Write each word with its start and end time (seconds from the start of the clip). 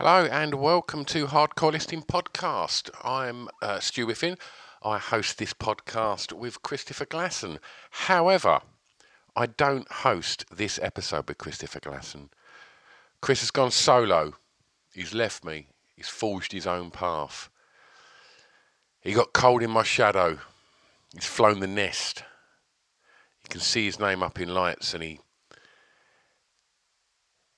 Hello 0.00 0.26
and 0.26 0.54
welcome 0.54 1.04
to 1.06 1.26
Hardcore 1.26 1.72
Listing 1.72 2.02
Podcast. 2.02 2.88
I'm 3.02 3.48
uh, 3.60 3.80
Stu 3.80 4.06
Whiffen. 4.06 4.38
I 4.80 4.96
host 4.96 5.38
this 5.38 5.52
podcast 5.52 6.32
with 6.32 6.62
Christopher 6.62 7.04
Glasson. 7.04 7.58
However, 7.90 8.60
I 9.34 9.46
don't 9.46 9.90
host 9.90 10.44
this 10.54 10.78
episode 10.80 11.26
with 11.26 11.38
Christopher 11.38 11.80
Glasson. 11.80 12.28
Chris 13.20 13.40
has 13.40 13.50
gone 13.50 13.72
solo. 13.72 14.34
He's 14.94 15.14
left 15.14 15.44
me. 15.44 15.66
He's 15.96 16.06
forged 16.06 16.52
his 16.52 16.64
own 16.64 16.92
path. 16.92 17.48
He 19.00 19.14
got 19.14 19.32
cold 19.32 19.64
in 19.64 19.70
my 19.72 19.82
shadow. 19.82 20.38
He's 21.12 21.26
flown 21.26 21.58
the 21.58 21.66
nest. 21.66 22.22
You 23.42 23.48
can 23.48 23.60
see 23.60 23.86
his 23.86 23.98
name 23.98 24.22
up 24.22 24.40
in 24.40 24.54
lights 24.54 24.94
and 24.94 25.02
he 25.02 25.18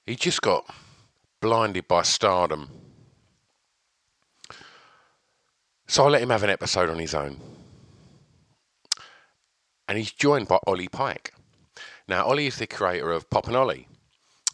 he 0.07 0.17
just 0.17 0.41
got 0.41 0.65
blinded 1.41 1.89
by 1.89 2.03
stardom. 2.03 2.71
So 5.87 6.05
I 6.05 6.09
let 6.09 6.23
him 6.23 6.31
have 6.31 6.43
an 6.43 6.51
episode 6.51 6.89
on 6.89 6.99
his 6.99 7.15
own. 7.15 7.41
And 9.89 9.99
he's 9.99 10.13
joined 10.13 10.47
by 10.47 10.59
Olly 10.67 10.89
Pike. 10.89 11.35
Now, 12.07 12.25
Olly 12.25 12.47
is 12.47 12.59
the 12.59 12.67
creator 12.67 13.11
of 13.11 13.29
Pop 13.29 13.49
and 13.49 13.57
Olly 13.57 13.89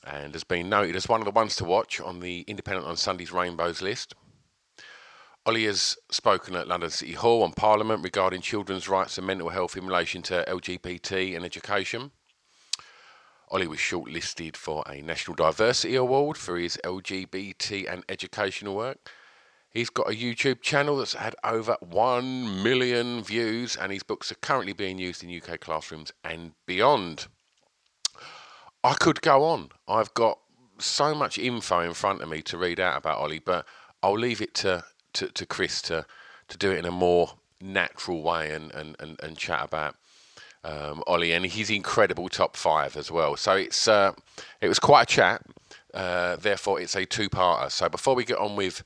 and 0.07 0.33
has 0.35 0.45
been 0.45 0.69
noted 0.69 0.95
as 0.95 1.09
one 1.09 1.21
of 1.21 1.25
the 1.25 1.33
ones 1.33 1.57
to 1.57 1.65
watch 1.65 2.01
on 2.01 2.21
the 2.21 2.43
Independent 2.43 2.87
on 2.87 2.97
Sundays 2.97 3.33
Rainbows 3.33 3.83
list. 3.83 4.15
Olly 5.45 5.65
has 5.65 5.97
spoken 6.11 6.57
at 6.57 6.69
London 6.69 6.91
City 6.91 7.13
Hall 7.13 7.45
and 7.45 7.55
Parliament 7.55 8.03
regarding 8.03 8.41
children's 8.41 8.89
rights 8.89 9.19
and 9.19 9.27
mental 9.27 9.49
health 9.49 9.77
in 9.77 9.87
relation 9.87 10.23
to 10.23 10.45
LGBT 10.49 11.37
and 11.37 11.45
education. 11.45 12.13
Olly 13.49 13.69
was 13.69 13.79
shortlisted 13.79 14.57
for 14.57 14.83
a 14.89 15.01
National 15.01 15.37
Diversity 15.37 15.95
Award 15.95 16.37
for 16.37 16.57
his 16.57 16.79
LGBT 16.83 17.93
and 17.93 18.05
educational 18.09 18.75
work. 18.75 19.11
He's 19.71 19.91
got 19.91 20.11
a 20.11 20.17
YouTube 20.17 20.63
channel 20.63 20.97
that's 20.97 21.15
had 21.15 21.37
over 21.45 21.77
1 21.81 22.63
million 22.63 23.23
views, 23.23 23.77
and 23.77 23.93
his 23.93 24.03
books 24.03 24.33
are 24.33 24.37
currently 24.37 24.73
being 24.73 24.99
used 24.99 25.23
in 25.23 25.31
UK 25.31 25.61
classrooms 25.61 26.13
and 26.25 26.53
beyond. 26.67 27.29
I 28.83 28.95
could 28.95 29.21
go 29.21 29.45
on. 29.45 29.71
I've 29.87 30.15
got 30.15 30.39
so 30.79 31.15
much 31.15 31.39
info 31.39 31.81
in 31.81 31.95
front 31.95 32.23
of 32.23 32.29
me 32.29 32.43
to 32.43 32.59
read 32.59 32.81
out 32.81 32.97
about 32.97 33.21
Olly, 33.21 33.39
but 33.39 33.67
I'll 34.03 34.19
leave 34.19 34.41
it 34.41 34.55
to, 34.55 34.85
to, 35.15 35.29
to 35.29 35.47
Chris 35.47 35.83
to, 35.83 36.07
to 36.49 36.59
do 36.59 36.73
it 36.73 36.79
in 36.79 36.85
a 36.85 36.91
more 36.91 37.35
natural 37.61 38.23
way 38.23 38.53
and, 38.53 38.73
and, 38.73 38.97
and, 38.99 39.21
and 39.23 39.37
chat 39.37 39.63
about 39.63 39.97
um, 40.67 41.03
Olly, 41.07 41.33
and 41.33 41.47
he's 41.47 41.71
incredible 41.71 42.29
top 42.29 42.57
five 42.57 42.97
as 42.97 43.11
well. 43.11 43.37
So 43.37 43.53
it's 43.53 43.87
uh, 43.87 44.13
it 44.61 44.69
was 44.69 44.79
quite 44.79 45.03
a 45.03 45.07
chat. 45.07 45.43
Uh, 45.95 46.37
therefore, 46.37 46.81
it's 46.81 46.95
a 46.95 47.07
two-parter. 47.07 47.71
So 47.71 47.89
before 47.89 48.15
we 48.15 48.25
get 48.25 48.39
on 48.39 48.57
with 48.57 48.83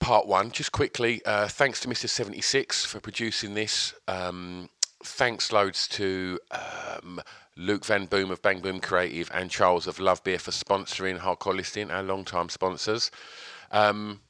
part 0.00 0.26
one, 0.26 0.50
just 0.50 0.72
quickly, 0.72 1.20
uh, 1.26 1.48
thanks 1.48 1.80
to 1.80 1.88
Mr. 1.88 2.08
Seventy 2.08 2.40
Six 2.40 2.84
for 2.84 3.00
producing 3.00 3.54
this. 3.54 3.94
Um, 4.06 4.68
thanks 5.04 5.50
loads 5.50 5.88
to 5.88 6.38
um, 6.52 7.20
Luke 7.56 7.84
Van 7.84 8.06
Boom 8.06 8.30
of 8.30 8.40
Bang 8.40 8.60
Boom 8.60 8.80
Creative 8.80 9.30
and 9.34 9.50
Charles 9.50 9.86
of 9.88 9.98
Love 9.98 10.22
Beer 10.22 10.38
for 10.38 10.52
sponsoring 10.52 11.18
Hardcore 11.18 11.56
Listing, 11.56 11.90
our 11.90 12.04
long-time 12.04 12.48
sponsors. 12.48 13.10
Um, 13.72 14.20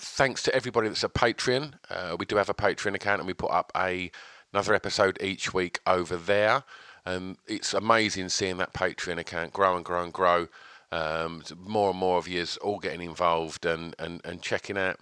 thanks 0.00 0.42
to 0.44 0.54
everybody 0.54 0.88
that's 0.88 1.04
a 1.04 1.08
Patreon. 1.08 1.74
Uh, 1.90 2.16
we 2.18 2.24
do 2.24 2.36
have 2.36 2.48
a 2.48 2.54
Patreon 2.54 2.94
account, 2.94 3.20
and 3.20 3.26
we 3.26 3.34
put 3.34 3.50
up 3.50 3.70
a 3.76 4.10
another 4.54 4.72
episode 4.72 5.18
each 5.20 5.52
week 5.52 5.80
over 5.84 6.16
there. 6.16 6.62
And 7.04 7.36
it's 7.46 7.74
amazing 7.74 8.28
seeing 8.28 8.56
that 8.58 8.72
Patreon 8.72 9.18
account 9.18 9.52
grow 9.52 9.74
and 9.76 9.84
grow 9.84 10.04
and 10.04 10.12
grow. 10.12 10.46
Um, 10.92 11.42
more 11.58 11.90
and 11.90 11.98
more 11.98 12.18
of 12.18 12.28
you 12.28 12.46
all 12.62 12.78
getting 12.78 13.02
involved 13.02 13.66
and, 13.66 13.96
and, 13.98 14.20
and 14.24 14.40
checking 14.40 14.78
out 14.78 15.00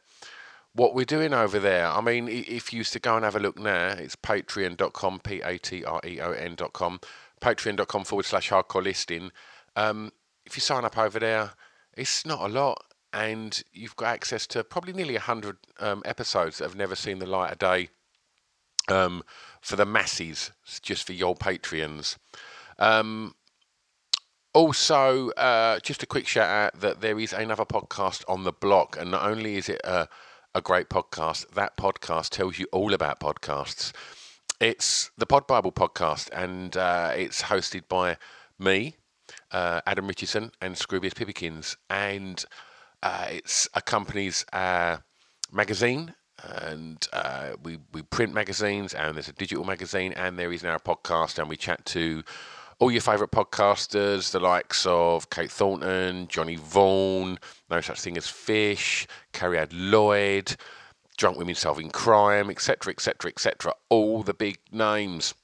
what 0.72 0.94
we're 0.94 1.04
doing 1.04 1.34
over 1.34 1.58
there. 1.58 1.86
I 1.86 2.00
mean, 2.00 2.28
if 2.28 2.72
you 2.72 2.78
used 2.78 2.94
to 2.94 2.98
go 2.98 3.14
and 3.14 3.26
have 3.26 3.36
a 3.36 3.40
look 3.40 3.58
now, 3.58 3.88
it's 3.88 4.16
patreon.com, 4.16 5.20
P 5.20 5.42
A 5.42 5.58
T 5.58 5.84
R 5.84 6.00
E 6.02 6.18
O 6.18 6.32
N.com, 6.32 7.00
patreon.com 7.42 8.04
forward 8.04 8.24
slash 8.24 8.48
hardcore 8.48 8.82
listing. 8.82 9.32
Um, 9.76 10.12
if 10.46 10.56
you 10.56 10.62
sign 10.62 10.86
up 10.86 10.96
over 10.96 11.18
there, 11.18 11.50
it's 11.94 12.24
not 12.24 12.40
a 12.40 12.48
lot, 12.48 12.82
and 13.12 13.62
you've 13.74 13.96
got 13.96 14.06
access 14.14 14.46
to 14.46 14.64
probably 14.64 14.94
nearly 14.94 15.14
100 15.14 15.58
um, 15.78 16.02
episodes 16.06 16.56
that 16.56 16.64
have 16.64 16.76
never 16.76 16.96
seen 16.96 17.18
the 17.18 17.26
light 17.26 17.52
of 17.52 17.58
day 17.58 17.90
um, 18.88 19.22
for 19.60 19.76
the 19.76 19.86
masses, 19.86 20.52
just 20.82 21.06
for 21.06 21.12
your 21.12 21.34
Patreons. 21.34 22.16
Um, 22.78 23.34
also, 24.54 25.30
uh, 25.30 25.78
just 25.80 26.02
a 26.02 26.06
quick 26.06 26.26
shout 26.26 26.48
out 26.48 26.80
that 26.80 27.00
there 27.00 27.18
is 27.18 27.32
another 27.32 27.64
podcast 27.64 28.24
on 28.28 28.44
the 28.44 28.52
block, 28.52 28.96
and 28.98 29.10
not 29.10 29.24
only 29.24 29.56
is 29.56 29.68
it 29.68 29.80
a, 29.84 30.08
a 30.54 30.60
great 30.60 30.88
podcast, 30.88 31.48
that 31.54 31.76
podcast 31.76 32.30
tells 32.30 32.58
you 32.58 32.66
all 32.72 32.92
about 32.92 33.20
podcasts. 33.20 33.92
It's 34.60 35.10
the 35.16 35.26
Pod 35.26 35.46
Bible 35.46 35.72
podcast, 35.72 36.28
and 36.32 36.76
uh, 36.76 37.12
it's 37.16 37.42
hosted 37.42 37.88
by 37.88 38.18
me, 38.58 38.96
uh, 39.50 39.80
Adam 39.86 40.06
Richardson, 40.06 40.52
and 40.60 40.74
Scroobius 40.76 41.14
Pippikins, 41.14 41.76
and 41.88 42.44
uh, 43.02 43.26
it 43.30 43.66
accompanies 43.74 44.44
our 44.52 45.02
magazine 45.50 46.14
and 46.42 47.06
uh, 47.12 47.50
we 47.62 47.78
we 47.92 48.02
print 48.02 48.34
magazines, 48.34 48.94
and 48.94 49.16
there's 49.16 49.28
a 49.28 49.32
digital 49.32 49.64
magazine, 49.64 50.12
and 50.12 50.38
there 50.38 50.52
is 50.52 50.62
now 50.62 50.76
a 50.76 50.80
podcast, 50.80 51.38
and 51.38 51.48
we 51.48 51.56
chat 51.56 51.84
to 51.86 52.22
all 52.78 52.90
your 52.90 53.00
favourite 53.00 53.30
podcasters, 53.30 54.32
the 54.32 54.40
likes 54.40 54.84
of 54.86 55.30
Kate 55.30 55.52
Thornton, 55.52 56.26
Johnny 56.26 56.56
Vaughan, 56.56 57.38
No 57.70 57.80
Such 57.80 58.00
Thing 58.00 58.16
as 58.16 58.26
Fish, 58.26 59.06
Carrie 59.32 59.58
Ad 59.58 59.72
Lloyd, 59.72 60.56
Drunk 61.16 61.38
Women 61.38 61.54
Solving 61.54 61.90
Crime, 61.90 62.50
etc., 62.50 62.92
etc., 62.92 63.30
etc. 63.30 63.72
All 63.88 64.24
the 64.24 64.34
big 64.34 64.58
names. 64.72 65.34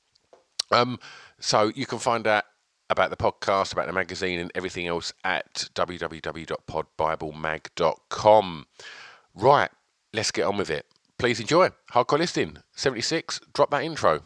Um, 0.73 0.99
so 1.39 1.71
you 1.75 1.87
can 1.87 2.01
find 2.01 2.27
out 2.27 2.43
about 2.91 3.11
the 3.11 3.17
podcast, 3.17 3.73
about 3.73 3.87
the 3.87 3.93
magazine, 3.93 4.41
and 4.41 4.51
everything 4.55 4.89
else 4.89 5.13
at 5.23 5.69
www.podbiblemag.com. 5.75 8.67
Right, 9.35 9.71
let's 10.12 10.31
get 10.31 10.44
on 10.44 10.56
with 10.56 10.70
it. 10.70 10.87
Please 11.19 11.40
enjoy. 11.40 11.70
Hardcore 11.93 12.19
Listing 12.19 12.58
76. 12.75 13.40
Drop 13.55 13.70
that 13.70 13.82
intro. 13.82 14.20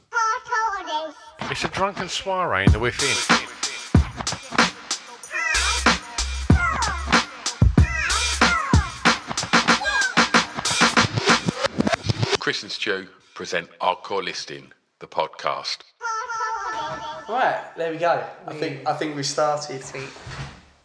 It's 1.51 1.65
a 1.65 1.69
drunken 1.69 2.09
soiree 2.09 2.65
in 2.65 2.73
the 2.73 2.79
within. 2.79 3.09
Chris 12.39 12.63
and 12.63 12.73
Stu 12.73 13.07
present 13.35 13.69
Hardcore 13.81 14.25
Listing, 14.25 14.73
the 14.99 15.07
podcast. 15.07 15.79
Right, 17.29 17.63
there 17.77 17.93
we 17.93 17.99
go. 17.99 18.25
I 18.47 18.55
think 18.55 18.87
I 18.87 18.95
think 18.95 19.15
we 19.15 19.23
started. 19.23 19.83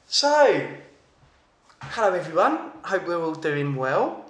So, 0.08 0.68
hello 1.82 2.14
everyone. 2.14 2.72
Hope 2.84 3.08
we're 3.08 3.22
all 3.22 3.34
doing 3.34 3.76
well. 3.76 4.27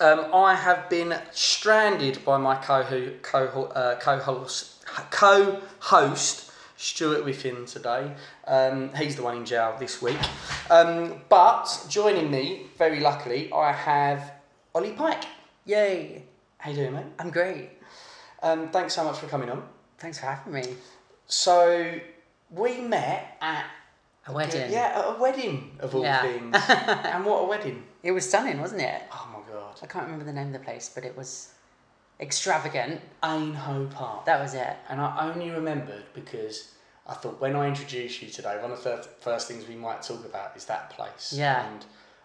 Um, 0.00 0.32
I 0.34 0.54
have 0.54 0.88
been 0.88 1.14
stranded 1.30 2.24
by 2.24 2.38
my 2.38 2.56
co 2.56 2.82
co 3.22 3.64
uh, 3.66 3.98
co-host 3.98 4.84
co-host 5.10 6.50
Stuart 6.78 7.22
with 7.24 7.42
him 7.42 7.66
today. 7.66 8.12
Um, 8.46 8.90
he's 8.94 9.16
the 9.16 9.22
one 9.22 9.36
in 9.36 9.44
jail 9.44 9.76
this 9.78 10.00
week. 10.00 10.16
Um, 10.70 11.20
but 11.28 11.68
joining 11.90 12.30
me, 12.30 12.68
very 12.78 13.00
luckily, 13.00 13.52
I 13.52 13.72
have 13.72 14.32
Olly 14.74 14.92
Pike. 14.92 15.24
Yay! 15.66 16.24
How 16.56 16.70
you 16.70 16.76
doing, 16.76 16.94
mate? 16.94 17.04
I'm 17.18 17.28
great. 17.30 17.68
Um, 18.42 18.70
thanks 18.70 18.94
so 18.94 19.04
much 19.04 19.18
for 19.18 19.26
coming 19.26 19.50
on. 19.50 19.62
Thanks 19.98 20.18
for 20.18 20.26
having 20.26 20.54
me. 20.54 20.64
So 21.26 22.00
we 22.50 22.80
met 22.80 23.36
at 23.42 23.66
A 24.26 24.32
wedding. 24.32 24.72
yeah, 24.72 24.94
at 24.96 25.16
a 25.16 25.20
wedding 25.20 25.76
of 25.80 25.94
all 25.94 26.02
Yeah. 26.02 26.22
things. 26.22 26.56
and 26.68 27.26
what 27.26 27.42
a 27.42 27.46
wedding! 27.46 27.84
It 28.02 28.12
was 28.12 28.26
stunning, 28.26 28.58
wasn't 28.58 28.80
it? 28.80 29.02
Oh 29.12 29.28
god, 29.70 29.80
I 29.82 29.86
can't 29.86 30.04
remember 30.04 30.24
the 30.24 30.32
name 30.32 30.48
of 30.48 30.52
the 30.52 30.58
place, 30.58 30.90
but 30.94 31.04
it 31.04 31.16
was 31.16 31.48
extravagant. 32.20 33.00
Aynhoe 33.22 33.90
Park. 33.90 34.26
That 34.26 34.40
was 34.40 34.54
it. 34.54 34.76
And 34.88 35.00
I 35.00 35.30
only 35.30 35.50
remembered 35.50 36.04
because 36.14 36.72
I 37.06 37.14
thought 37.14 37.40
when 37.40 37.56
I 37.56 37.66
introduced 37.68 38.22
you 38.22 38.28
today, 38.28 38.58
one 38.60 38.72
of 38.72 38.82
the 38.84 39.06
first 39.20 39.48
things 39.48 39.66
we 39.66 39.74
might 39.74 40.02
talk 40.02 40.24
about 40.24 40.56
is 40.56 40.64
that 40.66 40.90
place. 40.90 41.32
Yeah. 41.36 41.66
And 41.70 41.84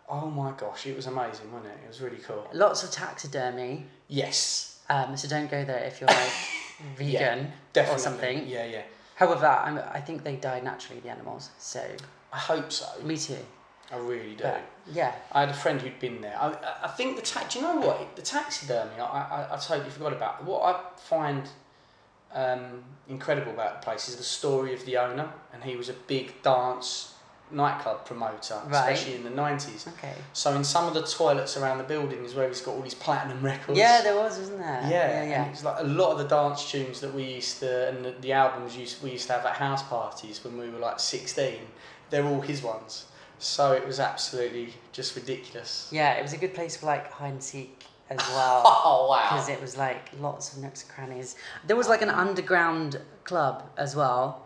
oh 0.09 0.29
my 0.29 0.51
gosh, 0.51 0.85
it 0.85 0.95
was 0.95 1.07
amazing, 1.07 1.51
wasn't 1.51 1.73
it? 1.73 1.79
It 1.85 1.87
was 1.87 2.01
really 2.01 2.17
cool. 2.17 2.47
Lots 2.53 2.83
of 2.83 2.91
taxidermy. 2.91 3.85
Yes. 4.07 4.79
Um, 4.89 5.17
so 5.17 5.27
don't 5.27 5.49
go 5.49 5.63
there 5.65 5.83
if 5.85 5.99
you're 5.99 6.09
like 6.09 6.33
vegan 6.97 7.51
Definitely. 7.73 7.95
or 7.95 7.99
something. 7.99 8.47
Yeah, 8.47 8.65
yeah. 8.65 8.83
However, 9.15 9.47
I'm, 9.47 9.79
I 9.91 10.01
think 10.01 10.23
they 10.23 10.35
died 10.35 10.63
naturally, 10.63 10.99
the 10.99 11.09
animals. 11.09 11.49
So 11.57 11.83
I 12.33 12.37
hope 12.37 12.71
so. 12.71 12.85
me 13.03 13.17
too. 13.17 13.37
I 13.91 13.97
really 13.97 14.35
do. 14.35 14.43
But 14.43 14.61
yeah, 14.91 15.13
I 15.31 15.41
had 15.41 15.49
a 15.49 15.53
friend 15.53 15.79
who'd 15.81 15.99
been 15.99 16.21
there. 16.21 16.35
I, 16.39 16.55
I- 16.83 16.87
think 16.89 17.15
the 17.17 17.21
tax. 17.21 17.53
do 17.53 17.59
you 17.59 17.65
know 17.65 17.75
what 17.75 18.15
the 18.15 18.21
taxidermy? 18.21 18.99
I, 18.99 19.03
I, 19.03 19.47
I 19.53 19.57
totally 19.57 19.89
forgot 19.89 20.13
about. 20.13 20.43
What 20.43 20.61
I 20.63 20.99
find 20.99 21.43
um, 22.33 22.83
incredible 23.07 23.51
about 23.53 23.81
the 23.81 23.85
place 23.85 24.09
is 24.09 24.15
the 24.17 24.23
story 24.23 24.73
of 24.73 24.85
the 24.85 24.97
owner, 24.97 25.29
and 25.53 25.63
he 25.63 25.75
was 25.75 25.89
a 25.89 25.93
big 25.93 26.41
dance 26.41 27.11
nightclub 27.51 28.03
promoter, 28.05 28.59
Right. 28.65 28.91
especially 28.91 29.15
in 29.15 29.23
the 29.23 29.29
nineties. 29.29 29.87
okay. 29.87 30.13
So 30.33 30.53
in 30.55 30.63
some 30.63 30.87
of 30.87 30.95
the 30.95 31.03
toilets 31.03 31.55
around 31.57 31.77
the 31.77 31.83
building 31.83 32.25
is 32.25 32.33
where 32.33 32.47
he's 32.47 32.59
got 32.61 32.71
all 32.73 32.81
these 32.81 32.95
platinum 32.95 33.41
records. 33.51 33.77
Yeah, 33.77 34.01
there 34.01 34.15
was, 34.15 34.39
wasn't 34.39 34.57
there? 34.59 34.81
yeah, 34.89 35.23
yeah, 35.23 35.43
And 35.43 35.51
it's 35.53 35.63
like 35.63 35.79
a 35.79 35.83
lot 35.83 36.11
of 36.11 36.17
the 36.17 36.23
dance 36.27 36.69
tunes 36.71 37.01
that 37.01 37.13
we 37.13 37.23
used 37.23 37.59
to, 37.59 37.89
and 37.89 38.03
the, 38.05 38.11
the 38.19 38.31
albums 38.33 38.75
used, 38.75 39.01
we 39.03 39.11
used 39.11 39.27
to 39.27 39.33
have 39.33 39.45
at 39.45 39.53
house 39.57 39.83
parties 39.83 40.43
when 40.43 40.57
we 40.57 40.69
were 40.69 40.79
like 40.79 40.99
16, 40.99 41.59
they're 42.09 42.25
all 42.25 42.41
his 42.41 42.63
ones. 42.63 43.05
So 43.39 43.73
it 43.73 43.85
was 43.85 43.99
absolutely 43.99 44.73
just 44.91 45.15
ridiculous. 45.15 45.89
Yeah, 45.91 46.13
it 46.13 46.21
was 46.21 46.33
a 46.33 46.37
good 46.37 46.53
place 46.53 46.77
for 46.77 46.85
like 46.85 47.11
hide 47.11 47.33
and 47.33 47.43
seek 47.43 47.85
as 48.09 48.17
well. 48.29 48.61
Oh, 48.65 49.07
wow. 49.09 49.29
Because 49.31 49.49
it 49.49 49.59
was 49.61 49.77
like 49.77 50.09
lots 50.19 50.53
of 50.53 50.63
nooks 50.63 50.83
and 50.83 50.91
crannies. 50.91 51.35
There 51.67 51.75
was 51.75 51.87
like 51.89 52.01
an 52.01 52.09
underground 52.09 52.99
club 53.23 53.63
as 53.77 53.95
well, 53.95 54.45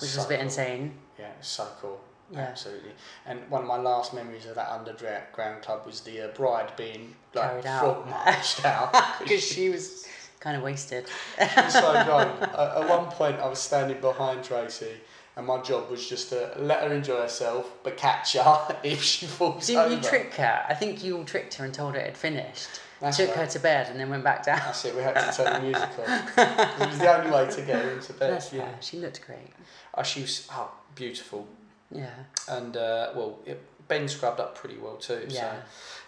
which 0.00 0.10
So 0.10 0.18
was 0.18 0.26
a 0.26 0.28
bit 0.28 0.36
cool. 0.38 0.44
insane. 0.46 0.94
Yeah, 1.18 1.26
it 1.28 1.36
so 1.40 1.66
cool. 1.80 2.00
Yeah. 2.32 2.40
Absolutely. 2.40 2.92
And 3.26 3.40
one 3.50 3.62
of 3.62 3.68
my 3.68 3.76
last 3.76 4.14
memories 4.14 4.46
of 4.46 4.54
that 4.54 4.70
underground 4.70 5.62
club 5.62 5.84
was 5.84 6.00
the 6.02 6.22
uh, 6.22 6.28
bride 6.28 6.72
being 6.76 7.14
like 7.34 7.50
Carried 7.50 7.66
out. 7.66 8.08
marched 8.08 8.64
out. 8.64 8.94
Because 9.18 9.42
she 9.42 9.68
was 9.68 10.06
kind 10.38 10.56
of 10.56 10.62
wasted. 10.62 11.06
was 11.38 11.72
so 11.72 11.92
drunk. 12.04 12.40
At, 12.42 12.54
at 12.54 12.88
one 12.88 13.06
point, 13.06 13.40
I 13.40 13.48
was 13.48 13.58
standing 13.58 14.00
behind 14.00 14.44
Tracy, 14.44 14.92
and 15.36 15.46
my 15.46 15.60
job 15.62 15.90
was 15.90 16.06
just 16.08 16.30
to 16.30 16.52
let 16.58 16.82
her 16.82 16.92
enjoy 16.92 17.16
herself, 17.22 17.70
but 17.82 17.96
catch 17.96 18.34
her 18.34 18.76
if 18.84 19.02
she 19.02 19.26
falls 19.26 19.66
Didn't 19.66 19.84
over. 19.86 19.94
you 19.94 20.00
trick 20.00 20.34
her? 20.34 20.64
I 20.68 20.74
think 20.74 21.02
you 21.04 21.16
all 21.18 21.24
tricked 21.24 21.54
her 21.54 21.64
and 21.64 21.72
told 21.72 21.94
her 21.94 22.00
it 22.00 22.06
had 22.06 22.16
finished. 22.16 22.68
That's 23.00 23.16
Took 23.16 23.28
right. 23.28 23.38
her 23.38 23.46
to 23.46 23.58
bed 23.60 23.88
and 23.90 23.98
then 23.98 24.10
went 24.10 24.24
back 24.24 24.44
down. 24.44 24.58
That's 24.58 24.84
it. 24.84 24.94
We 24.94 25.00
had 25.02 25.14
to 25.14 25.34
turn 25.36 25.54
the 25.54 25.60
music 25.60 25.88
off. 25.98 26.38
it 26.80 26.86
was 26.88 26.98
the 26.98 27.16
only 27.18 27.30
way 27.30 27.48
to 27.50 27.62
get 27.62 27.82
her 27.82 27.90
into 27.92 28.12
bed. 28.12 28.30
Bless 28.30 28.52
Yeah. 28.52 28.66
her. 28.66 28.74
She 28.80 28.98
looked 28.98 29.24
great. 29.24 29.52
Oh, 29.94 30.02
she 30.02 30.20
was 30.20 30.46
oh, 30.52 30.70
beautiful, 30.94 31.48
Yeah. 31.90 32.10
and 32.48 32.76
uh, 32.76 33.12
well, 33.16 33.38
it, 33.46 33.62
Ben 33.88 34.06
scrubbed 34.06 34.38
up 34.38 34.54
pretty 34.54 34.76
well 34.76 34.96
too. 34.96 35.24
So. 35.30 35.34
Yeah. 35.34 35.54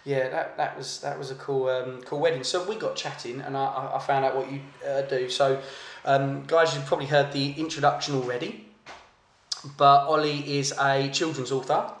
Yeah, 0.05 0.29
that, 0.29 0.57
that 0.57 0.77
was 0.77 0.99
that 0.99 1.17
was 1.17 1.31
a 1.31 1.35
cool 1.35 1.67
um, 1.69 2.01
cool 2.03 2.19
wedding. 2.19 2.43
So 2.43 2.63
we 2.67 2.75
got 2.75 2.95
chatting, 2.97 3.39
and 3.41 3.55
I, 3.57 3.63
I- 3.65 3.95
I 3.95 3.99
found 3.99 4.25
out 4.25 4.35
what 4.35 4.51
you 4.51 4.59
uh, 4.87 5.01
do. 5.03 5.29
So, 5.29 5.61
um, 6.05 6.43
guys, 6.45 6.75
you've 6.75 6.85
probably 6.85 7.05
heard 7.05 7.31
the 7.31 7.53
introduction 7.53 8.15
already, 8.15 8.62
but 9.77 10.07
Olly 10.07 10.57
is 10.59 10.73
a 10.79 11.09
children's 11.09 11.51
author, 11.51 11.91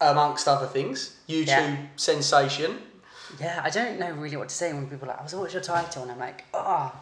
amongst 0.00 0.48
other 0.48 0.66
things. 0.66 1.16
YouTube 1.28 1.46
Yeah. 1.46 1.76
sensation. 1.96 2.82
Yeah, 3.40 3.60
I 3.64 3.70
don't 3.70 3.98
know 3.98 4.10
really 4.10 4.36
what 4.36 4.48
to 4.48 4.54
say 4.54 4.72
when 4.72 4.88
people 4.88 5.08
are 5.08 5.12
like, 5.12 5.20
oh, 5.22 5.26
so 5.26 5.40
what's 5.40 5.54
your 5.54 5.62
title? 5.62 6.02
And 6.02 6.12
I'm 6.12 6.18
like, 6.18 6.44
oh, 6.52 6.92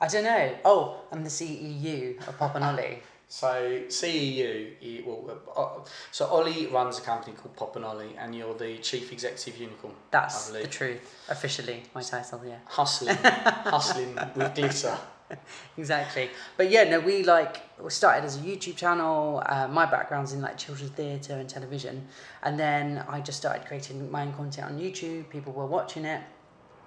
I 0.00 0.08
don't 0.08 0.24
know. 0.24 0.54
Oh, 0.64 0.96
I'm 1.12 1.22
the 1.22 1.30
CEU 1.30 2.26
of 2.26 2.36
Pop 2.38 2.54
and 2.56 2.64
Olly. 2.64 3.02
So 3.30 3.82
CEU, 3.88 5.04
well, 5.04 5.38
uh, 5.54 5.88
so 6.10 6.26
Olly 6.28 6.66
runs 6.68 6.98
a 6.98 7.02
company 7.02 7.36
called 7.36 7.54
Pop 7.56 7.76
and 7.76 7.84
Olly, 7.84 8.16
and 8.18 8.34
you're 8.34 8.54
the 8.54 8.78
chief 8.78 9.12
executive 9.12 9.60
unicorn. 9.60 9.92
I 9.92 9.96
That's 10.12 10.48
the 10.48 10.66
truth, 10.66 11.14
officially, 11.28 11.82
my 11.94 12.00
title, 12.02 12.40
yeah. 12.46 12.56
Hustling, 12.66 13.16
hustling 13.22 14.14
with 14.34 14.54
glitter. 14.54 14.96
Exactly. 15.76 16.30
But 16.56 16.70
yeah, 16.70 16.84
no, 16.84 17.00
we 17.00 17.22
like 17.22 17.62
we 17.80 17.90
started 17.90 18.24
as 18.24 18.36
a 18.36 18.40
YouTube 18.40 18.76
channel. 18.76 19.42
Uh, 19.46 19.68
my 19.68 19.86
background's 19.86 20.32
in 20.32 20.40
like 20.40 20.56
children's 20.58 20.90
theatre 20.92 21.34
and 21.34 21.48
television, 21.48 22.08
and 22.42 22.58
then 22.58 23.04
I 23.08 23.20
just 23.20 23.38
started 23.38 23.66
creating 23.66 24.10
my 24.10 24.22
own 24.22 24.32
content 24.32 24.66
on 24.70 24.78
YouTube. 24.78 25.28
People 25.30 25.52
were 25.52 25.66
watching 25.66 26.04
it 26.04 26.22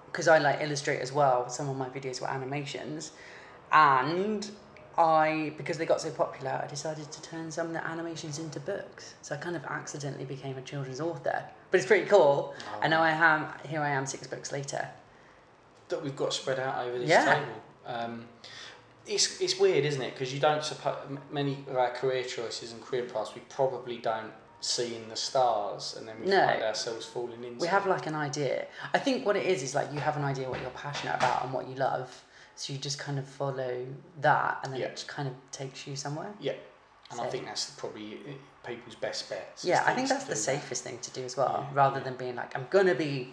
because 0.06 0.28
I 0.28 0.38
like 0.38 0.60
illustrate 0.60 1.00
as 1.00 1.12
well. 1.12 1.48
Some 1.48 1.68
of 1.70 1.76
my 1.76 1.88
videos 1.88 2.20
were 2.20 2.28
animations, 2.28 3.12
and 3.70 4.50
I 4.98 5.54
because 5.56 5.78
they 5.78 5.86
got 5.86 6.00
so 6.02 6.10
popular, 6.10 6.60
I 6.62 6.66
decided 6.66 7.10
to 7.10 7.22
turn 7.22 7.50
some 7.50 7.68
of 7.68 7.72
the 7.72 7.86
animations 7.86 8.38
into 8.38 8.60
books. 8.60 9.14
So 9.22 9.34
I 9.34 9.38
kind 9.38 9.56
of 9.56 9.64
accidentally 9.64 10.26
became 10.26 10.58
a 10.58 10.62
children's 10.62 11.00
author. 11.00 11.42
But 11.70 11.78
it's 11.78 11.86
pretty 11.86 12.06
cool. 12.06 12.54
And 12.82 12.90
now 12.90 13.02
I 13.02 13.10
am 13.10 13.46
here. 13.66 13.80
I 13.80 13.88
am 13.90 14.04
six 14.06 14.26
books 14.26 14.52
later. 14.52 14.88
that 15.88 16.02
we've 16.02 16.16
got 16.16 16.32
spread 16.32 16.58
out 16.58 16.86
over 16.86 16.98
this 16.98 17.10
Yeah. 17.10 17.34
table. 17.34 17.52
Um, 17.86 18.26
it's, 19.06 19.40
it's 19.40 19.58
weird, 19.58 19.84
isn't 19.84 20.00
it? 20.02 20.14
Because 20.14 20.32
you 20.32 20.38
don't 20.40 20.62
suppose 20.64 20.96
many 21.30 21.64
of 21.68 21.76
our 21.76 21.90
career 21.90 22.22
choices 22.22 22.72
and 22.72 22.80
career 22.82 23.04
paths 23.04 23.34
we 23.34 23.40
probably 23.48 23.98
don't 23.98 24.32
see 24.60 24.94
in 24.94 25.08
the 25.08 25.16
stars, 25.16 25.96
and 25.98 26.06
then 26.06 26.14
we 26.20 26.26
No. 26.26 26.46
find 26.46 26.62
ourselves 26.62 27.04
falling 27.04 27.42
into. 27.42 27.58
We 27.60 27.66
have 27.66 27.86
like 27.86 28.06
an 28.06 28.14
idea. 28.14 28.66
I 28.94 28.98
think 28.98 29.26
what 29.26 29.34
it 29.36 29.44
is 29.44 29.62
is 29.64 29.74
like 29.74 29.92
you 29.92 29.98
have 29.98 30.16
an 30.16 30.22
idea 30.24 30.48
what 30.48 30.60
you're 30.60 30.70
passionate 30.70 31.16
about 31.16 31.42
and 31.44 31.52
what 31.52 31.66
you 31.66 31.74
love. 31.74 32.22
So 32.54 32.72
you 32.72 32.78
just 32.78 32.98
kind 32.98 33.18
of 33.18 33.26
follow 33.26 33.86
that 34.20 34.60
and 34.62 34.72
then 34.72 34.80
Yeah. 34.80 34.86
it 34.88 34.92
just 34.96 35.08
kind 35.08 35.26
of 35.26 35.34
takes 35.50 35.86
you 35.86 35.96
somewhere. 35.96 36.32
yeah, 36.38 36.52
and 37.10 37.20
I 37.20 37.26
think 37.28 37.46
that's 37.46 37.70
probably 37.70 38.20
uh, 38.28 38.66
people's 38.68 38.94
best 38.94 39.28
bets. 39.28 39.64
is 39.64 39.70
Yeah, 39.70 39.82
I 39.84 39.94
think 39.94 40.08
that's 40.08 40.24
the 40.26 40.36
safest 40.36 40.84
thing 40.84 40.98
to 40.98 41.10
do 41.10 41.24
as 41.24 41.36
well, 41.36 41.66
Yeah, 41.68 41.74
rather 41.76 41.98
yeah. 41.98 42.04
than 42.04 42.16
being 42.16 42.36
like, 42.36 42.54
I'm 42.54 42.68
gonna 42.70 42.94
be, 42.94 43.32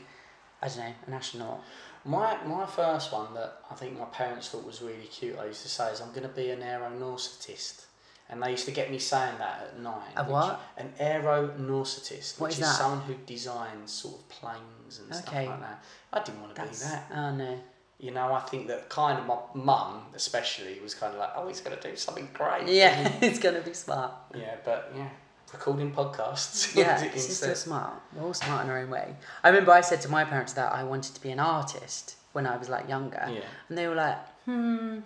I 0.63 0.67
don't 0.67 0.77
know, 0.77 0.93
an 1.05 1.13
astronaut. 1.13 1.61
My 2.05 2.37
my 2.45 2.65
first 2.65 3.11
one 3.11 3.33
that 3.35 3.59
I 3.69 3.75
think 3.75 3.97
my 3.99 4.05
parents 4.05 4.49
thought 4.49 4.65
was 4.65 4.81
really 4.81 5.05
cute. 5.11 5.37
I 5.37 5.45
used 5.47 5.61
to 5.63 5.69
say 5.69 5.91
is 5.91 6.01
I'm 6.01 6.09
going 6.09 6.23
to 6.23 6.29
be 6.29 6.49
an 6.51 6.61
aeronauticist. 6.61 7.85
And 8.31 8.43
they 8.43 8.51
used 8.51 8.65
to 8.65 8.71
get 8.71 8.91
me 8.91 8.99
saying 8.99 9.39
that 9.39 9.61
at 9.73 9.79
nine. 9.79 10.11
A 10.15 10.23
what? 10.23 10.61
An 10.77 10.93
aeronauticist, 11.01 12.39
What 12.39 12.49
which 12.49 12.59
is 12.59 12.67
is 12.67 12.77
someone 12.77 13.01
who 13.01 13.15
designs 13.25 13.91
sort 13.91 14.15
of 14.19 14.29
planes 14.29 14.99
and 14.99 15.13
stuff 15.15 15.27
Okay. 15.33 15.47
like 15.47 15.59
that. 15.61 15.83
I 16.13 16.23
didn't 16.23 16.41
want 16.41 16.55
to 16.55 16.61
That's, 16.61 16.83
be 16.83 16.89
that. 16.89 17.05
oh 17.15 17.31
no. 17.35 17.59
You 17.99 18.11
know, 18.11 18.31
I 18.31 18.39
think 18.41 18.67
that 18.67 18.87
kind 18.87 19.19
of 19.19 19.25
my 19.25 19.35
mum, 19.55 20.03
especially, 20.15 20.79
was 20.79 20.93
kind 20.93 21.11
of 21.13 21.19
like, 21.19 21.31
oh, 21.35 21.47
he's 21.49 21.59
going 21.59 21.77
to 21.77 21.89
do 21.89 21.95
something 21.97 22.29
great. 22.33 22.67
Yeah, 22.67 23.09
he's 23.19 23.39
gonna 23.39 23.61
be 23.61 23.73
smart. 23.73 24.11
yeah, 24.35 24.55
but 24.63 24.93
yeah, 24.95 25.09
recording 25.53 25.91
podcasts. 25.91 26.75
Yeah, 26.79 26.93
instead. 27.03 27.13
she's 27.13 27.37
still 27.37 27.55
smart. 27.55 27.93
We're 28.15 28.23
all 28.23 28.33
smart 28.33 28.65
in 28.65 28.71
our 28.71 28.79
own 28.79 28.89
way. 28.89 29.15
I 29.43 29.49
remember 29.49 29.71
I 29.71 29.81
said 29.81 30.01
to 30.01 30.09
my 30.09 30.23
parents 30.23 30.53
that 30.53 30.71
I 30.71 30.83
wanted 30.83 31.15
to 31.15 31.21
be 31.21 31.31
an 31.31 31.39
artist 31.39 32.15
when 32.33 32.45
I 32.45 32.57
was 32.57 32.69
like 32.69 32.87
younger, 32.87 33.25
Yeah. 33.29 33.41
and 33.67 33.77
they 33.77 33.87
were 33.87 33.95
like, 33.95 34.17
"Hmm, 34.45 34.99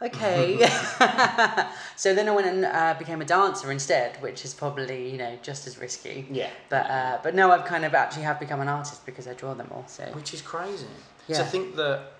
okay." 0.00 0.58
so 1.96 2.14
then 2.14 2.28
I 2.28 2.32
went 2.32 2.46
and 2.46 2.64
uh, 2.64 2.94
became 2.98 3.20
a 3.20 3.24
dancer 3.24 3.70
instead, 3.72 4.20
which 4.22 4.44
is 4.44 4.54
probably 4.54 5.10
you 5.10 5.18
know 5.18 5.36
just 5.42 5.66
as 5.66 5.78
risky. 5.78 6.26
Yeah. 6.30 6.50
But 6.68 6.90
uh, 6.90 7.18
but 7.22 7.34
now 7.34 7.50
I've 7.50 7.64
kind 7.64 7.84
of 7.84 7.94
actually 7.94 8.22
have 8.22 8.38
become 8.38 8.60
an 8.60 8.68
artist 8.68 9.04
because 9.06 9.26
I 9.26 9.34
draw 9.34 9.54
them 9.54 9.68
all. 9.72 9.84
So 9.88 10.04
Which 10.12 10.32
is 10.34 10.42
crazy. 10.42 10.86
Yeah. 11.26 11.38
To 11.38 11.44
think 11.44 11.76
that, 11.76 12.12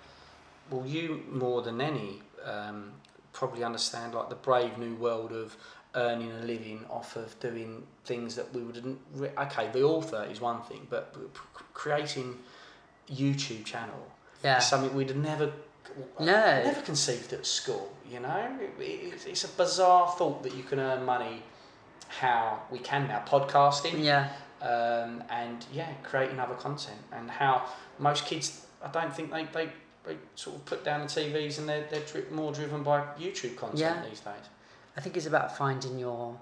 well, 0.70 0.84
you 0.86 1.22
more 1.30 1.62
than 1.62 1.80
any 1.80 2.20
um, 2.44 2.92
probably 3.32 3.62
understand 3.64 4.14
like 4.14 4.28
the 4.28 4.34
brave 4.34 4.76
new 4.76 4.94
world 4.96 5.32
of 5.32 5.56
earning 5.94 6.30
a 6.32 6.44
living 6.44 6.84
off 6.90 7.16
of 7.16 7.38
doing 7.40 7.82
things 8.04 8.34
that 8.36 8.52
we 8.54 8.62
wouldn't. 8.62 8.98
Re- 9.14 9.30
okay, 9.38 9.70
the 9.72 9.82
author 9.82 10.26
is 10.30 10.40
one 10.40 10.62
thing, 10.62 10.86
but 10.90 11.14
creating 11.74 12.36
YouTube 13.10 13.64
channel 13.64 14.06
Yeah. 14.44 14.58
is 14.58 14.66
something 14.66 14.94
we'd 14.94 15.16
never. 15.16 15.52
No. 16.20 16.26
Never 16.64 16.82
conceived 16.82 17.32
at 17.32 17.46
school, 17.46 17.90
you 18.08 18.20
know. 18.20 18.58
It, 18.78 18.82
it's, 19.12 19.24
it's 19.24 19.44
a 19.44 19.48
bizarre 19.48 20.08
thought 20.16 20.42
that 20.42 20.54
you 20.54 20.62
can 20.62 20.78
earn 20.78 21.04
money 21.04 21.42
how 22.08 22.60
we 22.70 22.78
can 22.78 23.08
now 23.08 23.22
podcasting 23.26 24.02
yeah, 24.04 24.30
um, 24.62 25.22
and 25.30 25.64
yeah, 25.72 25.92
creating 26.02 26.38
other 26.40 26.54
content 26.54 26.98
and 27.12 27.30
how 27.30 27.64
most 27.98 28.24
kids, 28.26 28.66
I 28.82 28.88
don't 28.88 29.14
think 29.14 29.30
they, 29.30 29.44
they, 29.52 29.68
they 30.04 30.16
sort 30.36 30.56
of 30.56 30.64
put 30.66 30.84
down 30.84 31.00
the 31.00 31.06
TVs 31.06 31.58
and 31.58 31.68
they're, 31.68 31.86
they're 31.90 32.00
dri- 32.00 32.24
more 32.30 32.52
driven 32.52 32.82
by 32.82 33.00
YouTube 33.18 33.56
content 33.56 33.78
Yeah. 33.80 34.02
these 34.08 34.20
days. 34.20 34.34
I 34.98 35.00
think 35.00 35.16
it's 35.16 35.26
about 35.26 35.56
finding 35.56 35.96
your 35.96 36.36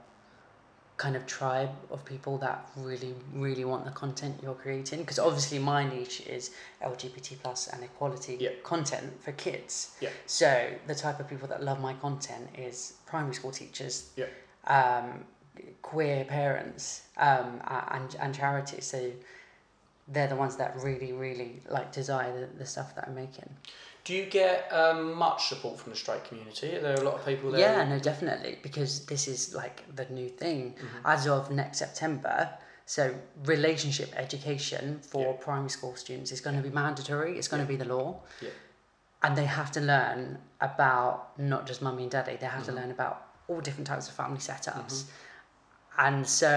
kind 0.96 1.14
of 1.14 1.26
tribe 1.26 1.68
of 1.90 2.02
people 2.06 2.38
that 2.38 2.66
really 2.74 3.14
really 3.34 3.66
want 3.66 3.84
the 3.84 3.90
content 3.90 4.34
you're 4.42 4.54
creating 4.54 5.00
because 5.00 5.18
obviously 5.18 5.58
my 5.58 5.84
niche 5.86 6.22
is 6.26 6.52
lgbt 6.82 7.36
plus 7.42 7.68
and 7.68 7.84
equality 7.84 8.38
Yeah. 8.40 8.48
content 8.62 9.22
for 9.22 9.32
kids 9.32 9.94
Yeah. 10.00 10.08
so 10.24 10.70
the 10.86 10.94
type 10.94 11.20
of 11.20 11.28
people 11.28 11.48
that 11.48 11.62
love 11.62 11.80
my 11.80 11.92
content 12.06 12.48
is 12.56 12.94
primary 13.04 13.34
school 13.34 13.50
teachers 13.50 14.08
Yeah. 14.16 14.24
um, 14.68 15.26
queer 15.82 16.24
parents 16.24 17.02
um, 17.18 17.60
and, 17.90 18.16
and 18.18 18.34
charities 18.34 18.86
so 18.86 19.12
they're 20.08 20.28
the 20.28 20.36
ones 20.36 20.56
that 20.56 20.74
really 20.82 21.12
really 21.12 21.60
like 21.68 21.92
desire 21.92 22.32
the, 22.40 22.46
the 22.60 22.64
stuff 22.64 22.94
that 22.94 23.04
i'm 23.06 23.14
making 23.14 23.50
Do 24.06 24.14
you 24.14 24.26
get 24.26 24.72
um, 24.72 25.14
much 25.14 25.48
support 25.48 25.80
from 25.80 25.90
the 25.90 25.96
straight 25.98 26.22
community? 26.28 26.76
Are 26.76 26.80
there 26.80 26.94
a 26.94 27.02
lot 27.02 27.14
of 27.18 27.26
people 27.26 27.50
there? 27.50 27.60
Yeah, 27.60 27.88
no, 27.88 27.98
definitely, 27.98 28.56
because 28.62 29.04
this 29.06 29.26
is 29.26 29.52
like 29.52 29.82
the 29.96 30.04
new 30.18 30.28
thing 30.28 30.76
as 31.04 31.26
of 31.26 31.50
next 31.50 31.78
September. 31.78 32.50
So, 32.84 33.16
relationship 33.44 34.10
education 34.14 35.00
for 35.00 35.32
Yeah. 35.32 35.44
primary 35.48 35.70
school 35.70 35.96
students 35.96 36.30
is 36.30 36.40
going 36.40 36.54
to 36.56 36.62
be 36.62 36.70
mandatory. 36.70 37.36
It's 37.36 37.48
going 37.48 37.64
to 37.66 37.68
be 37.74 37.74
the 37.74 37.90
law, 37.96 38.20
Yeah. 38.40 38.50
and 39.24 39.36
they 39.36 39.46
have 39.46 39.72
to 39.72 39.80
learn 39.80 40.38
about 40.60 41.36
not 41.36 41.66
just 41.66 41.82
mummy 41.82 42.04
and 42.04 42.12
daddy. 42.12 42.36
They 42.36 42.46
have 42.46 42.64
to 42.66 42.72
learn 42.72 42.92
about 42.92 43.16
all 43.48 43.60
different 43.60 43.88
types 43.88 44.06
of 44.08 44.14
family 44.14 44.38
setups. 44.38 45.06
And 45.98 46.24
so 46.28 46.52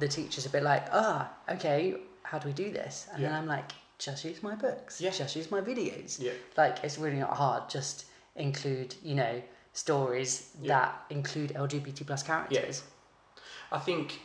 the 0.00 0.08
teacher's 0.08 0.44
a 0.44 0.50
bit 0.50 0.62
like, 0.62 0.84
ah, 0.92 1.30
okay, 1.48 1.96
how 2.24 2.38
do 2.40 2.48
we 2.48 2.52
do 2.52 2.70
this? 2.70 3.06
And 3.14 3.24
then 3.24 3.32
I'm 3.32 3.46
like, 3.46 3.72
just 3.98 4.24
use 4.24 4.42
my 4.42 4.54
books. 4.54 5.00
Yeah. 5.00 5.10
Just 5.10 5.36
use 5.36 5.50
my 5.50 5.60
videos. 5.60 6.20
Yeah. 6.20 6.32
Like 6.56 6.82
it's 6.82 6.98
really 6.98 7.18
not 7.18 7.36
hard. 7.36 7.68
Just 7.68 8.06
include, 8.36 8.94
you 9.02 9.14
know, 9.14 9.42
stories 9.72 10.50
Yeah. 10.60 10.68
that 10.68 11.04
include 11.10 11.50
LGBT 11.54 12.06
plus 12.06 12.22
characters. 12.22 12.82
Yeah. 12.82 13.42
I 13.72 13.78
think, 13.78 14.20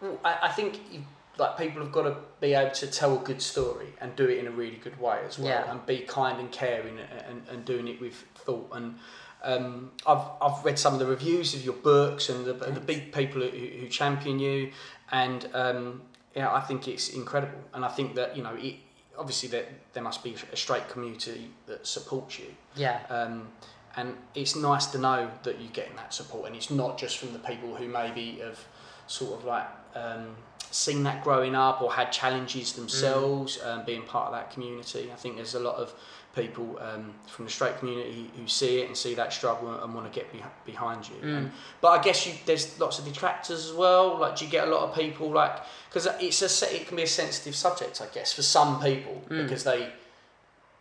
well, 0.00 0.18
I, 0.24 0.38
I 0.42 0.48
think 0.50 0.80
you, 0.92 1.04
like 1.38 1.56
people 1.58 1.82
have 1.82 1.92
got 1.92 2.02
to 2.02 2.16
be 2.40 2.54
able 2.54 2.70
to 2.72 2.86
tell 2.86 3.16
a 3.16 3.22
good 3.24 3.42
story 3.42 3.88
and 4.00 4.14
do 4.16 4.24
it 4.26 4.38
in 4.38 4.46
a 4.46 4.50
really 4.50 4.76
good 4.76 4.98
way 5.00 5.18
as 5.26 5.38
well, 5.38 5.48
Yeah. 5.48 5.70
and 5.70 5.84
be 5.86 5.98
kind 6.00 6.38
and 6.38 6.50
caring 6.52 6.98
and, 6.98 7.22
and, 7.28 7.48
and 7.48 7.64
doing 7.64 7.88
it 7.88 8.00
with 8.00 8.14
thought. 8.36 8.68
And 8.72 8.96
um, 9.42 9.90
I've 10.06 10.26
I've 10.40 10.64
read 10.64 10.78
some 10.78 10.92
of 10.94 11.00
the 11.00 11.06
reviews 11.06 11.54
of 11.54 11.64
your 11.64 11.74
books 11.74 12.28
and 12.28 12.44
the, 12.44 12.52
the 12.54 12.80
big 12.80 13.12
people 13.12 13.42
who, 13.42 13.48
who 13.48 13.88
champion 13.88 14.38
you, 14.38 14.70
and 15.12 15.48
um, 15.54 16.02
yeah, 16.34 16.52
I 16.52 16.60
think 16.60 16.88
it's 16.88 17.08
incredible. 17.10 17.58
And 17.74 17.84
I 17.84 17.88
think 17.88 18.14
that 18.14 18.36
you 18.36 18.42
know, 18.42 18.54
it, 18.56 18.76
obviously 19.18 19.48
that 19.50 19.68
there 19.92 20.02
must 20.02 20.22
be 20.22 20.36
a 20.52 20.56
straight 20.56 20.88
community 20.88 21.50
that 21.66 21.86
supports 21.86 22.38
you. 22.38 22.54
Yeah. 22.76 23.00
Um, 23.08 23.48
and 23.96 24.16
it's 24.34 24.56
nice 24.56 24.86
to 24.86 24.98
know 24.98 25.30
that 25.44 25.60
you're 25.60 25.70
getting 25.70 25.96
that 25.96 26.12
support, 26.12 26.46
and 26.46 26.56
it's 26.56 26.70
not 26.70 26.98
just 26.98 27.18
from 27.18 27.32
the 27.32 27.38
people 27.38 27.76
who 27.76 27.86
maybe 27.88 28.38
have 28.42 28.58
sort 29.06 29.38
of 29.38 29.44
like 29.44 29.66
um, 29.94 30.34
seen 30.70 31.04
that 31.04 31.22
growing 31.22 31.54
up 31.54 31.80
or 31.80 31.92
had 31.92 32.10
challenges 32.10 32.72
themselves, 32.72 33.60
um, 33.62 33.84
being 33.84 34.02
part 34.02 34.26
of 34.26 34.32
that 34.32 34.50
community. 34.50 35.10
I 35.12 35.14
think 35.14 35.36
there's 35.36 35.54
a 35.54 35.60
lot 35.60 35.76
of 35.76 35.94
people 36.34 36.78
um, 36.80 37.14
from 37.26 37.44
the 37.44 37.50
straight 37.50 37.78
community 37.78 38.30
who 38.36 38.46
see 38.48 38.80
it 38.80 38.86
and 38.88 38.96
see 38.96 39.14
that 39.14 39.32
struggle 39.32 39.72
and 39.82 39.94
want 39.94 40.12
to 40.12 40.18
get 40.20 40.32
be- 40.32 40.42
behind 40.66 41.08
you. 41.08 41.16
And, 41.22 41.50
but 41.80 41.88
I 41.98 42.02
guess 42.02 42.26
you, 42.26 42.32
there's 42.46 42.78
lots 42.80 42.98
of 42.98 43.04
detractors 43.04 43.66
as 43.68 43.72
well. 43.72 44.18
Like, 44.18 44.36
do 44.36 44.44
you 44.44 44.50
get 44.50 44.66
a 44.66 44.70
lot 44.70 44.88
of 44.88 44.94
people 44.94 45.30
like 45.30 45.60
because 45.88 46.06
it's 46.20 46.62
a 46.62 46.74
it 46.74 46.86
can 46.88 46.96
be 46.96 47.04
a 47.04 47.06
sensitive 47.06 47.54
subject, 47.54 48.00
I 48.02 48.06
guess, 48.12 48.32
for 48.32 48.42
some 48.42 48.80
people 48.82 49.22
because 49.28 49.62
they 49.64 49.90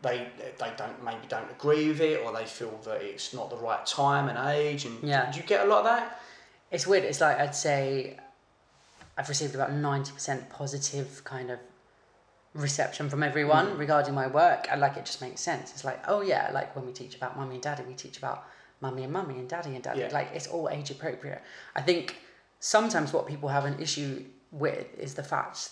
they 0.01 0.27
they 0.59 0.71
don't 0.77 1.03
maybe 1.03 1.25
don't 1.29 1.49
agree 1.51 1.87
with 1.89 2.01
it 2.01 2.21
or 2.23 2.33
they 2.33 2.45
feel 2.45 2.77
that 2.85 3.01
it's 3.01 3.33
not 3.33 3.49
the 3.49 3.55
right 3.57 3.85
time 3.85 4.27
and 4.29 4.37
age 4.49 4.85
and 4.85 5.01
Yeah. 5.03 5.31
do 5.31 5.39
you 5.39 5.45
get 5.45 5.65
a 5.65 5.69
lot 5.69 5.79
of 5.79 5.85
that 5.85 6.19
It's 6.71 6.85
weird. 6.87 7.03
It's 7.03 7.21
like 7.21 7.39
I'd 7.39 7.55
say 7.55 8.17
I've 9.17 9.29
received 9.29 9.53
about 9.55 9.69
90% 9.69 10.49
positive 10.49 11.23
kind 11.23 11.51
of 11.51 11.59
reception 12.53 13.09
from 13.09 13.23
everyone 13.23 13.67
Mm. 13.67 13.77
regarding 13.79 14.13
my 14.13 14.27
work. 14.27 14.67
And 14.71 14.79
like 14.81 14.95
it 14.97 15.05
just 15.05 15.21
makes 15.21 15.41
sense. 15.41 15.71
It's 15.71 15.83
like, 15.83 15.99
oh 16.07 16.21
yeah, 16.21 16.51
like 16.53 16.75
when 16.75 16.85
we 16.85 16.93
teach 16.93 17.15
about 17.15 17.35
mummy 17.37 17.55
and 17.55 17.63
daddy, 17.63 17.83
we 17.83 17.93
teach 17.93 18.17
about 18.17 18.45
mummy 18.81 19.03
and 19.03 19.13
mummy 19.13 19.39
and 19.39 19.49
daddy 19.49 19.73
and 19.75 19.83
daddy. 19.83 20.01
Yeah. 20.01 20.09
Like 20.11 20.29
it's 20.33 20.47
all 20.47 20.69
age 20.69 20.91
appropriate. 20.91 21.41
I 21.75 21.81
think 21.81 22.17
sometimes 22.59 23.11
what 23.13 23.27
people 23.27 23.49
have 23.49 23.65
an 23.65 23.79
issue 23.79 24.25
with 24.51 24.87
is 24.99 25.15
the 25.15 25.23
fact 25.23 25.69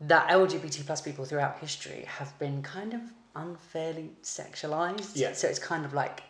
that 0.00 0.28
LGBT 0.28 0.84
plus 0.84 1.00
people 1.00 1.24
throughout 1.24 1.58
history 1.60 2.04
have 2.18 2.36
been 2.38 2.60
kind 2.62 2.92
of 2.92 3.00
unfairly 3.34 4.10
sexualized. 4.22 5.12
Yeah. 5.14 5.32
So 5.32 5.48
it's 5.48 5.58
kind 5.58 5.84
of 5.84 5.94
like 5.94 6.22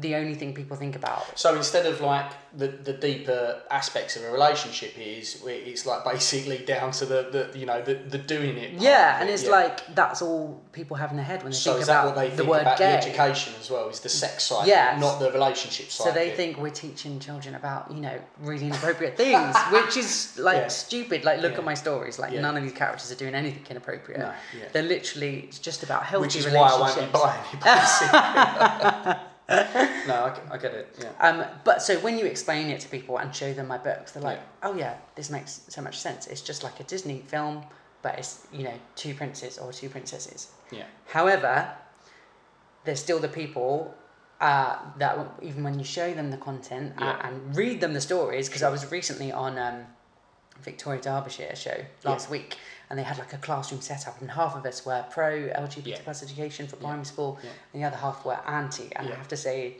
the 0.00 0.14
only 0.14 0.34
thing 0.34 0.54
people 0.54 0.76
think 0.76 0.94
about. 0.96 1.24
so 1.38 1.56
instead 1.56 1.84
of 1.86 2.00
like 2.00 2.30
the, 2.56 2.68
the 2.68 2.92
deeper 2.92 3.60
aspects 3.70 4.16
of 4.16 4.22
a 4.24 4.30
relationship 4.30 4.92
is 4.98 5.42
it's 5.44 5.84
like 5.86 6.04
basically 6.04 6.58
down 6.58 6.90
to 6.92 7.04
the, 7.04 7.28
the 7.52 7.58
you 7.58 7.66
know 7.66 7.82
the, 7.82 7.94
the 7.94 8.16
doing 8.18 8.56
it 8.56 8.72
Yeah, 8.74 9.20
and 9.20 9.28
it, 9.28 9.32
it's 9.32 9.44
yeah. 9.44 9.50
like 9.50 9.94
that's 9.94 10.22
all 10.22 10.62
people 10.72 10.96
have 10.96 11.10
in 11.10 11.16
their 11.16 11.26
head 11.26 11.42
when 11.42 11.52
they 11.52 11.58
so 11.58 11.72
think 11.72 11.82
is 11.82 11.86
that 11.88 12.04
about 12.04 12.06
what 12.06 12.14
they 12.22 12.30
the 12.30 12.36
think 12.36 12.48
word 12.48 12.60
about 12.62 12.78
gay. 12.78 12.92
the 12.92 12.96
education 12.98 13.52
as 13.60 13.70
well 13.70 13.88
is 13.88 14.00
the 14.00 14.08
sex 14.08 14.44
side 14.44 14.66
Yes. 14.68 15.00
not 15.00 15.18
the 15.18 15.30
relationship 15.32 15.90
side 15.90 16.04
So 16.08 16.12
they 16.12 16.30
think 16.30 16.58
we're 16.58 16.70
teaching 16.70 17.18
children 17.20 17.54
about 17.56 17.90
you 17.90 18.00
know 18.00 18.18
really 18.40 18.66
inappropriate 18.66 19.16
things, 19.16 19.54
which 19.72 19.96
is 19.96 20.38
like 20.38 20.56
Yeah. 20.62 20.68
stupid. 20.68 21.24
Like 21.24 21.40
look 21.40 21.52
Yeah. 21.52 21.58
at 21.58 21.64
my 21.64 21.74
stories. 21.74 22.18
Like 22.18 22.32
Yeah. 22.32 22.40
none 22.40 22.56
of 22.56 22.62
these 22.62 22.72
characters 22.72 23.10
are 23.12 23.16
doing 23.24 23.34
anything 23.34 23.64
inappropriate. 23.68 24.20
No, 24.20 24.32
yeah. 24.58 24.64
They're 24.72 24.82
literally 24.96 25.40
it's 25.48 25.58
just 25.58 25.82
about 25.82 26.04
healthy 26.04 26.26
which 26.26 26.36
is 26.36 26.46
why 26.46 26.68
I 26.68 26.80
won't 26.80 26.94
be 26.96 27.06
buying 27.18 27.44
it 27.52 27.60
basically. 27.64 28.18
no 28.18 29.16
I, 29.48 30.32
get- 30.34 30.42
I 30.52 30.58
get 30.58 30.74
it 30.74 30.94
yeah 31.00 31.12
Um, 31.26 31.44
but 31.64 31.80
so 31.82 31.98
when 32.00 32.18
you 32.18 32.26
explain 32.26 32.68
it 32.68 32.80
to 32.80 32.88
people 32.88 33.18
and 33.18 33.34
show 33.34 33.52
them 33.54 33.66
my 33.68 33.78
books, 33.78 34.12
they're 34.12 34.22
like. 34.22 34.40
"Oh 34.62 34.74
yeah, 34.74 34.94
this 35.14 35.30
makes 35.30 35.60
so 35.68 35.80
much 35.82 35.98
sense. 35.98 36.26
It's 36.26 36.42
just 36.42 36.62
like 36.62 36.78
a 36.80 36.84
Disney 36.84 37.20
film, 37.26 37.64
but 38.02 38.18
it's 38.18 38.46
you 38.52 38.64
know 38.64 38.74
two 38.96 39.14
princes 39.14 39.58
or 39.58 39.72
two 39.72 39.88
princesses." 39.88 40.48
yeah 40.70 40.84
However, 41.06 41.54
there's 42.84 43.00
still 43.00 43.20
the 43.20 43.28
people 43.28 43.94
uh, 44.40 44.76
that 44.98 45.16
w- 45.16 45.30
even 45.50 45.64
when 45.64 45.78
you 45.78 45.84
show 45.84 46.12
them 46.14 46.30
the 46.30 46.36
content 46.36 46.92
uh, 47.00 47.04
Yeah. 47.04 47.26
and 47.28 47.56
read 47.56 47.80
them 47.80 47.92
the 47.94 48.00
stories, 48.00 48.48
because 48.48 48.62
I 48.62 48.70
was 48.70 48.90
recently 48.92 49.32
on 49.32 49.58
um, 49.58 49.86
Victoria 50.62 51.00
Derbyshire 51.00 51.56
show 51.56 51.78
last 52.04 52.28
week, 52.30 52.56
and 52.90 52.98
they 52.98 53.02
had 53.02 53.18
like 53.18 53.32
a 53.32 53.38
classroom 53.38 53.80
set 53.80 54.06
up, 54.08 54.20
and 54.20 54.30
half 54.30 54.56
of 54.56 54.64
us 54.64 54.84
were 54.86 55.04
pro 55.10 55.30
LGBT 55.48 55.86
Yeah. 55.86 55.98
plus 56.04 56.22
education 56.22 56.66
for 56.66 56.76
primary 56.76 57.04
school, 57.04 57.38
Yeah. 57.42 57.50
and 57.72 57.82
the 57.82 57.86
other 57.86 57.96
half 57.96 58.24
were 58.24 58.38
anti. 58.46 58.88
And 58.96 59.08
Yeah. 59.08 59.14
I 59.14 59.16
have 59.18 59.28
to 59.28 59.36
say, 59.36 59.76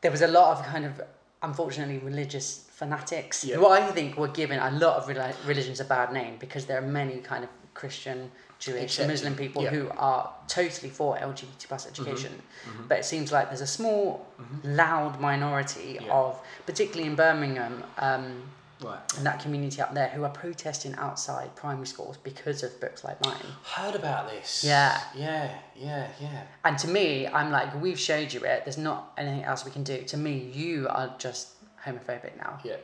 there 0.00 0.10
was 0.10 0.22
a 0.22 0.28
lot 0.28 0.56
of 0.58 0.64
kind 0.66 0.84
of 0.84 1.00
unfortunately 1.42 1.98
religious 1.98 2.64
fanatics 2.72 3.44
Yeah. 3.44 3.56
who 3.56 3.68
I 3.68 3.80
think 3.92 4.16
were 4.16 4.28
given 4.28 4.58
a 4.58 4.70
lot 4.72 4.96
of 4.96 5.06
reli- 5.06 5.34
religions 5.46 5.78
a 5.80 5.84
bad 5.84 6.12
name 6.12 6.36
because 6.38 6.66
there 6.66 6.78
are 6.78 6.86
many 6.86 7.18
kind 7.20 7.44
of 7.44 7.50
Christian, 7.74 8.32
Jewish, 8.58 8.82
Accepted. 8.98 9.12
Muslim 9.12 9.34
people 9.36 9.62
Yeah. 9.62 9.70
who 9.70 9.90
are 9.96 10.32
totally 10.48 10.90
for 10.90 11.16
LGBT 11.16 11.68
plus 11.68 11.86
Mm-hmm. 11.86 12.02
education, 12.02 12.42
but 12.88 12.98
it 12.98 13.04
seems 13.04 13.30
like 13.30 13.48
there's 13.50 13.60
a 13.60 13.66
small, 13.68 14.26
loud 14.64 15.20
minority 15.20 15.98
Yeah. 16.00 16.12
of, 16.12 16.40
particularly 16.66 17.08
in 17.08 17.14
Birmingham, 17.14 17.84
um, 17.98 18.50
right 18.82 18.98
and 19.16 19.24
that 19.26 19.40
community 19.40 19.80
up 19.80 19.92
there, 19.94 20.08
who 20.08 20.22
are 20.24 20.30
protesting 20.30 20.94
outside 20.96 21.54
primary 21.56 21.86
schools 21.86 22.16
because 22.18 22.62
of 22.62 22.80
books 22.80 23.04
like 23.04 23.22
mine. 23.24 23.36
heard 23.64 23.94
about 23.94 24.28
this 24.30 24.62
Yeah. 24.64 25.00
yeah 25.14 25.50
yeah 25.76 26.06
yeah 26.20 26.42
And 26.64 26.78
to 26.78 26.88
me, 26.88 27.26
I'm 27.26 27.50
like, 27.50 27.80
we've 27.80 27.98
showed 27.98 28.32
you 28.32 28.40
it. 28.44 28.64
There's 28.64 28.78
not 28.78 29.12
anything 29.16 29.44
else 29.44 29.64
we 29.64 29.70
can 29.70 29.84
do. 29.84 30.02
To 30.02 30.16
me, 30.16 30.50
you 30.52 30.86
are 30.88 31.14
just 31.18 31.48
homophobic 31.84 32.36
now. 32.36 32.58
Yeah, 32.64 32.76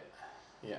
yeah. 0.63 0.77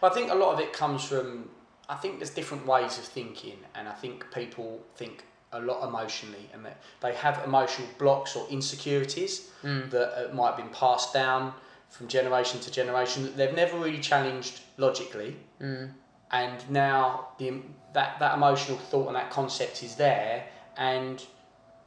Well, 0.00 0.10
I 0.10 0.14
think 0.14 0.30
a 0.30 0.34
lot 0.34 0.54
of 0.54 0.60
it 0.60 0.72
comes 0.72 1.04
from. 1.04 1.48
I 1.88 1.96
think 1.96 2.18
there's 2.18 2.30
different 2.30 2.66
ways 2.66 2.98
of 2.98 3.04
thinking, 3.04 3.58
and 3.74 3.88
I 3.88 3.92
think 3.92 4.24
people 4.32 4.80
think 4.96 5.24
a 5.52 5.60
lot 5.60 5.86
emotionally, 5.86 6.48
and 6.54 6.64
that 6.64 6.76
they 7.00 7.14
have 7.14 7.42
emotional 7.44 7.88
blocks 7.98 8.36
or 8.36 8.46
insecurities 8.50 9.50
that 9.62 10.30
uh, 10.30 10.34
might 10.34 10.48
have 10.48 10.56
been 10.56 10.68
passed 10.68 11.12
down 11.12 11.52
from 11.90 12.08
generation 12.08 12.60
to 12.60 12.70
generation 12.70 13.24
that 13.24 13.36
they've 13.36 13.54
never 13.54 13.76
really 13.76 13.98
challenged 13.98 14.60
logically, 14.78 15.36
mm. 15.60 15.90
and 16.30 16.70
now 16.70 17.28
the 17.38 17.60
that 17.92 18.18
that 18.20 18.36
emotional 18.36 18.78
thought 18.78 19.08
and 19.08 19.16
that 19.16 19.30
concept 19.30 19.82
is 19.82 19.96
there, 19.96 20.46
and 20.76 21.22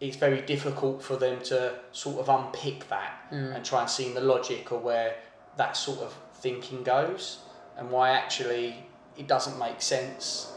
it's 0.04 0.18
very 0.18 0.42
difficult 0.42 1.02
for 1.02 1.16
them 1.16 1.42
to 1.42 1.74
sort 1.94 2.20
of 2.20 2.28
unpick 2.28 2.90
that 2.90 3.26
mm. 3.32 3.56
and 3.56 3.64
try 3.64 3.80
and 3.80 3.90
see 3.90 4.12
the 4.14 4.20
logic 4.20 4.70
or 4.72 4.80
where 4.80 5.16
that 5.56 5.78
sort 5.78 6.00
of 6.00 6.14
thinking 6.34 6.84
goes 6.84 7.40
and 7.78 7.90
why 7.90 8.10
actually 8.10 8.86
it 9.18 9.28
doesn't 9.28 9.58
make 9.58 9.82
sense 9.82 10.52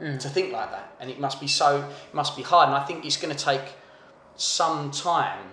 mm. 0.00 0.18
to 0.18 0.28
think 0.28 0.52
like 0.52 0.72
that. 0.72 0.92
And 0.98 1.10
it 1.10 1.20
must 1.20 1.40
be 1.40 1.46
so 1.46 1.88
it 1.88 2.14
must 2.14 2.36
be 2.36 2.42
hard 2.42 2.68
and 2.68 2.76
I 2.76 2.84
think 2.84 3.04
it's 3.04 3.16
going 3.16 3.34
to 3.34 3.44
take 3.44 3.74
some 4.36 4.90
time 4.90 5.50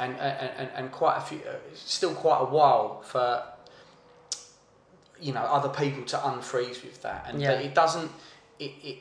and 0.00 0.16
and, 0.18 0.70
and, 0.74 0.92
quite 0.92 1.16
a 1.18 1.20
few 1.20 1.38
uh, 1.38 1.54
still 1.74 2.14
quite 2.14 2.40
a 2.40 2.44
while 2.44 3.02
for 3.02 3.42
you 5.20 5.32
know 5.32 5.40
other 5.40 5.68
people 5.68 6.02
to 6.04 6.16
unfreeze 6.16 6.82
with 6.84 7.02
that 7.02 7.26
and 7.28 7.40
Yeah. 7.40 7.52
it 7.52 7.74
doesn't 7.74 8.10
it, 8.58 8.72
it, 8.82 8.98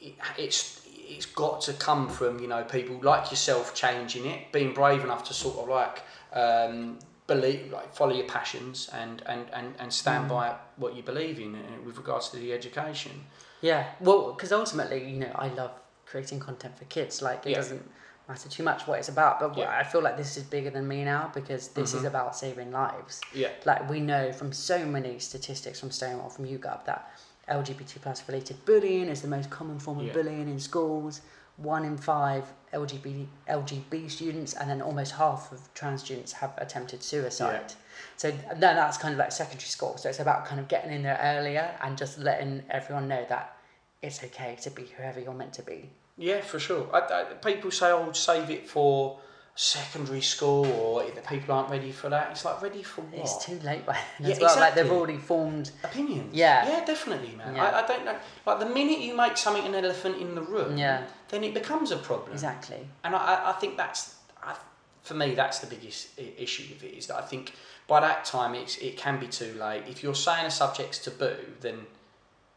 it 0.00 0.14
it's 0.36 0.80
it's 0.94 1.26
got 1.26 1.60
to 1.62 1.72
come 1.72 2.08
from 2.08 2.38
you 2.40 2.48
know 2.48 2.62
people 2.64 2.98
like 3.02 3.30
yourself 3.30 3.74
changing 3.74 4.26
it 4.26 4.52
being 4.52 4.72
brave 4.74 5.02
enough 5.02 5.24
to 5.24 5.34
sort 5.34 5.56
of 5.58 5.68
like 5.68 6.02
um, 6.32 6.98
believe, 7.26 7.72
like 7.72 7.94
follow 7.94 8.14
your 8.14 8.26
passions 8.26 8.88
and 8.92 9.22
and 9.26 9.46
and, 9.52 9.74
and 9.78 9.92
stand 9.92 10.26
Mm. 10.26 10.28
by 10.28 10.54
what 10.76 10.94
you 10.96 11.02
believe 11.02 11.38
in 11.40 11.54
uh, 11.54 11.60
with 11.84 11.96
regards 11.96 12.28
to 12.30 12.36
the 12.36 12.52
education. 12.52 13.12
Yeah, 13.60 13.86
well, 14.00 14.32
because 14.32 14.52
ultimately, 14.52 15.04
you 15.10 15.18
know, 15.20 15.32
I 15.34 15.48
love 15.48 15.72
creating 16.06 16.40
content 16.40 16.78
for 16.78 16.84
kids. 16.84 17.22
Like, 17.22 17.44
it 17.44 17.50
Yeah. 17.50 17.56
doesn't 17.56 17.90
matter 18.28 18.48
too 18.48 18.62
much 18.62 18.86
what 18.86 18.98
it's 18.98 19.08
about, 19.08 19.40
but 19.40 19.56
Yeah. 19.56 19.64
Mm-hmm. 19.66 19.80
I 19.80 19.84
feel 19.84 20.02
like 20.02 20.16
this 20.16 20.36
is 20.36 20.42
bigger 20.42 20.70
than 20.70 20.86
me 20.86 21.04
now 21.04 21.30
because 21.34 21.68
this 21.68 21.94
is 21.94 22.04
about 22.04 22.36
saving 22.36 22.70
lives. 22.70 23.20
Yeah. 23.34 23.48
Like, 23.64 23.88
we 23.88 24.00
know 24.00 24.32
from 24.32 24.52
so 24.52 24.84
many 24.84 25.18
statistics 25.18 25.80
from 25.80 25.90
Stonewall, 25.90 26.28
from 26.28 26.44
YouGov, 26.44 26.84
that 26.84 27.10
LGBT 27.48 28.02
plus 28.02 28.22
related 28.28 28.62
bullying 28.66 29.08
is 29.08 29.22
the 29.22 29.28
most 29.28 29.48
common 29.48 29.78
form 29.78 29.98
of 30.00 30.06
Yeah. 30.06 30.12
bullying 30.12 30.48
in 30.48 30.60
schools. 30.60 31.22
One 31.56 31.84
in 31.84 31.96
five 31.96 32.44
LGBT, 32.72 33.26
LGB 33.48 34.08
students, 34.10 34.52
and 34.54 34.70
then 34.70 34.80
almost 34.80 35.12
half 35.12 35.50
of 35.50 35.72
trans 35.74 36.04
students 36.04 36.32
have 36.34 36.52
attempted 36.58 37.02
suicide. 37.02 37.72
So 38.16 38.30
then 38.30 38.76
that's 38.76 38.96
kind 38.98 39.12
of 39.12 39.18
like 39.18 39.32
secondary 39.32 39.66
school. 39.66 39.96
So 39.96 40.08
it's 40.08 40.20
about 40.20 40.44
kind 40.44 40.60
of 40.60 40.68
getting 40.68 40.92
in 40.92 41.02
there 41.02 41.18
earlier 41.20 41.74
and 41.82 41.98
just 41.98 42.16
letting 42.18 42.62
everyone 42.70 43.08
know 43.08 43.24
that 43.28 43.56
it's 44.02 44.22
okay 44.22 44.56
to 44.62 44.70
be 44.70 44.84
whoever 44.96 45.18
you're 45.18 45.34
meant 45.34 45.54
to 45.54 45.62
be. 45.62 45.90
Yeah, 46.18 46.40
for 46.40 46.58
sure. 46.58 46.88
I, 46.92 46.98
I, 47.00 47.24
people 47.34 47.70
say, 47.70 47.90
"Oh, 47.92 48.12
save 48.12 48.50
it 48.50 48.68
for 48.68 49.20
secondary 49.54 50.20
school," 50.20 50.66
or 50.66 51.04
if 51.04 51.14
the 51.14 51.20
people 51.22 51.54
aren't 51.54 51.70
ready 51.70 51.92
for 51.92 52.08
that. 52.08 52.30
It's 52.32 52.44
like 52.44 52.60
ready 52.62 52.82
for 52.82 53.02
what? 53.02 53.20
It's 53.20 53.44
too 53.44 53.58
late 53.64 53.86
by 53.86 53.94
then 53.94 54.02
Yeah, 54.28 54.34
as 54.34 54.40
well. 54.40 54.56
Like 54.60 54.74
they've 54.74 54.90
already 54.90 55.18
formed. 55.18 55.70
opinions. 55.84 56.34
Yeah. 56.34 56.68
yeah, 56.68 56.84
definitely, 56.84 57.34
man. 57.36 57.54
Yeah. 57.56 57.64
I, 57.66 57.84
I 57.84 57.86
don't 57.86 58.04
know. 58.04 58.16
Like 58.46 58.58
the 58.60 58.66
minute 58.66 58.98
you 59.00 59.16
make 59.16 59.36
something 59.36 59.64
an 59.64 59.74
elephant 59.74 60.16
in 60.18 60.34
the 60.34 60.42
room, 60.42 60.76
Yeah. 60.76 61.04
then 61.28 61.44
it 61.44 61.54
becomes 61.54 61.90
a 61.92 61.96
problem. 61.96 62.32
Exactly. 62.32 62.86
And 63.04 63.14
I, 63.14 63.18
I- 63.18 63.50
I 63.50 63.52
think 63.54 63.76
that's, 63.76 64.14
I, 64.42 64.56
for 65.02 65.14
me, 65.14 65.34
that's 65.34 65.58
the 65.60 65.66
biggest 65.66 66.18
issue 66.18 66.64
with 66.74 66.82
it 66.84 66.96
is 66.98 67.06
that 67.08 67.16
I 67.16 67.22
think 67.22 67.52
by 67.86 68.00
that 68.00 68.24
time 68.24 68.54
it's 68.54 68.76
it 68.78 68.96
can 68.96 69.18
be 69.18 69.26
too 69.26 69.54
late. 69.58 69.84
If 69.88 70.02
you're 70.02 70.14
saying 70.14 70.46
a 70.46 70.50
subject's 70.50 70.98
taboo, 70.98 71.36
then 71.60 71.86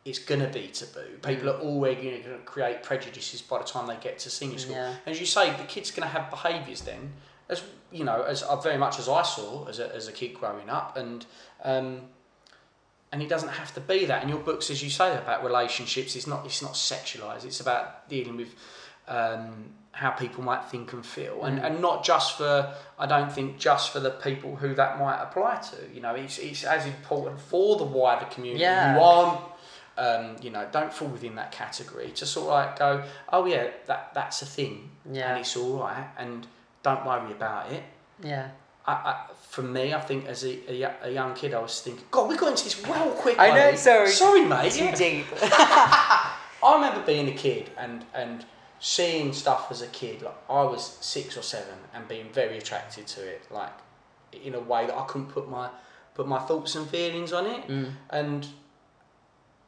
it's 0.03 0.19
gonna 0.19 0.47
be 0.47 0.67
taboo. 0.67 1.17
People 1.21 1.51
Mm. 1.51 1.55
are 1.57 1.61
already 1.61 2.01
going 2.09 2.23
to 2.23 2.37
create 2.45 2.81
prejudices 2.81 3.41
by 3.41 3.59
the 3.59 3.63
time 3.63 3.85
they 3.87 3.97
get 3.97 4.17
to 4.19 4.29
senior 4.31 4.57
school. 4.57 4.75
Yeah. 4.75 4.95
As 5.05 5.19
you 5.19 5.25
say, 5.27 5.51
the 5.55 5.63
kid's 5.65 5.91
going 5.91 6.07
to 6.09 6.13
have 6.17 6.29
behaviours 6.31 6.81
then, 6.81 7.13
as 7.49 7.61
you 7.91 8.03
know, 8.03 8.23
as 8.23 8.41
uh, 8.41 8.55
very 8.55 8.77
much 8.77 8.97
as 8.97 9.07
I 9.07 9.21
saw 9.21 9.67
as 9.67 9.77
a, 9.79 9.93
as 9.95 10.07
a 10.07 10.11
kid 10.11 10.33
growing 10.33 10.69
up, 10.69 10.97
and 10.97 11.25
um, 11.63 12.01
and 13.11 13.21
it 13.21 13.29
doesn't 13.29 13.49
have 13.49 13.73
to 13.75 13.81
be 13.81 14.05
that. 14.05 14.21
And 14.21 14.29
your 14.29 14.39
books, 14.39 14.69
as 14.71 14.81
you 14.81 14.89
say 14.89 15.15
about 15.15 15.43
relationships, 15.43 16.15
it's 16.15 16.25
not 16.27 16.45
it's 16.45 16.61
not 16.61 16.73
sexualized. 16.73 17.43
It's 17.45 17.59
about 17.59 18.07
dealing 18.09 18.37
with 18.37 18.55
um, 19.07 19.73
how 19.91 20.11
people 20.11 20.43
might 20.43 20.63
think 20.65 20.93
and 20.93 21.05
feel, 21.05 21.43
and, 21.43 21.59
and 21.59 21.81
not 21.81 22.03
just 22.03 22.37
for 22.37 22.73
I 22.97 23.05
don't 23.05 23.31
think 23.31 23.57
just 23.59 23.91
for 23.91 23.99
the 23.99 24.11
people 24.11 24.55
who 24.55 24.73
that 24.75 24.97
might 24.97 25.21
apply 25.21 25.57
to. 25.57 25.75
You 25.93 26.01
know, 26.01 26.15
it's 26.15 26.39
it's 26.39 26.63
as 26.63 26.85
important 26.85 27.39
for 27.39 27.75
the 27.77 27.83
wider 27.83 28.25
community 28.25 28.61
Yeah. 28.63 28.93
who 28.95 28.99
aren't. 29.01 29.41
Um, 29.97 30.37
you 30.41 30.49
know, 30.49 30.67
don't 30.71 30.91
fall 30.91 31.09
within 31.09 31.35
that 31.35 31.51
category. 31.51 32.11
Just 32.15 32.33
sort 32.33 32.47
of 32.47 32.53
like 32.53 32.79
go, 32.79 33.03
oh 33.31 33.45
yeah, 33.45 33.67
that 33.87 34.13
that's 34.13 34.41
a 34.41 34.45
thing, 34.45 34.89
Yeah. 35.11 35.31
and 35.31 35.39
it's 35.39 35.55
all 35.57 35.79
right, 35.79 36.07
and 36.17 36.47
don't 36.81 37.05
worry 37.05 37.31
about 37.31 37.71
it. 37.71 37.83
Yeah. 38.23 38.49
I, 38.87 38.91
I, 38.93 39.25
for 39.49 39.61
me, 39.61 39.93
I 39.93 39.99
think 39.99 40.25
as 40.25 40.43
a, 40.43 40.57
a, 40.71 40.93
a 41.03 41.11
young 41.11 41.35
kid, 41.35 41.53
I 41.53 41.59
was 41.59 41.81
thinking, 41.81 42.03
God, 42.09 42.29
we 42.29 42.37
got 42.37 42.49
into 42.49 42.63
this 42.63 42.81
well 42.87 43.11
quick. 43.11 43.37
I 43.37 43.49
know, 43.49 43.71
mate. 43.71 43.79
sorry. 43.79 44.09
Sorry, 44.09 44.43
mate. 44.45 44.71
Too 44.71 44.85
yeah. 44.85 44.95
deep. 44.95 45.25
I 46.63 46.73
remember 46.75 47.05
being 47.05 47.27
a 47.27 47.33
kid 47.33 47.69
and 47.77 48.05
and 48.13 48.45
seeing 48.79 49.33
stuff 49.33 49.67
as 49.71 49.81
a 49.81 49.87
kid. 49.87 50.21
Like 50.21 50.35
I 50.49 50.63
was 50.63 50.97
six 51.01 51.37
or 51.37 51.41
seven 51.43 51.75
and 51.93 52.07
being 52.07 52.29
very 52.33 52.57
attracted 52.57 53.07
to 53.07 53.27
it, 53.27 53.43
like 53.51 53.73
in 54.31 54.55
a 54.55 54.59
way 54.59 54.87
that 54.87 54.97
I 54.97 55.05
couldn't 55.05 55.29
put 55.29 55.49
my 55.49 55.69
put 56.15 56.27
my 56.27 56.39
thoughts 56.39 56.75
and 56.75 56.87
feelings 56.87 57.33
on 57.33 57.45
it. 57.45 57.67
Mm. 57.67 57.91
And 58.09 58.47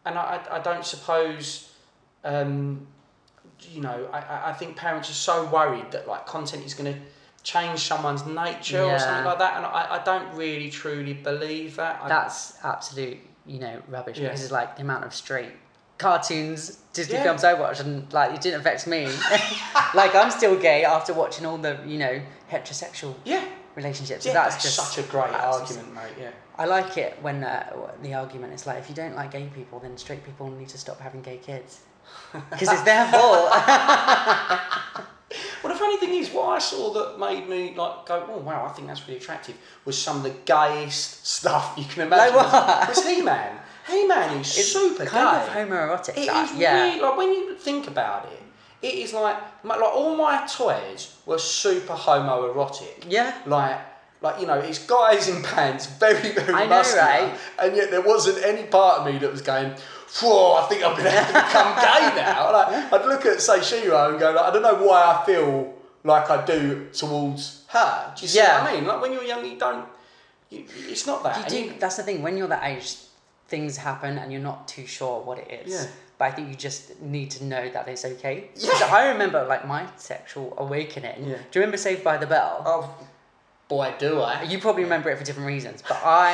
and 0.06 0.18
I, 0.18 0.42
I 0.52 0.60
don't 0.60 0.86
suppose. 0.86 1.72
Um, 2.24 2.88
you 3.72 3.82
know, 3.82 4.10
I, 4.12 4.50
I- 4.50 4.54
think 4.54 4.76
parents 4.76 5.10
are 5.10 5.14
so 5.14 5.46
worried 5.46 5.92
that 5.92 6.06
like 6.08 6.26
content 6.26 6.66
is 6.66 6.74
going 6.74 6.94
to 6.94 7.00
change 7.44 7.80
someone's 7.80 8.26
nature 8.26 8.82
or 8.84 9.00
something 9.00 9.26
like 9.26 9.40
that, 9.40 9.58
and 9.58 9.66
I, 9.66 10.00
I 10.00 10.04
don't 10.04 10.34
really 10.36 10.70
truly 10.70 11.14
believe 11.14 11.76
that. 11.78 12.00
I, 12.02 12.10
That's 12.10 12.54
absolute, 12.64 13.20
you 13.46 13.60
know, 13.60 13.82
rubbish 13.88 14.18
Yeah. 14.18 14.28
because 14.30 14.44
it's 14.44 14.52
like 14.52 14.76
the 14.76 14.82
amount 14.82 15.06
of 15.06 15.14
straight 15.14 15.52
cartoons, 15.98 16.78
Disney 16.94 17.16
Yeah. 17.16 17.24
films 17.24 17.44
I 17.46 17.54
watched, 17.54 17.80
and 17.82 18.12
like 18.12 18.34
it 18.34 18.42
didn't 18.42 18.60
affect 18.62 18.86
me. 18.88 19.06
like 19.94 20.14
I'm 20.16 20.32
still 20.32 20.58
gay 20.60 20.84
after 20.84 21.14
watching 21.14 21.46
all 21.46 21.58
the, 21.58 21.80
you 21.86 21.98
know, 22.00 22.22
heterosexual 22.52 23.16
yeah, 23.24 23.46
relationships. 23.76 24.26
yeah, 24.26 24.32
So 24.32 24.40
that's, 24.40 24.56
that's, 24.56 24.64
just 24.78 24.94
such 24.94 25.06
a 25.06 25.08
great 25.10 25.34
argument, 25.34 25.94
mate. 25.96 26.14
Yeah. 26.20 26.32
I 26.58 26.66
like 26.66 26.98
it 26.98 27.18
when 27.22 27.44
uh, 27.44 27.74
the 28.02 28.14
argument 28.14 28.54
is 28.54 28.68
like, 28.68 28.78
if 28.80 28.90
you 28.90 28.96
don't 28.96 29.16
like 29.16 29.32
gay 29.32 29.50
people, 29.56 29.80
then 29.80 29.98
straight 29.98 30.24
people 30.24 30.50
need 30.52 30.70
to 30.70 30.78
stop 30.78 31.00
having 31.00 31.22
gay 31.22 31.38
kids. 31.38 31.82
Because 32.52 32.72
it's 32.72 32.82
their 32.84 33.06
fault. 33.08 33.50
Well, 35.64 35.74
the 35.74 35.80
funny 35.80 35.98
thing 35.98 36.14
is, 36.14 36.30
what 36.30 36.50
I 36.50 36.60
saw 36.60 36.94
that 36.94 37.20
made 37.20 37.48
me 37.50 37.74
like 37.76 38.06
go, 38.06 38.28
"Oh 38.30 38.38
wow, 38.40 38.66
I 38.66 38.70
think 38.74 38.88
that's 38.88 39.08
really 39.08 39.20
attractive," 39.20 39.56
was 39.86 40.00
some 40.00 40.18
of 40.18 40.24
the 40.24 40.36
gayest 40.46 41.26
stuff 41.26 41.74
you 41.78 41.86
can 41.86 42.04
imagine. 42.04 42.36
Like 42.36 42.54
what? 42.54 42.90
Was 42.90 43.06
He 43.08 43.22
Man? 43.22 43.58
He 43.90 44.06
Man 44.06 44.38
is 44.40 44.58
It's 44.58 44.72
super 44.74 45.06
kind 45.06 45.38
gay. 45.38 45.62
of 45.62 45.70
homoerotic. 45.70 46.18
It 46.18 46.28
that, 46.28 46.52
is 46.52 46.58
yeah. 46.58 46.84
really 46.84 47.02
like 47.02 47.18
when 47.18 47.34
you 47.34 47.56
think 47.56 47.88
about 47.88 48.26
it, 48.32 48.42
it 48.82 48.94
is 48.94 49.14
like 49.14 49.38
like 49.64 49.82
all 49.82 50.16
my 50.16 50.46
toys 50.46 51.16
were 51.26 51.40
super 51.40 51.94
homoerotic. 51.94 53.06
Yeah. 53.10 53.34
Like. 53.46 53.80
Like 54.24 54.40
you 54.40 54.48
know, 54.48 54.58
it's 54.58 54.80
guys 54.80 55.28
in 55.28 55.44
pants, 55.44 55.86
very 55.86 56.32
very 56.32 56.54
I 56.54 56.64
know, 56.64 56.70
muscular, 56.70 57.04
right? 57.04 57.38
and 57.62 57.76
yet 57.76 57.92
there 57.92 58.02
wasn't 58.02 58.44
any 58.44 58.64
part 58.64 59.00
of 59.00 59.06
me 59.06 59.20
that 59.20 59.30
was 59.30 59.42
going, 59.42 59.76
"Whoa, 60.22 60.54
I 60.54 60.62
think 60.70 60.82
I'm 60.86 60.94
going 60.94 61.04
to 61.04 61.10
have 61.12 61.28
to 61.28 61.34
become 61.34 61.70
gay 61.76 62.16
now." 62.24 62.52
Like 62.58 62.94
I'd 62.94 63.06
look 63.06 63.26
at 63.26 63.42
say 63.42 63.62
She-Ra 63.62 64.10
and 64.10 64.20
go, 64.20 64.32
like, 64.32 64.46
"I 64.46 64.52
don't 64.54 64.64
know 64.64 64.80
why 64.88 65.00
I 65.14 65.26
feel 65.26 65.74
like 66.06 66.30
I 66.30 66.46
do 66.46 66.88
towards 66.94 67.66
her." 67.76 68.14
Do 68.16 68.22
you 68.22 68.28
see 68.30 68.38
Yeah. 68.38 68.64
what 68.64 68.72
I 68.72 68.76
mean? 68.76 68.86
Like 68.88 69.02
when 69.02 69.12
you're 69.12 69.24
young, 69.34 69.44
you 69.46 69.58
don't. 69.60 69.86
You, 70.50 70.64
it's 70.94 71.06
not 71.06 71.22
that. 71.24 71.36
You 71.38 71.50
do. 71.50 71.66
you- 71.66 71.74
That's 71.80 71.98
the 71.98 72.04
thing. 72.04 72.22
When 72.22 72.38
you're 72.38 72.48
that 72.56 72.64
age, 72.64 72.96
things 73.50 73.76
happen, 73.76 74.18
and 74.18 74.32
you're 74.32 74.48
not 74.52 74.70
too 74.70 74.86
sure 74.88 75.20
what 75.22 75.38
it 75.40 75.50
is. 75.66 75.74
Yeah. 75.74 75.86
But 76.18 76.26
I 76.26 76.32
think 76.32 76.48
you 76.48 76.56
just 76.56 77.02
need 77.02 77.30
to 77.32 77.44
know 77.44 77.68
that 77.76 77.88
it's 77.90 78.06
okay. 78.06 78.52
Yeah. 78.56 78.88
I 78.90 79.10
remember 79.10 79.44
like 79.54 79.68
my 79.68 79.86
sexual 79.98 80.54
awakening. 80.58 81.20
Yeah. 81.28 81.38
Do 81.50 81.54
you 81.60 81.62
remember 81.62 81.76
Saved 81.78 82.04
by 82.06 82.16
the 82.18 82.28
Bell? 82.28 82.62
Oh, 82.66 82.96
boy, 83.76 83.94
do 83.98 84.22
I. 84.22 84.44
You 84.44 84.58
probably 84.60 84.84
remember 84.84 85.10
it 85.12 85.18
for 85.18 85.24
different 85.24 85.48
reasons, 85.48 85.84
but 85.88 86.00
I 86.04 86.34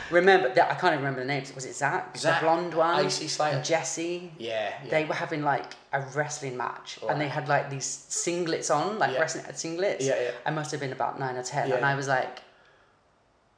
remember 0.10 0.46
that 0.54 0.66
I 0.72 0.74
can't 0.80 0.92
even 0.94 1.04
remember 1.04 1.20
the 1.20 1.26
names. 1.34 1.54
Was 1.54 1.64
it 1.66 1.74
Zach, 1.74 2.16
Zach, 2.16 2.40
the 2.40 2.46
blonde 2.46 2.74
one, 2.74 3.10
Slater. 3.10 3.62
Jesse? 3.62 4.32
Yeah, 4.38 4.72
yeah. 4.84 4.90
They 4.90 5.04
were 5.04 5.14
having 5.24 5.42
like 5.42 5.70
a 5.92 6.00
wrestling 6.16 6.56
match, 6.56 6.98
and 7.08 7.20
they 7.20 7.28
had 7.28 7.48
like 7.48 7.68
these 7.74 7.86
singlets 8.22 8.68
on, 8.74 8.98
like 8.98 9.12
Yeah. 9.12 9.20
wrestling 9.20 9.44
uh, 9.46 9.52
singlets. 9.52 10.00
Yeah, 10.10 10.20
yeah. 10.24 10.30
I 10.46 10.50
must 10.50 10.70
have 10.72 10.80
been 10.80 10.92
about 11.00 11.18
nine 11.20 11.36
or 11.36 11.42
ten, 11.42 11.68
Yeah, 11.68 11.76
and 11.76 11.84
I 11.84 11.94
was 11.94 12.08
like, 12.08 12.34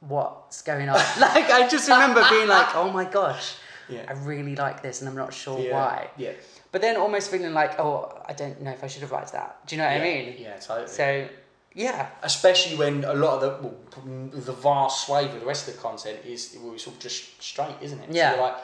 "What's 0.01 0.61
going 0.61 0.89
on?" 0.89 0.95
like 1.19 1.49
I 1.49 1.67
just 1.67 1.87
remember 1.89 2.23
being 2.29 2.47
like, 2.47 2.75
"Oh 2.75 2.89
my 2.91 3.05
gosh, 3.05 3.55
Yeah. 3.89 4.05
I 4.07 4.13
really 4.13 4.55
like 4.55 4.81
this, 4.81 5.01
and 5.01 5.09
I'm 5.09 5.15
not 5.25 5.33
sure 5.33 5.57
why." 5.71 6.09
Yeah. 6.17 6.33
But 6.71 6.81
then 6.81 6.95
almost 6.97 7.29
feeling 7.31 7.53
like, 7.53 7.79
"Oh, 7.79 7.95
I 8.25 8.33
don't 8.33 8.61
know 8.61 8.71
if 8.71 8.83
I 8.83 8.87
should 8.87 9.01
have 9.01 9.11
liked 9.11 9.33
that." 9.33 9.65
Do 9.67 9.75
you 9.75 9.81
know 9.81 9.87
what. 9.87 9.97
I 9.97 10.03
mean? 10.09 10.35
Yeah, 10.39 10.57
totally. 10.57 10.87
So, 10.87 11.27
yeah, 11.73 12.09
especially 12.23 12.75
when 12.75 13.03
a 13.05 13.13
lot 13.13 13.41
of 13.41 13.41
the 13.41 13.67
well, 13.67 14.31
the 14.33 14.51
vast 14.51 15.05
swathe 15.05 15.33
of 15.33 15.39
the 15.39 15.45
rest 15.45 15.67
of 15.67 15.75
the 15.75 15.81
content 15.81 16.19
is 16.25 16.57
well, 16.61 16.73
it's 16.73 16.87
all 16.87 16.93
just 16.99 17.41
straight, 17.41 17.75
isn't 17.81 17.99
it? 17.99 18.09
Yeah. 18.11 18.35
So 18.35 18.41
like 18.41 18.55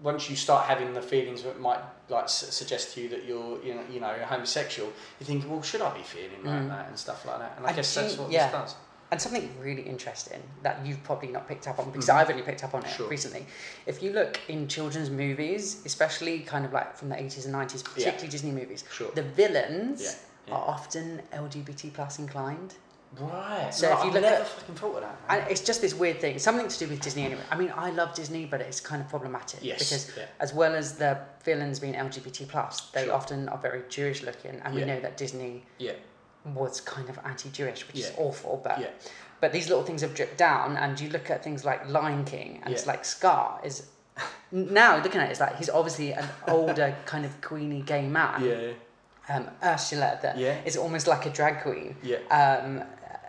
once 0.00 0.30
you 0.30 0.36
start 0.36 0.66
having 0.66 0.94
the 0.94 1.02
feelings 1.02 1.42
that 1.42 1.60
might 1.60 1.80
like 2.08 2.28
suggest 2.28 2.94
to 2.94 3.02
you 3.02 3.08
that 3.10 3.24
you're 3.24 3.62
you 3.62 3.74
know 3.74 3.82
you 3.90 4.00
know 4.00 4.14
you're 4.14 4.24
homosexual, 4.24 4.92
you 5.20 5.26
think, 5.26 5.48
well, 5.48 5.62
should 5.62 5.80
I 5.80 5.96
be 5.96 6.02
feeling 6.02 6.44
like 6.44 6.62
mm. 6.62 6.68
that 6.68 6.88
and 6.88 6.98
stuff 6.98 7.24
like 7.24 7.38
that? 7.38 7.54
And 7.56 7.66
I, 7.66 7.70
I 7.70 7.72
guess 7.72 7.94
do- 7.94 8.00
that's 8.00 8.16
what 8.18 8.30
yeah. 8.30 8.46
this 8.46 8.52
does. 8.52 8.76
And 9.10 9.22
something 9.22 9.50
really 9.58 9.82
interesting 9.82 10.42
that 10.62 10.84
you've 10.84 11.02
probably 11.02 11.28
not 11.28 11.48
picked 11.48 11.66
up 11.66 11.78
on 11.78 11.90
because 11.90 12.08
mm. 12.08 12.14
I've 12.14 12.28
only 12.28 12.42
picked 12.42 12.62
up 12.62 12.74
on 12.74 12.84
it. 12.84 12.90
Sure. 12.90 13.08
recently. 13.08 13.46
If 13.86 14.02
you 14.02 14.12
look 14.12 14.38
in 14.48 14.68
children's 14.68 15.08
movies, 15.08 15.80
especially 15.86 16.40
kind 16.40 16.66
of 16.66 16.74
like 16.74 16.94
from 16.94 17.08
the 17.08 17.14
80s 17.14 17.46
and 17.46 17.54
90s, 17.54 17.82
particularly 17.84 18.28
Disney 18.28 18.50
movies, 18.50 18.84
Sure. 18.92 19.10
the 19.14 19.22
villains 19.22 20.02
Yeah, 20.02 20.27
yeah. 20.48 20.54
are 20.54 20.64
often 20.68 21.22
LGBT 21.32 21.92
plus 21.94 22.18
inclined. 22.18 22.74
Right. 23.18 23.70
So 23.72 23.88
no, 23.88 23.94
if 23.96 24.00
you 24.00 24.08
I've 24.08 24.14
look 24.14 24.22
never 24.22 24.42
at- 24.42 24.48
fucking 24.48 24.74
thought 24.74 24.96
of 24.96 25.00
that. 25.02 25.28
man. 25.28 25.40
And 25.40 25.50
it's 25.50 25.62
just 25.62 25.80
this 25.80 25.94
weird 25.94 26.20
thing, 26.20 26.38
something 26.38 26.68
to 26.68 26.78
do 26.78 26.88
with 26.88 27.00
Disney 27.00 27.24
anyway. 27.24 27.40
I 27.50 27.56
mean, 27.56 27.72
I 27.74 27.90
love 27.90 28.14
Disney, 28.14 28.44
but 28.44 28.60
it's 28.60 28.80
kind 28.80 29.00
of 29.00 29.08
problematic 29.08 29.60
Yes, 29.62 29.78
because 29.78 30.12
yeah. 30.16 30.24
as 30.40 30.52
well 30.52 30.74
as 30.74 30.96
the 30.98 31.18
villains 31.42 31.80
being 31.80 31.94
LGBT 31.94 32.46
plus, 32.48 32.80
they 32.90 33.04
Sure. 33.06 33.14
often 33.14 33.48
are 33.48 33.56
very 33.58 33.82
Jewish 33.88 34.22
looking, 34.22 34.60
and 34.62 34.74
we 34.74 34.84
know 34.84 35.00
that 35.00 35.16
Disney 35.16 35.64
yeah. 35.78 35.92
was 36.44 36.82
kind 36.82 37.08
of 37.08 37.18
anti-Jewish, 37.24 37.86
which 37.88 37.98
is 38.00 38.12
awful. 38.18 38.60
But 38.62 38.78
Yeah. 38.80 38.88
but 39.40 39.52
these 39.52 39.68
little 39.68 39.84
things 39.84 40.02
have 40.02 40.14
dripped 40.14 40.36
down, 40.36 40.76
and 40.76 41.00
you 41.00 41.08
look 41.08 41.30
at 41.30 41.42
things 41.42 41.64
like 41.64 41.88
Lion 41.88 42.24
King, 42.26 42.60
and 42.62 42.74
it's 42.74 42.86
like 42.86 43.06
Scar 43.06 43.58
is 43.64 43.86
now 44.52 44.96
looking 45.02 45.20
at 45.20 45.28
it, 45.28 45.30
it's 45.30 45.40
like 45.40 45.56
he's 45.56 45.70
obviously 45.70 46.12
an 46.12 46.28
older 46.48 46.94
kind 47.06 47.24
of 47.24 47.40
queeny 47.40 47.84
gay 47.86 48.06
man. 48.06 48.44
Yeah. 48.44 48.72
Um, 49.28 49.50
Ursula 49.62 50.18
that 50.22 50.36
is 50.66 50.74
Yeah. 50.76 50.82
almost 50.82 51.06
like 51.06 51.26
a 51.26 51.30
drag 51.30 51.62
queen. 51.62 51.96
Yeah. 52.02 52.18
Um, 52.30 52.82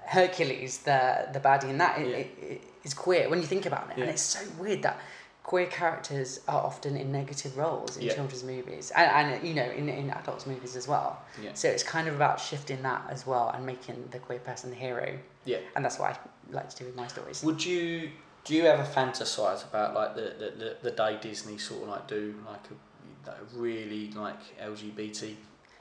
Hercules, 0.06 0.80
the 0.80 1.28
the 1.34 1.40
baddie 1.40 1.70
in 1.70 1.78
that, 1.78 2.00
Yeah. 2.00 2.06
it, 2.18 2.38
it, 2.42 2.62
is 2.84 2.94
queer 2.94 3.30
when 3.30 3.40
you 3.42 3.46
think 3.48 3.66
about 3.66 3.90
it, 3.92 3.98
Yeah. 3.98 4.04
and 4.06 4.12
it's 4.14 4.22
so 4.22 4.40
weird 4.58 4.82
that 4.84 4.98
queer 5.44 5.66
characters 5.68 6.40
are 6.48 6.62
often 6.64 6.96
in 6.96 7.12
negative 7.12 7.58
roles 7.58 7.98
in 7.98 8.08
children's 8.08 8.44
movies 8.44 8.92
and, 8.96 9.08
and 9.36 9.48
you 9.48 9.54
know 9.54 9.70
in, 9.80 9.90
in 9.90 10.10
adults 10.12 10.46
movies 10.48 10.76
as 10.76 10.88
well. 10.88 11.22
Yeah. 11.42 11.54
So 11.54 11.68
it's 11.68 11.84
kind 11.84 12.08
of 12.08 12.16
about 12.16 12.40
shifting 12.40 12.82
that 12.84 13.02
as 13.10 13.26
well 13.28 13.50
and 13.50 13.66
making 13.66 14.08
the 14.12 14.20
queer 14.20 14.40
person 14.40 14.70
the 14.70 14.76
hero, 14.78 15.18
Yeah. 15.46 15.58
and 15.76 15.84
that's 15.84 16.00
what 16.00 16.12
I 16.12 16.18
like 16.52 16.70
to 16.70 16.76
do 16.78 16.86
with 16.86 16.96
my 16.96 17.08
stories. 17.08 17.44
Would 17.44 17.64
you 17.66 18.12
do 18.46 18.56
you 18.56 18.66
ever 18.66 18.84
fantasize 18.84 19.64
about 19.70 19.94
like 19.94 20.16
the, 20.16 20.22
the, 20.42 20.50
the, 20.64 20.78
the 20.82 20.92
day 20.92 21.18
Disney 21.22 21.58
sort 21.58 21.84
of 21.84 21.90
like 21.90 22.08
do 22.08 22.34
like 22.48 22.66
a, 22.72 23.30
like 23.30 23.40
a 23.42 23.58
really 23.60 24.12
like 24.12 24.40
LGBT 24.60 25.36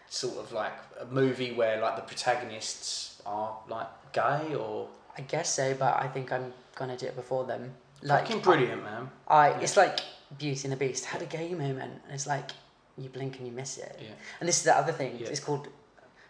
sort 0.08 0.38
of 0.38 0.52
like 0.52 0.72
a 1.00 1.04
movie 1.06 1.52
where 1.52 1.80
like 1.80 1.96
the 1.96 2.02
protagonists 2.02 3.20
are 3.26 3.56
like 3.68 3.88
gay 4.12 4.54
or 4.54 4.88
I 5.16 5.22
guess 5.22 5.52
so, 5.54 5.74
but 5.74 5.96
I 6.00 6.06
think 6.08 6.32
I'm 6.32 6.52
gonna 6.76 6.96
do 6.96 7.06
it 7.06 7.16
before 7.16 7.44
them. 7.44 7.74
Like 8.02 8.26
fucking 8.26 8.40
brilliant, 8.42 8.84
man. 8.84 9.10
I, 9.26 9.50
it's 9.60 9.76
like 9.76 9.98
Beauty 10.38 10.60
and 10.64 10.72
the 10.72 10.76
Beast 10.76 11.04
had 11.04 11.20
a 11.22 11.26
gay 11.26 11.52
moment, 11.52 12.00
and 12.04 12.14
it's 12.14 12.26
like 12.26 12.50
you 12.96 13.08
blink 13.08 13.38
and 13.38 13.46
you 13.46 13.52
miss 13.52 13.78
it. 13.78 13.98
Yeah. 14.00 14.10
And 14.40 14.48
this 14.48 14.58
is 14.58 14.62
the 14.64 14.76
other 14.76 14.92
thing. 14.92 15.16
Yeah. 15.18 15.28
It's 15.28 15.40
called. 15.40 15.68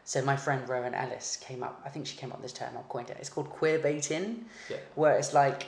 So 0.04 0.22
my 0.22 0.36
friend 0.36 0.66
Rowan 0.66 0.94
Ellis 0.94 1.36
came 1.36 1.62
up. 1.62 1.82
I 1.84 1.90
think 1.90 2.06
she 2.06 2.16
came 2.16 2.32
up 2.32 2.38
with 2.38 2.50
this 2.50 2.58
term. 2.58 2.70
I 2.78 2.80
coined 2.88 3.10
it. 3.10 3.18
It's 3.20 3.28
called 3.28 3.50
queer 3.50 3.78
baiting, 3.78 4.46
Yeah. 4.70 4.78
where 4.94 5.18
it's 5.18 5.34
like 5.34 5.66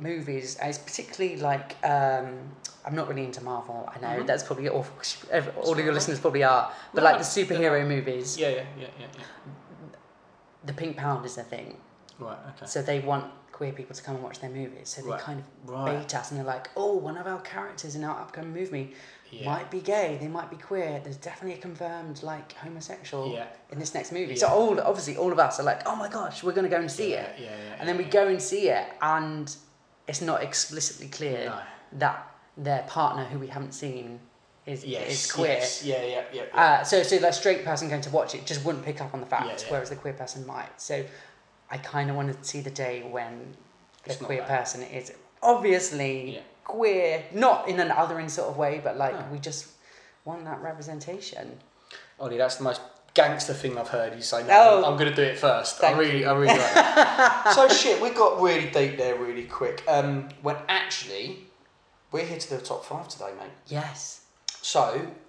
movies. 0.00 0.56
And 0.56 0.68
it's 0.70 0.78
particularly 0.78 1.36
like 1.36 1.76
um, 1.84 2.38
I'm 2.86 2.94
not 2.94 3.08
really 3.08 3.24
into 3.24 3.42
Marvel. 3.42 3.88
I 3.94 3.98
know 4.00 4.22
that's 4.24 4.42
probably 4.42 4.68
awful. 4.68 4.96
All 5.62 5.72
of 5.72 5.78
your 5.84 5.92
listeners 5.92 6.20
probably 6.20 6.44
are, 6.44 6.70
but 6.94 7.02
No, 7.02 7.10
like 7.10 7.18
the 7.18 7.24
superhero 7.24 7.86
movies, 7.86 8.38
Yeah, 8.38 8.48
yeah, 8.48 8.54
yeah, 8.78 8.86
yeah, 8.98 9.06
yeah. 9.18 9.24
the 10.64 10.72
pink 10.72 10.96
pound 10.96 11.24
is 11.26 11.34
their 11.36 11.44
thing. 11.44 11.76
Right, 12.18 12.36
okay. 12.56 12.66
So 12.66 12.82
they 12.82 13.00
want 13.00 13.26
queer 13.52 13.72
people 13.72 13.94
to 13.94 14.02
come 14.02 14.14
and 14.14 14.22
watch 14.24 14.40
their 14.40 14.50
movies. 14.50 14.88
So 14.90 15.02
they 15.02 15.10
Right. 15.10 15.20
kind 15.20 15.40
of 15.40 15.70
Right. 15.70 15.98
bait 16.00 16.14
us 16.14 16.30
and 16.30 16.38
they're 16.38 16.46
like, 16.46 16.68
oh, 16.76 16.92
one 16.94 17.16
of 17.16 17.26
our 17.26 17.40
characters 17.40 17.96
in 17.96 18.04
our 18.04 18.18
upcoming 18.20 18.52
movie 18.52 18.94
Yeah. 19.30 19.46
might 19.50 19.68
be 19.70 19.80
gay, 19.80 20.16
they 20.20 20.28
might 20.28 20.48
be 20.48 20.56
queer, 20.56 21.00
there's 21.02 21.16
definitely 21.16 21.58
a 21.58 21.62
confirmed 21.62 22.22
like 22.22 22.52
homosexual 22.54 23.32
Yeah. 23.32 23.46
in 23.70 23.78
this 23.80 23.94
next 23.94 24.12
movie. 24.12 24.34
Yeah. 24.34 24.40
So 24.40 24.48
all 24.48 24.80
obviously 24.80 25.16
all 25.16 25.32
of 25.32 25.38
us 25.40 25.58
are 25.58 25.64
like, 25.64 25.82
oh 25.86 25.96
my 25.96 26.08
gosh, 26.08 26.42
we're 26.44 26.52
gonna 26.52 26.68
go 26.68 26.78
and 26.78 26.90
see 26.90 27.14
it. 27.14 27.34
yeah, 27.38 27.46
yeah, 27.50 27.76
and 27.80 27.88
then 27.88 27.96
we 27.98 28.04
go 28.04 28.28
and 28.28 28.40
see 28.40 28.68
it 28.70 28.86
and 29.02 29.54
it's 30.08 30.20
not 30.20 30.42
explicitly 30.42 31.08
clear 31.08 31.46
No. 31.46 31.60
that 31.98 32.34
their 32.56 32.82
partner 32.88 33.24
who 33.24 33.38
we 33.38 33.46
haven't 33.48 33.72
seen 33.72 34.18
is, 34.66 34.84
yes, 34.84 35.10
is 35.26 35.32
queer. 35.32 35.48
yes, 35.48 35.84
yeah, 35.84 36.02
yeah, 36.04 36.22
yeah. 36.32 36.42
yeah. 36.54 36.60
Uh, 36.60 36.82
so, 36.84 37.02
so 37.02 37.18
that 37.18 37.34
straight 37.34 37.64
person 37.64 37.88
going 37.88 38.00
to 38.02 38.10
watch 38.10 38.34
it 38.34 38.44
just 38.46 38.64
wouldn't 38.64 38.84
pick 38.84 39.00
up 39.00 39.14
on 39.14 39.20
the 39.20 39.26
fact, 39.26 39.46
Yeah, 39.46 39.56
yeah. 39.66 39.72
whereas 39.72 39.90
the 39.90 39.96
queer 39.96 40.14
person 40.14 40.46
might. 40.46 40.80
So, 40.80 41.04
I 41.70 41.76
kind 41.78 42.08
of 42.10 42.16
want 42.16 42.32
to 42.36 42.48
see 42.48 42.60
the 42.60 42.70
day 42.70 43.02
when 43.08 43.54
the 44.04 44.10
It's 44.12 44.20
queer 44.20 44.42
person 44.42 44.82
is 44.82 45.12
obviously 45.42 46.42
queer, 46.64 47.22
not 47.32 47.68
in 47.68 47.78
an 47.80 47.88
othering 47.90 48.30
sort 48.30 48.48
of 48.48 48.56
way, 48.56 48.80
but 48.82 48.96
like 48.96 49.12
No. 49.14 49.26
we 49.32 49.38
just 49.38 49.66
want 50.24 50.44
that 50.44 50.60
representation. 50.62 51.58
Ollie, 52.20 52.36
that's 52.38 52.56
the 52.56 52.64
most 52.64 52.80
gangster 53.18 53.52
thing 53.52 53.76
I've 53.76 53.88
heard 53.88 54.14
you 54.14 54.22
say. 54.22 54.42
No, 54.46 54.82
Oh. 54.84 54.84
I'm 54.90 54.96
going 54.96 55.10
to 55.10 55.14
do 55.16 55.22
it 55.22 55.36
first. 55.38 55.82
I 55.82 55.92
really, 55.92 56.24
I 56.24 56.32
really 56.34 56.46
like 56.58 56.74
that. 56.74 57.52
so 57.56 57.68
shit, 57.68 58.00
we 58.00 58.10
got 58.10 58.40
really 58.40 58.70
deep 58.70 58.96
there 58.96 59.16
really 59.16 59.44
quick. 59.44 59.82
Um, 59.88 60.28
when 60.42 60.56
actually, 60.68 61.40
we're 62.12 62.24
here 62.24 62.38
to 62.38 62.48
do 62.48 62.54
a 62.56 62.60
top 62.60 62.84
five 62.84 63.08
today, 63.08 63.32
mate. 63.40 63.50
Yes. 63.66 64.20
So, 64.62 64.82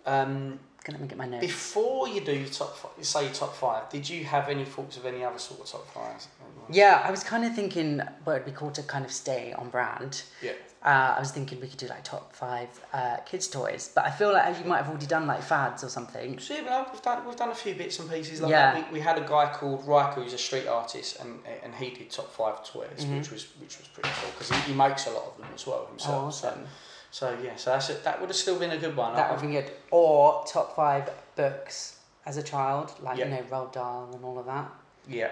um, 0.05 0.59
Gonna 0.85 0.97
let 0.97 1.01
me 1.01 1.07
get 1.07 1.17
my 1.17 1.25
notes. 1.27 1.45
before 1.45 2.07
you 2.07 2.21
do 2.21 2.31
your 2.33 2.47
top, 2.49 2.75
fi- 2.77 3.01
say 3.01 3.23
your 3.25 3.33
top 3.33 3.53
five, 3.55 3.89
did 3.89 4.07
you 4.09 4.23
have 4.23 4.47
any 4.49 4.63
thoughts 4.65 4.95
of 4.97 5.05
any 5.05 5.23
other 5.23 5.39
sort 5.39 5.59
of 5.61 5.65
top 5.67 5.87
fives? 5.93 6.27
Yeah, 6.71 7.01
I 7.03 7.09
was 7.11 7.23
kind 7.23 7.43
of 7.43 7.53
thinking 7.55 8.01
what 8.23 8.33
it'd 8.35 8.45
be 8.45 8.51
cool 8.51 8.71
to 8.71 8.83
kind 8.83 9.03
of 9.03 9.11
stay 9.11 9.51
on 9.53 9.69
brand. 9.69 10.21
Yeah. 10.41 10.51
Uh, 10.81 11.15
I 11.17 11.19
was 11.19 11.31
thinking 11.31 11.59
we 11.59 11.67
could 11.67 11.77
do 11.77 11.87
like 11.87 12.05
top 12.05 12.33
five 12.33 12.69
uh, 12.93 13.17
kids' 13.25 13.47
toys, 13.49 13.91
but 13.93 14.05
I 14.05 14.11
feel 14.11 14.31
like 14.31 14.57
you 14.59 14.63
might 14.63 14.77
have 14.77 14.87
already 14.87 15.07
done 15.07 15.27
like 15.27 15.41
fads 15.41 15.83
or 15.83 15.89
something. 15.89 16.39
So 16.39 16.53
yeah, 16.53 16.61
no, 16.61 16.85
we've 16.91 17.01
done 17.01 17.25
we've 17.25 17.35
done 17.35 17.49
a 17.49 17.55
few 17.55 17.75
bits 17.75 17.99
and 17.99 18.09
pieces 18.09 18.39
like 18.39 18.51
Yeah. 18.51 18.73
that. 18.75 18.87
We, 18.91 18.99
we 18.99 19.01
had 19.01 19.17
a 19.17 19.27
guy 19.27 19.51
called 19.53 19.85
Riker 19.85 20.21
who's 20.21 20.31
a 20.33 20.37
street 20.37 20.67
artist, 20.67 21.19
and 21.19 21.39
and 21.63 21.75
he 21.75 21.89
did 21.89 22.09
top 22.09 22.31
five 22.31 22.63
toys, 22.65 23.05
which 23.05 23.29
was 23.29 23.47
which 23.59 23.77
was 23.77 23.87
pretty 23.89 24.09
cool 24.21 24.31
because 24.31 24.49
he, 24.51 24.71
he 24.71 24.73
makes 24.73 25.05
a 25.07 25.11
lot 25.11 25.25
of 25.25 25.37
them 25.37 25.47
as 25.53 25.67
well 25.67 25.85
himself. 25.87 26.15
Mm-hmm. 26.15 26.23
Oh, 26.23 26.27
awesome. 26.27 26.67
So, 27.11 27.35
so 27.35 27.37
yeah, 27.43 27.55
so 27.57 27.71
that's 27.71 27.89
it. 27.89 28.03
That 28.05 28.21
would 28.21 28.29
have 28.29 28.37
still 28.37 28.57
been 28.57 28.71
a 28.71 28.77
good 28.77 28.95
one. 28.95 29.15
That 29.17 29.31
would 29.31 29.41
be 29.45 29.53
good. 29.53 29.69
Or 29.91 30.45
top 30.47 30.75
five 30.77 31.09
books 31.35 31.99
as 32.25 32.37
a 32.37 32.43
child, 32.43 32.93
like 33.01 33.17
Yeah. 33.17 33.25
you 33.25 33.31
know 33.31 33.41
Roald 33.49 33.73
Dahl 33.73 34.11
and 34.13 34.23
all 34.23 34.39
of 34.39 34.45
that. 34.45 34.71
yeah. 35.09 35.31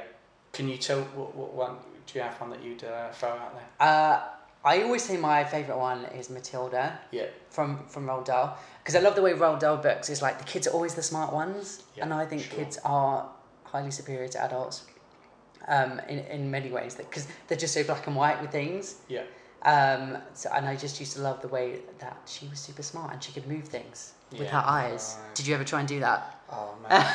Can 0.53 0.67
you 0.67 0.77
tell 0.77 1.01
what, 1.15 1.35
what 1.35 1.53
one? 1.53 1.75
Do 2.07 2.17
you 2.17 2.23
have 2.23 2.33
one 2.41 2.49
that 2.49 2.63
you'd 2.63 2.83
uh, 2.83 3.11
throw 3.11 3.29
out 3.29 3.53
there? 3.53 3.87
Uh, 3.87 4.21
I 4.71 4.83
always 4.83 5.03
say 5.09 5.15
my 5.17 5.39
favourite 5.55 5.79
one 5.91 6.01
is 6.19 6.29
Matilda 6.29 6.85
Yeah. 7.11 7.27
from 7.55 7.69
from 7.93 8.03
Roald 8.09 8.25
Dahl 8.25 8.47
because 8.79 8.95
I 8.99 9.01
love 9.05 9.15
the 9.19 9.21
way 9.27 9.33
Roald 9.43 9.59
Dahl 9.59 9.77
books 9.87 10.09
is 10.09 10.21
like 10.21 10.35
the 10.43 10.49
kids 10.53 10.67
are 10.67 10.73
always 10.77 10.93
the 10.99 11.03
smart 11.11 11.31
ones, 11.41 11.83
Yeah, 11.95 12.03
and 12.03 12.13
I 12.13 12.25
think 12.29 12.41
sure. 12.43 12.57
kids 12.59 12.75
are 12.83 13.15
highly 13.73 13.91
superior 13.91 14.27
to 14.35 14.39
adults. 14.47 14.77
Um, 15.75 15.99
in, 16.07 16.19
in 16.35 16.41
many 16.57 16.69
ways, 16.77 16.95
because 16.95 17.25
they're 17.47 17.57
just 17.65 17.73
so 17.73 17.83
black 17.83 18.07
and 18.07 18.15
white 18.15 18.39
with 18.41 18.51
things. 18.51 18.95
Yeah. 19.09 19.23
Um, 19.63 20.17
so, 20.33 20.49
and 20.55 20.65
I 20.67 20.75
just 20.75 20.99
used 20.99 21.13
to 21.13 21.21
love 21.21 21.41
the 21.41 21.47
way 21.47 21.79
that 21.99 22.17
she 22.25 22.47
was 22.47 22.59
super 22.59 22.83
smart 22.83 23.11
and 23.13 23.23
she 23.23 23.31
could 23.31 23.47
move 23.47 23.65
things 23.65 24.13
with 24.31 24.47
her 24.49 24.63
eyes. 24.65 25.17
Did 25.33 25.47
you 25.47 25.55
ever 25.55 25.63
try 25.63 25.79
and 25.79 25.87
do 25.87 25.99
that? 26.01 26.33
Oh 26.49 26.75
man, 26.87 27.05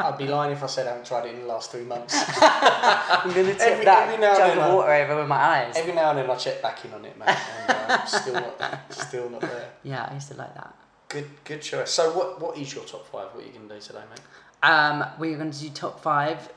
I'd 0.00 0.16
be 0.16 0.26
lying 0.26 0.52
if 0.52 0.62
I 0.62 0.66
said 0.66 0.86
I 0.86 0.90
haven't 0.90 1.06
tried 1.06 1.26
it 1.26 1.34
in 1.34 1.40
the 1.40 1.46
last 1.46 1.70
three 1.70 1.82
months. 1.84 2.14
I'm 2.16 3.28
gonna 3.30 3.52
tip 3.52 3.60
Every- 3.60 3.84
that 3.84 4.08
every 4.08 4.18
now 4.20 4.28
and 4.30 4.38
jug 4.38 4.48
then 4.48 4.58
of 4.58 4.64
I- 4.64 4.74
water 4.74 4.92
over 4.92 5.16
with 5.20 5.28
my 5.28 5.36
eyes. 5.36 5.74
Every 5.76 5.92
now 5.92 6.10
and 6.10 6.18
then 6.20 6.30
I 6.30 6.34
check 6.36 6.62
back 6.62 6.82
in 6.84 6.94
on 6.94 7.04
it, 7.04 7.18
mate, 7.18 7.28
and 7.28 7.90
uh, 7.90 8.04
still 8.06 8.34
not, 8.34 8.92
still 8.92 9.28
not 9.30 9.40
there. 9.42 9.68
yeah, 9.82 10.08
I 10.10 10.14
used 10.14 10.28
to 10.28 10.34
like 10.38 10.54
that. 10.54 10.74
Good, 11.08 11.28
good 11.44 11.60
choice. 11.60 11.90
So, 11.90 12.16
what, 12.16 12.40
what 12.40 12.56
is 12.56 12.74
your 12.74 12.84
top 12.84 13.06
five? 13.08 13.28
What 13.34 13.42
are 13.42 13.46
you 13.46 13.52
to 13.52 13.58
do 13.74 13.80
today, 13.80 14.00
mate? 14.10 14.20
Um, 14.62 15.04
we're 15.18 15.36
going 15.36 15.50
to 15.50 15.58
do 15.58 15.70
top 15.70 16.00
five 16.02 16.50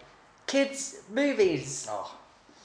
kids 0.48 1.02
movies. 1.10 1.88
Oh, 1.90 2.14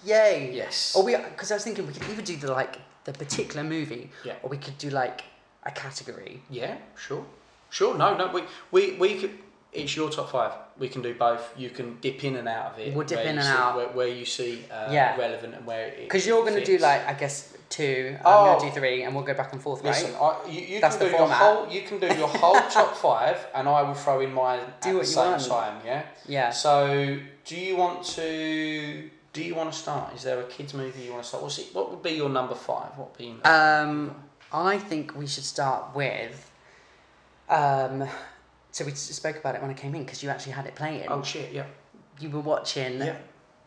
Yay! 0.07 0.53
Yes. 0.55 0.95
Or 0.97 1.03
we 1.05 1.17
because 1.17 1.51
I 1.51 1.55
was 1.57 1.65
thinking 1.65 1.87
we 1.87 1.93
could 1.93 2.09
either 2.11 2.23
do 2.23 2.37
the 2.37 2.53
like 2.53 2.79
the 3.05 3.13
particular 3.13 3.63
movie, 3.65 4.11
Yeah. 4.25 4.35
or 4.43 4.49
we 4.51 4.57
could 4.59 4.79
do 4.79 4.91
like 4.91 5.23
a 5.65 5.71
category. 5.71 6.43
yeah, 6.51 6.77
sure, 6.97 7.25
sure. 7.71 7.97
No, 7.97 8.17
no, 8.17 8.29
we, 8.33 8.43
we, 8.71 8.93
we 8.97 9.15
could. 9.21 9.31
It's 9.73 9.95
your 9.95 10.09
top 10.11 10.31
five. 10.31 10.53
We 10.79 10.89
can 10.89 11.03
do 11.03 11.13
both. 11.15 11.53
You 11.59 11.69
can 11.71 11.99
dip 12.01 12.25
in 12.25 12.37
and 12.37 12.49
out 12.49 12.73
of 12.73 12.79
it. 12.79 12.95
We'll 12.95 13.07
dip 13.07 13.21
in 13.21 13.37
and 13.39 13.43
see- 13.43 13.49
out. 13.49 13.77
where, 13.77 13.89
where 13.89 14.09
you 14.09 14.25
see 14.25 14.65
uh, 14.73 14.89
Yeah. 14.91 15.17
relevant 15.19 15.55
and 15.55 15.67
where 15.67 15.89
it. 15.89 16.01
Because 16.01 16.27
you're 16.27 16.43
going 16.43 16.55
to 16.59 16.65
do 16.65 16.79
like 16.79 17.07
I 17.07 17.13
guess 17.15 17.53
two. 17.69 18.17
Oh. 18.25 18.31
I'm 18.31 18.47
going 18.47 18.61
to 18.61 18.67
do 18.75 18.81
three, 18.81 19.03
and 19.03 19.15
we'll 19.15 19.25
go 19.25 19.35
back 19.35 19.53
and 19.53 19.61
forth, 19.61 19.83
Listen, 19.85 20.13
right? 20.15 20.37
I, 20.47 20.49
you, 20.51 20.61
you 20.63 20.81
That's 20.81 20.97
can 20.97 21.07
the 21.07 21.13
do 21.13 21.17
your 21.19 21.29
whole. 21.29 21.69
You 21.69 21.83
can 21.83 21.99
do 21.99 22.07
your 22.07 22.29
whole 22.29 22.55
top 22.71 22.97
five, 22.97 23.39
and 23.55 23.69
I 23.69 23.83
will 23.83 23.95
throw 23.95 24.21
in 24.21 24.33
mine 24.33 24.61
at 24.61 24.81
Do 24.81 24.91
the 24.93 24.97
what 24.99 25.07
you 25.07 25.13
same 25.13 25.31
want. 25.33 25.47
time. 25.47 25.81
Yeah. 25.85 26.03
Yeah. 26.27 26.51
So, 26.51 27.19
do 27.45 27.57
you 27.57 27.77
want 27.77 28.03
to? 28.19 29.11
Do 29.37 29.45
you 29.45 29.55
want 29.55 29.71
to 29.71 29.79
start? 29.79 30.15
Is 30.15 30.23
there 30.23 30.41
a 30.41 30.45
kids 30.45 30.73
movie 30.73 31.03
you 31.03 31.11
want 31.13 31.23
to 31.23 31.29
start? 31.29 31.43
What's 31.43 31.59
it, 31.59 31.67
what 31.75 31.91
would 31.91 32.03
be 32.03 32.13
your 32.13 32.31
number 32.31 32.55
five? 32.55 32.97
What 32.97 33.11
would 33.11 33.19
be? 33.19 33.25
Your 33.27 33.47
Um, 33.47 34.17
I 34.51 34.79
think 34.79 35.15
we 35.15 35.27
should 35.27 35.45
start 35.45 35.95
with. 35.95 36.51
Um, 37.51 38.09
so 38.71 38.87
we 38.87 38.93
spoke 38.93 39.37
about 39.37 39.55
it 39.55 39.61
when 39.61 39.71
I 39.71 39.75
came 39.75 39.95
in 39.95 40.05
because 40.05 40.23
you 40.23 40.31
actually 40.31 40.53
had 40.53 40.65
it 40.65 40.75
playing. 40.75 41.09
oh 41.11 41.23
shit! 41.23 41.53
Yeah. 41.53 41.67
You 42.19 42.31
were 42.31 42.41
watching 42.41 42.97
Yeah. 42.97 43.17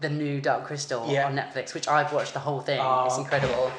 the 0.01 0.09
new 0.09 0.41
Dark 0.41 0.65
Crystal 0.65 1.05
Yeah. 1.07 1.27
on 1.27 1.35
Netflix, 1.35 1.75
which 1.75 1.87
I've 1.87 2.11
watched 2.13 2.33
the 2.33 2.39
whole 2.39 2.61
thing. 2.61 2.79
Oh, 2.81 3.05
it's 3.05 3.19
incredible. 3.19 3.71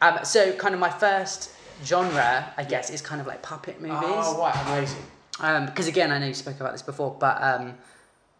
Um, 0.00 0.24
so 0.24 0.52
kind 0.54 0.74
of 0.74 0.80
my 0.80 0.90
first 0.90 1.52
genre, 1.84 2.52
I 2.56 2.64
guess, 2.64 2.90
is 2.90 3.00
kind 3.00 3.20
of 3.20 3.28
like 3.28 3.42
puppet 3.42 3.80
movies. 3.80 3.96
Oh 4.02 4.40
right, 4.40 4.66
amazing. 4.66 5.04
Um, 5.38 5.66
because 5.66 5.86
again, 5.86 6.10
I 6.10 6.18
know 6.18 6.26
you 6.26 6.34
spoke 6.34 6.58
about 6.58 6.72
this 6.72 6.82
before, 6.82 7.16
but 7.16 7.40
um, 7.40 7.74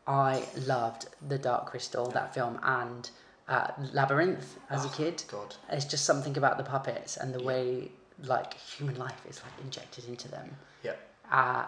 I 0.06 0.44
loved 0.66 1.06
the 1.28 1.38
Dark 1.38 1.66
Crystal, 1.66 2.06
that 2.10 2.34
film, 2.34 2.58
and 2.62 3.08
uh, 3.48 3.68
Labyrinth 3.92 4.58
as 4.70 4.84
a 4.84 4.88
Oh, 4.88 4.92
kid. 4.92 5.22
God. 5.30 5.54
It's 5.70 5.84
just 5.84 6.04
something 6.04 6.36
about 6.36 6.58
the 6.58 6.64
puppets 6.64 7.16
and 7.16 7.34
the 7.34 7.42
way 7.42 7.90
like 8.24 8.54
human 8.54 8.96
life 8.96 9.20
is 9.28 9.40
like 9.42 9.52
injected 9.64 10.04
into 10.06 10.28
them. 10.28 10.56
Yeah. 10.82 10.92
Uh, 11.30 11.64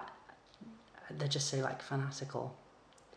they're 1.10 1.28
just 1.28 1.48
so 1.48 1.58
like 1.58 1.82
fanatical. 1.82 2.54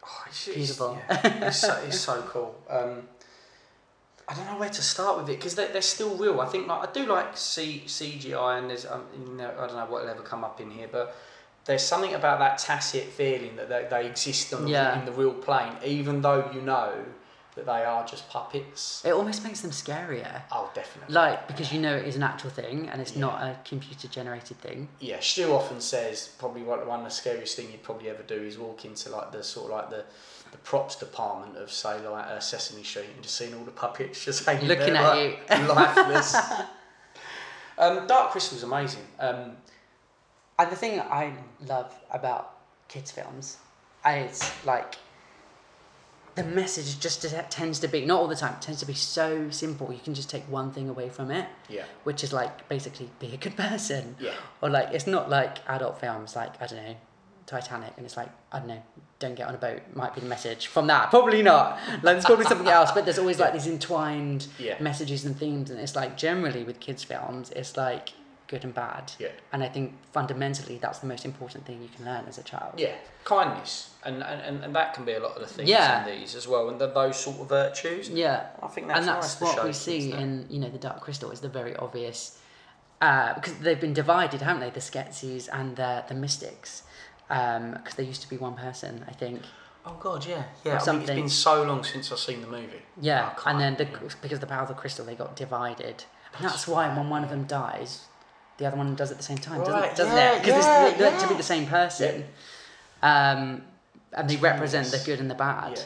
Oh, 0.04 0.24
it's, 0.28 0.46
Beautiful. 0.46 1.00
It's, 1.10 1.24
yeah, 1.24 1.48
it's, 1.48 1.58
so, 1.60 1.82
it's 1.86 2.00
so 2.00 2.22
cool. 2.24 2.56
Um, 2.70 3.08
I 4.30 4.34
don't 4.34 4.46
know 4.46 4.58
where 4.58 4.70
to 4.70 4.82
start 4.82 5.18
with 5.18 5.30
it 5.30 5.38
because 5.38 5.56
they're, 5.56 5.72
they're 5.72 5.82
still 5.82 6.16
real. 6.16 6.42
I 6.42 6.48
think 6.48 6.68
like 6.68 6.90
I 6.90 6.92
do 6.92 7.06
like 7.06 7.36
C, 7.38 7.84
CGI 7.86 8.60
and 8.60 8.70
there's 8.70 8.86
um, 8.86 9.04
you 9.14 9.34
know, 9.34 9.50
I 9.58 9.68
don't 9.68 9.76
know 9.76 9.86
what 9.86 10.04
will 10.04 10.10
ever 10.10 10.22
come 10.22 10.44
up 10.44 10.60
in 10.60 10.70
here, 10.70 10.88
but 10.92 11.16
there's 11.68 11.84
something 11.84 12.14
about 12.16 12.40
that 12.40 12.58
tacit 12.58 13.04
feeling 13.06 13.56
that 13.58 13.70
they, 13.70 13.86
they 13.90 14.08
exist 14.08 14.54
on 14.54 14.64
the, 14.66 14.72
Yeah. 14.72 14.98
in 15.00 15.06
the 15.06 15.12
real 15.12 15.34
plane, 15.34 15.74
even 15.86 16.22
though 16.22 16.50
you 16.54 16.62
know 16.62 16.94
that 17.56 17.66
they 17.66 17.84
are 17.84 18.06
just 18.06 18.30
puppets. 18.30 19.02
It 19.04 19.12
almost 19.14 19.44
makes 19.44 19.62
them 19.62 19.72
scarier. 19.72 20.44
Oh, 20.52 20.70
definitely. 20.76 21.14
Like 21.16 21.48
because 21.48 21.74
you 21.74 21.82
know 21.82 21.96
it 21.96 22.06
is 22.06 22.16
an 22.16 22.22
actual 22.24 22.52
thing 22.52 22.88
and 22.90 23.02
it's 23.02 23.16
not 23.16 23.42
a 23.42 23.58
computer 23.66 24.08
generated 24.08 24.58
thing. 24.62 24.88
yeah, 25.00 25.20
Stu 25.20 25.52
often 25.52 25.82
says 25.82 26.30
probably 26.38 26.62
one 26.64 26.80
of 26.80 27.04
the 27.04 27.10
scariest 27.10 27.56
thing 27.56 27.72
you'd 27.72 27.82
probably 27.84 28.10
ever 28.10 28.22
do 28.24 28.36
is 28.36 28.58
walk 28.60 28.86
into 28.86 29.10
like 29.10 29.32
the 29.32 29.44
sort 29.44 29.72
of 29.72 29.78
like 29.78 29.90
the 29.90 30.04
the 30.52 30.58
props 30.60 30.96
department 30.96 31.58
of 31.58 31.70
say 31.72 32.00
like 32.08 32.26
uh, 32.28 32.40
Sesame 32.40 32.84
Street 32.84 33.08
and 33.14 33.22
just 33.24 33.36
seeing 33.36 33.54
all 33.56 33.66
the 33.66 33.72
puppets 33.72 34.24
just 34.24 34.46
hanging 34.46 34.68
Looking 34.68 34.94
there, 34.94 35.36
at 35.50 35.68
like, 35.68 35.76
lifeless. 35.76 36.36
um, 37.80 38.08
Dark 38.08 38.32
Crystal's 38.32 38.64
amazing. 38.64 39.02
Um, 39.20 39.58
And 40.60 40.72
the 40.72 40.76
thing 40.76 41.00
I 41.00 41.34
love 41.65 41.93
about 42.12 42.54
kids 42.88 43.12
films 43.12 43.58
is 44.06 44.41
like 44.65 44.96
the 46.36 46.43
message 46.43 47.00
just 47.00 47.26
tends 47.50 47.80
to 47.80 47.88
be 47.88 48.06
not 48.06 48.20
all 48.20 48.28
the 48.28 48.36
time 48.36 48.56
tends 48.62 48.80
to 48.80 48.86
be 48.86 48.93
so 48.93 49.50
simple 49.50 49.91
you 49.91 50.00
can 50.00 50.13
just 50.13 50.30
take 50.30 50.43
one 50.43 50.72
thing 50.72 50.88
away 50.88 51.10
from 51.10 51.32
it 51.32 51.48
Yeah. 51.67 51.84
which 52.04 52.24
is 52.24 52.32
like 52.32 52.70
basically 52.70 53.10
be 53.20 53.34
a 53.34 53.38
good 53.38 53.58
person 53.67 54.15
Yeah. 54.20 54.32
or 54.62 54.70
like 54.70 54.89
it's 54.93 55.08
not 55.08 55.30
like 55.30 55.58
adult 55.67 56.00
films 56.00 56.36
like 56.36 56.62
i 56.62 56.67
don't 56.67 56.84
know 56.86 56.96
titanic 57.48 57.91
and 57.98 58.06
it's 58.06 58.15
like 58.15 58.30
i 58.52 58.60
don't 58.60 58.67
know 58.67 58.82
don't 59.20 59.34
get 59.36 59.48
on 59.48 59.56
a 59.56 59.58
boat 59.58 59.82
might 59.96 60.13
be 60.13 60.22
the 60.22 60.28
message 60.28 60.67
from 60.67 60.86
that 60.88 61.10
probably 61.17 61.41
not 61.41 61.80
like 62.04 62.13
there's 62.15 62.26
probably 62.26 62.46
something 62.46 62.67
else 62.67 62.91
but 62.91 63.04
there's 63.04 63.17
always 63.20 63.39
like 63.39 63.52
these 63.58 63.67
entwined 63.67 64.46
Yeah. 64.60 64.76
messages 64.80 65.26
and 65.26 65.36
themes 65.38 65.72
and 65.72 65.80
it's 65.80 65.96
like 65.96 66.15
generally 66.17 66.63
with 66.63 66.80
kids 66.80 67.04
films 67.04 67.50
it's 67.56 67.76
like 67.76 68.10
good 68.48 68.64
and 68.64 68.74
bad 68.74 69.12
Yeah. 69.20 69.30
and 69.52 69.62
i 69.62 69.68
think 69.68 69.94
fundamentally 70.14 70.78
that's 70.78 71.00
the 71.00 71.08
most 71.08 71.26
important 71.26 71.66
thing 71.66 71.82
you 71.82 71.90
can 71.96 72.06
learn 72.06 72.26
as 72.28 72.38
a 72.38 72.44
child 72.44 72.74
yeah, 72.78 72.96
kindness, 73.24 73.92
and, 74.04 74.24
and, 74.24 74.64
and, 74.64 74.74
that 74.76 74.94
can 74.94 75.04
be 75.04 75.14
a 75.14 75.20
lot 75.20 75.34
of 75.36 75.42
the 75.42 75.48
things 75.48 75.70
Yeah. 75.70 76.08
in 76.08 76.20
these 76.20 76.34
as 76.34 76.48
well, 76.48 76.70
and 76.70 76.80
the, 76.80 76.88
those 76.88 77.18
sort 77.20 77.40
of 77.42 77.50
virtues. 77.50 78.10
Yeah, 78.10 78.48
I 78.64 78.68
think 78.68 78.88
that's 78.88 79.00
and 79.00 79.08
that's 79.08 79.42
nice 79.42 79.56
what 79.56 79.66
we 79.66 79.74
see 79.74 80.14
in 80.14 80.46
you 80.50 80.60
know 80.62 80.70
the 80.70 80.78
Dark 80.78 81.02
Crystal 81.02 81.30
is 81.32 81.42
the 81.42 81.50
very 81.50 81.76
obvious 81.76 82.40
uh, 83.02 83.34
because 83.34 83.56
they've 83.60 83.80
been 83.80 83.94
divided, 83.94 84.42
haven't 84.42 84.62
they? 84.62 84.70
The 84.70 84.80
Skeksis 84.80 85.50
and 85.52 85.76
the 85.76 86.04
the 86.08 86.16
Mystics, 86.16 86.84
because 87.28 87.96
they 87.96 88.04
used 88.04 88.22
to 88.22 88.30
be 88.30 88.38
one 88.38 88.56
person, 88.56 89.06
I 89.08 89.12
think. 89.12 89.42
Oh 89.86 89.98
God, 90.00 90.26
yeah, 90.26 90.44
yeah. 90.66 90.82
I 90.86 90.92
mean, 90.92 91.02
it's 91.02 91.12
been 91.12 91.30
so 91.30 91.64
long 91.64 91.84
since 91.84 92.12
I've 92.12 92.20
seen 92.20 92.42
the 92.42 92.48
movie. 92.48 92.82
Yeah, 93.00 93.34
and 93.46 93.60
then 93.60 93.76
the 93.76 93.86
because 93.86 94.34
of 94.34 94.42
the 94.42 94.48
power 94.48 94.64
of 94.64 94.68
the 94.70 94.74
crystal, 94.74 95.06
they 95.06 95.16
got 95.16 95.36
divided, 95.36 96.06
and 96.36 96.46
that's 96.46 96.68
why 96.68 96.94
when 96.96 97.10
one 97.10 97.24
of 97.24 97.30
them 97.30 97.46
dies, 97.46 98.06
the 98.58 98.65
other 98.65 98.78
one 98.78 98.96
does 98.96 99.12
at 99.12 99.17
the 99.17 99.24
same 99.24 99.38
time, 99.38 99.60
doesn't, 99.60 99.74
Right, 99.74 99.96
doesn't 99.96 100.15
yeah, 100.15 100.34
it? 100.36 100.43
Because 100.43 100.65
yeah, 100.65 100.88
it's 100.89 101.00
meant 101.00 101.20
to 101.22 101.28
be 101.28 101.36
the 101.36 101.43
same 101.43 101.67
person, 101.67 102.26
um, 103.02 103.62
and 104.13 104.30
they 104.30 104.38
represent 104.38 104.88
the 104.88 105.02
good 105.06 105.20
and 105.20 105.30
the 105.30 105.36
bad. 105.36 105.80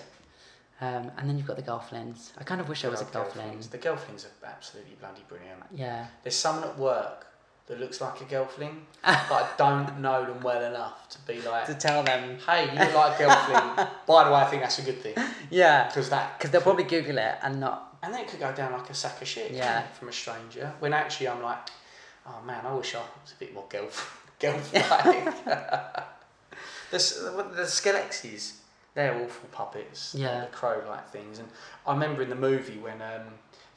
Um, 0.79 1.11
and 1.17 1.29
then 1.29 1.37
you've 1.37 1.45
got 1.45 1.57
the 1.57 1.61
Gelflings. 1.63 2.31
I 2.39 2.43
kind 2.43 2.59
of 2.59 2.67
wish 2.67 2.83
I 2.83 2.87
was 2.89 3.01
a 3.01 3.05
Gelfling. 3.05 3.69
The 3.69 3.77
Gelflings 3.77 4.25
are 4.25 4.47
absolutely 4.47 4.95
bloody 4.99 5.21
brilliant. 5.27 5.61
Yeah. 5.75 6.07
There's 6.23 6.35
someone 6.35 6.63
at 6.67 6.75
work 6.79 7.27
that 7.67 7.79
looks 7.79 8.01
like 8.01 8.19
a 8.19 8.23
Gelfling, 8.23 8.77
but 9.03 9.13
I 9.31 9.47
don't 9.57 9.99
know 10.01 10.25
them 10.25 10.41
well 10.41 10.63
enough 10.63 11.07
to 11.09 11.19
be 11.27 11.39
like, 11.41 11.67
To 11.67 11.75
tell 11.75 12.01
them. 12.01 12.39
hey, 12.47 12.65
you 12.73 12.79
look 12.79 12.95
like 12.95 13.19
a 13.19 13.23
Gelfling. 13.23 13.89
By 14.07 14.23
the 14.23 14.31
way, 14.31 14.37
I 14.37 14.45
think 14.45 14.63
that's 14.63 14.79
a 14.79 14.81
good 14.81 14.99
thing 15.01 15.13
Yeah. 15.51 15.85
because 15.85 16.09
that 16.09 16.39
Because 16.39 16.49
they'll 16.49 16.61
probably 16.61 16.85
Google 16.85 17.19
it 17.19 17.35
and 17.43 17.59
not. 17.59 17.97
and 18.01 18.11
then 18.11 18.21
it 18.21 18.27
could 18.29 18.39
go 18.39 18.51
down 18.51 18.71
like 18.71 18.89
a 18.89 18.95
sack 18.95 19.21
of 19.21 19.27
shit 19.27 19.51
yeah. 19.51 19.83
from 19.89 20.09
a 20.09 20.11
stranger. 20.11 20.73
When 20.79 20.93
actually 20.93 21.27
I'm 21.27 21.43
like, 21.43 21.59
oh 22.27 22.41
man, 22.45 22.65
I 22.65 22.73
wish 22.73 22.95
I 22.95 22.99
was 22.99 23.33
a 23.35 23.39
bit 23.39 23.53
more 23.53 23.65
Gelf 23.69 24.17
Gelf-like. 24.39 25.45
the, 25.45 26.95
s- 26.95 27.19
the 27.19 27.63
Skeksis, 27.63 28.53
they're 28.95 29.13
awful 29.15 29.49
puppets. 29.51 30.15
Yeah. 30.17 30.41
The 30.41 30.47
crow-like 30.47 31.09
things. 31.09 31.39
And 31.39 31.47
I 31.85 31.93
remember 31.93 32.21
in 32.23 32.29
the 32.29 32.35
movie 32.35 32.77
when 32.77 33.01
um, 33.01 33.27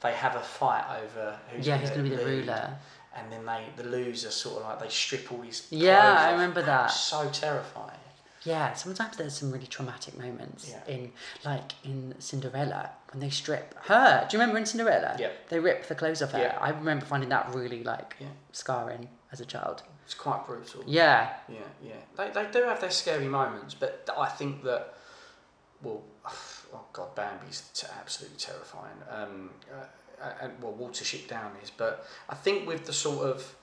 they 0.00 0.12
have 0.12 0.37
a 0.37 0.40
fight 0.40 0.85
over 1.02 1.38
who's 1.50 1.66
Yeah, 1.66 1.76
he's 1.78 1.90
going 1.90 2.04
to 2.04 2.11
be 2.11 2.16
the 2.16 2.24
lead, 2.24 2.40
ruler. 2.46 2.76
And 3.16 3.30
then 3.30 3.44
they, 3.46 3.64
the 3.76 3.88
loser 3.88 4.30
sort 4.30 4.62
of 4.62 4.68
like, 4.68 4.80
they 4.80 4.88
strip 4.88 5.30
all 5.30 5.38
these. 5.38 5.66
Yeah, 5.70 5.98
I 6.18 6.26
off. 6.26 6.33
remember 6.33 6.62
that. 6.62 6.87
So 6.88 7.28
terrifying. 7.30 7.90
Yeah, 8.44 8.74
sometimes 8.74 9.16
there's 9.16 9.35
some 9.37 9.50
really 9.50 9.66
traumatic 9.66 10.18
moments 10.18 10.70
Yeah. 10.70 10.92
in, 10.94 11.12
like 11.44 11.72
in 11.83 12.14
Cinderella, 12.18 12.90
when 13.12 13.20
they 13.20 13.30
strip 13.30 13.74
her. 13.85 14.26
Do 14.28 14.37
you 14.37 14.40
remember 14.40 14.59
in 14.59 14.66
Cinderella? 14.66 15.16
Yeah. 15.18 15.30
They 15.48 15.59
rip 15.59 15.87
the 15.88 15.94
clothes 15.94 16.20
off 16.22 16.33
her. 16.33 16.38
Yeah. 16.38 16.59
I 16.61 16.70
remember 16.70 17.07
finding 17.07 17.30
that 17.30 17.48
really 17.54 17.83
like 17.83 18.16
Yeah. 18.20 18.28
scarring 18.52 19.09
as 19.33 19.40
a 19.40 19.46
child. 19.46 19.83
It's 20.04 20.14
quite 20.14 20.46
brutal. 20.46 20.83
Yeah. 20.87 21.33
Yeah, 21.48 21.61
yeah. 21.83 21.94
They, 22.16 22.30
they 22.30 22.46
do 22.50 22.64
have 22.64 22.80
their 22.80 22.90
scary 22.90 23.26
moments, 23.28 23.72
but 23.74 24.07
I 24.16 24.28
think 24.28 24.62
that, 24.64 24.94
well, 25.83 26.02
oh 26.26 26.85
God, 26.92 27.14
Bambi's 27.14 27.62
t- 27.72 27.87
absolutely 27.98 28.38
terrifying. 28.38 28.98
Um, 29.11 29.50
uh, 29.72 30.30
and 30.42 30.52
well, 30.62 30.72
Watership 30.74 31.28
Down 31.28 31.52
is, 31.62 31.70
but 31.70 32.07
I 32.28 32.35
think 32.35 32.68
with 32.68 32.85
the 32.85 32.92
sort 32.92 33.26
of 33.26 33.54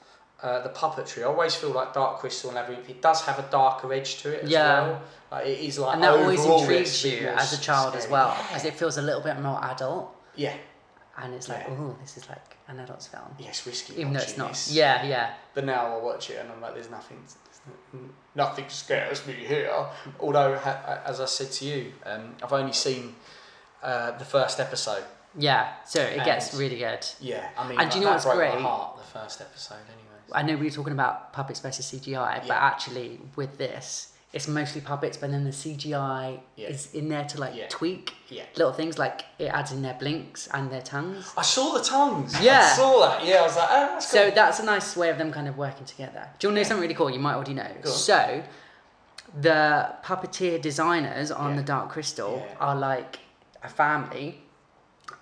uh, 0.43 0.61
the 0.61 0.69
puppetry, 0.69 1.21
I 1.21 1.25
always 1.25 1.53
feel 1.55 1.69
like 1.71 1.93
Dark 1.93 2.19
Crystal 2.19 2.49
and 2.49 2.55
Labyrinth, 2.55 2.89
it 2.89 3.01
does 3.01 3.21
have 3.23 3.37
a 3.39 3.43
darker 3.51 3.91
edge 3.93 4.21
to 4.23 4.33
it 4.33 4.43
as 4.43 4.49
Yeah. 4.49 4.81
well. 4.81 5.01
Like 5.31 5.45
it 5.47 5.59
is 5.59 5.77
like 5.79 5.93
And 5.95 6.03
that 6.03 6.11
always 6.13 6.43
intrigues 6.45 6.89
it's 6.89 7.05
a 7.05 7.09
bit 7.09 7.21
you 7.21 7.27
as 7.29 7.53
a 7.53 7.61
child 7.61 7.95
as 7.95 8.07
well, 8.09 8.35
because 8.47 8.65
it 8.65 8.73
feels 8.75 8.97
a 8.97 9.01
little 9.01 9.21
bit 9.21 9.39
more 9.39 9.63
adult. 9.65 10.13
Yeah, 10.35 10.53
And 11.17 11.33
it's 11.33 11.47
like, 11.49 11.65
Yeah. 11.67 11.73
oh, 11.79 11.95
this 12.01 12.17
is 12.17 12.27
like 12.29 12.57
an 12.67 12.79
adult's 12.79 13.07
film. 13.07 13.35
yeah, 13.37 13.49
it's 13.49 13.65
risky. 13.67 13.93
Even 13.99 14.13
though 14.13 14.19
it's 14.21 14.37
not. 14.37 14.49
this. 14.49 14.71
Yeah, 14.71 15.03
yeah. 15.03 15.33
But 15.53 15.65
now 15.65 15.95
I 15.95 15.97
watch 15.97 16.29
it 16.29 16.37
and 16.39 16.51
I'm 16.51 16.59
like, 16.61 16.73
there's 16.73 16.89
nothing, 16.89 17.21
there's 17.93 18.03
nothing 18.35 18.65
scares 18.69 19.25
me 19.27 19.33
here. 19.33 19.71
Although, 20.19 20.57
ha- 20.57 21.01
as 21.05 21.19
I 21.21 21.25
said 21.25 21.51
to 21.51 21.65
you, 21.65 21.93
um, 22.05 22.35
I've 22.43 22.53
only 22.53 22.73
seen 22.73 23.15
uh, 23.83 24.11
the 24.17 24.25
first 24.25 24.59
episode. 24.59 25.03
Yeah, 25.37 25.73
so 25.85 26.01
it 26.01 26.23
gets 26.25 26.53
really 26.53 26.77
good. 26.79 27.05
Yeah, 27.21 27.47
I 27.57 27.67
mean, 27.67 27.79
And 27.79 27.89
do 27.89 27.99
you 27.99 28.03
know 28.03 28.09
that 28.09 28.13
what's 28.15 28.25
broke 28.25 28.37
great? 28.37 28.53
my 28.55 28.61
heart, 28.61 28.97
the 28.97 29.03
first 29.19 29.39
episode, 29.39 29.75
anyway. 29.87 30.10
I 30.33 30.41
know 30.43 30.55
we 30.55 30.65
were 30.65 30.69
talking 30.71 30.93
about 30.93 31.33
puppets 31.33 31.59
versus 31.59 31.85
CGI, 31.91 32.41
but 32.47 32.57
actually 32.57 33.19
with 33.35 33.57
this, 33.57 34.07
it's 34.33 34.47
mostly 34.47 34.79
puppets, 34.79 35.17
but 35.17 35.29
then 35.31 35.43
the 35.43 35.51
CGI 35.51 36.39
Yeah. 36.55 36.69
is 36.69 36.93
in 36.93 37.09
there 37.09 37.25
to 37.25 37.37
like 37.39 37.53
Yeah. 37.55 37.67
tweak 37.69 38.13
Yeah. 38.29 38.43
little 38.55 38.71
things, 38.71 38.97
like 38.97 39.25
it 39.39 39.47
adds 39.47 39.71
in 39.73 39.81
their 39.81 39.95
blinks 39.95 40.47
and 40.53 40.71
their 40.71 40.81
tongues. 40.81 41.33
I 41.35 41.41
saw 41.41 41.73
the 41.73 41.83
tongues. 41.83 42.39
Yeah. 42.39 42.61
I 42.71 42.75
saw 42.77 42.99
that. 43.07 43.25
Yeah, 43.25 43.35
I 43.37 43.41
was 43.41 43.55
like, 43.57 43.67
oh, 43.69 43.87
that's 43.93 44.09
cool. 44.11 44.21
So 44.21 44.31
that's 44.31 44.59
a 44.59 44.63
nice 44.63 44.95
way 44.95 45.09
of 45.09 45.17
them 45.17 45.31
kind 45.33 45.47
of 45.49 45.57
working 45.57 45.85
together. 45.85 46.29
Do 46.39 46.47
you 46.47 46.49
want 46.49 46.55
to 46.57 46.63
know 46.63 46.63
something 46.63 46.81
really 46.81 46.93
cool? 46.93 47.09
You 47.09 47.19
might 47.19 47.35
already 47.35 47.53
know. 47.53 47.67
Go 47.81 47.89
on. 47.91 47.95
So, 47.95 48.43
the 49.39 49.93
puppeteer 50.03 50.61
designers 50.61 51.31
on 51.31 51.51
Yeah. 51.51 51.55
the 51.57 51.63
Dark 51.63 51.89
Crystal 51.89 52.43
Yeah. 52.45 52.55
are 52.59 52.75
like 52.75 53.19
a 53.63 53.69
family, 53.69 54.41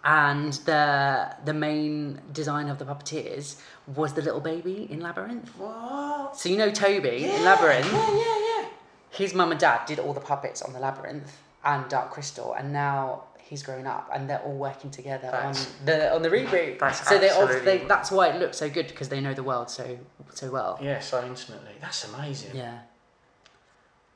and 0.04 0.54
the 0.66 1.36
the 1.46 1.54
main 1.54 2.22
designer 2.32 2.72
of 2.72 2.78
the 2.80 2.86
puppeteers 2.86 3.56
was 3.96 4.14
the 4.14 4.22
little 4.22 4.40
baby 4.40 4.88
in 4.90 5.00
Labyrinth. 5.02 5.50
What? 5.58 6.38
So 6.38 6.50
you 6.50 6.58
know 6.58 6.72
Toby 6.72 7.26
in 7.26 7.44
Labyrinth. 7.44 7.92
Yeah, 7.92 8.12
yeah, 8.18 8.40
yeah. 8.62 8.66
His 9.10 9.34
mum 9.34 9.52
and 9.52 9.60
dad 9.60 9.86
did 9.86 10.00
all 10.00 10.14
the 10.14 10.20
puppets 10.22 10.62
on 10.62 10.74
the 10.74 10.80
Labyrinth 10.80 11.38
and 11.66 11.90
Dark 11.90 12.12
Crystal, 12.12 12.54
and 12.54 12.72
now 12.72 13.24
he's 13.40 13.64
grown 13.64 13.88
up, 13.88 14.10
and 14.14 14.30
they're 14.30 14.40
all 14.42 14.56
working 14.56 14.92
together 14.92 15.30
That's- 15.32 15.68
on 15.80 15.86
the 15.86 16.14
on 16.14 16.22
the 16.22 16.30
reboot. 16.30 16.80
That's 16.80 17.08
so 17.08 17.18
they, 17.18 17.30
all, 17.30 17.48
they 17.48 17.80
that's 17.80 18.12
why 18.12 18.28
it 18.30 18.40
looks 18.40 18.58
so 18.58 18.70
good 18.70 18.88
because 18.88 19.10
they 19.10 19.20
know 19.22 19.34
the 19.34 19.44
world 19.44 19.70
so 19.70 19.98
so 20.34 20.52
well. 20.52 20.78
Yeah, 20.82 21.00
so 21.00 21.24
intimately. 21.26 21.74
That's 21.82 22.06
amazing. 22.14 22.56
Yeah. 22.56 22.80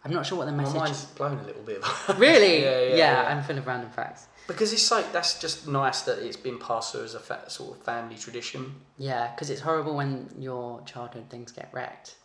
I'm 0.06 0.12
not 0.12 0.26
sure 0.26 0.38
what 0.38 0.46
the 0.46 0.52
message. 0.52 0.76
My 0.76 0.82
mind's 0.84 1.06
blown 1.06 1.40
a 1.40 1.44
little 1.44 1.62
bit. 1.64 1.82
Really? 2.18 2.62
yeah, 2.62 2.80
yeah, 2.82 2.88
yeah, 2.90 2.96
yeah. 3.24 3.28
I'm 3.30 3.42
full 3.42 3.58
of 3.58 3.66
random 3.66 3.90
facts. 3.90 4.28
Because 4.48 4.74
it's 4.74 4.92
like, 4.92 5.12
that's 5.14 5.40
just 5.40 5.68
nice 5.68 6.02
that 6.02 6.20
it's 6.20 6.36
been 6.38 6.60
passed 6.60 6.92
through 6.92 7.06
as 7.06 7.16
a 7.16 7.20
fa- 7.20 7.50
sort 7.50 7.78
of 7.78 7.84
family 7.84 8.16
tradition. 8.18 8.76
Yeah, 8.98 9.32
because 9.32 9.50
it's 9.50 9.62
horrible 9.62 9.96
when 9.96 10.30
your 10.38 10.82
childhood 10.86 11.26
things 11.30 11.52
get 11.52 11.70
wrecked. 11.72 12.16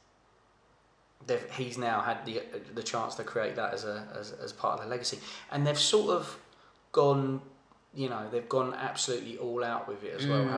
they've, 1.27 1.49
he's 1.53 1.79
now 1.79 2.01
had 2.01 2.25
the 2.27 2.43
the 2.75 2.83
chance 2.83 3.15
to 3.17 3.25
create 3.25 3.55
that 3.57 3.73
as 3.75 3.85
a 3.85 4.07
as, 4.19 4.33
as 4.33 4.53
part 4.53 4.79
of 4.79 4.85
the 4.85 4.91
legacy, 4.91 5.19
and 5.53 5.67
they've 5.67 5.79
sort 5.79 6.11
of 6.11 6.39
gone, 6.93 7.41
you 7.95 8.09
know, 8.09 8.27
they've 8.33 8.49
gone 8.49 8.75
absolutely 8.75 9.37
all 9.39 9.63
out 9.63 9.87
with 9.87 10.03
it 10.03 10.15
as 10.19 10.27
well. 10.27 10.45
Mm. 10.45 10.58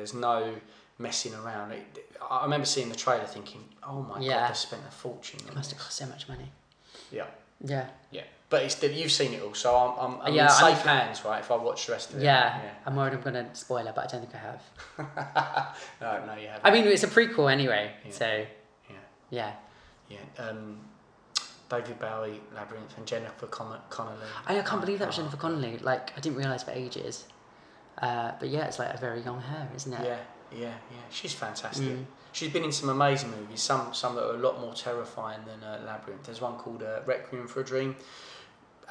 There's 0.00 0.14
no 0.14 0.54
messing 0.98 1.34
around. 1.34 1.74
I 2.30 2.42
remember 2.44 2.64
seeing 2.64 2.88
the 2.88 2.96
trailer 2.96 3.24
thinking, 3.26 3.62
"Oh 3.82 4.00
my 4.02 4.18
Yeah. 4.18 4.40
god, 4.40 4.50
they 4.50 4.54
spent 4.54 4.82
a 4.88 4.90
fortune." 4.90 5.40
It 5.46 5.54
must 5.54 5.70
have 5.72 5.78
cost 5.78 5.96
so 5.98 6.06
much 6.06 6.26
money. 6.26 6.50
Yeah, 7.10 7.26
Yeah. 7.60 7.88
yeah. 8.10 8.22
But 8.48 8.62
it's 8.62 8.82
you've 8.82 9.12
seen 9.12 9.34
it 9.34 9.42
all, 9.42 9.52
so 9.54 9.76
I'm, 9.76 9.92
I'm, 10.14 10.20
I'm 10.22 10.34
Yeah, 10.34 10.44
in 10.46 10.50
safe 10.50 10.80
hands, 10.82 11.22
right? 11.24 11.40
If 11.40 11.50
I 11.50 11.56
watch 11.56 11.84
the 11.86 11.92
rest 11.92 12.10
of 12.10 12.16
it. 12.16 12.22
Yeah. 12.24 12.58
I'm 12.86 12.96
worried 12.96 13.12
I'm 13.12 13.20
going 13.20 13.34
to 13.34 13.54
spoil 13.54 13.86
it, 13.86 13.94
but 13.94 14.04
I 14.06 14.06
don't 14.08 14.22
think 14.22 14.34
I 14.34 14.38
have. 14.38 15.76
no, 16.00 16.26
no, 16.26 16.34
you 16.40 16.48
haven't. 16.48 16.64
I 16.66 16.70
mean, 16.72 16.86
it's 16.86 17.02
a 17.04 17.08
prequel 17.08 17.52
anyway, 17.52 17.92
so 18.10 18.26
yeah, 18.88 18.96
yeah. 19.28 19.52
yeah. 20.08 20.44
Um, 20.48 20.80
David 21.68 21.98
Bowie, 22.00 22.40
Labyrinth, 22.54 22.96
and 22.96 23.06
Jennifer 23.06 23.46
Con- 23.46 23.80
Connelly. 23.90 24.26
I, 24.46 24.58
I 24.58 24.62
can't 24.62 24.80
believe 24.80 24.98
that 25.00 25.08
was 25.08 25.16
Oh, 25.18 25.22
Jennifer 25.22 25.36
Connelly. 25.36 25.78
Like, 25.78 26.12
I 26.16 26.20
didn't 26.20 26.38
realise 26.38 26.62
for 26.64 26.72
ages. 26.72 27.26
Uh, 28.00 28.32
but 28.40 28.48
yeah, 28.48 28.64
it's 28.66 28.78
like 28.78 28.94
a 28.94 28.98
very 28.98 29.20
young 29.20 29.40
hair, 29.40 29.68
isn't 29.76 29.92
it? 29.92 30.04
Yeah, 30.04 30.18
yeah, 30.52 30.66
yeah. 30.90 30.96
She's 31.10 31.34
fantastic. 31.34 31.86
Mm. 31.86 32.04
She's 32.32 32.52
been 32.52 32.64
in 32.64 32.72
some 32.72 32.88
amazing 32.88 33.30
movies. 33.32 33.60
Some 33.60 33.92
some 33.92 34.14
that 34.14 34.24
are 34.24 34.34
a 34.34 34.38
lot 34.38 34.60
more 34.60 34.72
terrifying 34.74 35.40
than 35.44 35.62
uh, 35.62 35.82
Labyrinth. 35.84 36.24
There's 36.24 36.40
one 36.40 36.54
called 36.56 36.82
uh, 36.82 37.00
Requiem 37.06 37.46
for 37.48 37.60
a 37.60 37.64
Dream. 37.64 37.96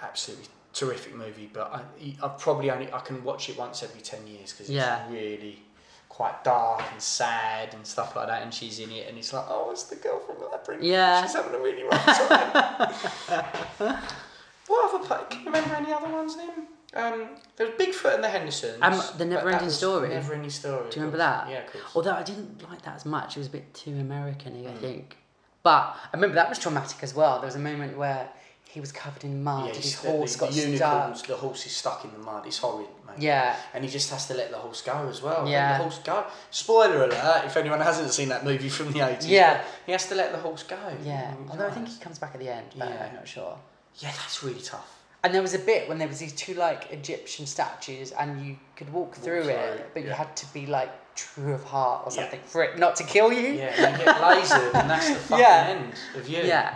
Absolutely 0.01 0.47
terrific 0.73 1.15
movie, 1.15 1.49
but 1.51 1.71
I 1.73 1.81
I've 2.23 2.37
probably 2.37 2.69
only 2.69 2.91
I 2.93 2.99
can 2.99 3.23
watch 3.23 3.49
it 3.49 3.57
once 3.57 3.81
every 3.83 4.01
ten 4.01 4.27
years 4.27 4.51
because 4.51 4.67
it's 4.69 4.75
Yeah. 4.75 5.09
really 5.09 5.63
quite 6.09 6.43
dark 6.43 6.83
and 6.91 7.01
sad 7.01 7.73
and 7.73 7.85
stuff 7.87 8.15
like 8.15 8.27
that. 8.27 8.41
And 8.43 8.53
she's 8.53 8.79
in 8.79 8.91
it, 8.91 9.07
and 9.07 9.17
it's 9.17 9.31
like, 9.33 9.45
oh, 9.49 9.71
it's 9.71 9.83
the 9.83 9.95
girl 9.95 10.19
from 10.19 10.35
Labyrinth. 10.51 10.83
Yeah. 10.83 11.21
she's 11.23 11.33
having 11.33 11.55
a 11.55 11.59
really 11.59 11.83
rough 11.83 12.05
time. 12.05 13.39
what 14.67 14.93
other? 14.95 15.05
pla- 15.05 15.23
Can 15.25 15.39
you 15.39 15.45
remember 15.47 15.75
any 15.75 15.91
other 15.93 16.09
ones? 16.09 16.35
Then 16.35 16.67
um, 16.95 17.27
there 17.55 17.67
was 17.67 17.75
Bigfoot 17.75 18.15
and 18.15 18.23
the 18.23 18.29
Hendersons. 18.29 18.79
Um, 18.81 18.99
The 19.17 19.25
never-ending 19.25 19.69
Story. 19.69 20.09
Never 20.09 20.33
ending 20.33 20.49
story. 20.49 20.89
Do 20.89 20.95
you 20.99 21.05
remember 21.05 21.17
that? 21.17 21.49
Yeah, 21.49 21.59
of 21.59 21.71
course. 21.71 21.83
Although 21.95 22.13
I 22.13 22.23
didn't 22.23 22.67
like 22.69 22.81
that 22.83 22.95
as 22.95 23.05
much. 23.05 23.35
It 23.37 23.39
was 23.39 23.47
a 23.47 23.51
bit 23.51 23.73
too 23.73 23.91
American 23.91 24.63
y, 24.63 24.69
I 24.69 24.73
Mm. 24.73 24.79
think. 24.79 25.17
But 25.61 25.95
I 25.95 26.09
remember 26.13 26.35
that 26.35 26.49
was 26.49 26.57
traumatic 26.57 27.03
as 27.03 27.13
well. 27.13 27.35
There 27.39 27.45
was 27.45 27.55
a 27.55 27.59
moment 27.59 27.97
where 27.97 28.29
he 28.69 28.79
was 28.79 28.91
covered 28.91 29.23
in 29.23 29.43
mud 29.43 29.65
Yeah, 29.65 29.73
and 29.73 29.83
his 29.83 29.95
horse 29.95 30.33
the, 30.33 30.39
got 30.39 30.49
the 30.51 30.61
unicorns, 30.61 31.19
stuck. 31.19 31.27
the 31.27 31.35
horse 31.37 31.65
is 31.65 31.75
stuck 31.75 32.05
in 32.05 32.11
the 32.11 32.19
mud. 32.19 32.45
It's 32.47 32.59
horrid, 32.59 32.87
mate. 33.07 33.17
Yeah. 33.19 33.55
And 33.73 33.83
he 33.83 33.89
just 33.89 34.09
has 34.11 34.27
to 34.27 34.33
let 34.35 34.51
the 34.51 34.57
horse 34.57 34.81
go 34.81 35.07
as 35.09 35.21
well. 35.21 35.41
Let 35.43 35.51
Yeah. 35.51 35.77
the 35.77 35.83
horse 35.83 35.99
go. 35.99 36.25
Spoiler 36.51 37.03
alert, 37.03 37.45
if 37.45 37.57
anyone 37.57 37.81
hasn't 37.81 38.11
seen 38.13 38.29
that 38.29 38.45
movie 38.45 38.69
from 38.69 38.91
the 38.93 38.99
80s. 39.01 39.27
Yeah. 39.27 39.63
He 39.85 39.91
has 39.91 40.07
to 40.07 40.15
let 40.15 40.31
the 40.31 40.37
horse 40.39 40.63
go. 40.63 40.77
Yeah. 41.03 41.31
Mm, 41.33 41.49
Although 41.51 41.67
I 41.67 41.71
think 41.71 41.87
he 41.89 41.99
comes 41.99 42.19
back 42.19 42.33
at 42.35 42.39
the 42.39 42.49
end, 42.49 42.67
but 42.77 42.89
Yeah. 42.89 43.07
I'm 43.09 43.15
not 43.15 43.27
sure. 43.27 43.57
Yeah, 43.95 44.11
that's 44.11 44.43
really 44.43 44.61
tough. 44.61 44.87
And 45.23 45.33
there 45.35 45.41
was 45.41 45.53
a 45.53 45.59
bit 45.59 45.89
when 45.89 45.97
there 45.97 46.07
was 46.07 46.19
these 46.19 46.31
two 46.33 46.53
like 46.53 46.91
Egyptian 46.91 47.45
statues, 47.45 48.11
and 48.13 48.45
you 48.45 48.57
could 48.77 48.91
walk 48.93 49.15
through 49.15 49.43
through 49.43 49.51
it, 49.53 49.79
it, 49.79 49.89
but 49.93 50.03
you 50.03 50.11
had 50.11 50.35
to 50.37 50.53
be 50.53 50.65
like 50.65 50.89
true 51.15 51.53
of 51.53 51.63
heart 51.65 52.03
or 52.05 52.11
Yeah. 52.13 52.21
something 52.21 52.39
for 52.45 52.63
it 52.63 52.79
not 52.79 52.95
to 52.97 53.03
kill 53.03 53.31
you. 53.33 53.49
Yeah, 53.53 53.85
and 53.85 53.99
you 53.99 54.05
get 54.05 54.15
lasered, 54.15 54.73
and 54.75 54.89
that's 54.89 55.09
the 55.09 55.15
fucking 55.29 55.45
Yeah. 55.45 55.67
end 55.67 55.93
of 56.15 56.27
you. 56.29 56.41
Yeah. 56.43 56.75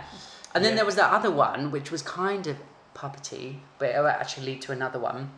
And 0.54 0.62
then 0.64 0.76
there 0.76 0.84
was 0.84 0.94
that 0.96 1.10
other 1.10 1.30
one, 1.30 1.70
which 1.70 1.90
was 1.90 2.02
kind 2.02 2.46
of 2.46 2.56
puppety, 2.94 3.56
but 3.78 3.88
it 3.94 3.98
will 3.98 4.08
actually 4.08 4.46
lead 4.46 4.62
to 4.62 4.72
another 4.72 4.98
one 5.00 5.30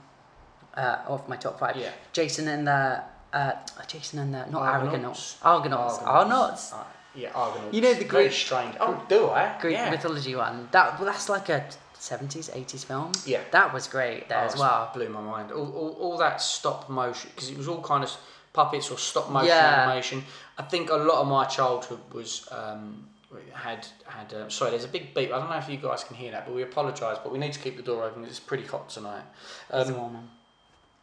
uh, 0.77 0.99
of 1.07 1.29
my 1.29 1.37
top 1.37 1.59
five. 1.61 1.77
Yeah. 1.77 1.90
Jason 2.12 2.49
and 2.49 2.66
the. 2.66 3.03
Uh, 3.33 3.53
Jason 3.87 4.19
and 4.19 4.35
the. 4.35 4.47
Not 4.47 4.62
Argonauts. 4.62 5.37
Argonauts. 5.42 5.99
Argonauts. 5.99 5.99
Argonauts. 6.03 6.73
Uh, 6.73 6.85
yeah, 7.14 7.31
Argonauts. 7.35 7.73
You 7.75 7.81
know 7.83 7.95
the 7.95 8.05
Greek- 8.05 8.33
strange. 8.33 8.75
Oh, 8.81 9.01
do 9.09 9.29
I? 9.31 9.57
Greek 9.61 9.75
yeah. 9.75 9.90
mythology 9.90 10.35
one. 10.35 10.69
That 10.73 10.99
well, 10.99 11.07
That's 11.11 11.29
like 11.29 11.49
a 11.49 11.64
70s, 12.11 12.51
80s 12.51 12.85
film. 12.85 13.12
Yeah. 13.25 13.40
That 13.51 13.73
was 13.75 13.88
great 13.88 14.29
there 14.29 14.40
Oh, 14.42 14.45
as 14.45 14.57
well. 14.57 14.90
Blew 14.95 15.09
my 15.09 15.21
mind. 15.21 15.53
All, 15.53 15.71
all, 15.73 15.90
all 16.01 16.19
that 16.19 16.40
stop 16.40 16.88
motion 16.88 17.31
because 17.35 17.51
it 17.51 17.57
was 17.59 17.69
all 17.69 17.83
kind 17.83 18.05
of 18.05 18.11
puppets 18.53 18.90
or 18.90 18.99
stop 18.99 19.31
motion 19.31 19.49
Yeah. 19.49 19.83
animation. 19.83 20.25
I 20.59 20.62
think 20.62 20.90
a 20.90 20.95
lot 20.97 21.21
of 21.23 21.27
my 21.27 21.45
childhood 21.45 22.01
was 22.12 22.49
um, 22.51 23.09
had 23.53 23.87
had. 24.07 24.33
Uh, 24.33 24.49
sorry, 24.49 24.71
there's 24.71 24.85
a 24.85 24.88
big 24.88 25.12
beep. 25.14 25.33
I 25.33 25.38
don't 25.38 25.51
know 25.51 25.59
if 25.59 25.69
you 25.69 25.77
guys 25.77 26.05
can 26.05 26.16
hear 26.16 26.31
that, 26.31 26.47
but 26.47 26.55
we 26.55 26.62
apologise. 26.62 27.19
But 27.23 27.33
we 27.33 27.38
need 27.38 27.53
to 27.53 27.61
keep 27.61 27.77
the 27.77 27.83
door 27.83 28.05
open 28.05 28.25
it's 28.25 28.40
pretty 28.40 28.64
hot 28.64 28.88
tonight. 28.88 29.25
Um, 29.71 30.29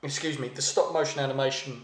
excuse 0.01 0.39
me. 0.39 0.47
The 0.47 0.61
stop 0.61 0.93
motion 0.93 1.19
animation. 1.19 1.83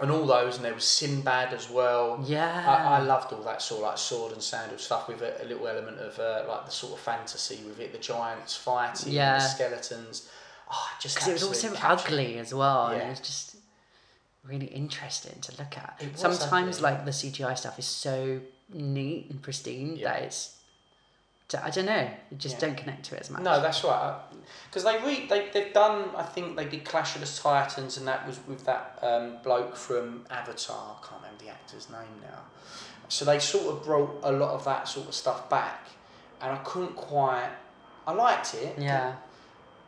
And 0.00 0.10
all 0.10 0.24
those, 0.24 0.56
and 0.56 0.64
there 0.64 0.72
was 0.74 0.84
Sinbad 0.84 1.52
as 1.52 1.68
well. 1.68 2.22
Yeah. 2.26 2.64
I, 2.66 2.96
I 2.96 2.98
loved 3.00 3.32
all 3.34 3.42
that 3.42 3.60
sort 3.60 3.82
of 3.82 3.86
like 3.88 3.98
sword 3.98 4.32
and 4.32 4.42
sandal 4.42 4.78
stuff 4.78 5.08
with 5.08 5.20
a, 5.20 5.42
a 5.42 5.44
little 5.44 5.68
element 5.68 5.98
of 5.98 6.18
uh, 6.18 6.44
like 6.48 6.64
the 6.64 6.70
sort 6.70 6.94
of 6.94 7.00
fantasy 7.00 7.60
with 7.66 7.78
it, 7.80 7.92
the 7.92 7.98
giants 7.98 8.56
fighting, 8.56 9.12
Yeah. 9.12 9.34
the 9.38 9.40
skeletons. 9.44 10.30
Oh, 10.72 10.88
just 11.02 11.16
Because 11.16 11.28
it 11.28 11.32
was 11.34 11.42
also 11.42 11.74
captured 11.74 12.06
ugly 12.12 12.38
as 12.38 12.54
well, 12.54 12.86
and 12.88 13.02
it 13.02 13.08
was 13.10 13.20
just 13.20 13.56
really 14.44 14.66
interesting 14.68 15.38
to 15.42 15.52
look 15.58 15.76
at. 15.76 16.00
Sometimes, 16.14 16.78
ugly, 16.78 16.82
like 16.90 17.04
the 17.04 17.10
CGI 17.10 17.58
stuff 17.58 17.78
is 17.78 17.84
so 17.86 18.40
neat 18.72 19.28
and 19.30 19.42
pristine 19.42 19.96
Yeah. 19.96 20.12
that 20.14 20.22
it's. 20.22 20.56
I 21.62 21.68
don't 21.70 21.86
know. 21.86 22.08
You 22.30 22.36
just 22.38 22.54
Yeah. 22.54 22.68
don't 22.68 22.76
connect 22.78 23.04
to 23.06 23.16
it 23.16 23.22
as 23.22 23.30
much. 23.30 23.42
No, 23.42 23.60
that's 23.60 23.82
right. 23.84 24.16
Because 24.68 24.84
they 24.84 24.98
re- 25.04 25.26
they 25.26 25.48
they've 25.52 25.72
done. 25.72 26.10
I 26.16 26.22
think 26.22 26.56
they 26.56 26.64
did 26.64 26.84
Clash 26.84 27.14
of 27.16 27.20
the 27.20 27.26
Titans, 27.26 27.96
and 27.96 28.06
that 28.06 28.26
was 28.26 28.38
with 28.46 28.64
that 28.66 28.98
um, 29.02 29.38
bloke 29.42 29.76
from 29.76 30.24
Avatar. 30.30 30.96
I 30.96 31.06
can't 31.06 31.22
remember 31.22 31.44
the 31.44 31.50
actor's 31.50 31.90
name 31.90 32.20
now. 32.22 32.40
So 33.08 33.24
they 33.24 33.40
sort 33.40 33.66
of 33.66 33.84
brought 33.84 34.20
a 34.22 34.30
lot 34.30 34.50
of 34.50 34.64
that 34.66 34.86
sort 34.88 35.08
of 35.08 35.14
stuff 35.14 35.50
back, 35.50 35.88
and 36.40 36.52
I 36.52 36.56
couldn't 36.58 36.94
quite. 36.94 37.50
I 38.06 38.12
liked 38.12 38.54
it. 38.54 38.76
Yeah. 38.78 39.14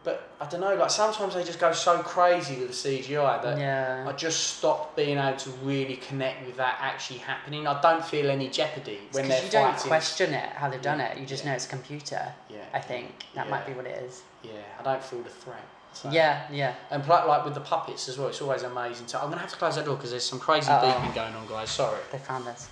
But 0.05 0.31
I 0.41 0.47
don't 0.47 0.61
know. 0.61 0.75
Like 0.75 0.91
sometimes 0.91 1.35
they 1.35 1.45
just 1.45 1.61
go 1.61 1.73
so 1.73 1.99
crazy 2.03 2.57
with 2.57 2.69
the 2.69 2.75
CGI 2.75 3.41
that 3.43 3.59
Yeah. 3.59 4.05
I 4.09 4.13
just 4.13 4.57
stop 4.59 4.97
being 4.97 5.17
able 5.17 5.39
to 5.39 5.51
really 5.63 5.97
connect 5.97 6.45
with 6.45 6.57
that 6.57 6.79
actually 6.81 7.19
happening. 7.21 7.69
I 7.69 7.81
don't 7.81 8.05
feel 8.05 8.29
any 8.29 8.49
jeopardy 8.49 8.99
when 9.13 9.29
they're 9.29 9.41
Because 9.41 9.55
you 9.55 9.61
don't 9.61 9.77
question 9.77 10.35
it, 10.35 10.51
how 10.51 10.69
they've 10.69 10.83
done 10.83 10.99
Yeah. 10.99 11.07
it. 11.13 11.19
You 11.19 11.27
just 11.27 11.45
Yeah. 11.45 11.51
know 11.51 11.55
it's 11.55 11.67
a 11.67 11.69
computer. 11.69 12.33
Yeah. 12.49 12.59
I 12.75 12.81
think 12.81 13.27
that 13.35 13.49
might 13.49 13.65
be 13.65 13.75
what 13.75 13.87
it 13.87 14.03
is. 14.03 14.23
Yeah, 14.43 14.53
I 14.81 14.83
don't 14.83 15.03
feel 15.05 15.23
the 15.23 15.31
threat. 15.31 15.63
So- 15.93 16.11
Yeah, 16.11 16.47
yeah. 16.51 16.75
And 16.91 17.05
pl- 17.05 17.25
like 17.29 17.45
with 17.45 17.55
the 17.55 17.61
puppets 17.61 18.09
as 18.09 18.19
well, 18.19 18.27
it's 18.29 18.41
always 18.43 18.65
amazing. 18.65 19.07
So 19.07 19.19
I'm 19.21 19.29
gonna 19.29 19.41
have 19.41 19.51
to 19.53 19.57
close 19.57 19.77
that 19.77 19.85
door 19.85 19.95
because 19.95 20.11
there's 20.11 20.25
some 20.29 20.41
crazy 20.41 20.69
Uh-oh. 20.73 20.85
beeping 20.85 21.15
going 21.15 21.35
on, 21.37 21.47
guys. 21.47 21.71
Sorry. 21.71 22.01
They 22.11 22.19
found 22.19 22.49
us. 22.49 22.69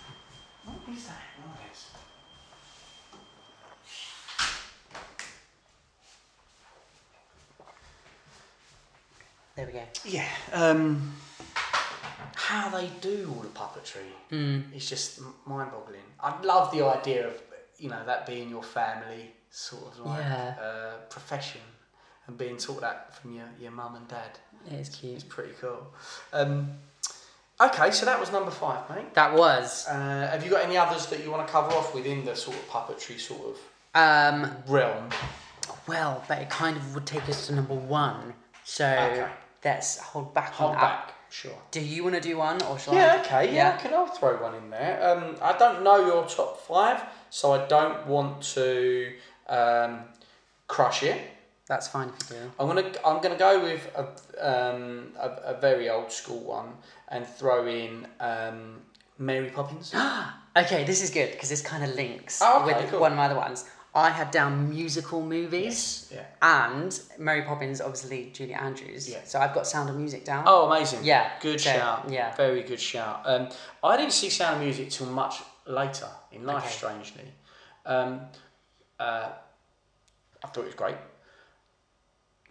What 0.64 0.76
is 0.96 1.06
that 1.06 1.14
There 9.56 9.66
we 9.66 9.72
go. 9.72 9.82
Yeah. 10.04 10.28
Um, 10.52 11.14
how 12.34 12.70
they 12.70 12.88
do 13.00 13.32
all 13.34 13.42
the 13.42 13.48
puppetry 13.48 14.10
Mm. 14.30 14.74
is 14.74 14.88
just 14.88 15.20
mind-boggling. 15.46 16.00
I 16.20 16.40
love 16.42 16.70
the 16.72 16.84
idea 16.86 17.28
of 17.28 17.34
you 17.78 17.88
know 17.88 18.04
that 18.04 18.26
being 18.26 18.50
your 18.50 18.62
family 18.62 19.32
sort 19.50 19.82
of 19.92 19.98
like 20.06 20.20
Yeah. 20.20 20.54
uh, 20.60 20.96
profession 21.08 21.60
and 22.26 22.36
being 22.38 22.56
taught 22.58 22.80
that 22.82 23.16
from 23.16 23.32
your, 23.34 23.46
your 23.58 23.70
mum 23.72 23.96
and 23.96 24.06
dad. 24.08 24.38
It 24.66 24.74
is 24.74 24.88
cute. 24.90 25.14
It's 25.14 25.24
pretty 25.24 25.54
cool. 25.60 25.86
Um, 26.32 26.70
okay, 27.60 27.90
so 27.90 28.04
that 28.06 28.20
was 28.20 28.30
number 28.30 28.50
five, 28.50 28.88
mate. 28.90 29.14
That 29.14 29.32
was. 29.34 29.86
Uh, 29.88 30.28
have 30.30 30.44
you 30.44 30.50
got 30.50 30.62
any 30.64 30.76
others 30.76 31.06
that 31.06 31.24
you 31.24 31.30
want 31.30 31.46
to 31.46 31.52
cover 31.52 31.72
off 31.74 31.94
within 31.94 32.24
the 32.24 32.36
sort 32.36 32.56
of 32.56 32.68
puppetry 32.68 33.18
sort 33.18 33.42
of 33.56 33.58
Um, 33.94 34.54
realm? 34.68 35.08
well, 35.86 36.22
but 36.28 36.38
it 36.42 36.50
kind 36.50 36.76
of 36.76 36.94
would 36.94 37.06
take 37.06 37.28
us 37.28 37.46
to 37.48 37.54
number 37.54 37.74
one. 37.74 38.34
So 38.70 38.86
Okay. 38.86 39.26
let's 39.64 39.98
hold 39.98 40.32
back 40.32 40.52
Hold 40.52 40.70
on 40.70 40.76
that. 40.76 41.06
back, 41.08 41.14
sure. 41.28 41.58
Do 41.72 41.80
you 41.80 42.04
want 42.04 42.14
to 42.14 42.20
do 42.20 42.36
one 42.36 42.62
or 42.62 42.78
shall 42.78 42.94
I? 42.94 42.98
Yeah, 42.98 43.22
okay, 43.24 43.54
yeah, 43.54 43.74
I 43.76 43.82
can 43.82 43.92
I'll 43.92 44.06
throw 44.06 44.40
one 44.40 44.54
in 44.54 44.70
there. 44.70 44.94
Um, 45.08 45.34
I 45.42 45.52
don't 45.58 45.82
know 45.82 45.98
your 46.06 46.24
top 46.26 46.60
five, 46.68 47.02
so 47.30 47.50
I 47.52 47.66
don't 47.66 48.06
want 48.06 48.42
to 48.54 49.12
um, 49.48 50.02
crush 50.68 51.02
it. 51.02 51.18
That's 51.66 51.88
fine 51.88 52.10
if 52.10 52.30
you 52.30 52.36
do. 52.36 52.52
I'm 52.60 52.68
gonna 52.68 52.92
I'm 53.04 53.20
gonna 53.20 53.36
go 53.48 53.60
with 53.60 53.82
a, 53.96 54.04
um, 54.50 55.14
a, 55.18 55.28
a 55.52 55.60
very 55.60 55.90
old 55.90 56.12
school 56.12 56.38
one 56.38 56.68
and 57.08 57.26
throw 57.26 57.66
in 57.66 58.06
um, 58.20 58.82
Mary 59.18 59.50
Poppins. 59.50 59.92
Okay, 60.56 60.82
this 60.82 61.00
is 61.00 61.10
good 61.10 61.30
because 61.30 61.48
this 61.48 61.62
kind 61.62 61.84
of 61.84 61.94
links 61.94 62.40
Oh, 62.42 62.64
okay, 62.68 62.82
with 62.82 62.90
cool. 62.90 63.00
one 63.00 63.12
of 63.12 63.16
my 63.16 63.26
other 63.26 63.36
ones. 63.36 63.66
I 63.94 64.10
had 64.10 64.30
down 64.30 64.70
musical 64.70 65.20
movies. 65.20 66.08
Yes, 66.12 66.24
And 66.40 67.00
Mary 67.18 67.42
Poppins, 67.42 67.80
obviously 67.80 68.30
Julie 68.32 68.54
Andrews. 68.54 69.08
Yeah. 69.10 69.18
So 69.24 69.40
I've 69.40 69.52
got 69.52 69.66
Sound 69.66 69.90
of 69.90 69.96
Music 69.96 70.24
down. 70.24 70.44
Oh, 70.46 70.70
amazing. 70.70 71.00
Yeah, 71.02 71.30
Good 71.40 71.60
so, 71.60 71.70
shout. 71.72 72.08
yeah. 72.08 72.34
Very 72.36 72.62
good 72.62 72.80
shout. 72.80 73.22
Um, 73.24 73.48
I 73.82 73.96
didn't 73.96 74.12
see 74.12 74.30
Sound 74.30 74.56
of 74.56 74.62
Music 74.62 74.90
till 74.90 75.06
much 75.06 75.42
later 75.66 76.06
in 76.30 76.46
life, 76.46 76.64
Okay. 76.64 76.72
strangely. 76.72 77.32
Um, 77.84 78.20
uh, 79.00 79.30
I 80.44 80.46
thought 80.46 80.62
it 80.62 80.66
was 80.66 80.74
great. 80.74 80.96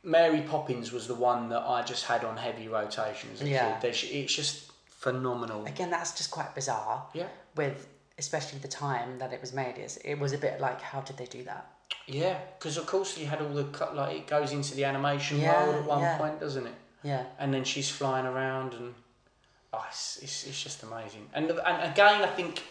Mary 0.03 0.41
Poppins 0.41 0.91
was 0.91 1.07
the 1.07 1.15
one 1.15 1.49
that 1.49 1.61
I 1.61 1.83
just 1.83 2.05
had 2.05 2.23
on 2.23 2.37
heavy 2.37 2.67
rotation 2.67 3.29
as 3.33 3.41
a 3.41 3.47
Yeah. 3.49 3.79
kid. 3.79 3.95
It's 4.03 4.33
just 4.33 4.71
phenomenal. 4.87 5.65
Again, 5.65 5.89
that's 5.89 6.11
just 6.17 6.31
quite 6.31 6.53
bizarre. 6.55 7.05
Yeah. 7.13 7.27
With 7.55 7.87
especially 8.19 8.59
the 8.59 8.67
time 8.67 9.17
that 9.17 9.33
it 9.33 9.41
was 9.41 9.53
made, 9.53 9.77
is 9.79 9.97
it 10.05 10.19
was 10.19 10.33
a 10.33 10.37
bit 10.37 10.61
like, 10.61 10.81
how 10.81 11.01
did 11.01 11.17
they 11.17 11.25
do 11.25 11.43
that? 11.45 11.65
Yeah, 12.05 12.37
because 12.57 12.77
of 12.77 12.85
course 12.85 13.17
you 13.17 13.25
had 13.25 13.41
all 13.41 13.49
the 13.49 13.63
cut, 13.63 13.95
like 13.95 14.15
it 14.15 14.27
goes 14.27 14.51
into 14.51 14.75
the 14.75 14.85
animation 14.85 15.39
Yeah, 15.39 15.65
world 15.65 15.75
at 15.75 15.85
one 15.85 16.01
yeah. 16.01 16.17
point, 16.17 16.39
doesn't 16.39 16.67
it? 16.67 16.75
Yeah. 17.01 17.23
and 17.39 17.53
then 17.53 17.63
she's 17.63 17.89
flying 17.89 18.25
around 18.25 18.73
and 18.73 18.93
oh, 19.71 19.85
it's, 19.87 20.19
it's, 20.21 20.45
it's 20.47 20.61
just 20.61 20.83
amazing 20.83 21.29
and 21.33 21.49
and 21.49 21.91
again 21.91 22.21
I 22.21 22.27
think 22.27 22.61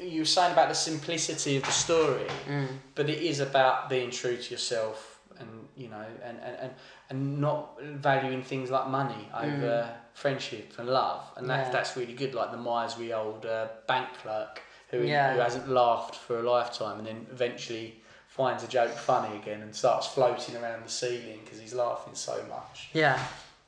you 0.00 0.22
were 0.22 0.24
saying 0.24 0.52
about 0.52 0.68
the 0.68 0.74
simplicity 0.74 1.56
of 1.56 1.62
the 1.62 1.70
story 1.70 2.26
mm. 2.48 2.66
but 2.96 3.08
it 3.08 3.22
is 3.22 3.38
about 3.38 3.88
being 3.88 4.10
true 4.10 4.36
to 4.36 4.50
yourself 4.50 5.20
and 5.38 5.48
you 5.76 5.88
know 5.88 6.04
and, 6.24 6.38
and, 6.42 6.56
and, 6.62 6.72
and 7.10 7.40
not 7.40 7.80
valuing 7.80 8.42
things 8.42 8.70
like 8.70 8.88
money 8.88 9.28
over 9.32 9.88
mm. 9.88 9.88
Friendship 10.14 10.72
and 10.78 10.88
love 10.88 11.22
and 11.36 11.50
that, 11.50 11.66
Yeah. 11.66 11.72
that's 11.72 11.96
really 11.96 12.14
good 12.14 12.34
like 12.34 12.50
the 12.52 12.56
miserly 12.56 13.12
old 13.12 13.44
uh, 13.44 13.66
bank 13.86 14.08
clerk 14.22 14.62
who, 14.90 15.00
Yeah. 15.02 15.34
who 15.34 15.40
hasn't 15.40 15.68
laughed 15.68 16.14
for 16.14 16.38
a 16.38 16.42
lifetime 16.42 16.98
and 16.98 17.06
then 17.06 17.26
eventually 17.30 18.00
finds 18.28 18.62
a 18.64 18.68
joke 18.68 18.92
funny 18.92 19.36
again 19.36 19.60
and 19.62 19.74
starts 19.74 20.06
floating 20.06 20.56
around 20.56 20.84
the 20.84 20.90
ceiling 20.90 21.40
because 21.44 21.60
he's 21.60 21.74
laughing 21.74 22.14
so 22.14 22.42
much 22.48 22.88
Yeah. 22.92 23.18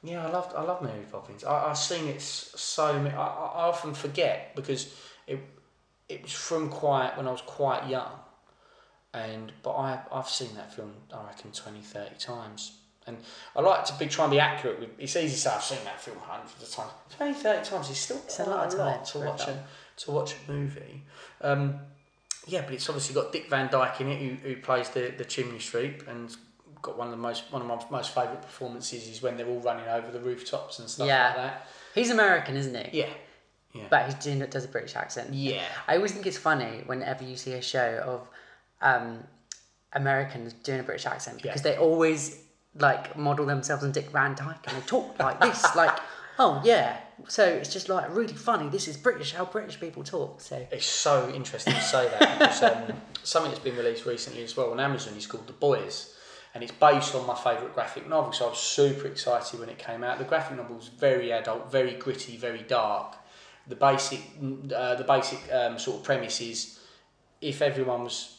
yeah, 0.02 0.26
I 0.26 0.30
love 0.30 0.52
I 0.56 0.62
love 0.62 0.82
Mary 0.82 1.04
Poppins. 1.10 1.42
I, 1.44 1.68
I've 1.70 1.78
seen 1.78 2.06
it 2.08 2.22
so 2.22 2.92
many. 3.00 3.14
I, 3.14 3.26
I 3.26 3.46
I 3.62 3.62
often 3.68 3.92
forget 3.94 4.54
because 4.54 4.94
it 5.26 5.38
it 6.08 6.22
was 6.22 6.32
from 6.32 6.68
quite 6.68 7.16
when 7.16 7.26
I 7.26 7.32
was 7.32 7.42
quite 7.42 7.88
young, 7.88 8.12
and 9.12 9.52
but 9.64 9.72
I 9.74 10.00
I've 10.12 10.28
seen 10.28 10.54
that 10.54 10.72
film 10.74 10.92
I 11.12 11.24
reckon 11.26 11.50
20, 11.52 11.80
30 11.80 12.14
times. 12.16 12.78
And 13.06 13.16
I 13.54 13.60
like 13.60 13.84
to 13.86 13.94
be 13.98 14.06
try 14.06 14.24
and 14.24 14.32
be 14.32 14.40
accurate 14.40 14.80
with. 14.80 14.90
It's 14.98 15.14
easy 15.16 15.34
to 15.34 15.40
say 15.40 15.50
I've 15.50 15.62
seen 15.62 15.78
that 15.84 16.00
film 16.00 16.18
hundreds 16.20 16.60
of 16.62 16.68
times. 16.70 16.90
20, 17.16 17.34
30 17.34 17.68
times 17.70 17.90
is 17.90 17.98
still 17.98 18.16
It's 18.24 18.40
a 18.40 18.44
lot 18.44 18.66
of 18.72 18.76
time 18.78 19.04
to 19.04 19.18
watch 19.20 19.42
a 19.48 19.64
to 19.98 20.10
watch 20.10 20.34
a 20.48 20.52
movie. 20.52 21.02
Um, 21.40 21.78
yeah, 22.46 22.62
but 22.62 22.74
it's 22.74 22.88
obviously 22.88 23.14
got 23.14 23.32
Dick 23.32 23.48
Van 23.48 23.68
Dyke 23.70 24.00
in 24.00 24.08
it, 24.08 24.18
who, 24.20 24.48
who 24.48 24.56
plays 24.60 24.88
the, 24.90 25.12
the 25.16 25.24
chimney 25.24 25.58
sweep, 25.58 26.06
and 26.08 26.34
got 26.82 26.96
one 26.98 27.06
of 27.08 27.10
the 27.12 27.16
most 27.16 27.50
one 27.52 27.62
of 27.62 27.68
my 27.68 27.78
most 27.98 28.14
favourite 28.14 28.42
performances 28.42 29.08
is 29.08 29.22
when 29.22 29.36
they're 29.36 29.46
all 29.48 29.60
running 29.60 29.86
over 29.88 30.10
the 30.10 30.20
rooftops 30.20 30.78
and 30.78 30.88
stuff 30.90 31.06
Yeah. 31.06 31.26
like 31.28 31.36
that. 31.36 31.66
He's 31.94 32.10
American, 32.10 32.56
isn't 32.56 32.74
he? 32.88 32.98
Yeah, 32.98 33.08
yeah, 33.72 33.84
But 33.88 34.20
doing 34.20 34.40
does 34.40 34.64
a 34.64 34.68
British 34.68 34.94
accent. 34.96 35.32
yeah, 35.32 35.62
I 35.88 35.96
always 35.96 36.12
think 36.12 36.26
it's 36.26 36.36
funny 36.38 36.82
whenever 36.86 37.24
you 37.24 37.36
see 37.36 37.52
a 37.54 37.62
show 37.62 38.02
of 38.04 38.28
um, 38.82 39.24
Americans 39.92 40.52
doing 40.52 40.80
a 40.80 40.82
British 40.82 41.06
accent 41.06 41.40
because 41.42 41.64
Yeah. 41.64 41.72
they 41.72 41.78
always 41.78 42.42
like 42.78 43.16
model 43.16 43.46
themselves 43.46 43.84
on 43.84 43.92
Dick 43.92 44.10
Van 44.10 44.34
Dyke 44.34 44.66
and 44.66 44.76
they 44.76 44.86
talk 44.86 45.18
like 45.18 45.40
this, 45.40 45.64
like, 45.76 45.96
oh 46.38 46.60
yeah. 46.64 46.98
So 47.28 47.46
it's 47.46 47.72
just 47.72 47.88
like 47.88 48.14
really 48.14 48.34
funny. 48.34 48.68
This 48.68 48.88
is 48.88 48.96
British, 48.96 49.32
how 49.32 49.46
British 49.46 49.80
people 49.80 50.04
talk. 50.04 50.40
So 50.40 50.66
It's 50.70 50.84
so 50.86 51.32
interesting 51.34 51.72
to 51.72 51.80
say 51.80 52.08
that 52.08 52.38
because 52.38 52.62
um, 52.62 52.96
something 53.22 53.50
that's 53.50 53.64
been 53.64 53.76
released 53.76 54.04
recently 54.04 54.42
as 54.44 54.56
well 54.56 54.70
on 54.70 54.80
Amazon 54.80 55.14
is 55.16 55.26
called 55.26 55.46
The 55.46 55.54
Boys, 55.54 56.14
and 56.54 56.62
it's 56.62 56.72
based 56.72 57.14
on 57.14 57.26
my 57.26 57.34
favourite 57.34 57.74
graphic 57.74 58.08
novel. 58.08 58.32
So 58.32 58.46
I 58.46 58.48
was 58.50 58.58
super 58.58 59.06
excited 59.08 59.58
when 59.58 59.70
it 59.70 59.78
came 59.78 60.04
out. 60.04 60.18
The 60.18 60.24
graphic 60.24 60.56
novel 60.58 60.76
was 60.76 60.88
very 60.88 61.32
adult, 61.32 61.72
very 61.72 61.94
gritty, 61.94 62.36
very 62.36 62.62
dark. 62.62 63.16
The 63.66 63.76
basic, 63.76 64.20
uh, 64.74 64.94
the 64.94 65.04
basic 65.04 65.40
um, 65.52 65.78
sort 65.78 65.98
of 65.98 66.04
premise 66.04 66.40
is 66.40 66.78
if 67.40 67.62
everyone 67.62 68.04
was, 68.04 68.35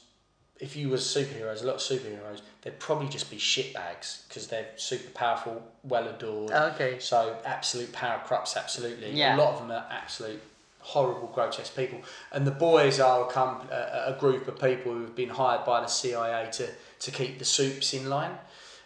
if 0.60 0.76
you 0.76 0.90
were 0.90 0.98
superheroes, 0.98 1.64
a 1.64 1.68
lot 1.68 1.76
of 1.76 1.82
superheroes, 1.82 2.42
they'd 2.62 2.80
probably 2.80 3.08
just 3.08 3.30
be 3.30 3.38
shitbags 3.38 4.28
because 4.28 4.48
they're 4.48 4.68
super 4.76 5.10
powerful, 5.12 5.62
well 5.84 6.08
adored. 6.08 6.52
Okay. 6.52 7.00
So 7.00 7.38
absolute 7.46 7.92
power 7.92 8.22
corrupts 8.26 8.58
absolutely. 8.58 9.12
Yeah. 9.12 9.36
A 9.36 9.38
lot 9.38 9.54
of 9.54 9.60
them 9.60 9.72
are 9.72 9.86
absolute 9.90 10.42
horrible, 10.88 11.28
grotesque 11.34 11.76
people. 11.76 12.00
And 12.32 12.48
the 12.48 12.52
boys 12.52 13.00
are 13.00 13.30
a, 13.30 13.40
a, 13.40 14.16
a 14.16 14.18
group 14.20 14.48
of 14.48 14.60
people 14.60 14.94
who 14.94 15.02
have 15.02 15.16
been 15.16 15.30
hired 15.30 15.66
by 15.66 15.82
the 15.82 15.88
CIA 15.88 16.50
to, 16.54 16.70
to 17.00 17.12
keep 17.12 17.40
the 17.40 17.46
soups 17.46 17.94
in 17.94 18.10
line. 18.10 18.32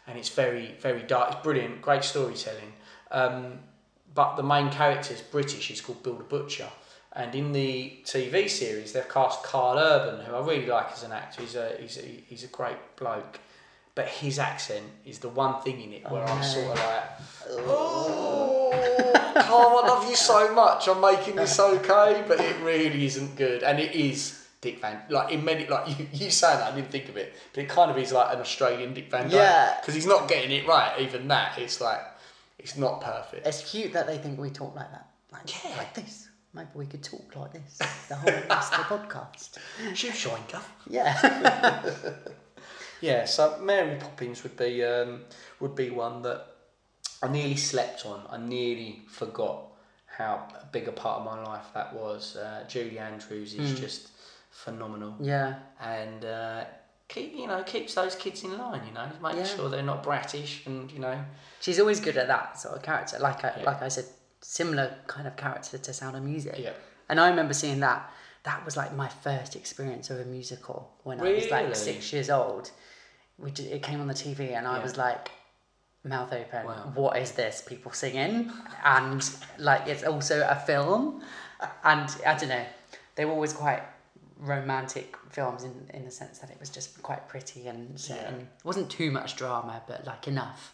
And 0.07 0.17
it's 0.17 0.29
very, 0.29 0.75
very 0.81 1.03
dark. 1.03 1.33
It's 1.33 1.43
brilliant, 1.43 1.81
great 1.81 2.03
storytelling. 2.03 2.73
Um, 3.11 3.59
but 4.15 4.35
the 4.35 4.43
main 4.43 4.71
character 4.71 5.13
is 5.13 5.21
British. 5.21 5.67
He's 5.67 5.79
called 5.79 6.01
Bill 6.01 6.15
the 6.15 6.23
Butcher. 6.23 6.69
And 7.13 7.35
in 7.35 7.51
the 7.51 7.93
TV 8.05 8.49
series, 8.49 8.93
they've 8.93 9.07
cast 9.07 9.43
Karl 9.43 9.77
Urban, 9.77 10.25
who 10.25 10.33
I 10.33 10.39
really 10.39 10.65
like 10.65 10.91
as 10.93 11.03
an 11.03 11.11
actor. 11.11 11.41
He's 11.41 11.55
a, 11.55 11.75
he's 11.79 11.97
a, 11.97 12.01
he's 12.01 12.43
a 12.43 12.47
great 12.47 12.77
bloke. 12.95 13.39
But 13.93 14.07
his 14.07 14.39
accent 14.39 14.85
is 15.05 15.19
the 15.19 15.27
one 15.27 15.61
thing 15.61 15.81
in 15.81 15.91
it 15.91 16.09
where 16.09 16.23
I'm 16.23 16.41
sort 16.41 16.67
of 16.67 16.79
oh, 16.79 16.87
like, 16.87 17.67
oh, 17.67 19.33
Carl, 19.35 19.81
I 19.83 19.87
love 19.89 20.09
you 20.09 20.15
so 20.15 20.55
much. 20.55 20.87
I'm 20.87 21.01
making 21.01 21.35
this 21.35 21.59
okay, 21.59 22.23
but 22.25 22.39
it 22.39 22.55
really 22.63 23.05
isn't 23.05 23.35
good. 23.35 23.63
And 23.63 23.81
it 23.81 23.93
is 23.93 24.47
Dick 24.61 24.79
Van, 24.79 25.01
like 25.09 25.33
in 25.33 25.43
many, 25.43 25.67
like 25.67 25.89
you, 25.89 26.07
you 26.13 26.29
saying 26.29 26.59
that, 26.59 26.71
I 26.71 26.75
didn't 26.75 26.91
think 26.91 27.09
of 27.09 27.17
it, 27.17 27.33
but 27.53 27.63
it 27.63 27.67
kind 27.67 27.91
of 27.91 27.97
is 27.97 28.13
like 28.13 28.33
an 28.33 28.39
Australian 28.39 28.93
Dick 28.93 29.11
Van 29.11 29.23
Dyke. 29.23 29.33
Yeah. 29.33 29.77
Because 29.81 29.95
he's 29.95 30.05
not 30.05 30.29
getting 30.29 30.51
it 30.51 30.65
right, 30.65 31.01
even 31.01 31.27
that. 31.27 31.57
It's 31.57 31.81
like, 31.81 32.01
it's 32.59 32.77
not 32.77 33.01
perfect. 33.01 33.45
it's 33.45 33.69
cute 33.69 33.91
that 33.91 34.07
they 34.07 34.19
think 34.19 34.39
we 34.39 34.51
talk 34.51 34.73
like 34.73 34.89
that. 34.91 35.07
Like, 35.33 35.63
Yeah. 35.65 35.75
like 35.77 35.93
this. 35.95 36.29
Maybe 36.53 36.69
we 36.75 36.85
could 36.85 37.03
talk 37.03 37.35
like 37.35 37.53
this 37.53 37.77
the 38.09 38.15
whole 38.15 38.31
rest 38.49 38.73
of 38.73 38.79
the 38.89 38.95
podcast. 38.97 39.57
Shoe 39.95 40.11
shine, 40.11 40.41
Yeah. 40.89 41.81
Yeah, 43.01 43.25
so 43.25 43.57
Mary 43.61 43.97
Poppins 43.99 44.43
would 44.43 44.55
be 44.55 44.83
um, 44.83 45.21
would 45.59 45.73
be 45.73 45.89
one 45.89 46.21
that 46.21 46.45
I 47.23 47.27
nearly 47.29 47.55
slept 47.55 48.05
on. 48.05 48.21
I 48.29 48.37
nearly 48.37 49.01
forgot 49.07 49.63
how 50.05 50.47
big 50.71 50.87
a 50.87 50.91
part 50.91 51.19
of 51.21 51.25
my 51.25 51.41
life 51.43 51.65
that 51.73 51.95
was. 51.95 52.35
Uh, 52.35 52.63
Julie 52.67 52.99
Andrews 52.99 53.55
is 53.55 53.79
just 53.79 54.09
phenomenal, 54.51 55.15
yeah. 55.19 55.55
and 55.81 56.23
uh, 56.25 56.65
keep 57.07 57.33
you 57.35 57.47
know 57.47 57.63
keeps 57.63 57.95
those 57.95 58.15
kids 58.15 58.43
in 58.43 58.55
line. 58.55 58.81
You 58.87 58.93
know, 58.93 59.07
making 59.19 59.39
Yeah. 59.39 59.45
sure 59.45 59.69
they're 59.69 59.81
not 59.81 60.03
bratish, 60.03 60.67
and 60.67 60.91
you 60.91 60.99
know, 60.99 61.19
She's 61.59 61.79
always 61.79 61.99
good 61.99 62.17
at 62.17 62.27
that 62.27 62.59
sort 62.59 62.75
of 62.75 62.83
character. 62.83 63.17
Like 63.17 63.43
I, 63.43 63.53
Yeah. 63.57 63.63
like 63.65 63.81
I 63.81 63.87
said, 63.87 64.05
similar 64.41 64.95
kind 65.07 65.27
of 65.27 65.35
character 65.37 65.77
to 65.77 65.93
Sound 65.93 66.15
of 66.15 66.23
Music. 66.23 66.55
Yeah. 66.57 66.71
And 67.09 67.19
I 67.19 67.29
remember 67.29 67.53
seeing 67.53 67.79
that. 67.81 68.09
That 68.43 68.65
was 68.65 68.75
like 68.75 68.95
my 68.95 69.07
first 69.07 69.55
experience 69.55 70.09
of 70.09 70.19
a 70.19 70.25
musical 70.25 70.91
when 71.03 71.19
I 71.21 71.31
was 71.33 71.51
like 71.51 71.75
six 71.75 72.11
years 72.11 72.29
old. 72.31 72.71
We 73.37 73.51
did, 73.51 73.71
it 73.71 73.83
came 73.83 74.01
on 74.01 74.07
the 74.07 74.15
TV 74.15 74.53
and 74.57 74.67
I 74.67 74.77
Yeah. 74.77 74.83
was 74.83 74.97
like, 74.97 75.29
mouth 76.03 76.33
open. 76.33 76.65
Wow. 76.65 76.91
What 76.95 77.17
is 77.17 77.33
this? 77.33 77.61
People 77.61 77.91
singing, 77.91 78.51
and 78.83 79.23
like 79.59 79.87
it's 79.87 80.03
also 80.03 80.47
a 80.49 80.55
film, 80.55 81.21
and 81.83 82.09
I 82.25 82.35
don't 82.35 82.49
know. 82.49 82.65
They 83.15 83.25
were 83.25 83.33
always 83.33 83.53
quite 83.53 83.83
romantic 84.39 85.15
films 85.29 85.63
in 85.63 85.73
in 85.93 86.03
the 86.05 86.11
sense 86.11 86.39
that 86.39 86.49
it 86.49 86.59
was 86.59 86.69
just 86.71 87.01
quite 87.03 87.27
pretty 87.27 87.67
and 87.67 88.03
Yeah. 88.09 88.15
and 88.27 88.41
it 88.41 88.47
wasn't 88.63 88.89
too 88.89 89.11
much 89.11 89.35
drama, 89.35 89.83
but 89.87 90.05
like 90.07 90.27
enough. 90.27 90.73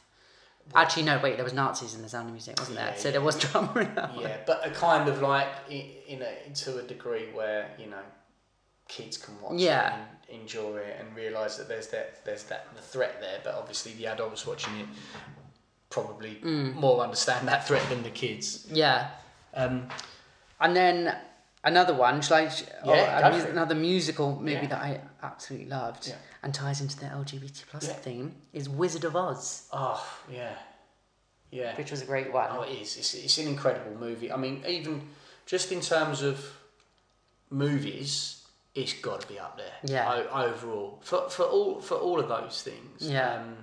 Actually, 0.76 1.04
no. 1.04 1.20
Wait, 1.24 1.36
there 1.38 1.44
was 1.44 1.54
Nazis 1.54 1.96
in 1.96 2.02
the 2.02 2.10
Sound 2.10 2.28
of 2.28 2.34
Music, 2.34 2.60
wasn't 2.60 2.78
there? 2.78 2.88
Yeah, 2.90 2.98
so 2.98 3.12
there 3.12 3.22
was 3.22 3.38
drama 3.40 3.80
in 3.80 3.96
that 3.96 4.14
one. 4.14 4.22
yeah, 4.24 4.38
but 4.46 4.66
a 4.68 4.70
kind 4.72 5.08
of 5.10 5.22
like 5.22 5.48
in, 5.70 5.86
in 6.08 6.22
a 6.22 6.54
to 6.56 6.80
a 6.80 6.84
degree 6.84 7.28
where 7.34 7.70
you 7.80 7.88
know 7.88 8.04
kids 8.88 9.18
can 9.18 9.40
watch 9.42 9.54
Yeah. 9.56 9.88
it 9.88 9.94
and 10.34 10.42
enjoy 10.42 10.78
it 10.78 10.98
and 11.00 11.16
realise 11.16 11.56
that 11.58 11.68
there's 11.68 11.88
that 11.88 12.24
there's 12.26 12.44
that 12.46 12.68
the 12.76 12.82
threat 12.82 13.20
there, 13.22 13.40
but 13.44 13.56
obviously 13.56 13.94
the 13.94 14.08
adults 14.08 14.46
watching 14.46 14.76
it 14.78 14.86
probably 15.90 16.36
Mm. 16.44 16.76
more 16.76 17.02
understand 17.02 17.48
that 17.48 17.66
threat 17.68 17.88
than 17.90 18.04
the 18.04 18.10
kids. 18.10 18.68
Yeah. 18.72 19.10
Um, 19.54 19.88
And 20.60 20.76
then 20.76 21.16
another 21.64 21.94
one, 21.94 22.22
shall 22.22 22.38
I? 22.38 22.46
or 22.84 22.96
Yeah, 22.96 23.20
a 23.20 23.22
go 23.22 23.36
mu- 23.36 23.42
for 23.42 23.48
it. 23.48 23.52
another 23.52 23.76
musical 23.76 24.36
movie 24.36 24.52
Yeah. 24.54 24.68
that 24.68 24.82
I 24.82 25.02
absolutely 25.24 25.68
loved 25.70 26.08
Yeah. 26.08 26.16
And 26.48 26.54
ties 26.54 26.80
into 26.80 26.98
the 26.98 27.08
LGBT 27.08 27.66
plus 27.70 27.88
Yeah. 27.90 27.94
theme 27.96 28.34
is 28.54 28.70
Wizard 28.70 29.04
of 29.04 29.18
Oz, 29.18 29.68
oh 29.74 30.02
yeah, 30.32 30.54
yeah. 31.52 31.76
which 31.76 31.92
was 31.92 32.02
a 32.02 32.06
great 32.06 32.32
one. 32.32 32.48
Oh, 32.50 32.62
it 32.62 32.70
is. 32.72 32.96
It's, 32.96 33.14
it's 33.14 33.38
an 33.38 33.48
incredible 33.48 33.96
movie. 34.00 34.32
I 34.32 34.38
mean, 34.38 34.64
even 34.66 35.02
just 35.46 35.74
in 35.74 35.82
terms 35.82 36.22
of 36.22 36.40
movies, 37.50 38.46
it's 38.76 38.94
got 38.94 39.20
to 39.22 39.28
be 39.28 39.38
up 39.38 39.58
there. 39.58 39.74
Yeah. 39.84 40.10
O- 40.32 40.44
overall, 40.46 41.00
for 41.04 41.30
for 41.30 41.44
all 41.44 41.82
for 41.82 41.96
all 41.96 42.18
of 42.20 42.30
those 42.30 42.62
things. 42.64 43.02
Yeah. 43.02 43.36
Um, 43.42 43.58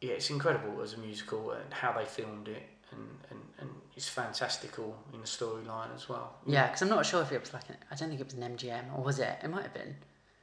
yeah, 0.00 0.14
it's 0.14 0.30
incredible 0.30 0.82
as 0.82 0.94
a 0.94 0.98
musical 0.98 1.52
and 1.52 1.72
how 1.74 1.92
they 1.92 2.04
filmed 2.04 2.46
it 2.46 2.62
and, 2.92 3.00
and, 3.30 3.40
and 3.58 3.68
it's 3.96 4.08
fantastical 4.08 4.96
in 5.12 5.20
the 5.20 5.26
storyline 5.26 5.92
as 5.94 6.08
well. 6.08 6.36
Yeah, 6.46 6.66
because 6.66 6.82
I'm 6.82 6.88
not 6.88 7.04
sure 7.04 7.20
if 7.22 7.32
it 7.32 7.40
was 7.40 7.52
like 7.52 7.68
an, 7.68 7.76
I 7.90 7.96
don't 7.96 8.08
think 8.08 8.20
it 8.20 8.24
was 8.26 8.34
an 8.34 8.42
MGM 8.56 8.96
or 8.96 9.02
was 9.02 9.18
it? 9.18 9.38
It 9.42 9.48
might 9.50 9.62
have 9.64 9.74
been. 9.74 9.96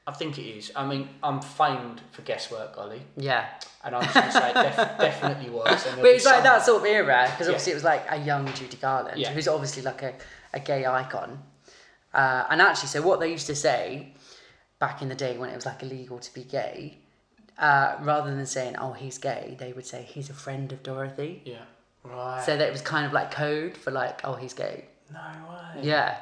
I 0.08 0.12
think 0.12 0.38
it 0.38 0.44
is. 0.44 0.72
I 0.76 0.86
mean, 0.86 1.10
I'm 1.24 1.42
famed 1.42 2.02
for 2.12 2.22
guesswork, 2.22 2.78
Olly, 2.78 3.02
Yeah, 3.18 3.46
and 3.84 3.96
I'm 3.96 4.04
just 4.04 4.14
going 4.14 4.28
to 4.28 4.32
say 4.32 4.50
it 4.52 4.54
def- 4.54 4.76
definitely 5.00 5.50
was. 5.50 5.84
But 5.96 6.06
it's 6.06 6.26
like 6.26 6.36
some- 6.36 6.44
that 6.44 6.64
sort 6.64 6.82
of 6.82 6.86
era 6.88 7.28
because 7.32 7.48
Yeah. 7.48 7.54
obviously 7.54 7.72
it 7.72 7.76
was 7.76 7.84
like 7.84 8.06
a 8.10 8.18
young 8.18 8.46
Judy 8.54 8.78
Garland, 8.78 9.18
Yeah. 9.20 9.32
who's 9.32 9.48
obviously 9.48 9.82
like 9.82 10.04
a, 10.04 10.14
a 10.54 10.60
gay 10.60 10.86
icon. 10.86 11.42
Uh, 12.14 12.46
and 12.50 12.62
actually, 12.62 12.88
so 12.90 13.02
what 13.02 13.20
they 13.20 13.32
used 13.32 13.48
to 13.48 13.56
say 13.56 14.14
back 14.80 15.02
in 15.02 15.10
the 15.10 15.16
day 15.16 15.38
when 15.38 15.50
it 15.50 15.56
was 15.56 15.66
like 15.66 15.82
illegal 15.82 16.20
to 16.20 16.34
be 16.34 16.44
gay, 16.44 17.00
uh, 17.58 17.96
rather 18.02 18.34
than 18.36 18.46
saying 18.46 18.76
"oh 18.78 18.94
he's 18.94 19.18
gay," 19.18 19.56
they 19.60 19.74
would 19.74 19.86
say 19.86 20.04
he's 20.04 20.30
a 20.30 20.34
friend 20.34 20.72
of 20.72 20.84
Dorothy. 20.84 21.42
Yeah. 21.46 21.58
Right. 22.04 22.44
So 22.46 22.56
that 22.58 22.68
it 22.68 22.72
was 22.72 22.82
kind 22.82 23.06
of 23.06 23.12
like 23.14 23.32
code 23.32 23.76
for 23.76 23.92
like 23.92 24.22
"oh 24.24 24.36
he's 24.36 24.54
gay." 24.54 24.86
no 25.12 25.20
way. 25.50 25.82
Yeah, 25.84 26.18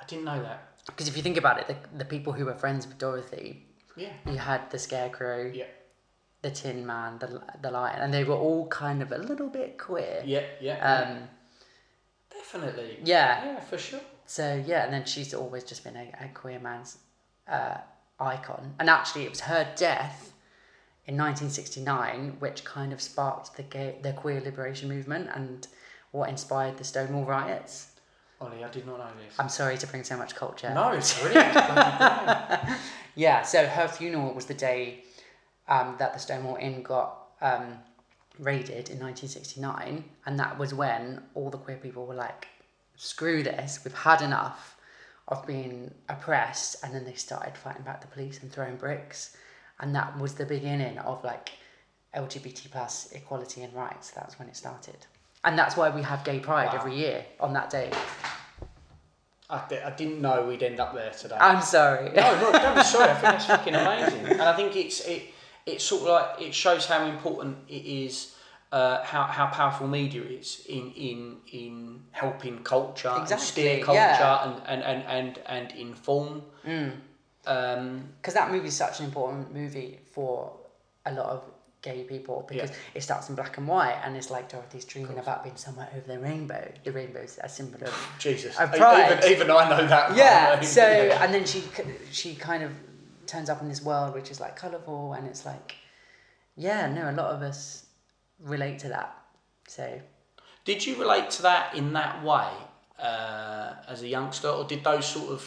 I 0.00 0.04
didn't 0.06 0.24
know 0.24 0.42
that. 0.42 0.65
Because 0.86 1.08
if 1.08 1.16
you 1.16 1.22
think 1.22 1.36
about 1.36 1.58
it, 1.60 1.66
the, 1.68 1.76
the 1.98 2.04
people 2.04 2.32
who 2.32 2.44
were 2.44 2.54
friends 2.54 2.86
with 2.86 2.98
Dorothy, 2.98 3.66
Yeah. 3.96 4.12
you 4.26 4.38
had 4.38 4.70
the 4.70 4.78
Scarecrow, 4.78 5.50
Yeah. 5.52 5.64
the 6.42 6.50
Tin 6.50 6.86
Man, 6.86 7.18
the 7.18 7.42
the 7.60 7.70
Lion, 7.70 8.00
and 8.00 8.12
they 8.14 8.24
were 8.24 8.36
all 8.36 8.66
kind 8.68 9.02
of 9.02 9.10
a 9.12 9.18
little 9.18 9.48
bit 9.48 9.78
queer. 9.78 10.22
Yeah. 10.24 10.44
Yeah. 10.60 10.78
Um, 10.92 11.28
definitely. 12.30 12.98
yeah. 13.04 13.44
Yeah, 13.44 13.60
for 13.60 13.78
sure. 13.78 14.00
So 14.26 14.62
yeah, 14.66 14.84
and 14.84 14.92
then 14.92 15.04
she's 15.04 15.34
always 15.34 15.64
just 15.64 15.84
been 15.84 15.96
a, 15.96 16.12
a 16.24 16.28
queer 16.34 16.58
man's 16.58 16.98
uh, 17.48 17.78
icon. 18.18 18.74
And 18.78 18.88
actually, 18.90 19.24
it 19.24 19.30
was 19.30 19.40
her 19.40 19.66
death 19.76 20.32
in 21.06 21.16
1969 21.16 22.36
which 22.40 22.64
kind 22.64 22.92
of 22.92 23.00
sparked 23.00 23.56
the 23.56 23.62
gay, 23.62 23.96
the 24.02 24.12
queer 24.12 24.40
liberation 24.40 24.88
movement 24.88 25.28
and 25.34 25.66
what 26.10 26.28
inspired 26.28 26.76
the 26.78 26.84
Stonewall 26.84 27.24
riots. 27.24 27.92
Olly, 28.40 28.62
I 28.64 28.68
did 28.68 28.86
not 28.86 28.98
know 28.98 29.08
this. 29.24 29.34
I'm 29.38 29.48
sorry 29.48 29.78
to 29.78 29.86
bring 29.86 30.04
so 30.04 30.16
much 30.16 30.34
culture. 30.34 30.72
no, 30.74 30.90
it's 30.90 31.18
brilliant. 31.22 31.54
Yeah, 33.14 33.42
so 33.42 33.66
her 33.66 33.88
funeral 33.88 34.34
was 34.34 34.44
the 34.44 34.54
day 34.54 35.04
um, 35.68 35.96
that 35.98 36.12
the 36.12 36.18
Stonewall 36.18 36.56
Inn 36.60 36.82
got 36.82 37.28
um, 37.40 37.78
raided 38.38 38.90
in 38.90 39.00
1969, 39.00 40.04
and 40.26 40.38
that 40.38 40.58
was 40.58 40.74
when 40.74 41.22
all 41.34 41.48
the 41.48 41.56
queer 41.56 41.78
people 41.78 42.06
were 42.06 42.14
like, 42.14 42.46
screw 42.96 43.42
this, 43.42 43.80
we've 43.84 43.94
had 43.94 44.20
enough 44.20 44.76
of 45.28 45.46
being 45.46 45.92
oppressed, 46.10 46.76
and 46.84 46.94
then 46.94 47.04
they 47.04 47.14
started 47.14 47.56
fighting 47.56 47.82
back 47.82 48.02
the 48.02 48.06
police 48.06 48.42
and 48.42 48.52
throwing 48.52 48.76
bricks, 48.76 49.34
and 49.80 49.94
that 49.94 50.18
was 50.18 50.34
the 50.34 50.46
beginning 50.46 50.98
of 50.98 51.24
like 51.24 51.52
LGBT 52.14 52.70
plus 52.70 53.10
equality 53.12 53.62
and 53.62 53.74
rights. 53.74 54.10
That's 54.10 54.38
when 54.38 54.48
it 54.48 54.56
started. 54.56 55.06
And 55.46 55.56
that's 55.56 55.76
why 55.76 55.88
we 55.90 56.02
have 56.02 56.24
Gay 56.24 56.40
Pride 56.40 56.66
Wow. 56.66 56.74
every 56.80 56.96
year 56.96 57.24
on 57.40 57.52
that 57.54 57.70
day. 57.70 57.90
I, 59.48 59.62
di- 59.68 59.80
I 59.80 59.90
didn't 59.90 60.20
know 60.20 60.44
we'd 60.44 60.62
end 60.64 60.80
up 60.80 60.92
there 60.92 61.12
today. 61.12 61.36
I'm 61.40 61.62
sorry. 61.62 62.10
no, 62.10 62.40
no, 62.40 62.50
don't 62.52 62.74
be 62.74 62.82
sorry. 62.82 63.10
I 63.10 63.14
think 63.14 63.22
that's 63.22 63.46
fucking 63.46 63.74
amazing, 63.76 64.26
and 64.26 64.42
I 64.42 64.56
think 64.56 64.74
it's 64.74 65.00
it. 65.06 65.22
It's 65.64 65.84
sort 65.84 66.02
of 66.02 66.08
like 66.08 66.42
it 66.48 66.52
shows 66.52 66.86
how 66.86 67.06
important 67.06 67.58
it 67.68 67.84
is, 67.86 68.34
uh, 68.72 69.04
how 69.04 69.22
how 69.22 69.46
powerful 69.46 69.86
media 69.86 70.22
is 70.22 70.66
in 70.68 70.90
in 70.92 71.36
in 71.52 72.02
helping 72.10 72.64
culture 72.64 73.08
and 73.08 73.28
steer 73.40 73.84
culture 73.84 74.00
yeah. 74.00 74.50
and, 74.66 74.82
and, 74.82 74.82
and, 74.82 75.04
and 75.06 75.38
and 75.46 75.72
inform. 75.78 76.42
Um, 77.46 78.08
because 78.20 78.34
that 78.34 78.50
movie 78.50 78.66
is 78.66 78.76
such 78.76 78.98
an 78.98 79.06
important 79.06 79.54
movie 79.54 80.00
for 80.12 80.56
a 81.04 81.12
lot 81.12 81.26
of 81.26 81.44
gay 81.88 82.00
people 82.14 82.36
because 82.50 82.70
Yeah. 82.70 82.96
it 82.98 83.02
starts 83.08 83.28
in 83.30 83.34
black 83.40 83.54
and 83.58 83.66
white 83.74 83.98
and 84.04 84.10
it's 84.18 84.30
like 84.36 84.46
Dorothy's 84.52 84.84
dreaming 84.92 85.18
about 85.24 85.38
being 85.44 85.56
somewhere 85.66 85.88
over 85.96 86.06
the 86.14 86.18
rainbow. 86.28 86.64
The 86.88 86.92
rainbow's 87.00 87.34
a 87.48 87.48
symbol 87.48 87.80
of 87.88 87.94
Jesus, 88.26 88.52
Of 88.58 88.72
pride. 88.72 89.12
even 89.12 89.32
even 89.32 89.46
I 89.50 89.62
know 89.72 89.84
that. 89.94 90.06
yeah. 90.16 90.60
So 90.78 90.86
Yeah. 90.86 91.22
and 91.22 91.30
then 91.34 91.44
she 91.52 91.60
she 92.20 92.30
kind 92.48 92.62
of 92.68 92.72
turns 93.32 93.48
up 93.52 93.60
in 93.62 93.68
this 93.68 93.82
world 93.90 94.10
which 94.18 94.30
is 94.32 94.38
like 94.44 94.54
colourful 94.64 95.12
and 95.16 95.26
it's 95.30 95.44
like 95.52 95.68
yeah 96.56 96.82
no 96.98 97.02
a 97.10 97.16
lot 97.22 97.30
of 97.34 97.40
us 97.50 97.60
relate 98.54 98.78
to 98.84 98.88
that. 98.96 99.10
So 99.76 99.84
Did 100.64 100.78
you 100.86 100.92
relate 101.04 101.28
to 101.36 101.42
that 101.42 101.74
in 101.80 101.92
that 102.00 102.14
way 102.30 102.48
uh, 103.10 103.68
as 103.92 104.02
a 104.02 104.08
youngster, 104.16 104.48
or 104.48 104.64
did 104.72 104.82
those 104.90 105.06
sort 105.16 105.30
of 105.36 105.40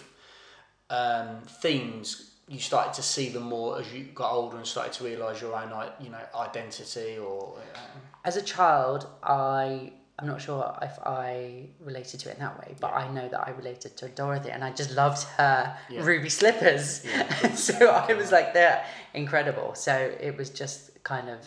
um, 0.90 1.42
themes 1.64 2.29
you 2.50 2.60
started 2.60 2.94
to 2.96 3.04
see 3.04 3.30
them 3.30 3.44
more 3.44 3.80
as 3.80 3.94
you 3.94 4.06
got 4.06 4.32
older 4.32 4.58
and 4.58 4.66
started 4.66 4.94
to 4.94 5.04
realise 5.04 5.40
your 5.40 5.56
own, 5.56 5.72
you 6.02 6.10
know, 6.10 6.18
identity 6.36 7.18
or? 7.18 7.58
Uh, 7.76 7.80
as 8.26 8.36
a 8.38 8.42
child, 8.42 9.08
I 9.24 9.94
I'm 10.18 10.28
not 10.28 10.42
sure 10.42 10.78
if 10.82 11.00
I 11.06 11.68
related 11.80 12.20
to 12.22 12.30
it 12.30 12.34
in 12.34 12.40
that 12.42 12.60
way, 12.60 12.76
but 12.82 12.94
I 12.94 13.10
know 13.10 13.30
that 13.30 13.48
I 13.48 13.52
related 13.52 13.96
to 13.98 14.10
Dorothy, 14.10 14.50
and 14.50 14.66
I 14.66 14.72
just 14.72 14.92
loved 14.92 15.24
her 15.38 15.78
Yeah. 15.90 16.04
ruby 16.04 16.28
slippers. 16.30 17.06
so 17.56 17.88
I 17.90 18.12
was 18.14 18.30
like, 18.32 18.54
they're 18.54 18.84
incredible. 19.14 19.76
So 19.76 19.94
it 20.20 20.36
was 20.36 20.50
just 20.50 21.02
kind 21.04 21.30
of 21.30 21.40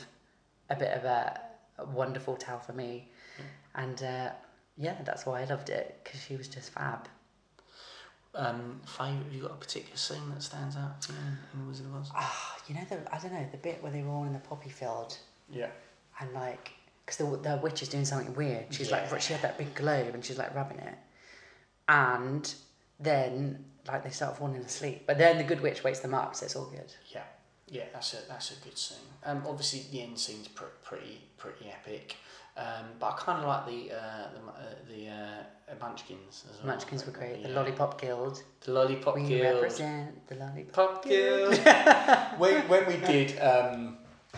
a 0.71 0.77
bit 0.77 0.93
of 0.93 1.05
a, 1.05 1.39
a 1.79 1.85
wonderful 1.85 2.35
tale 2.37 2.61
for 2.65 2.73
me, 2.73 3.11
and 3.75 4.03
uh, 4.03 4.31
yeah, 4.79 4.97
that's 5.05 5.27
why 5.27 5.43
I 5.43 5.45
loved 5.45 5.69
it 5.69 6.01
because 6.03 6.23
she 6.23 6.37
was 6.37 6.49
just 6.49 6.71
fab. 6.73 7.09
Um, 8.35 8.80
favourite? 8.87 9.24
Have 9.24 9.33
you 9.35 9.43
got 9.43 9.53
a 9.53 9.57
particular 9.57 9.97
scene 9.97 10.28
that 10.30 10.43
stands 10.43 10.76
out 10.76 11.01
to 11.03 11.12
you 11.12 11.18
in, 11.55 11.61
in 11.61 11.68
Wizard 11.68 11.87
of 11.87 11.95
Oz? 11.97 12.11
Ah, 12.14 12.57
you 12.66 12.74
know, 12.74 12.80
the, 12.89 13.14
I 13.14 13.18
don't 13.18 13.33
know 13.33 13.47
the 13.51 13.59
bit 13.59 13.83
where 13.83 13.93
they 13.93 14.03
were 14.03 14.11
all 14.11 14.24
in 14.24 14.33
the 14.33 14.39
poppy 14.41 14.70
field. 14.70 15.16
Yeah. 15.51 15.68
and 16.20 16.33
like 16.33 16.70
because 17.05 17.16
the, 17.18 17.24
the 17.37 17.57
witch 17.62 17.83
is 17.83 17.89
doing 17.89 18.05
something 18.07 18.33
weird 18.35 18.66
she's 18.70 18.89
Yeah. 18.91 19.07
like 19.11 19.20
she 19.20 19.33
had 19.35 19.43
that 19.43 19.59
big 19.59 19.74
globe 19.74 20.14
and 20.14 20.24
she's 20.24 20.39
like 20.39 20.55
rubbing 20.55 20.78
it 20.78 20.95
and 21.89 22.55
then 23.01 23.64
like 23.89 24.05
they 24.05 24.11
start 24.11 24.39
falling 24.39 24.57
asleep 24.57 25.03
but 25.07 25.18
then 25.18 25.37
the 25.39 25.45
good 25.45 25.61
witch 25.61 25.83
wakes 25.85 26.01
them 26.01 26.14
up 26.14 26.35
so 26.37 26.45
it's 26.47 26.57
all 26.57 26.66
good 26.66 26.93
Yeah, 27.12 27.22
yeah, 27.68 27.85
that's 27.93 28.14
a 28.14 28.18
that's 28.28 28.53
a 28.53 28.55
good 28.64 28.78
scene. 28.78 28.99
Um, 29.24 29.43
obviously 29.49 29.85
the 29.91 30.03
end 30.03 30.18
scene's 30.18 30.49
pr- 30.49 30.64
pretty 30.85 31.20
pretty 31.37 31.68
epic, 31.70 32.16
um, 32.57 32.85
but 32.99 33.07
I 33.07 33.17
kind 33.17 33.39
of 33.41 33.47
like 33.49 33.67
the 33.67 33.95
uh, 33.97 34.29
the 34.35 34.41
mu- 34.41 34.51
uh, 34.51 34.75
the 34.89 35.09
uh, 35.09 35.75
Munchkins 35.81 36.45
as 36.51 36.59
well. 36.59 36.67
munchkins 36.67 37.07
were 37.07 37.13
great 37.13 37.43
the 37.43 37.49
lollipop 37.49 37.99
guild 38.01 38.43
The 38.65 38.73
Lollipop 38.73 39.15
we 39.17 39.23
Guild. 39.27 39.55
represent 39.55 40.27
the 40.29 40.35
lollipop 40.37 40.73
Pop 40.75 41.05
Guild. 41.05 41.57
when, 42.39 42.69
when 42.69 42.87
we 42.87 42.97
did, 42.99 43.39
um, 43.41 43.97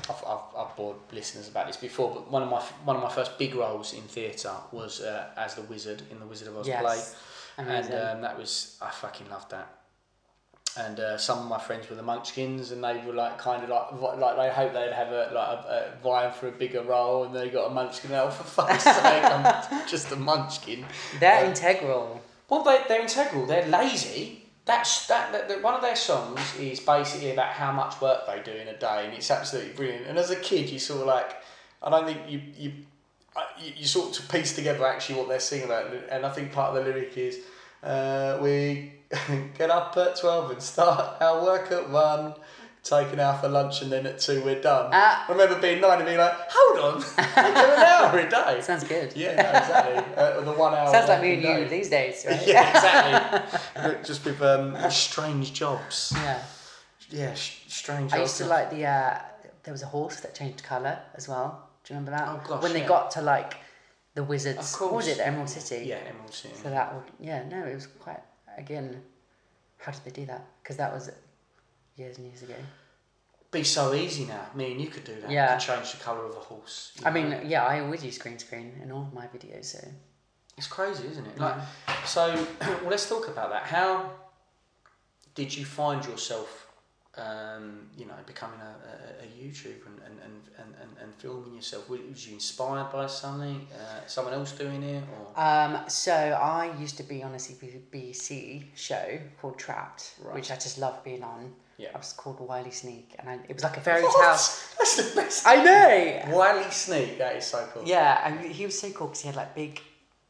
I've, 0.09 0.23
I've, 0.27 0.39
I've 0.57 0.77
bored 0.77 0.97
listeners 1.13 1.49
about 1.49 1.67
this 1.67 1.77
before, 1.77 2.13
but 2.15 2.31
one 2.31 2.43
of 2.43 2.51
my 2.51 2.61
one 2.85 2.97
of 2.97 3.03
my 3.03 3.11
first 3.11 3.37
big 3.39 3.55
roles 3.57 3.93
in 3.95 4.03
theatre 4.03 4.53
was 4.73 5.01
uh, 5.01 5.31
as 5.37 5.55
the 5.57 5.63
wizard 5.63 6.03
in 6.11 6.19
the 6.21 6.27
Wizard 6.27 6.49
of 6.49 6.57
Oz 6.59 6.69
Yes. 6.69 6.81
play, 6.83 7.65
Amazing. 7.67 7.93
and 7.95 8.17
um, 8.17 8.21
that 8.23 8.39
was 8.39 8.79
I 8.81 8.91
fucking 8.91 9.29
loved 9.31 9.51
that. 9.51 9.69
And 10.77 10.99
uh, 10.99 11.17
some 11.19 11.39
of 11.39 11.47
my 11.47 11.59
friends 11.61 11.89
were 11.89 11.95
the 11.95 12.03
Munchkins, 12.03 12.73
and 12.73 12.83
they 12.83 13.01
were 13.07 13.13
like 13.13 13.39
kind 13.39 13.63
of 13.63 13.71
like 13.71 14.19
like 14.19 14.37
they 14.37 14.51
hoped 14.53 14.75
they'd 14.75 14.93
have 14.93 15.13
a 15.13 15.31
like 15.33 15.49
a, 15.59 15.95
a 15.99 16.03
vying 16.03 16.33
for 16.33 16.49
a 16.49 16.53
bigger 16.53 16.83
role, 16.83 17.25
and 17.25 17.35
they 17.35 17.49
got 17.49 17.71
a 17.71 17.75
Munchkin. 17.75 18.11
Oh, 18.13 18.29
for 18.31 18.43
fuck's 18.43 18.83
sake, 18.85 19.25
I'm 19.25 19.89
just 19.89 20.11
a 20.11 20.17
Munchkin. 20.17 20.85
they're 21.21 21.45
Um, 21.45 21.51
integral 21.51 22.21
well, 22.49 22.63
they, 22.63 22.81
they're 22.89 23.03
integral. 23.03 23.47
They're 23.47 23.67
lazy. 23.67 24.43
That's 24.65 25.07
that, 25.09 25.33
that, 25.33 25.49
that. 25.49 25.63
One 25.63 25.75
of 25.75 25.83
their 25.83 25.97
songs 25.97 26.41
is 26.59 26.81
basically 26.81 27.33
about 27.33 27.53
how 27.53 27.73
much 27.73 28.01
work 28.01 28.27
they 28.27 28.41
do 28.43 28.53
in 28.53 28.69
a 28.69 28.79
day, 28.79 29.05
and 29.05 29.15
it's 29.15 29.31
absolutely 29.31 29.73
brilliant. 29.73 30.07
And 30.07 30.19
as 30.19 30.31
a 30.31 30.37
kid, 30.37 30.71
you 30.71 30.79
sort 30.79 31.03
of 31.03 31.07
like, 31.07 31.37
I 31.83 31.91
don't 31.91 32.07
think 32.07 32.21
you 32.29 32.41
you 32.57 32.73
uh, 33.37 33.43
you, 33.61 33.73
you 33.77 33.87
sort 33.87 34.19
of 34.19 34.29
piece 34.29 34.55
together 34.55 34.87
actually 34.87 35.19
what 35.19 35.29
they're 35.29 35.41
singing 35.41 35.67
about. 35.67 35.93
And 36.11 36.25
I 36.25 36.31
think 36.31 36.53
part 36.53 36.75
of 36.75 36.77
the 36.77 36.91
lyric 36.91 37.17
is, 37.17 37.41
uh, 37.85 38.39
we 38.43 38.93
get 39.59 39.71
up 39.71 39.97
at 39.97 40.17
twelve 40.17 40.51
and 40.51 40.63
start 40.63 41.21
our 41.21 41.43
work 41.45 41.71
at 41.71 41.89
one. 41.91 42.35
Taking 42.83 43.19
out 43.19 43.41
for 43.41 43.49
lunch 43.49 43.81
and 43.81 43.91
then 43.91 44.05
at 44.07 44.19
two 44.19 44.45
we're 44.45 44.61
done. 44.61 44.91
Ah. 44.93 45.25
I 45.27 45.33
remember 45.33 45.59
being 45.59 45.81
nine 45.81 45.97
and 46.01 46.05
being 46.05 46.19
like, 46.19 46.35
hold 46.51 46.97
on, 46.97 47.01
doing 47.17 47.79
an 47.79 47.79
hour 47.79 48.19
a 48.19 48.29
day. 48.29 48.61
sounds 48.61 48.85
good 48.85 49.17
Yeah, 49.17 49.37
no, 49.37 49.49
exactly. 49.59 50.15
Uh, 50.23 50.41
the 50.43 50.53
one 50.53 50.75
hour. 50.75 50.89
sounds 50.91 51.09
like 51.09 51.23
me 51.23 51.33
and 51.33 51.43
you 51.43 51.49
day. 51.49 51.65
these 51.69 51.89
days 51.89 52.27
right 52.29 52.47
Yeah, 52.47 52.69
exactly. 52.69 54.05
Just 54.05 54.23
with 54.27 54.43
um, 54.43 54.77
strange 54.91 55.55
jobs. 55.55 56.13
yeah 56.15 56.43
Yeah, 57.09 57.33
sh- 57.33 57.63
strange. 57.69 58.13
I 58.13 58.19
jobs. 58.19 58.33
used 58.33 58.37
to 58.43 58.47
like 58.49 58.69
the 58.71 58.85
uh, 58.85 59.19
there 59.63 59.73
was 59.73 59.81
a 59.83 59.87
horse 59.87 60.21
that 60.21 60.35
changed 60.35 60.63
colour 60.63 60.99
as 61.15 61.27
well 61.27 61.67
do 61.87 61.95
you 61.95 61.99
remember 61.99 62.19
that 62.19 62.29
Oh, 62.29 62.47
gosh, 62.47 62.63
when 62.63 62.75
they 62.75 62.81
yeah. 62.83 62.89
got 62.89 63.11
to 63.13 63.23
like 63.23 63.55
the 64.15 64.25
wizards 64.25 64.77
what 64.79 64.93
was 64.93 65.09
it 65.09 65.17
the 65.17 65.27
Emerald 65.27 65.49
City 65.49 65.87
Yeah, 65.87 65.99
Emerald 66.07 66.33
City. 66.33 66.55
So 66.63 66.71
that 66.71 66.95
would, 66.95 67.05
yeah, 67.21 67.47
no, 67.49 67.65
it 67.65 67.75
was 67.75 67.87
quite, 67.87 68.21
again, 68.57 69.03
how 69.79 69.93
did 69.93 70.05
they 70.05 70.11
do 70.11 70.27
that? 70.27 70.47
Because 70.63 70.77
that 70.77 70.93
was 70.93 71.11
years 71.97 72.17
and 72.19 72.27
years 72.27 72.43
ago. 72.43 72.55
Be 73.51 73.65
so 73.65 73.95
easy 73.95 74.25
now. 74.25 74.47
Me 74.55 74.73
and 74.73 74.81
you 74.81 74.89
could 74.89 75.05
do 75.05 75.21
that. 75.21 75.31
Yeah. 75.31 75.55
You 75.55 75.61
could 75.61 75.67
change 75.67 75.93
the 75.93 76.03
colour 76.03 76.25
of 76.25 76.37
a 76.37 76.41
horse. 76.41 76.93
I 77.05 77.11
know. 77.11 77.15
mean, 77.29 77.51
yeah, 77.51 77.65
I 77.65 77.81
always 77.81 78.05
use 78.05 78.19
green 78.19 78.39
screen 78.39 78.73
in 78.83 78.91
all 78.91 79.03
of 79.03 79.13
my 79.13 79.27
videos, 79.27 79.67
so. 79.67 79.89
it's 80.57 80.67
crazy, 80.67 81.07
isn't 81.09 81.27
it? 81.27 81.39
Like, 81.39 81.59
so 82.05 82.35
well, 82.61 82.91
let's 82.91 83.09
talk 83.09 83.29
about 83.29 83.51
that. 83.51 83.65
How 83.65 84.11
did 85.35 85.57
you 85.57 85.65
find 85.65 86.05
yourself 86.05 86.65
um, 87.17 87.89
you 87.97 88.07
know, 88.07 88.15
becoming 88.27 88.61
a, 88.61 89.23
a, 89.23 89.25
a 89.25 89.27
YouTuber 89.27 89.87
and, 91.05 91.15
filming 91.15 91.55
yourself? 91.55 91.89
Was 91.89 92.01
was 92.11 92.27
you 92.27 92.35
inspired 92.35 92.91
by 92.93 93.07
something, 93.07 93.67
uh, 93.73 94.07
someone 94.07 94.35
else 94.35 94.53
doing 94.53 94.83
it, 94.83 95.05
or? 95.15 95.41
Um, 95.41 95.79
so 95.89 96.13
I 96.13 96.77
used 96.79 96.97
to 96.97 97.03
be 97.05 97.23
on 97.23 97.33
a 97.35 97.39
CBBC 97.39 98.65
show 98.75 99.19
called 99.41 99.59
Trapped, 99.59 100.15
Right. 100.23 100.35
which 100.35 100.51
I 100.51 100.55
just 100.57 100.79
loved 100.79 101.05
being 101.05 101.23
on. 101.23 101.53
Yeah. 101.77 101.89
I 101.95 101.99
was 101.99 102.13
called 102.13 102.39
Wiley 102.41 102.71
Sneak, 102.71 103.15
and 103.19 103.29
I, 103.29 103.35
it 103.49 103.55
was 103.55 103.65
like 103.65 103.77
a 103.77 103.81
fairy 103.87 104.03
tale. 104.03 104.13
That's 104.13 104.97
the 104.97 105.21
best. 105.21 105.47
I 105.47 105.57
know. 105.65 106.37
Wiley 106.37 106.71
Sneak, 106.71 107.19
that 107.19 107.37
is 107.37 107.45
so 107.47 107.67
cool. 107.73 107.83
Yeah, 107.85 108.21
and 108.27 108.41
he 108.53 108.65
was 108.65 108.79
so 108.79 108.91
cool 108.91 109.09
because 109.09 109.23
he 109.23 109.27
had 109.27 109.37
like 109.37 109.55
big 109.55 109.81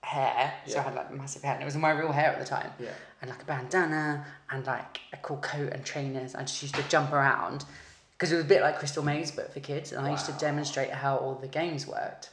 hair, 0.01 0.53
so 0.67 0.75
Yeah. 0.75 0.81
I 0.81 0.83
had 0.85 0.95
like 0.95 1.13
massive 1.13 1.43
hair, 1.43 1.55
and 1.55 1.63
it 1.63 1.67
was 1.67 1.77
my 1.77 1.91
real 1.91 2.13
hair 2.13 2.31
at 2.33 2.39
the 2.39 2.47
time. 2.47 2.71
Yeah. 2.81 2.91
And 3.21 3.31
like 3.31 3.43
a 3.43 3.47
bandana 3.47 4.27
and 4.51 4.67
like 4.67 5.01
a 5.13 5.17
cool 5.19 5.39
coat 5.39 5.73
and 5.73 5.85
trainers. 5.85 6.35
I 6.35 6.41
just 6.43 6.61
used 6.63 6.75
to 6.77 6.83
jump 6.89 7.13
around 7.13 7.65
because 8.25 8.33
it 8.33 8.37
was 8.37 8.45
a 8.47 8.49
bit 8.49 8.63
like 8.63 8.79
Crystal 8.79 9.03
Maze, 9.03 9.31
but 9.31 9.53
for 9.53 9.61
kids. 9.61 9.93
And 9.93 10.07
I 10.07 10.11
used 10.11 10.25
to 10.25 10.33
demonstrate 10.33 10.91
how 10.91 11.19
all 11.19 11.35
the 11.35 11.47
games 11.47 11.87
worked 11.87 12.31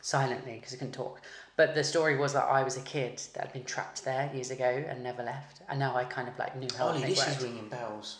silently 0.00 0.54
because 0.54 0.74
I 0.74 0.78
couldn't 0.78 0.94
talk. 0.94 1.20
But 1.56 1.76
the 1.76 1.84
story 1.84 2.16
was 2.16 2.32
that 2.32 2.42
I 2.42 2.64
was 2.64 2.76
a 2.76 2.80
kid 2.80 3.22
that 3.34 3.44
had 3.44 3.52
been 3.52 3.62
trapped 3.62 4.04
there 4.04 4.28
years 4.34 4.50
ago 4.50 4.84
and 4.88 5.04
never 5.04 5.22
left, 5.22 5.60
and 5.68 5.78
now 5.78 5.94
I 5.94 6.02
kind 6.04 6.28
of 6.28 6.36
like 6.40 6.56
knew 6.56 6.68
how 6.76 6.88
Olly, 6.88 7.04
this 7.04 7.18
worked. 7.18 7.30
is 7.38 7.42
ringing 7.44 7.68
bells. 7.68 8.18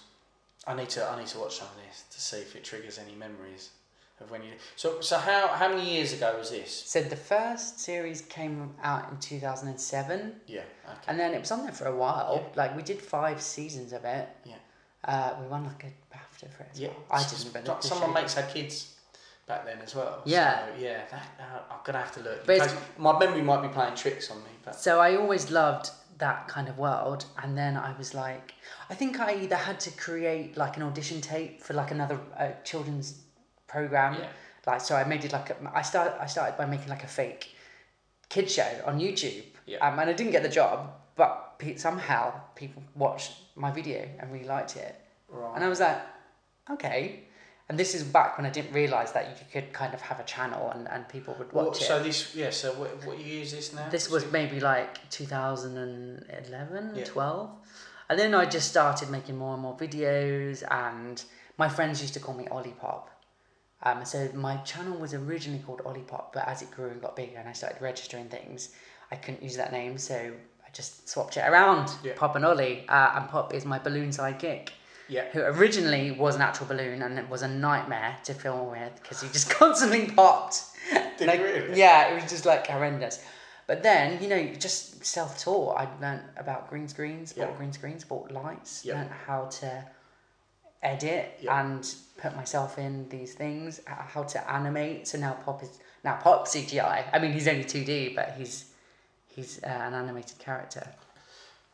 I 0.64 0.74
need 0.74 0.88
to 0.90 1.04
I 1.04 1.18
need 1.18 1.26
to 1.28 1.38
watch 1.40 1.56
some 1.56 1.66
of 1.66 1.76
this 1.86 2.04
to 2.12 2.20
see 2.20 2.38
if 2.38 2.54
it 2.54 2.62
triggers 2.62 2.98
any 2.98 3.16
memories 3.16 3.70
of 4.20 4.30
when 4.30 4.44
you. 4.44 4.52
So 4.76 5.00
so 5.00 5.18
how 5.18 5.48
how 5.48 5.68
many 5.68 5.92
years 5.92 6.12
ago 6.12 6.36
was 6.38 6.50
this? 6.50 6.70
So 6.86 7.02
the 7.02 7.16
first 7.16 7.80
series 7.80 8.20
came 8.22 8.74
out 8.80 9.10
in 9.10 9.18
two 9.18 9.40
thousand 9.40 9.68
and 9.68 9.80
seven. 9.80 10.36
Yeah. 10.46 10.60
Okay. 10.84 10.98
And 11.08 11.18
then 11.18 11.34
it 11.34 11.40
was 11.40 11.50
on 11.50 11.64
there 11.64 11.72
for 11.72 11.86
a 11.86 11.96
while. 11.96 12.48
Like 12.54 12.76
we 12.76 12.82
did 12.82 13.02
five 13.02 13.42
seasons 13.42 13.92
of 13.92 14.04
it. 14.04 14.28
Yeah. 14.44 14.54
Uh, 15.04 15.36
we 15.40 15.46
won 15.46 15.64
like 15.64 15.84
a 15.84 15.92
BAFTA 16.16 16.50
for 16.52 16.62
it. 16.64 16.70
Yeah. 16.74 16.88
well. 16.88 17.18
I 17.18 17.22
didn't, 17.22 17.52
but 17.52 17.68
s- 17.68 17.88
someone 17.88 18.12
makes 18.14 18.34
had 18.34 18.48
kids 18.52 18.94
back 19.46 19.64
then 19.66 19.78
as 19.82 19.94
well. 19.94 20.22
Yeah. 20.24 20.66
So, 20.66 20.72
yeah. 20.82 21.00
That, 21.10 21.26
uh, 21.40 21.72
I'm 21.72 21.78
gonna 21.84 21.98
have 21.98 22.12
to 22.12 22.20
look. 22.20 22.46
But 22.46 22.74
my 22.98 23.18
memory 23.18 23.42
might 23.42 23.62
be 23.62 23.68
playing 23.68 23.94
tricks 23.94 24.30
on 24.30 24.38
me, 24.38 24.50
but 24.64 24.74
So 24.74 25.00
I 25.00 25.16
always 25.16 25.50
loved 25.50 25.90
that 26.18 26.48
kind 26.48 26.68
of 26.68 26.78
world, 26.78 27.26
and 27.42 27.56
then 27.58 27.76
I 27.76 27.94
was 27.98 28.14
like, 28.14 28.54
I 28.88 28.94
think 28.94 29.20
I 29.20 29.34
either 29.42 29.56
had 29.56 29.78
to 29.80 29.90
create 29.90 30.56
like 30.56 30.76
an 30.78 30.82
audition 30.82 31.20
tape 31.20 31.62
for 31.62 31.74
like 31.74 31.90
another 31.90 32.18
uh, 32.38 32.50
children's 32.64 33.20
program. 33.66 34.14
Yeah. 34.14 34.28
Like 34.66 34.80
so, 34.80 34.96
I 34.96 35.04
made 35.04 35.24
it 35.24 35.32
like 35.32 35.50
a, 35.50 35.56
I 35.74 35.82
started. 35.82 36.14
I 36.20 36.26
started 36.26 36.56
by 36.56 36.66
making 36.66 36.88
like 36.88 37.04
a 37.04 37.08
fake 37.08 37.54
kid 38.28 38.50
show 38.50 38.68
on 38.86 38.98
YouTube. 38.98 39.44
Yeah. 39.66 39.78
Um, 39.86 39.98
and 39.98 40.10
I 40.10 40.12
didn't 40.12 40.32
get 40.32 40.42
the 40.42 40.48
job, 40.48 40.90
but 41.16 41.58
pe- 41.58 41.76
somehow 41.76 42.32
people 42.54 42.82
watched 42.94 43.32
my 43.54 43.70
video 43.70 44.08
and 44.18 44.32
really 44.32 44.46
liked 44.46 44.76
it. 44.76 44.94
Right. 45.28 45.52
And 45.54 45.64
I 45.64 45.68
was 45.68 45.80
like, 45.80 45.98
okay. 46.70 47.24
And 47.68 47.76
this 47.76 47.94
is 47.96 48.04
back 48.04 48.38
when 48.38 48.46
I 48.46 48.50
didn't 48.50 48.72
realise 48.72 49.10
that 49.10 49.28
you 49.28 49.34
could 49.52 49.72
kind 49.72 49.92
of 49.92 50.00
have 50.00 50.20
a 50.20 50.24
channel 50.24 50.70
and, 50.70 50.86
and 50.88 51.08
people 51.08 51.34
would 51.38 51.52
watch 51.52 51.66
What, 51.66 51.76
it. 51.80 51.84
so 51.84 52.00
this 52.02 52.32
yeah. 52.34 52.50
So 52.50 52.72
what, 52.74 53.04
what 53.04 53.18
year 53.18 53.42
is 53.42 53.50
this 53.52 53.72
now? 53.74 53.88
This 53.88 54.08
was 54.08 54.30
maybe 54.30 54.60
like 54.60 55.10
2011, 55.10 56.94
Yeah. 56.96 57.04
12. 57.04 57.50
And 58.08 58.18
then 58.18 58.34
I 58.34 58.44
just 58.46 58.68
started 58.68 59.10
making 59.10 59.36
more 59.36 59.54
and 59.54 59.62
more 59.62 59.76
videos, 59.76 60.62
and 60.70 61.22
my 61.58 61.68
friends 61.68 62.00
used 62.00 62.14
to 62.14 62.20
call 62.20 62.34
me 62.34 62.46
Olly 62.52 62.74
Pop. 62.80 63.10
Um, 63.82 64.04
so 64.04 64.28
my 64.34 64.56
channel 64.58 64.96
was 64.96 65.12
originally 65.12 65.60
called 65.66 65.82
Olly 65.84 66.02
Pop, 66.02 66.32
but 66.32 66.46
as 66.46 66.62
it 66.62 66.70
grew 66.70 66.90
and 66.90 67.00
got 67.02 67.16
bigger 67.16 67.38
and 67.38 67.48
I 67.48 67.52
started 67.52 67.82
registering 67.82 68.28
things, 68.28 68.70
I 69.10 69.16
couldn't 69.16 69.42
use 69.42 69.56
that 69.56 69.72
name, 69.72 69.98
so 69.98 70.14
I 70.14 70.70
just 70.72 71.08
swapped 71.08 71.36
it 71.36 71.40
around. 71.48 71.90
Yeah. 72.04 72.12
Pop 72.14 72.36
and 72.36 72.44
Olly, 72.44 72.84
uh, 72.88 73.12
and 73.16 73.28
Pop 73.28 73.52
is 73.52 73.64
my 73.64 73.78
balloon 73.80 74.10
sidekick. 74.10 74.68
Yeah. 75.08 75.24
Who 75.32 75.40
originally 75.40 76.10
was 76.10 76.34
an 76.36 76.42
actual 76.42 76.66
balloon 76.66 77.02
and 77.02 77.18
it 77.18 77.28
was 77.28 77.42
a 77.42 77.48
nightmare 77.48 78.16
to 78.24 78.34
film 78.34 78.70
with 78.70 79.00
because 79.00 79.22
he 79.22 79.28
just 79.28 79.48
constantly 79.60 80.06
popped. 80.06 80.62
Did 81.18 81.28
like, 81.28 81.40
really? 81.40 81.78
Yeah, 81.78 82.08
it 82.08 82.20
was 82.20 82.30
just 82.30 82.44
like 82.46 82.66
horrendous. 82.66 83.24
But 83.66 83.82
then, 83.82 84.22
you 84.22 84.28
know, 84.28 84.44
just 84.54 85.04
self 85.04 85.42
taught. 85.42 85.76
I 85.76 85.88
learned 86.00 86.22
about 86.36 86.70
green 86.70 86.86
screens, 86.88 87.32
bought 87.32 87.48
Yeah. 87.50 87.56
green 87.56 87.72
screens, 87.72 88.04
bought 88.04 88.30
lights, 88.30 88.84
Yeah. 88.84 88.94
learned 88.94 89.10
how 89.26 89.46
to 89.46 89.84
edit 90.82 91.38
Yeah. 91.40 91.60
and 91.60 91.94
put 92.18 92.36
myself 92.36 92.78
in 92.78 93.08
these 93.08 93.34
things, 93.34 93.80
how 93.86 94.22
to 94.24 94.50
animate. 94.50 95.08
So 95.08 95.18
now 95.18 95.34
Pop 95.44 95.62
is 95.62 95.70
now 96.04 96.16
Pop 96.16 96.46
CGI. 96.46 97.04
I 97.12 97.18
mean, 97.18 97.32
he's 97.32 97.48
only 97.48 97.64
two 97.64 97.84
D, 97.84 98.12
but 98.14 98.34
he's 98.38 98.66
he's 99.26 99.62
uh, 99.62 99.66
an 99.66 99.94
animated 99.94 100.38
character. 100.38 100.86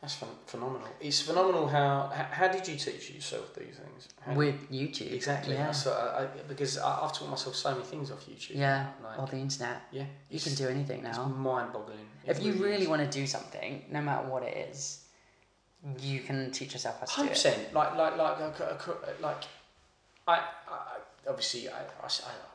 That's 0.03 0.15
phenomenal. 0.47 0.89
It's 0.99 1.21
phenomenal 1.21 1.65
how, 1.69 2.11
how 2.13 2.49
did 2.49 2.67
you 2.67 2.75
teach 2.75 3.09
yourself 3.09 3.55
these 3.55 3.77
things? 3.77 4.09
How 4.19 4.33
With 4.33 4.69
YouTube. 4.69 5.13
exactly. 5.13 5.53
Yeah. 5.55 5.67
What 5.67 5.87
I, 5.87 6.23
I, 6.23 6.27
because 6.45 6.77
I, 6.77 7.03
I've 7.03 7.13
taught 7.13 7.29
myself 7.29 7.55
so 7.55 7.71
many 7.71 7.85
things 7.85 8.11
off 8.11 8.25
YouTube. 8.29 8.55
Yeah. 8.55 8.87
Like, 9.01 9.17
or 9.17 9.27
the 9.27 9.37
internet. 9.37 9.77
yeah. 9.93 10.03
You 10.29 10.41
can 10.41 10.55
do 10.55 10.67
anything 10.67 11.03
now. 11.03 11.09
It's 11.11 11.19
mind-boggling. 11.37 12.05
It 12.25 12.31
If 12.31 12.43
you 12.43 12.51
really 12.67 12.85
want 12.87 13.01
to 13.01 13.19
do 13.19 13.25
something, 13.25 13.85
no 13.89 14.01
matter 14.01 14.27
what 14.27 14.43
it 14.43 14.57
is, 14.71 15.05
you 16.01 16.19
can 16.19 16.51
teach 16.51 16.73
yourself 16.73 16.99
how 16.99 17.05
to 17.05 17.11
do 17.11 17.15
Hundred 17.15 17.31
it. 17.31 17.35
percent. 17.35 17.73
Like 17.73 17.95
like 17.95 18.17
like 18.17 18.39
like, 18.41 18.59
like, 18.59 19.21
like 19.21 19.43
I, 20.27 20.35
I 20.35 20.97
obviously 21.29 21.69
I, 21.69 21.79
I 21.79 22.09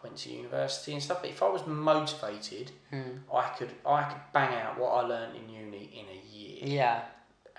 went 0.04 0.16
to 0.18 0.30
university 0.30 0.92
and 0.92 1.02
stuff. 1.02 1.22
But 1.22 1.30
if 1.30 1.42
I 1.42 1.48
was 1.48 1.66
motivated, 1.66 2.72
Hmm. 2.90 3.00
I 3.34 3.48
could 3.56 3.70
I 3.86 4.02
could 4.04 4.20
bang 4.34 4.54
out 4.62 4.78
what 4.78 4.90
I 4.90 5.00
learned 5.12 5.34
in 5.36 5.48
uni 5.48 5.84
in 6.00 6.06
a 6.14 6.36
year. 6.36 6.58
Yeah. 6.80 7.00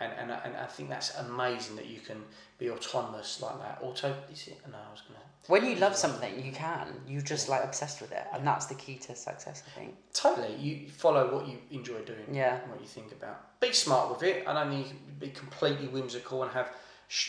And, 0.02 0.14
and, 0.20 0.32
I- 0.32 0.42
and 0.46 0.56
I 0.58 0.66
think 0.66 0.90
that's 0.90 1.16
amazing 1.18 1.76
that 1.76 1.86
you 1.88 2.00
can 2.00 2.24
be 2.58 2.70
autonomous 2.70 3.42
like 3.42 3.60
that. 3.60 3.80
Auto 3.82 4.16
is 4.32 4.48
it? 4.48 4.60
No, 4.72 4.78
I 4.78 4.92
was 4.92 5.02
gonna. 5.02 5.20
When 5.48 5.66
you 5.66 5.76
love 5.78 5.96
something, 5.96 6.44
you 6.46 6.52
can. 6.52 6.88
You're 7.08 7.22
just 7.22 7.50
like 7.50 7.64
obsessed 7.64 8.02
with 8.02 8.12
it, 8.12 8.26
and 8.34 8.46
that's 8.46 8.68
the 8.68 8.76
key 8.76 8.96
to 8.98 9.16
success, 9.16 9.64
I 9.66 9.80
think. 9.80 9.96
Totally, 10.14 10.56
you 10.58 10.90
follow 10.90 11.34
what 11.36 11.48
you 11.48 11.58
enjoy 11.72 12.02
doing. 12.02 12.26
Yeah. 12.32 12.60
and 12.62 12.72
What 12.72 12.82
you 12.82 12.88
think 12.88 13.12
about. 13.12 13.60
Be 13.60 13.74
smart 13.74 14.10
with 14.12 14.24
it. 14.24 14.48
I 14.48 14.54
don't 14.54 14.70
need 14.70 14.88
to 14.88 14.94
be 15.20 15.30
completely 15.30 15.88
whimsical 15.88 16.44
and 16.44 16.52
have, 16.52 16.70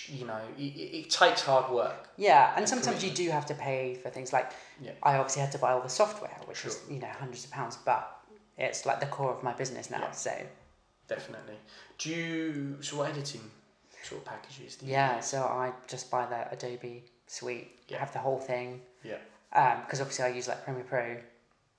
you 0.08 0.26
know, 0.26 0.40
it, 0.58 0.62
it 0.62 1.10
takes 1.10 1.40
hard 1.42 1.72
work. 1.72 2.08
Yeah, 2.18 2.52
and 2.56 2.68
sometimes 2.68 3.02
you 3.02 3.10
do 3.10 3.30
have 3.30 3.46
to 3.46 3.54
pay 3.54 3.94
for 4.02 4.10
things 4.10 4.32
like 4.32 4.52
Yeah. 4.82 4.92
I 5.02 5.16
obviously 5.16 5.42
had 5.42 5.52
to 5.52 5.58
buy 5.58 5.72
all 5.72 5.80
the 5.80 5.88
software, 5.88 6.36
which 6.46 6.64
was 6.64 6.78
you 6.90 6.98
know 7.00 7.08
hundreds 7.18 7.44
of 7.46 7.50
pounds, 7.52 7.78
but 7.84 8.16
it's 8.58 8.84
like 8.84 9.00
the 9.00 9.06
core 9.06 9.32
of 9.32 9.42
my 9.42 9.54
business 9.54 9.88
now. 9.90 10.00
Yeah. 10.00 10.10
So 10.10 10.32
Definitely. 11.14 11.56
Do 11.98 12.11
you 12.11 12.76
so 12.80 12.96
what 12.98 13.11
editing 13.11 13.42
sort 14.08 14.20
of 14.22 14.24
packages? 14.32 14.76
Do 14.76 14.86
you 14.86 14.92
yeah, 14.92 15.16
use? 15.16 15.26
so 15.26 15.42
I 15.42 15.72
just 15.88 16.11
buy 16.11 16.24
the 16.26 16.40
Adobe 16.54 17.02
suite, 17.26 17.68
Yeah. 17.88 17.98
have 17.98 18.12
the 18.12 18.20
whole 18.26 18.38
thing, 18.38 18.80
Yeah. 19.02 19.18
because 19.84 20.00
obviously 20.00 20.24
I 20.24 20.28
use 20.28 20.46
like 20.48 20.64
Premiere 20.64 20.84
Pro, 20.84 21.16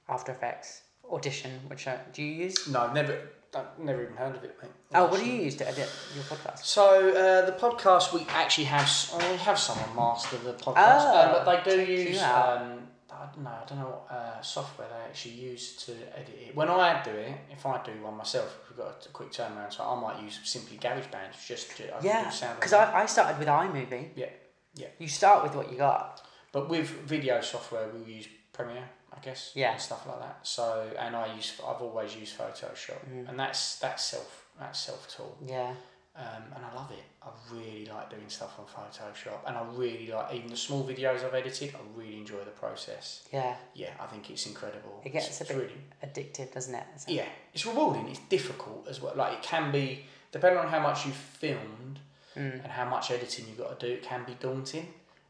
After 0.09 0.32
Effects, 0.34 0.82
Audition, 1.09 1.51
which 1.67 1.88
I, 1.88 1.97
do 2.13 2.21
you 2.21 2.34
use? 2.45 2.67
No, 2.67 2.82
I've 2.82 2.93
never, 2.93 3.15
I've 3.55 3.79
never 3.79 4.01
even 4.03 4.15
heard 4.15 4.36
of 4.36 4.43
it, 4.43 4.53
mate. 4.61 4.71
Oh, 4.93 5.05
what 5.07 5.19
do 5.21 5.25
you 5.25 5.41
use 5.47 5.55
to 5.57 5.67
edit 5.67 5.89
your 6.15 6.23
podcast? 6.25 6.59
So 6.65 6.86
uh, 7.09 7.45
the 7.45 7.53
podcast 7.53 8.13
we 8.13 8.21
actually 8.29 8.65
have 8.65 8.89
we 9.17 9.38
have 9.47 9.57
someone 9.57 9.93
master 9.95 10.38
the 10.38 10.53
podcast, 10.53 11.03
Oh, 11.05 11.15
uh, 11.17 11.45
but 11.45 11.63
they 11.65 11.86
do 11.86 11.91
use 11.91 12.21
um, 12.21 12.79
I 13.22 13.26
don't 13.34 13.43
know 13.43 13.51
I 13.61 13.65
don't 13.67 13.80
know 13.80 13.91
what 13.95 14.05
uh, 14.17 14.41
software 14.41 14.88
they 14.93 15.09
actually 15.09 15.36
use 15.51 15.76
to 15.86 15.91
edit 16.19 16.38
it. 16.47 16.55
When 16.55 16.69
I 16.69 17.01
do 17.03 17.11
it, 17.11 17.34
if 17.51 17.65
I 17.65 17.82
do 17.84 17.91
one 18.01 18.15
myself, 18.17 18.49
we've 18.67 18.78
got 18.78 19.05
a 19.05 19.09
quick 19.09 19.32
turnaround, 19.32 19.72
so 19.74 19.84
I 19.84 19.95
might 20.05 20.22
use 20.28 20.39
simply 20.43 20.78
GarageBand 20.78 21.32
just 21.47 21.76
to 21.78 21.84
I 21.95 21.99
Yeah, 22.01 22.24
do 22.26 22.32
sound. 22.32 22.55
because. 22.59 22.74
I, 22.74 23.01
I 23.03 23.05
started 23.05 23.38
with 23.39 23.47
iMovie. 23.47 24.09
yeah 24.15 24.30
yeah, 24.74 24.88
You 24.99 25.07
start 25.07 25.43
with 25.43 25.53
what 25.55 25.72
you 25.72 25.78
got. 25.78 26.22
but 26.53 26.69
with 26.69 26.88
video 27.13 27.41
software 27.41 27.88
we'll 27.93 28.07
use 28.07 28.28
Premiere. 28.53 28.89
I 29.15 29.19
guess 29.19 29.51
Yeah. 29.55 29.72
and 29.74 29.82
stuff 29.82 30.07
like 30.07 30.19
that. 30.22 30.39
So 30.43 30.65
and 30.97 31.15
I 31.15 31.26
use 31.36 31.49
I've 31.67 31.82
always 31.82 32.15
used 32.15 32.38
Photoshop, 32.38 33.01
Mm. 33.09 33.30
and 33.30 33.36
that's 33.39 33.61
that's 33.80 34.03
self 34.13 34.45
that's 34.59 34.80
self 34.80 35.01
tool. 35.13 35.38
Yeah. 35.45 35.74
Um, 36.16 36.43
and 36.55 36.66
I 36.66 36.74
love 36.76 36.91
it. 36.91 37.03
I 37.24 37.30
really 37.53 37.86
like 37.86 38.09
doing 38.09 38.28
stuff 38.28 38.59
on 38.59 38.66
Photoshop, 38.66 39.47
and 39.47 39.55
I 39.57 39.64
really 39.76 40.12
like 40.12 40.34
even 40.34 40.49
the 40.49 40.57
small 40.57 40.84
videos 40.84 41.24
I've 41.24 41.34
edited. 41.34 41.74
I 41.76 41.80
really 41.99 42.18
enjoy 42.18 42.39
the 42.39 42.51
process. 42.51 43.28
Yeah. 43.32 43.55
Yeah, 43.74 43.91
I 43.99 44.07
think 44.07 44.30
it's 44.30 44.45
incredible. 44.45 45.01
It 45.05 45.14
gets 45.14 45.28
it's, 45.28 45.41
a 45.41 45.53
bit 45.53 45.57
really 45.57 45.82
addictive, 46.05 46.53
doesn't 46.53 46.76
it? 46.76 46.84
So- 46.97 47.12
yeah, 47.12 47.26
it's 47.53 47.66
rewarding. 47.66 48.07
It's 48.09 48.20
difficult 48.30 48.88
as 48.89 49.01
well. 49.01 49.14
Like 49.16 49.34
it 49.34 49.43
can 49.43 49.72
be 49.72 50.05
depending 50.32 50.59
on 50.59 50.68
how 50.68 50.80
much 50.80 51.05
you've 51.05 51.16
filmed 51.16 51.99
Mm. 52.34 52.64
and 52.64 52.68
how 52.72 52.86
much 52.86 53.12
editing 53.12 53.45
you've 53.49 53.57
got 53.57 53.78
to 53.78 53.86
do. 53.88 53.91
It 53.93 54.03
can 54.03 54.24
be 54.24 54.36
daunting. 54.39 54.88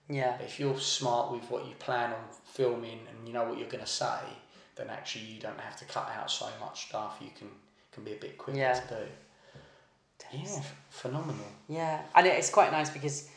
Yeah. 0.08 0.36
But 0.38 0.46
if 0.46 0.60
you're 0.60 0.78
smart 0.80 1.32
with 1.32 1.42
what 1.50 1.66
you 1.66 1.74
plan 1.80 2.12
on 2.12 2.20
filming 2.44 3.00
and 3.10 3.28
you 3.28 3.34
know 3.34 3.44
what 3.46 3.58
you're 3.58 3.68
going 3.70 3.84
to 3.84 3.90
say, 3.90 4.20
then 4.76 4.88
actually 4.92 5.26
you 5.26 5.40
don't 5.42 5.60
have 5.60 5.76
to 5.78 5.86
cut 5.86 6.12
out 6.16 6.30
so 6.30 6.46
much 6.60 6.90
stuff. 6.90 7.18
You 7.20 7.30
can 7.36 7.48
can 7.92 8.04
be 8.04 8.12
a 8.14 8.18
bit 8.18 8.38
quicker 8.38 8.60
Yeah. 8.60 8.80
to 8.80 8.88
do. 8.88 9.04
Yeah, 10.34 10.62
phenomenal. 10.90 11.46
Yeah, 11.68 12.02
and 12.16 12.28
it's 12.28 12.50
quite 12.50 12.72
nice 12.72 12.90
because 12.90 13.30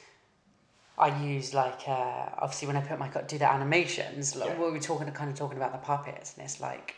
I 0.96 1.08
use 1.24 1.52
like 1.54 1.88
uh, 1.88 2.26
obviously 2.38 2.68
when 2.68 2.76
I 2.76 2.80
put 2.80 2.98
my 2.98 3.08
do 3.26 3.38
the 3.38 3.50
animations, 3.50 4.36
like 4.36 4.50
Yeah. 4.50 4.58
we 4.58 4.70
were 4.70 4.78
talking 4.78 5.10
kind 5.12 5.30
of 5.30 5.36
talking 5.36 5.56
about 5.56 5.72
the 5.72 5.78
puppets, 5.78 6.34
and 6.36 6.44
it's 6.44 6.60
like 6.60 6.96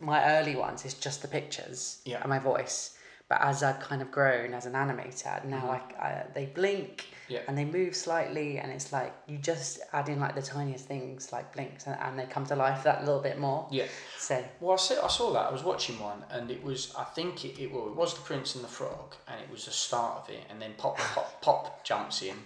my 0.00 0.38
early 0.38 0.56
ones 0.56 0.84
is 0.84 0.94
just 0.94 1.22
the 1.22 1.28
pictures 1.28 2.00
Yeah. 2.04 2.20
and 2.20 2.28
my 2.28 2.38
voice, 2.38 2.96
But 3.28 3.40
as 3.40 3.62
I've 3.64 3.80
kind 3.80 4.02
of 4.02 4.10
grown 4.12 4.54
as 4.54 4.66
an 4.66 4.74
animator, 4.74 5.44
now 5.44 5.56
mm-hmm. 5.62 6.00
I, 6.00 6.04
I, 6.06 6.26
they 6.32 6.46
blink 6.46 7.06
Yeah. 7.28 7.40
and 7.48 7.58
they 7.58 7.64
move 7.64 7.96
slightly, 7.96 8.58
and 8.58 8.70
it's 8.70 8.92
like 8.92 9.12
you 9.26 9.38
just 9.38 9.80
add 9.92 10.08
in 10.08 10.20
like 10.20 10.36
the 10.36 10.42
tiniest 10.42 10.86
things 10.86 11.32
like 11.32 11.52
blinks, 11.52 11.86
and, 11.88 11.96
and 12.00 12.16
they 12.18 12.26
come 12.26 12.46
to 12.46 12.54
life 12.54 12.84
that 12.84 13.04
little 13.04 13.20
bit 13.20 13.38
more. 13.38 13.66
Yeah. 13.72 13.86
So 14.16 14.44
Well, 14.60 14.74
I 14.74 14.76
saw, 14.76 15.04
I 15.04 15.08
saw 15.08 15.32
that. 15.32 15.48
I 15.48 15.52
was 15.52 15.64
watching 15.64 15.98
one, 15.98 16.24
and 16.30 16.50
it 16.52 16.62
was. 16.62 16.94
I 16.96 17.02
think 17.02 17.44
it, 17.44 17.60
it, 17.60 17.72
well, 17.72 17.88
it 17.88 17.96
was 17.96 18.14
the 18.14 18.20
Prince 18.20 18.54
and 18.54 18.62
the 18.62 18.68
Frog, 18.68 19.16
and 19.26 19.40
it 19.40 19.50
was 19.50 19.64
the 19.64 19.72
start 19.72 20.22
of 20.22 20.30
it, 20.30 20.44
and 20.48 20.62
then 20.62 20.74
pop, 20.78 20.96
pop, 21.14 21.42
pop 21.42 21.84
jumps 21.84 22.22
in. 22.22 22.36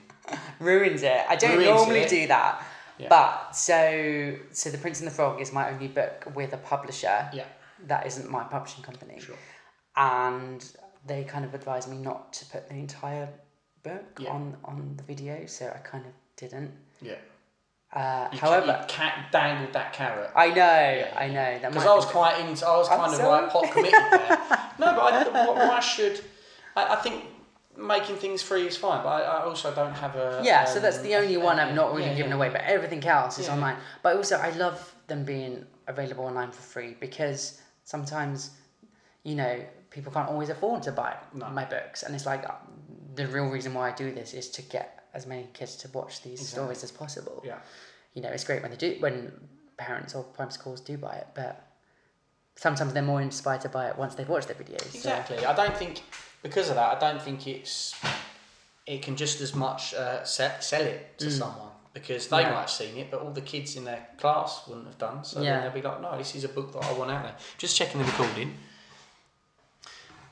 ruins 0.60 1.02
it. 1.02 1.22
I 1.28 1.36
don't 1.36 1.56
Ruins 1.58 1.66
normally 1.66 2.00
it. 2.00 2.08
do 2.08 2.26
that. 2.28 2.64
Yeah. 2.98 3.08
But 3.08 3.54
so 3.56 4.36
so 4.52 4.70
the 4.70 4.78
Prince 4.78 5.00
and 5.00 5.06
the 5.06 5.14
Frog 5.14 5.40
is 5.40 5.52
my 5.52 5.70
only 5.70 5.88
book 5.88 6.26
with 6.34 6.52
a 6.54 6.58
publisher. 6.58 7.28
Yeah. 7.34 7.44
That 7.86 8.06
isn't 8.06 8.30
my 8.30 8.44
publishing 8.44 8.82
company. 8.84 9.20
Sure. 9.20 9.36
And 9.96 10.64
they 11.06 11.24
kind 11.24 11.44
of 11.44 11.54
advised 11.54 11.88
me 11.90 11.98
not 11.98 12.32
to 12.34 12.44
put 12.46 12.68
the 12.68 12.74
entire 12.74 13.28
book 13.82 14.18
Yeah. 14.18 14.30
on 14.30 14.56
on 14.64 14.94
the 14.96 15.02
video, 15.02 15.46
so 15.46 15.66
I 15.74 15.78
kind 15.78 16.04
of 16.06 16.12
didn't. 16.36 16.72
Yeah. 17.00 17.14
Uh, 17.92 18.28
You 18.32 18.38
however, 18.38 18.86
ca- 18.88 19.14
you 19.16 19.22
dangled 19.32 19.72
that 19.72 19.92
carrot. 19.92 20.30
I 20.36 20.50
know, 20.50 21.08
I 21.16 21.26
know 21.28 21.58
Because 21.68 21.86
I 21.86 21.94
was 21.94 22.04
quite 22.04 22.38
into, 22.38 22.64
I 22.66 22.76
was 22.76 22.88
I'm 22.88 22.98
kind 23.00 23.12
of 23.12 23.18
sorry. 23.18 23.42
like 23.42 23.50
pot 23.52 23.70
committed 23.72 23.92
there. 24.12 24.38
no, 24.78 24.94
but 24.94 25.12
I, 25.34 25.68
why 25.68 25.80
should? 25.80 26.20
I, 26.76 26.92
I 26.94 26.96
think 26.96 27.24
making 27.76 28.14
things 28.16 28.42
free 28.42 28.66
is 28.68 28.76
fine, 28.76 29.02
but 29.02 29.08
I, 29.08 29.22
I 29.22 29.42
also 29.44 29.74
don't 29.74 29.94
have 29.94 30.14
a. 30.14 30.40
Yeah, 30.44 30.66
so 30.66 30.76
um, 30.76 30.82
that's 30.82 30.98
the 30.98 31.16
only 31.16 31.36
one 31.36 31.58
I'm 31.58 31.74
not 31.74 31.92
really 31.92 32.10
yeah, 32.10 32.14
giving 32.14 32.30
yeah. 32.30 32.36
away, 32.36 32.48
but 32.50 32.60
everything 32.60 33.04
else 33.04 33.40
is 33.40 33.46
Yeah. 33.48 33.54
online. 33.54 33.76
But 34.04 34.16
also, 34.16 34.36
I 34.36 34.50
love 34.50 34.94
them 35.08 35.24
being 35.24 35.66
available 35.88 36.26
online 36.26 36.52
for 36.52 36.62
free 36.62 36.96
because 37.00 37.60
sometimes, 37.82 38.50
you 39.24 39.34
know, 39.34 39.64
people 39.90 40.12
can't 40.12 40.28
always 40.28 40.48
afford 40.48 40.82
to 40.84 40.92
buy 40.92 41.16
my 41.32 41.64
books, 41.64 42.02
and 42.04 42.14
it's 42.14 42.26
like 42.26 42.44
uh, 42.48 42.54
the 43.14 43.26
real 43.26 43.48
reason 43.48 43.74
why 43.74 43.90
I 43.90 43.94
do 43.94 44.12
this 44.14 44.34
is 44.34 44.48
to 44.50 44.62
get 44.62 45.04
as 45.14 45.26
many 45.26 45.48
kids 45.52 45.74
to 45.76 45.88
watch 45.88 46.22
these 46.22 46.46
stories 46.48 46.84
as 46.84 46.92
possible. 46.92 47.42
Yeah. 47.44 47.58
You 48.14 48.22
know, 48.22 48.28
it's 48.30 48.44
great 48.44 48.62
when 48.62 48.70
they 48.70 48.76
do 48.76 48.96
when 49.00 49.32
parents 49.76 50.14
or 50.14 50.22
primary 50.24 50.52
schools 50.52 50.80
do 50.80 50.96
buy 50.96 51.14
it, 51.14 51.26
but 51.34 51.66
sometimes 52.56 52.92
they're 52.92 53.02
more 53.02 53.20
inspired 53.20 53.60
to 53.62 53.68
buy 53.68 53.88
it 53.88 53.96
once 53.96 54.14
they've 54.14 54.28
watched 54.28 54.48
the 54.48 54.54
videos. 54.54 54.82
so- 54.90 54.96
Exactly. 54.98 55.44
I 55.44 55.54
don't 55.54 55.76
think 55.76 56.02
because 56.42 56.68
of 56.68 56.76
that. 56.76 56.96
I 56.96 56.98
don't 57.00 57.20
think 57.20 57.46
it's 57.46 57.94
it 58.86 59.02
can 59.02 59.14
just 59.16 59.40
as 59.40 59.54
much 59.54 59.94
uh, 59.94 60.24
sell, 60.24 60.52
sell 60.60 60.82
it 60.82 61.18
to 61.18 61.30
someone 61.30 61.68
because 61.94 62.28
they 62.28 62.38
Mm. 62.38 62.42
Yeah. 62.42 62.50
might 62.50 62.60
have 62.60 62.70
seen 62.70 62.96
it, 62.96 63.10
but 63.10 63.20
all 63.20 63.30
the 63.32 63.40
kids 63.40 63.76
in 63.76 63.84
their 63.84 64.06
class 64.18 64.62
wouldn't 64.66 64.86
have 64.86 64.98
done. 64.98 65.24
So 65.24 65.40
Yeah. 65.40 65.54
then 65.54 65.62
they'll 65.62 65.72
be 65.72 65.82
like, 65.82 66.00
"No, 66.00 66.16
this 66.18 66.34
is 66.34 66.44
a 66.44 66.48
book 66.48 66.72
that 66.72 66.84
I 66.84 66.92
want 66.92 67.10
out 67.10 67.22
there." 67.24 67.34
Just 67.58 67.76
checking 67.76 68.00
the 68.00 68.06
recording. 68.06 68.56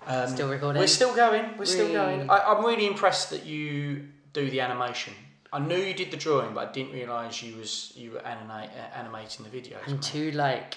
Um, 0.07 0.29
Still 0.29 0.49
recording? 0.49 0.81
We're 0.81 0.87
still 0.87 1.15
going. 1.15 1.57
We're 1.59 1.65
still 1.67 1.93
going. 1.93 2.31
I, 2.31 2.39
I'm 2.39 2.65
really 2.65 2.87
impressed 2.87 3.31
that 3.31 3.45
you 3.45 4.09
do 4.33 4.49
the 4.51 4.61
animation. 4.61 5.13
I 5.53 5.59
knew 5.59 5.77
you 5.77 5.95
did 5.95 6.11
the 6.11 6.17
drawing, 6.17 6.55
but 6.55 6.69
I 6.69 6.73
didn't 6.73 6.93
realise 6.93 7.43
you 7.43 7.57
was 7.57 7.93
you 7.97 8.13
were 8.13 8.21
animate, 8.27 8.71
uh, 8.71 8.99
animating 8.99 9.45
the 9.45 9.51
videos. 9.51 9.79
I'm 9.87 9.95
mate. 9.95 10.03
too 10.03 10.31
like 10.33 10.77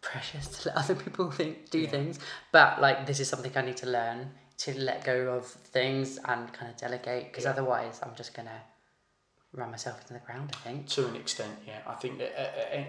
precious 0.00 0.46
to 0.62 0.68
let 0.68 0.76
other 0.82 0.94
people 0.94 1.30
think 1.30 1.70
do 1.70 1.86
things. 1.86 2.18
But 2.52 2.80
like 2.80 3.06
this 3.06 3.20
is 3.20 3.28
something 3.28 3.52
I 3.56 3.62
need 3.62 3.76
to 3.78 3.86
learn 3.88 4.30
to 4.58 4.78
let 4.78 5.04
go 5.04 5.34
of 5.34 5.46
things 5.46 6.18
and 6.24 6.52
kind 6.52 6.70
of 6.70 6.76
delegate 6.76 7.24
because 7.30 7.44
Yeah. 7.44 7.50
otherwise 7.50 8.00
I'm 8.02 8.14
just 8.16 8.34
gonna 8.34 8.60
run 9.54 9.70
myself 9.70 10.00
into 10.00 10.12
the 10.14 10.18
ground. 10.20 10.50
I 10.52 10.68
think. 10.68 10.88
To 10.88 11.06
an 11.06 11.16
extent, 11.16 11.52
yeah. 11.66 11.78
I 11.86 11.94
think 11.94 12.18
that 12.18 12.38
at, 12.38 12.72
at, 12.72 12.88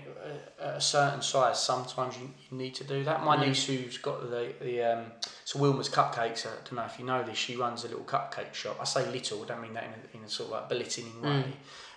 at 0.60 0.76
a 0.78 0.82
certain 0.82 1.22
size, 1.22 1.62
sometimes 1.62 2.18
you, 2.18 2.30
you 2.50 2.58
need 2.58 2.76
to 2.76 2.84
do 2.84 3.04
that. 3.04 3.24
My 3.24 3.44
niece, 3.44 3.66
who's 3.66 3.98
got 3.98 4.30
the 4.30 4.54
the 4.62 4.82
um, 4.84 5.06
so 5.44 5.60
Wilma's 5.60 5.90
Cupcakes. 5.90 6.46
I 6.46 6.50
don't 6.64 6.74
know 6.74 6.86
if 6.86 7.00
you 7.00 7.06
know 7.06 7.24
this. 7.24 7.38
She 7.38 7.56
runs 7.56 7.84
a 7.84 7.88
little 7.88 8.04
cupcake 8.04 8.54
shop. 8.54 8.78
I 8.82 8.86
say 8.86 9.10
little. 9.12 9.44
I 9.44 9.46
don't 9.46 9.62
mean 9.62 9.74
that 9.74 9.86
in 9.86 9.92
a, 9.92 10.18
in 10.18 10.24
a 10.24 10.30
sort 10.30 10.48
of 10.50 10.54
like 10.54 10.70
belittling 10.70 11.22
way. 11.22 11.46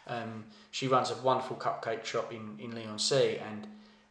Um, 0.07 0.45
she 0.71 0.89
runs 0.89 1.11
a 1.11 1.17
wonderful 1.17 1.57
cupcake 1.57 2.05
shop 2.05 2.33
in 2.33 2.59
in 2.59 2.75
Leigh-on-Sea. 2.75 3.39
And 3.39 3.67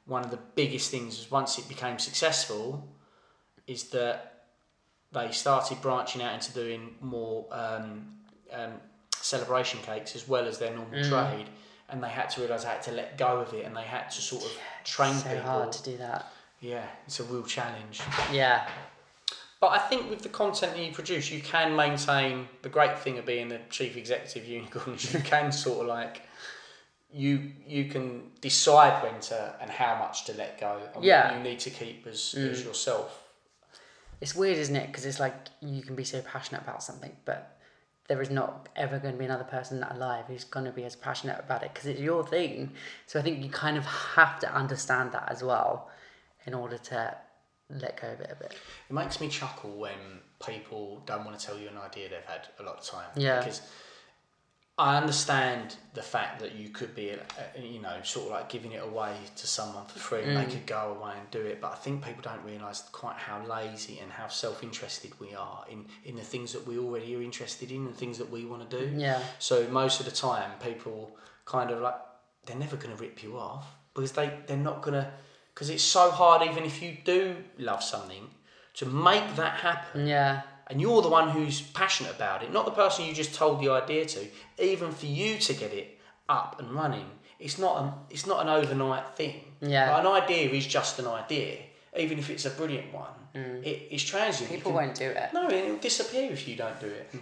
one 0.06 0.24
of 0.24 0.32
the 0.32 0.40
biggest 0.56 0.92
things 0.92 1.18
was 1.18 1.30
once 1.32 1.58
it 1.60 1.68
became 1.68 2.00
successful, 2.00 2.88
is 3.68 3.86
that 3.90 4.46
they 5.12 5.32
started 5.32 5.82
branching 5.82 6.22
out 6.22 6.34
into 6.34 6.52
doing 6.54 6.96
more 7.02 7.46
um, 7.52 8.08
um, 8.52 8.74
celebration 9.28 9.80
cakes 9.82 10.16
as 10.16 10.28
well 10.28 10.46
as 10.48 10.58
their 10.58 10.74
normal 10.74 11.00
Mm. 11.00 11.10
trade, 11.10 11.50
and 11.90 12.04
they 12.04 12.10
had 12.10 12.30
to 12.32 12.42
realise 12.42 12.64
they 12.64 12.70
had 12.70 12.82
to 12.84 12.92
let 12.92 13.18
go 13.18 13.40
of 13.40 13.54
it, 13.54 13.66
and 13.66 13.76
they 13.76 13.84
had 13.84 14.10
to 14.12 14.22
sort 14.22 14.44
of 14.44 14.52
train 14.84 15.14
So 15.16 15.30
people. 15.30 15.44
hard 15.44 15.72
to 15.74 15.84
do 15.84 15.98
that. 15.98 16.32
Yeah, 16.60 16.86
it's 17.06 17.20
a 17.20 17.24
real 17.24 17.44
challenge. 17.44 18.02
Yeah. 18.32 18.68
But 19.60 19.70
I 19.72 19.80
think 19.80 20.10
with 20.10 20.22
the 20.22 20.30
content 20.30 20.74
that 20.74 20.82
you 20.84 20.92
produce, 20.94 21.32
you 21.32 21.42
can 21.42 21.76
maintain 21.76 22.48
the 22.62 22.70
great 22.70 22.98
thing 23.00 23.18
of 23.18 23.26
being 23.26 23.48
the 23.50 23.60
chief 23.70 23.98
executive 23.98 24.46
unicorn. 24.46 24.96
is 24.96 25.14
you 25.14 25.20
can 25.22 25.52
sort 25.52 25.82
of 25.82 25.88
like 25.88 26.22
you 27.12 27.52
you 27.66 27.86
can 27.86 28.32
decide 28.42 29.02
when 29.02 29.20
to 29.22 29.56
and 29.62 29.70
how 29.72 29.98
much 29.98 30.26
to 30.26 30.34
let 30.34 30.60
go. 30.60 30.80
And 30.96 31.04
Yeah. 31.04 31.36
you 31.36 31.42
need 31.44 31.60
to 31.62 31.70
keep 31.72 32.06
as, 32.06 32.34
as 32.36 32.64
yourself. 32.64 33.24
It's 34.22 34.36
weird, 34.36 34.58
isn't 34.58 34.76
it? 34.76 34.88
Because 34.88 35.06
it's 35.06 35.20
like 35.20 35.36
you 35.62 35.82
can 35.82 35.96
be 35.96 36.04
so 36.04 36.22
passionate 36.22 36.62
about 36.62 36.84
something, 36.84 37.16
but 37.26 37.57
there 38.08 38.22
is 38.22 38.30
not 38.30 38.70
ever 38.76 39.00
going 39.00 39.14
to 39.14 39.20
be 39.20 39.26
another 39.26 39.44
person 39.44 39.84
alive 39.84 40.26
who's 40.28 40.46
going 40.46 40.66
to 40.66 40.72
be 40.72 40.86
as 40.86 40.96
passionate 40.96 41.40
about 41.40 41.64
it 41.64 41.74
because 41.74 41.88
it's 41.88 42.00
your 42.00 42.26
thing. 42.26 42.72
So 43.06 43.20
I 43.20 43.22
think 43.22 43.44
you 43.44 43.50
kind 43.50 43.78
of 43.78 43.86
have 43.86 44.40
to 44.40 44.54
understand 44.54 45.12
that 45.12 45.28
as 45.30 45.44
well 45.44 45.90
in 46.46 46.54
order 46.54 46.78
to 46.78 47.18
let 47.70 48.00
go 48.02 48.08
of 48.08 48.22
it 48.22 48.32
a 48.32 48.36
bit. 48.36 48.56
It 48.90 48.94
makes 48.94 49.20
me 49.20 49.28
chuckle 49.28 49.72
when 49.72 50.22
people 50.46 51.02
don't 51.06 51.26
want 51.26 51.38
to 51.38 51.46
tell 51.46 51.58
you 51.58 51.68
an 51.68 51.78
idea 51.78 52.10
they've 52.10 52.24
had 52.26 52.48
a 52.60 52.64
lot 52.64 52.78
of 52.78 52.86
time. 52.86 53.10
Yeah. 53.16 53.40
Because 53.40 53.62
I 54.80 54.98
understand 54.98 55.76
the 55.96 56.04
fact 56.04 56.40
that 56.42 56.54
you 56.54 56.70
could 56.70 56.94
be, 56.94 57.12
uh, 57.12 57.16
you 57.60 57.82
know, 57.82 57.96
sort 58.04 58.28
of 58.28 58.32
like 58.34 58.50
giving 58.50 58.74
it 58.74 58.84
away 58.84 59.16
to 59.36 59.48
someone 59.48 59.86
for 59.88 59.98
free 59.98 60.22
and 60.22 60.38
Mm. 60.38 60.46
they 60.46 60.52
could 60.54 60.68
go 60.68 60.96
away 61.00 61.14
and 61.18 61.32
do 61.32 61.42
it. 61.42 61.60
But 61.60 61.72
I 61.72 61.76
think 61.76 62.06
people 62.06 62.22
don't 62.22 62.44
realise 62.44 62.82
quite 62.92 63.16
how 63.16 63.44
lazy 63.44 63.98
and 64.00 64.12
how 64.12 64.28
self 64.28 64.62
interested 64.62 65.20
we 65.20 65.34
are 65.34 65.66
in, 65.68 65.88
in 66.06 66.16
the 66.16 66.22
things 66.24 66.54
that 66.54 66.68
we 66.68 66.78
already 66.78 67.16
are 67.16 67.22
interested 67.24 67.72
in 67.72 67.88
and 67.88 67.96
things 67.98 68.20
that 68.20 68.30
we 68.30 68.46
want 68.46 68.70
to 68.70 68.78
do. 68.80 68.96
Yeah. 68.96 69.20
So 69.40 69.68
most 69.70 70.00
of 70.00 70.06
the 70.06 70.12
time, 70.12 70.52
people 70.64 71.18
kind 71.46 71.72
of 71.72 71.82
like, 71.82 71.96
they're 72.46 72.56
never 72.56 72.76
going 72.76 72.96
to 72.96 73.02
rip 73.02 73.24
you 73.24 73.38
off 73.38 73.66
because 73.96 74.12
they, 74.12 74.32
they're 74.46 74.58
not 74.58 74.84
going 74.84 74.94
to, 74.94 75.12
because 75.56 75.72
it's 75.72 75.82
so 75.84 76.12
hard, 76.12 76.48
even 76.48 76.64
if 76.66 76.84
you 76.84 76.98
do 77.04 77.38
love 77.58 77.82
something, 77.84 78.30
to 78.76 78.86
make 78.86 79.36
that 79.38 79.54
happen. 79.62 80.06
Yeah. 80.06 80.44
And 80.70 80.82
you're 80.82 81.02
the 81.02 81.10
one 81.10 81.30
who's 81.30 81.62
passionate 81.62 82.12
about 82.16 82.44
it, 82.44 82.52
not 82.52 82.66
the 82.66 82.72
person 82.72 83.06
you 83.06 83.14
just 83.14 83.34
told 83.34 83.62
the 83.62 83.70
idea 83.70 84.06
to. 84.06 84.28
Even 84.60 84.92
for 84.92 85.06
you 85.06 85.38
to 85.38 85.54
get 85.54 85.72
it 85.74 85.98
up 86.28 86.60
and 86.60 86.72
running, 86.72 87.06
it's 87.40 87.58
not 87.58 87.82
an, 87.84 87.92
it's 88.10 88.26
not 88.28 88.42
an 88.42 88.50
overnight 88.50 89.16
thing. 89.16 89.44
Yeah. 89.62 89.92
Like, 89.92 90.02
an 90.06 90.08
idea 90.24 90.50
is 90.50 90.68
just 90.68 91.00
an 91.00 91.08
idea, 91.08 91.60
even 91.98 92.20
if 92.20 92.30
it's 92.30 92.46
a 92.46 92.50
brilliant 92.50 92.94
one. 92.94 93.12
It, 93.64 93.90
it's 93.92 94.02
transient. 94.04 94.50
Mm. 94.52 94.56
People 94.56 94.72
can- 94.72 94.82
won't 94.88 94.96
do 94.96 95.06
it. 95.06 95.30
no, 95.32 95.48
it'll 95.48 95.78
disappear 95.78 96.32
if 96.32 96.48
you 96.48 96.56
don't 96.56 96.80
do 96.80 96.88
it. 96.88 97.14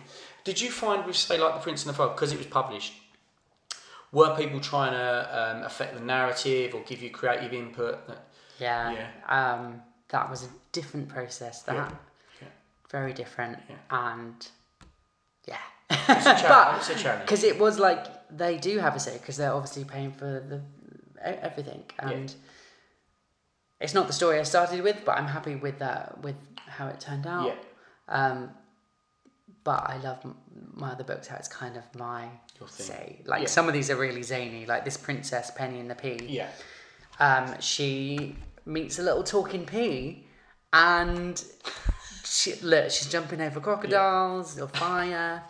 Did 0.45 0.61
you 0.61 0.71
find 0.71 1.05
with 1.05 1.17
say 1.17 1.37
like 1.37 1.55
the 1.55 1.59
Prince 1.59 1.83
and 1.83 1.89
the 1.93 1.95
Frog 1.95 2.15
because 2.15 2.31
it 2.31 2.37
was 2.37 2.47
published? 2.47 2.93
Were 4.13 4.33
people 4.37 4.61
trying 4.61 4.93
to 4.93 5.57
um, 5.57 5.63
affect 5.63 5.93
the 5.93 5.99
narrative 5.99 6.73
or 6.73 6.81
give 6.83 7.01
you 7.01 7.09
creative 7.09 7.53
input? 7.53 8.07
That- 8.07 8.27
Yeah. 8.59 9.07
Um, 9.27 9.81
that 10.07 10.29
was 10.29 10.43
a 10.45 10.49
different 10.71 11.09
process. 11.09 11.63
That 11.63 11.75
Yeah. 11.75 11.91
Yeah. 12.95 12.99
very 13.01 13.13
different, 13.13 13.57
and 13.89 14.47
yeah. 15.47 15.57
It's 15.89 16.25
a, 16.25 16.35
cha- 16.47 16.75
it's 16.79 16.89
a 16.89 16.95
challenge. 16.95 17.21
because 17.25 17.43
it 17.43 17.59
was 17.59 17.77
like 17.79 18.03
they 18.37 18.57
do 18.57 18.79
have 18.79 18.95
a 18.95 18.99
say 18.99 19.13
because 19.17 19.37
they're 19.37 19.53
obviously 19.53 19.83
paying 19.83 20.11
for 20.11 20.25
the 20.51 20.61
everything 21.21 21.83
and 21.99 22.33
it's 23.79 23.93
not 23.93 24.07
the 24.07 24.13
story 24.13 24.39
I 24.39 24.43
started 24.43 24.81
with 24.81 24.97
but 25.05 25.17
I'm 25.17 25.27
happy 25.27 25.55
with 25.55 25.77
that 25.79 26.21
with 26.21 26.35
how 26.55 26.87
it 26.87 26.99
turned 26.99 27.25
out 27.27 27.47
Yeah. 27.47 28.27
um 28.31 28.49
but 29.63 29.81
I 29.93 29.97
love 29.97 30.19
my 30.73 30.91
other 30.91 31.03
books 31.03 31.27
how 31.27 31.37
it's 31.37 31.47
kind 31.47 31.75
of 31.77 31.83
my 31.97 32.29
say 32.67 33.21
like 33.25 33.41
Yeah. 33.43 33.47
some 33.47 33.67
of 33.67 33.73
these 33.73 33.89
are 33.91 33.95
really 33.95 34.23
zany 34.23 34.65
like 34.65 34.85
this 34.85 34.97
princess 34.97 35.51
Penny 35.55 35.79
and 35.79 35.89
the 35.89 35.95
Pea 35.95 36.17
Yeah. 36.27 36.49
um, 37.19 37.45
she 37.59 38.35
meets 38.65 38.97
a 38.99 39.03
little 39.03 39.23
talking 39.23 39.65
pea 39.65 40.27
and 40.73 41.43
she, 42.25 42.55
look, 42.61 42.89
she's 42.91 43.07
jumping 43.09 43.41
over 43.41 43.59
crocodiles 43.59 44.59
or 44.59 44.67
fire. 44.67 45.43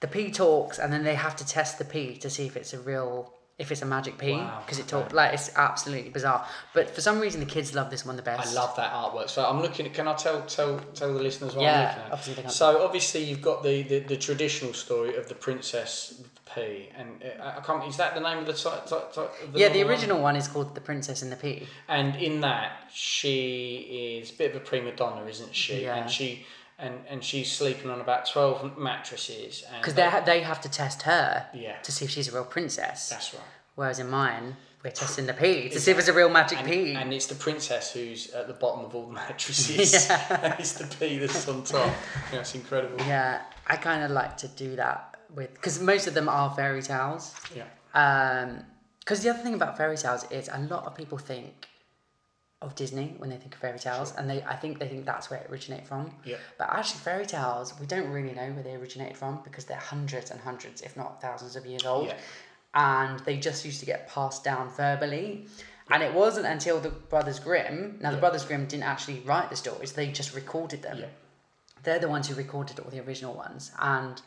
The 0.00 0.06
pea 0.08 0.30
talks, 0.30 0.78
and 0.78 0.92
then 0.92 1.04
they 1.04 1.14
have 1.14 1.36
to 1.36 1.46
test 1.46 1.78
the 1.78 1.84
pea 1.84 2.16
to 2.18 2.30
see 2.30 2.46
if 2.46 2.56
it's 2.56 2.72
a 2.72 2.78
real, 2.80 3.34
if 3.58 3.70
it's 3.70 3.82
a 3.82 3.86
magic 3.86 4.16
pea, 4.16 4.32
Wow, 4.32 4.62
because 4.64 4.78
it 4.78 4.82
okay. 4.92 5.02
talk 5.02 5.12
like 5.12 5.34
it's 5.34 5.54
absolutely 5.56 6.08
bizarre. 6.08 6.46
But 6.72 6.88
for 6.88 7.02
some 7.02 7.20
reason, 7.20 7.40
the 7.40 7.46
kids 7.46 7.74
love 7.74 7.90
this 7.90 8.06
one 8.06 8.16
the 8.16 8.22
best. 8.22 8.50
I 8.50 8.54
love 8.54 8.74
that 8.76 8.92
artwork. 8.94 9.28
So 9.28 9.44
I'm 9.46 9.60
looking 9.60 9.84
at. 9.86 9.92
Can 9.92 10.08
I 10.08 10.14
tell 10.14 10.40
tell 10.46 10.78
tell 10.94 11.12
the 11.12 11.20
listeners 11.22 11.54
what 11.54 11.64
Yeah, 11.64 11.80
I'm 11.80 11.86
looking 11.88 12.02
at? 12.04 12.12
obviously 12.12 12.34
they 12.34 12.42
can't 12.42 12.54
So 12.54 12.82
obviously 12.82 13.24
you've 13.24 13.42
got 13.42 13.62
the, 13.62 13.82
the, 13.82 13.98
the 14.00 14.16
traditional 14.16 14.72
story 14.72 15.16
of 15.16 15.28
the 15.28 15.34
princess 15.34 16.22
P, 16.54 16.88
and 16.96 17.22
uh, 17.40 17.52
I 17.58 17.60
can't. 17.60 17.86
Is 17.88 17.96
that 17.98 18.14
the 18.14 18.20
name 18.20 18.38
of 18.38 18.46
the 18.46 18.52
title? 18.52 19.30
Yeah, 19.54 19.68
the 19.68 19.82
original 19.88 20.20
one 20.20 20.36
is 20.36 20.48
called 20.48 20.74
The 20.74 20.80
Princess 20.80 21.22
and 21.22 21.30
the 21.30 21.36
Pea. 21.36 21.66
And 21.88 22.16
in 22.16 22.40
that, 22.40 22.90
she 22.92 24.18
is 24.20 24.30
a 24.30 24.34
bit 24.34 24.50
of 24.50 24.56
a 24.56 24.60
prima 24.64 24.92
donna, 24.92 25.26
isn't 25.26 25.54
she? 25.54 25.82
Yeah. 25.82 25.96
And 25.96 26.10
she 26.10 26.44
and 26.78 27.00
and 27.08 27.22
she's 27.22 27.50
sleeping 27.52 27.90
on 27.90 28.00
about 28.00 28.26
twelve 28.26 28.76
mattresses. 28.78 29.64
Because 29.78 29.94
they 29.94 30.10
they 30.26 30.40
have 30.42 30.60
to 30.62 30.68
test 30.70 31.02
her 31.02 31.46
Yeah. 31.54 31.76
to 31.82 31.92
see 31.92 32.04
if 32.04 32.10
she's 32.10 32.28
a 32.28 32.32
real 32.32 32.44
princess. 32.44 33.08
That's 33.10 33.34
right. 33.34 33.42
Whereas 33.76 33.98
in 33.98 34.10
mine, 34.10 34.56
we're 34.84 34.90
testing 34.90 35.26
the 35.26 35.32
pea 35.34 35.68
to 35.70 35.80
see 35.80 35.90
if 35.90 35.98
it's 35.98 36.08
a 36.08 36.12
real 36.12 36.28
magic 36.28 36.58
And, 36.58 36.66
pea. 36.68 36.94
and 36.94 37.12
it's 37.14 37.26
the 37.26 37.34
princess 37.34 37.92
who's 37.92 38.30
at 38.32 38.46
the 38.46 38.52
bottom 38.54 38.84
of 38.84 38.94
all 38.94 39.06
the 39.06 39.12
mattresses. 39.22 39.92
Yeah. 40.08 40.56
it's 40.58 40.72
the 40.72 40.86
pea 40.96 41.18
that's 41.18 41.46
on 41.48 41.62
top. 41.64 41.92
Yeah, 42.32 42.40
it's 42.40 42.54
incredible. 42.54 42.98
yeah, 43.06 43.42
I 43.66 43.76
kind 43.76 44.02
of 44.02 44.10
like 44.10 44.36
to 44.38 44.48
do 44.48 44.76
that 44.76 45.09
with 45.34 45.52
because 45.54 45.80
most 45.80 46.06
of 46.06 46.14
them 46.14 46.28
are 46.28 46.54
fairy 46.54 46.82
tales. 46.82 47.34
Yeah. 47.54 47.64
Um, 47.94 48.64
because 49.00 49.22
the 49.22 49.30
other 49.30 49.38
thing 49.42 49.54
about 49.54 49.76
fairy 49.76 49.96
tales 49.96 50.30
is 50.30 50.48
a 50.52 50.58
lot 50.58 50.84
of 50.86 50.94
people 50.94 51.18
think 51.18 51.68
of 52.62 52.74
Disney 52.74 53.14
when 53.18 53.30
they 53.30 53.36
think 53.36 53.54
of 53.54 53.60
fairy 53.60 53.78
tales, 53.78 54.14
and 54.16 54.28
they 54.28 54.42
I 54.42 54.54
think 54.54 54.78
they 54.78 54.86
think 54.88 55.06
that's 55.06 55.30
where 55.30 55.40
it 55.40 55.50
originated 55.50 55.86
from. 55.88 56.14
Yeah. 56.24 56.36
But 56.58 56.68
actually, 56.70 57.00
fairy 57.00 57.26
tales 57.26 57.72
we 57.80 57.86
don't 57.86 58.08
really 58.10 58.34
know 58.34 58.50
where 58.52 58.62
they 58.62 58.74
originated 58.74 59.16
from 59.16 59.40
because 59.42 59.64
they're 59.64 59.78
hundreds 59.78 60.30
and 60.30 60.40
hundreds, 60.40 60.82
if 60.82 60.96
not 60.96 61.20
thousands, 61.20 61.56
of 61.56 61.64
years 61.66 61.84
old, 61.84 62.08
Yeah. 62.08 62.16
and 62.74 63.18
they 63.20 63.38
just 63.38 63.64
used 63.64 63.80
to 63.80 63.86
get 63.86 64.08
passed 64.08 64.44
down 64.44 64.68
verbally. 64.70 65.46
Yeah. 65.46 65.94
And 65.94 66.02
it 66.04 66.14
wasn't 66.14 66.46
until 66.46 66.78
the 66.78 66.90
Brothers 66.90 67.40
Grimm. 67.40 67.98
Now, 68.00 68.12
the 68.12 68.16
Brothers 68.18 68.44
Grimm 68.44 68.66
didn't 68.66 68.84
actually 68.84 69.20
write 69.20 69.50
the 69.50 69.56
stories; 69.56 69.92
they 69.94 70.08
just 70.12 70.34
recorded 70.34 70.82
them. 70.82 70.98
Yeah. 70.98 71.06
They're 71.82 71.98
the 71.98 72.08
ones 72.08 72.28
who 72.28 72.34
recorded 72.34 72.78
all 72.78 72.90
the 72.90 73.00
original 73.00 73.34
ones, 73.34 73.72
and 73.78 74.20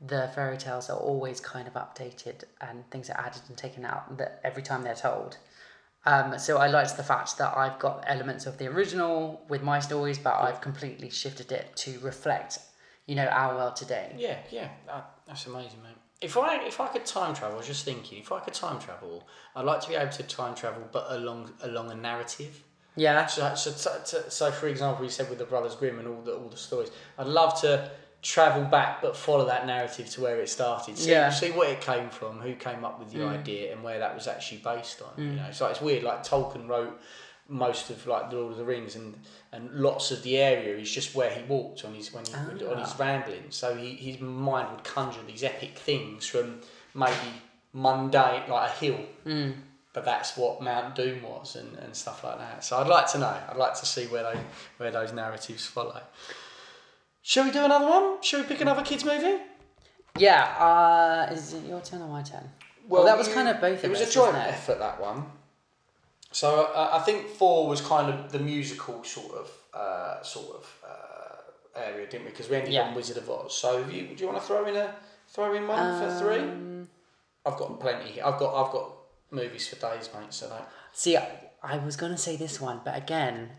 the 0.00 0.30
fairy 0.34 0.56
tales 0.56 0.88
are 0.90 0.96
always 0.96 1.40
kind 1.40 1.66
of 1.66 1.74
updated 1.74 2.44
and 2.60 2.88
things 2.90 3.10
are 3.10 3.18
added 3.18 3.42
and 3.48 3.56
taken 3.56 3.84
out 3.84 4.16
that 4.18 4.40
every 4.44 4.62
time 4.62 4.82
they're 4.82 4.94
told. 4.94 5.36
Um, 6.06 6.38
so 6.38 6.58
I 6.58 6.68
liked 6.68 6.96
the 6.96 7.02
fact 7.02 7.36
that 7.38 7.56
I've 7.56 7.78
got 7.78 8.04
elements 8.06 8.46
of 8.46 8.58
the 8.58 8.68
original 8.68 9.44
with 9.48 9.62
my 9.62 9.80
stories, 9.80 10.18
but 10.18 10.36
I've 10.36 10.60
completely 10.60 11.10
shifted 11.10 11.50
it 11.52 11.74
to 11.76 11.98
reflect, 11.98 12.60
you 13.06 13.16
know, 13.16 13.26
our 13.26 13.56
world 13.56 13.76
today. 13.76 14.14
Yeah, 14.16 14.38
yeah, 14.50 14.68
that, 14.86 15.10
that's 15.26 15.46
amazing, 15.46 15.82
mate. 15.82 15.96
If 16.20 16.36
I 16.36 16.64
if 16.64 16.80
I 16.80 16.88
could 16.88 17.04
time 17.04 17.34
travel, 17.34 17.56
I 17.56 17.58
was 17.58 17.66
just 17.66 17.84
thinking, 17.84 18.18
if 18.18 18.32
I 18.32 18.40
could 18.40 18.54
time 18.54 18.80
travel, 18.80 19.26
I'd 19.54 19.64
like 19.64 19.80
to 19.82 19.88
be 19.88 19.94
able 19.94 20.10
to 20.12 20.22
time 20.24 20.54
travel, 20.54 20.82
but 20.90 21.06
along 21.10 21.52
along 21.62 21.90
a 21.90 21.94
narrative. 21.94 22.64
Yeah. 22.96 23.26
So, 23.26 23.54
so, 23.54 23.70
so, 23.70 24.24
so 24.28 24.50
for 24.50 24.66
example, 24.66 25.04
you 25.04 25.10
said 25.10 25.30
with 25.30 25.38
the 25.38 25.44
Brothers 25.44 25.76
Grimm 25.76 26.00
and 26.00 26.08
all 26.08 26.22
the 26.22 26.34
all 26.34 26.48
the 26.48 26.56
stories, 26.56 26.90
I'd 27.18 27.28
love 27.28 27.60
to 27.60 27.90
travel 28.28 28.62
back, 28.64 29.00
but 29.00 29.16
follow 29.16 29.46
that 29.46 29.66
narrative 29.66 30.06
to 30.10 30.20
where 30.20 30.38
it 30.38 30.50
started. 30.50 30.98
See, 30.98 31.10
Yeah. 31.10 31.30
see 31.30 31.50
what 31.50 31.70
it 31.70 31.80
came 31.80 32.10
from, 32.10 32.40
who 32.40 32.54
came 32.54 32.84
up 32.84 32.98
with 32.98 33.10
the 33.10 33.20
mm. 33.20 33.30
idea, 33.30 33.72
and 33.72 33.82
where 33.82 33.98
that 33.98 34.14
was 34.14 34.28
actually 34.28 34.58
based 34.58 35.00
on. 35.00 35.08
You 35.16 35.30
mm. 35.30 35.36
know, 35.36 35.50
so 35.50 35.66
it's 35.68 35.80
weird. 35.80 36.02
Like 36.02 36.24
Tolkien 36.24 36.68
wrote 36.68 37.00
most 37.48 37.88
of 37.88 38.06
like 38.06 38.28
the 38.28 38.36
Lord 38.36 38.52
of 38.52 38.58
the 38.58 38.64
Rings, 38.64 38.96
and 38.96 39.18
and 39.50 39.72
lots 39.72 40.10
of 40.10 40.22
the 40.22 40.36
area 40.36 40.76
is 40.76 40.90
just 40.90 41.14
where 41.14 41.30
he 41.30 41.42
walked 41.44 41.86
on 41.86 41.94
his 41.94 42.12
when 42.12 42.26
he 42.26 42.34
on 42.34 42.78
his 42.78 42.92
ah. 42.92 42.96
ramblings. 42.98 43.56
So 43.56 43.74
he, 43.74 43.94
his 43.94 44.20
mind 44.20 44.72
would 44.72 44.84
conjure 44.84 45.22
these 45.26 45.42
epic 45.42 45.78
things 45.78 46.26
from 46.26 46.60
maybe 46.94 47.32
mundane, 47.72 48.42
like 48.50 48.70
a 48.70 48.74
hill. 48.74 49.00
Mm. 49.24 49.54
But 49.94 50.04
that's 50.04 50.36
what 50.36 50.60
Mount 50.60 50.94
Doom 50.94 51.22
was, 51.22 51.56
and, 51.56 51.78
and 51.78 51.96
stuff 51.96 52.22
like 52.22 52.38
that. 52.38 52.62
So 52.62 52.76
I'd 52.76 52.88
like 52.88 53.10
to 53.12 53.18
know. 53.18 53.34
I'd 53.48 53.56
like 53.56 53.74
to 53.80 53.86
see 53.86 54.04
where 54.08 54.22
they 54.22 54.38
where 54.76 54.90
those 54.90 55.14
narratives 55.14 55.66
follow. 55.66 56.02
Shall 57.22 57.44
we 57.44 57.50
do 57.50 57.64
another 57.64 57.86
one? 57.86 58.22
Shall 58.22 58.40
we 58.40 58.46
pick 58.46 58.60
another 58.60 58.82
kids 58.82 59.04
movie? 59.04 59.38
Yeah. 60.18 60.44
Uh, 60.58 61.32
is 61.32 61.52
it 61.54 61.64
your 61.66 61.80
turn 61.80 62.02
or 62.02 62.08
my 62.08 62.22
turn? 62.22 62.48
Well, 62.88 63.04
that 63.04 63.18
was 63.18 63.28
you- 63.28 63.34
kind 63.34 63.48
of 63.48 63.60
both 63.60 63.80
It 63.80 63.84
of 63.84 63.90
was 63.90 64.00
us, 64.00 64.10
a 64.10 64.12
joint 64.12 64.32
wasn't 64.34 64.46
it? 64.48 64.54
effort 64.54 64.78
that 64.78 65.00
one. 65.00 65.26
So 66.32 66.64
uh, 66.74 66.90
I 66.92 66.98
think 67.00 67.26
four 67.28 67.68
was 67.68 67.80
kind 67.80 68.12
of 68.12 68.32
the 68.32 68.38
musical 68.38 69.02
sort 69.04 69.34
of 69.34 69.50
uh, 69.74 70.22
sort 70.22 70.56
of 70.56 70.74
uh, 70.86 71.80
area, 71.80 72.06
didn't 72.06 72.24
we? 72.26 72.30
Because 72.30 72.48
we 72.48 72.56
ended 72.56 72.72
Yeah. 72.72 72.88
on 72.88 72.94
Wizard 72.94 73.16
of 73.18 73.28
Oz. 73.30 73.54
So 73.56 73.82
have 73.82 73.92
you, 73.92 74.08
do 74.08 74.14
you 74.24 74.26
want 74.30 74.40
to 74.40 74.46
throw 74.46 74.66
in 74.66 74.76
a 74.76 74.94
throw 75.28 75.54
in 75.54 75.66
one 75.66 76.00
for 76.00 76.18
three? 76.18 76.38
Um, 76.40 76.88
I've 77.46 77.56
got 77.56 77.80
plenty. 77.80 78.10
here. 78.12 78.24
I've 78.24 78.38
got 78.38 78.54
I've 78.66 78.72
got 78.72 78.90
movies 79.30 79.68
for 79.68 79.76
days, 79.76 80.10
mate. 80.14 80.32
So 80.34 80.48
that. 80.48 80.68
See, 80.92 81.16
I, 81.16 81.28
I 81.62 81.78
was 81.78 81.96
going 81.96 82.12
to 82.12 82.18
say 82.18 82.36
this 82.36 82.60
one, 82.60 82.80
but 82.84 82.96
again, 82.96 83.50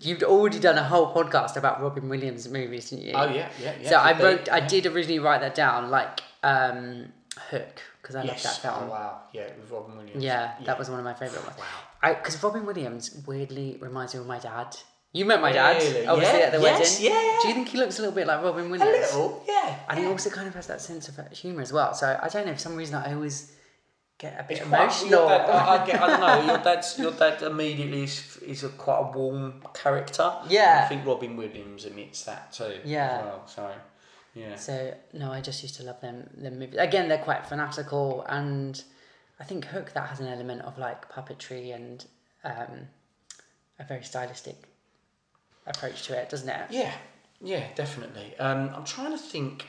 you'd 0.00 0.22
already 0.22 0.58
done 0.60 0.78
a 0.78 0.82
whole 0.84 1.12
podcast 1.14 1.56
about 1.56 1.82
Robin 1.82 2.08
Williams 2.08 2.48
movies, 2.48 2.90
didn't 2.90 3.04
you? 3.06 3.12
Oh 3.14 3.26
yeah, 3.26 3.48
yeah, 3.60 3.74
yeah. 3.80 3.88
so 3.88 3.96
I 3.96 4.18
wrote, 4.20 4.48
I 4.50 4.58
yeah. 4.58 4.68
did 4.68 4.86
originally 4.86 5.18
write 5.18 5.40
that 5.40 5.54
down, 5.54 5.90
like 5.90 6.20
um, 6.42 7.12
Hook, 7.50 7.80
because 8.02 8.14
I 8.16 8.22
Yes. 8.24 8.44
love 8.44 8.62
that 8.62 8.62
film. 8.78 8.88
Oh 8.88 8.92
wow. 8.92 9.20
Yeah, 9.32 9.46
with 9.60 9.70
Robin 9.70 9.96
Williams. 9.96 10.22
Yeah, 10.22 10.52
that 10.64 10.78
was 10.78 10.88
one 10.90 10.98
of 10.98 11.04
my 11.04 11.14
favourite 11.14 11.44
ones. 11.44 11.58
Wow, 11.58 12.14
because 12.14 12.42
Robin 12.42 12.64
Williams 12.66 13.22
weirdly 13.26 13.78
reminds 13.80 14.14
me 14.14 14.20
of 14.20 14.26
my 14.26 14.38
dad. 14.38 14.76
You 15.12 15.24
met 15.24 15.40
my 15.40 15.52
dad, 15.52 15.80
Really? 15.80 16.06
obviously 16.08 16.40
Yeah. 16.40 16.46
at 16.46 16.52
the 16.52 16.60
Yes, 16.60 16.80
wedding. 16.98 17.12
yeah, 17.12 17.22
yeah. 17.22 17.38
Do 17.42 17.48
you 17.48 17.54
think 17.54 17.68
he 17.68 17.78
looks 17.78 17.98
a 17.98 18.02
little 18.02 18.14
bit 18.14 18.26
like 18.26 18.42
Robin 18.42 18.68
Williams? 18.68 18.90
A 19.12 19.16
little. 19.16 19.44
Yeah. 19.46 19.76
And 19.88 19.98
he 20.00 20.06
also 20.06 20.28
kind 20.28 20.48
of 20.48 20.54
has 20.56 20.66
that 20.66 20.80
sense 20.80 21.08
of 21.08 21.16
humour 21.30 21.62
as 21.62 21.72
well. 21.72 21.94
So 21.94 22.18
I 22.20 22.28
don't 22.28 22.46
know, 22.46 22.52
for 22.52 22.58
some 22.58 22.74
reason 22.74 22.96
I 22.96 23.14
always 23.14 23.52
get 24.18 24.40
a 24.40 24.42
bit 24.44 24.58
It's 24.58 24.66
emotional. 24.66 25.10
Your 25.10 25.28
dad, 25.28 25.50
I, 25.50 25.82
I, 25.82 25.86
get, 25.86 26.00
I 26.00 26.06
don't 26.06 26.20
know. 26.20 26.52
Your 26.52 26.62
dad's 26.62 26.98
your 27.04 27.12
dad 27.12 27.42
immediately 27.42 28.04
is, 28.04 28.38
is 28.38 28.64
a 28.64 28.68
quite 28.70 28.98
a 29.00 29.16
warm 29.16 29.62
character. 29.72 30.32
Yeah. 30.48 30.82
I 30.84 30.88
think 30.88 31.06
Robin 31.06 31.36
Williams 31.36 31.84
admits 31.84 32.24
that 32.24 32.52
too. 32.52 32.78
Yeah. 32.84 33.22
Well, 33.22 33.46
so 33.46 33.70
yeah. 34.34 34.56
So 34.56 34.94
no, 35.12 35.32
I 35.32 35.40
just 35.40 35.62
used 35.62 35.76
to 35.76 35.82
love 35.84 36.00
them. 36.00 36.28
Them 36.36 36.58
movies. 36.58 36.78
Again, 36.78 37.08
they're 37.08 37.18
quite 37.18 37.46
fanatical, 37.46 38.24
and 38.28 38.82
I 39.40 39.44
think 39.44 39.66
Hook 39.66 39.92
that 39.94 40.08
has 40.08 40.20
an 40.20 40.28
element 40.28 40.62
of 40.62 40.78
like 40.78 41.10
puppetry 41.10 41.74
and 41.74 42.04
um, 42.44 42.88
a 43.78 43.84
very 43.84 44.02
stylistic 44.02 44.56
approach 45.66 46.02
to 46.06 46.18
it, 46.20 46.28
doesn't 46.28 46.48
it? 46.48 46.66
Yeah. 46.70 46.92
Yeah. 47.40 47.64
Definitely. 47.74 48.36
Um, 48.38 48.70
I'm 48.74 48.84
trying 48.84 49.12
to 49.12 49.18
think. 49.18 49.66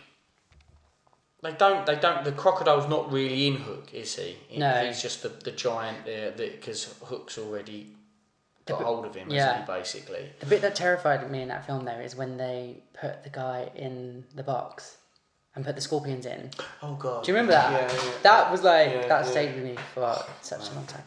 They 1.45 1.51
don't. 1.51 1.85
They 1.85 1.95
don't. 1.95 2.23
The 2.23 2.31
crocodile's 2.31 2.89
not 2.89 3.11
really 3.11 3.45
in 3.45 3.57
Hook, 3.57 3.93
is 3.93 4.15
he? 4.15 4.35
No. 4.57 4.83
He's 4.83 4.99
just 4.99 5.21
the, 5.21 5.29
the 5.29 5.51
giant 5.51 6.03
there 6.03 6.31
because 6.31 6.95
Hook's 7.03 7.37
already 7.37 7.91
got 8.65 8.79
bit- 8.79 8.87
hold 8.87 9.05
of 9.05 9.13
him, 9.13 9.29
yeah. 9.29 9.57
hasn't 9.59 9.69
he? 9.69 9.71
Basically. 9.79 10.29
The 10.39 10.47
bit 10.47 10.63
that 10.63 10.73
terrified 10.73 11.29
me 11.29 11.43
in 11.43 11.49
that 11.49 11.67
film 11.67 11.85
though 11.85 11.91
is 11.99 12.15
when 12.15 12.37
they 12.37 12.77
put 12.99 13.23
the 13.23 13.29
guy 13.29 13.69
in 13.75 14.23
the 14.33 14.41
box 14.41 14.97
and 15.53 15.63
put 15.63 15.75
the 15.75 15.81
scorpions 15.81 16.25
in. 16.25 16.49
Oh 16.81 16.95
God. 16.95 17.23
Do 17.23 17.31
you 17.31 17.37
remember 17.37 17.51
that? 17.53 17.71
Yeah. 17.93 18.03
yeah. 18.03 18.11
That 18.23 18.51
was 18.51 18.63
like 18.63 18.89
Yeah, 18.91 19.01
that 19.07 19.25
yeah. 19.25 19.31
stayed 19.31 19.53
with 19.53 19.65
me 19.65 19.75
for 19.93 20.17
such 20.41 20.67
a 20.71 20.73
long 20.73 20.87
time. 20.87 21.03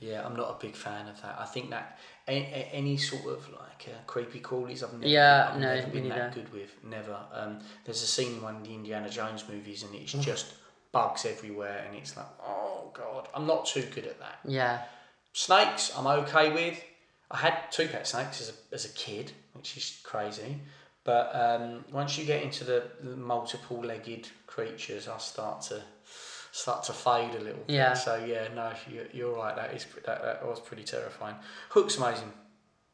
Yeah, 0.00 0.26
I'm 0.26 0.34
not 0.34 0.50
a 0.50 0.56
big 0.60 0.74
fan 0.74 1.06
of 1.06 1.22
that. 1.22 1.36
I 1.38 1.44
think 1.46 1.70
that 1.70 1.98
any, 2.28 2.68
any 2.72 2.96
sort 2.96 3.26
of 3.26 3.48
like 3.52 3.88
uh, 3.88 3.98
creepy 4.06 4.40
crawlies, 4.40 4.82
I've 4.82 4.92
never, 4.94 5.06
Yeah, 5.06 5.50
I've 5.52 5.60
no, 5.60 5.74
never 5.74 5.86
been 5.88 6.08
that 6.08 6.34
good 6.34 6.52
with. 6.52 6.74
Never. 6.84 7.16
Um, 7.32 7.58
there's 7.84 8.02
a 8.02 8.06
scene 8.06 8.34
in 8.34 8.42
one 8.42 8.56
of 8.56 8.64
the 8.64 8.74
Indiana 8.74 9.08
Jones 9.08 9.44
movies, 9.48 9.82
and 9.82 9.94
it's 9.94 10.12
just 10.30 10.54
bugs 10.92 11.24
everywhere, 11.24 11.84
and 11.86 11.96
it's 11.96 12.16
like, 12.16 12.26
oh 12.42 12.90
god, 12.94 13.28
I'm 13.34 13.46
not 13.46 13.66
too 13.66 13.84
good 13.94 14.06
at 14.06 14.18
that. 14.20 14.38
Yeah. 14.44 14.82
Snakes, 15.32 15.92
I'm 15.96 16.06
okay 16.06 16.52
with. 16.52 16.82
I 17.30 17.38
had 17.38 17.70
two 17.70 17.88
pet 17.88 18.06
snakes 18.06 18.40
as 18.40 18.50
a, 18.50 18.74
as 18.74 18.84
a 18.84 18.90
kid, 18.90 19.32
which 19.52 19.76
is 19.76 20.00
crazy. 20.04 20.60
But 21.04 21.30
um, 21.34 21.84
once 21.92 22.18
you 22.18 22.24
get 22.24 22.42
into 22.42 22.64
the, 22.64 22.84
the 23.00 23.16
multiple-legged 23.16 24.28
creatures, 24.46 25.06
I 25.08 25.18
start 25.18 25.60
to 25.62 25.82
start 26.56 26.82
to 26.84 26.92
fade 26.92 27.34
a 27.34 27.42
little. 27.46 27.64
Yeah. 27.68 27.90
Bit. 27.90 27.98
So 27.98 28.12
yeah, 28.32 28.48
no, 28.54 28.72
you, 28.90 29.06
you're 29.12 29.34
right. 29.36 29.54
That 29.60 29.74
is 29.74 29.86
that, 30.06 30.22
that 30.22 30.46
was 30.46 30.60
pretty 30.60 30.84
terrifying. 30.84 31.36
Hook's 31.70 31.96
amazing. 31.98 32.32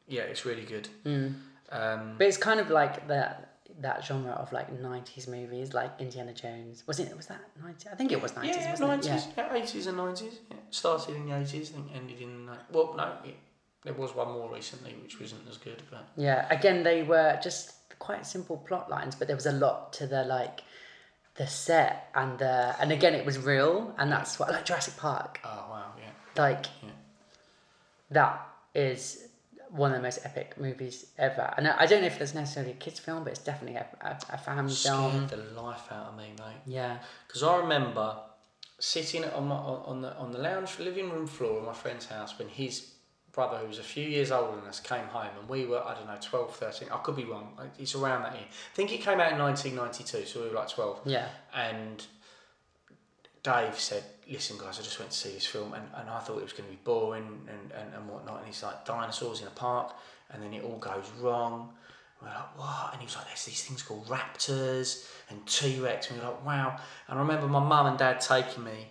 Yeah, 0.07 0.23
it's 0.23 0.45
really 0.45 0.65
good. 0.65 0.89
Mm. 1.05 1.33
Um, 1.71 2.15
But 2.17 2.27
it's 2.27 2.37
kind 2.37 2.59
of 2.59 2.69
like 2.69 3.07
that 3.07 3.49
that 3.79 4.03
genre 4.05 4.33
of 4.33 4.51
like 4.51 4.69
nineties 4.71 5.27
movies, 5.27 5.73
like 5.73 5.91
Indiana 5.99 6.33
Jones. 6.33 6.83
Was 6.87 6.99
it? 6.99 7.15
Was 7.15 7.27
that 7.27 7.41
nineties? 7.63 7.87
I 7.91 7.95
think 7.95 8.11
it 8.11 8.21
was 8.21 8.35
nineties. 8.35 8.57
yeah, 8.57 8.71
wasn't 8.71 8.89
it? 8.89 9.07
nineties, 9.07 9.27
yeah, 9.37 9.53
eighties 9.55 9.87
and 9.87 9.97
nineties. 9.97 10.35
Yeah. 10.51 10.57
Started 10.69 11.15
in 11.15 11.25
the 11.27 11.35
eighties, 11.39 11.71
I 11.71 11.73
think 11.75 11.87
ended 11.95 12.21
in 12.21 12.45
the 12.45 12.51
ni- 12.51 12.57
well, 12.71 12.93
no, 12.97 13.05
yeah, 13.25 13.31
there 13.85 13.93
was 13.93 14.13
one 14.13 14.29
more 14.37 14.49
recently 14.53 14.93
which 15.01 15.19
wasn't 15.19 15.47
as 15.49 15.57
good, 15.57 15.81
but 15.89 16.03
Yeah. 16.17 16.45
Again, 16.57 16.83
they 16.83 17.01
were 17.03 17.39
just 17.41 17.63
quite 17.99 18.25
simple 18.27 18.57
plot 18.57 18.89
lines, 18.89 19.15
but 19.15 19.27
there 19.27 19.37
was 19.37 19.45
a 19.47 19.51
lot 19.65 19.93
to 19.93 20.05
the 20.05 20.23
like 20.25 20.61
the 21.35 21.47
set 21.47 22.09
and 22.13 22.37
the 22.39 22.75
and 22.79 22.91
again 22.91 23.13
it 23.15 23.25
was 23.25 23.37
real, 23.39 23.93
and 23.97 24.11
that's 24.11 24.37
what 24.39 24.49
like 24.51 24.65
Jurassic 24.65 24.97
Park. 24.97 25.39
oh 25.43 25.65
wow, 25.69 25.91
yeah. 25.97 26.41
Like 26.41 26.65
Yeah. 26.81 26.89
that 28.11 28.47
is 28.75 29.27
one 29.69 29.91
of 29.91 29.97
the 29.97 30.03
most 30.03 30.19
epic 30.23 30.59
movies 30.59 31.07
ever. 31.17 31.51
And 31.57 31.67
I 31.67 31.81
I 31.81 31.85
don't 31.87 32.01
know 32.01 32.07
if 32.07 32.17
there's 32.19 32.35
necessarily 32.35 32.73
a 32.73 32.75
kids 32.75 32.99
film, 32.99 33.23
but 33.23 33.31
it's 33.31 33.43
definitely 33.43 33.77
a, 33.77 33.87
a, 34.01 34.17
a 34.33 34.37
family 34.37 34.73
film. 34.73 35.27
Scared 35.27 35.29
the 35.29 35.61
life 35.61 35.91
out 35.91 36.07
of 36.09 36.17
me, 36.17 36.33
mate. 36.37 36.61
Yeah. 36.65 36.97
Because 37.27 37.41
I 37.43 37.57
remember 37.57 38.15
sitting 38.79 39.23
on 39.25 39.47
my 39.47 39.55
on 39.55 39.81
on 39.85 40.01
the 40.01 40.15
on 40.17 40.31
the 40.31 40.37
lounge 40.39 40.77
living 40.79 41.09
room 41.09 41.25
floor 41.25 41.59
of 41.59 41.65
my 41.65 41.73
friend's 41.73 42.05
house 42.05 42.37
when 42.37 42.49
his 42.49 42.92
brother, 43.33 43.57
who 43.57 43.67
was 43.67 43.79
a 43.79 43.83
few 43.83 44.07
years 44.07 44.31
older 44.31 44.55
than 44.55 44.69
us, 44.69 44.79
came 44.79 45.05
home, 45.05 45.29
and 45.39 45.49
we 45.49 45.65
were 45.65 45.83
I 45.83 45.95
don't 45.95 46.07
know 46.07 46.17
12, 46.21 46.55
13. 46.55 46.89
I 46.91 46.97
could 46.97 47.15
be 47.15 47.25
wrong. 47.25 47.57
It's 47.79 47.95
around 47.95 48.23
that 48.23 48.33
year. 48.33 48.45
I 48.45 48.75
think 48.75 48.93
it 48.93 49.01
came 49.01 49.19
out 49.19 49.31
in 49.31 49.37
nineteen 49.37 49.75
ninety 49.75 50.03
two, 50.03 50.25
so 50.25 50.41
we 50.41 50.49
were 50.49 50.55
like 50.55 50.69
twelve. 50.69 51.01
Yeah. 51.05 51.27
And 51.53 52.05
Dave 53.41 53.77
said, 53.77 54.03
"Listen, 54.31 54.57
guys, 54.57 54.79
I 54.79 54.83
just 54.83 54.97
went 54.99 55.11
to 55.11 55.17
see 55.17 55.31
this 55.31 55.45
film, 55.45 55.73
and, 55.73 55.83
and 55.95 56.09
I 56.09 56.19
thought 56.19 56.37
it 56.37 56.43
was 56.43 56.53
going 56.53 56.69
to 56.69 56.75
be 56.75 56.79
boring 56.83 57.25
and, 57.49 57.71
and, 57.71 57.93
and 57.93 58.07
whatnot. 58.07 58.39
And 58.39 58.47
it's 58.47 58.63
like 58.63 58.85
dinosaurs 58.85 59.41
in 59.41 59.47
a 59.47 59.51
park, 59.51 59.95
and 60.31 60.41
then 60.41 60.53
it 60.53 60.63
all 60.63 60.77
goes 60.77 61.09
wrong. 61.19 61.73
we're 62.21 62.29
like, 62.29 62.57
what? 62.57 62.89
And 62.93 63.01
he 63.01 63.05
was 63.05 63.15
like, 63.15 63.27
there's 63.27 63.45
these 63.45 63.63
things 63.63 63.81
called 63.81 64.07
raptors 64.07 65.07
and 65.29 65.45
T 65.45 65.79
Rex. 65.79 66.09
And 66.09 66.19
we 66.19 66.25
were 66.25 66.31
like, 66.31 66.45
wow. 66.45 66.77
And 67.07 67.17
I 67.17 67.21
remember 67.21 67.47
my 67.47 67.59
mum 67.59 67.87
and 67.87 67.97
dad 67.97 68.21
taking 68.21 68.63
me. 68.63 68.87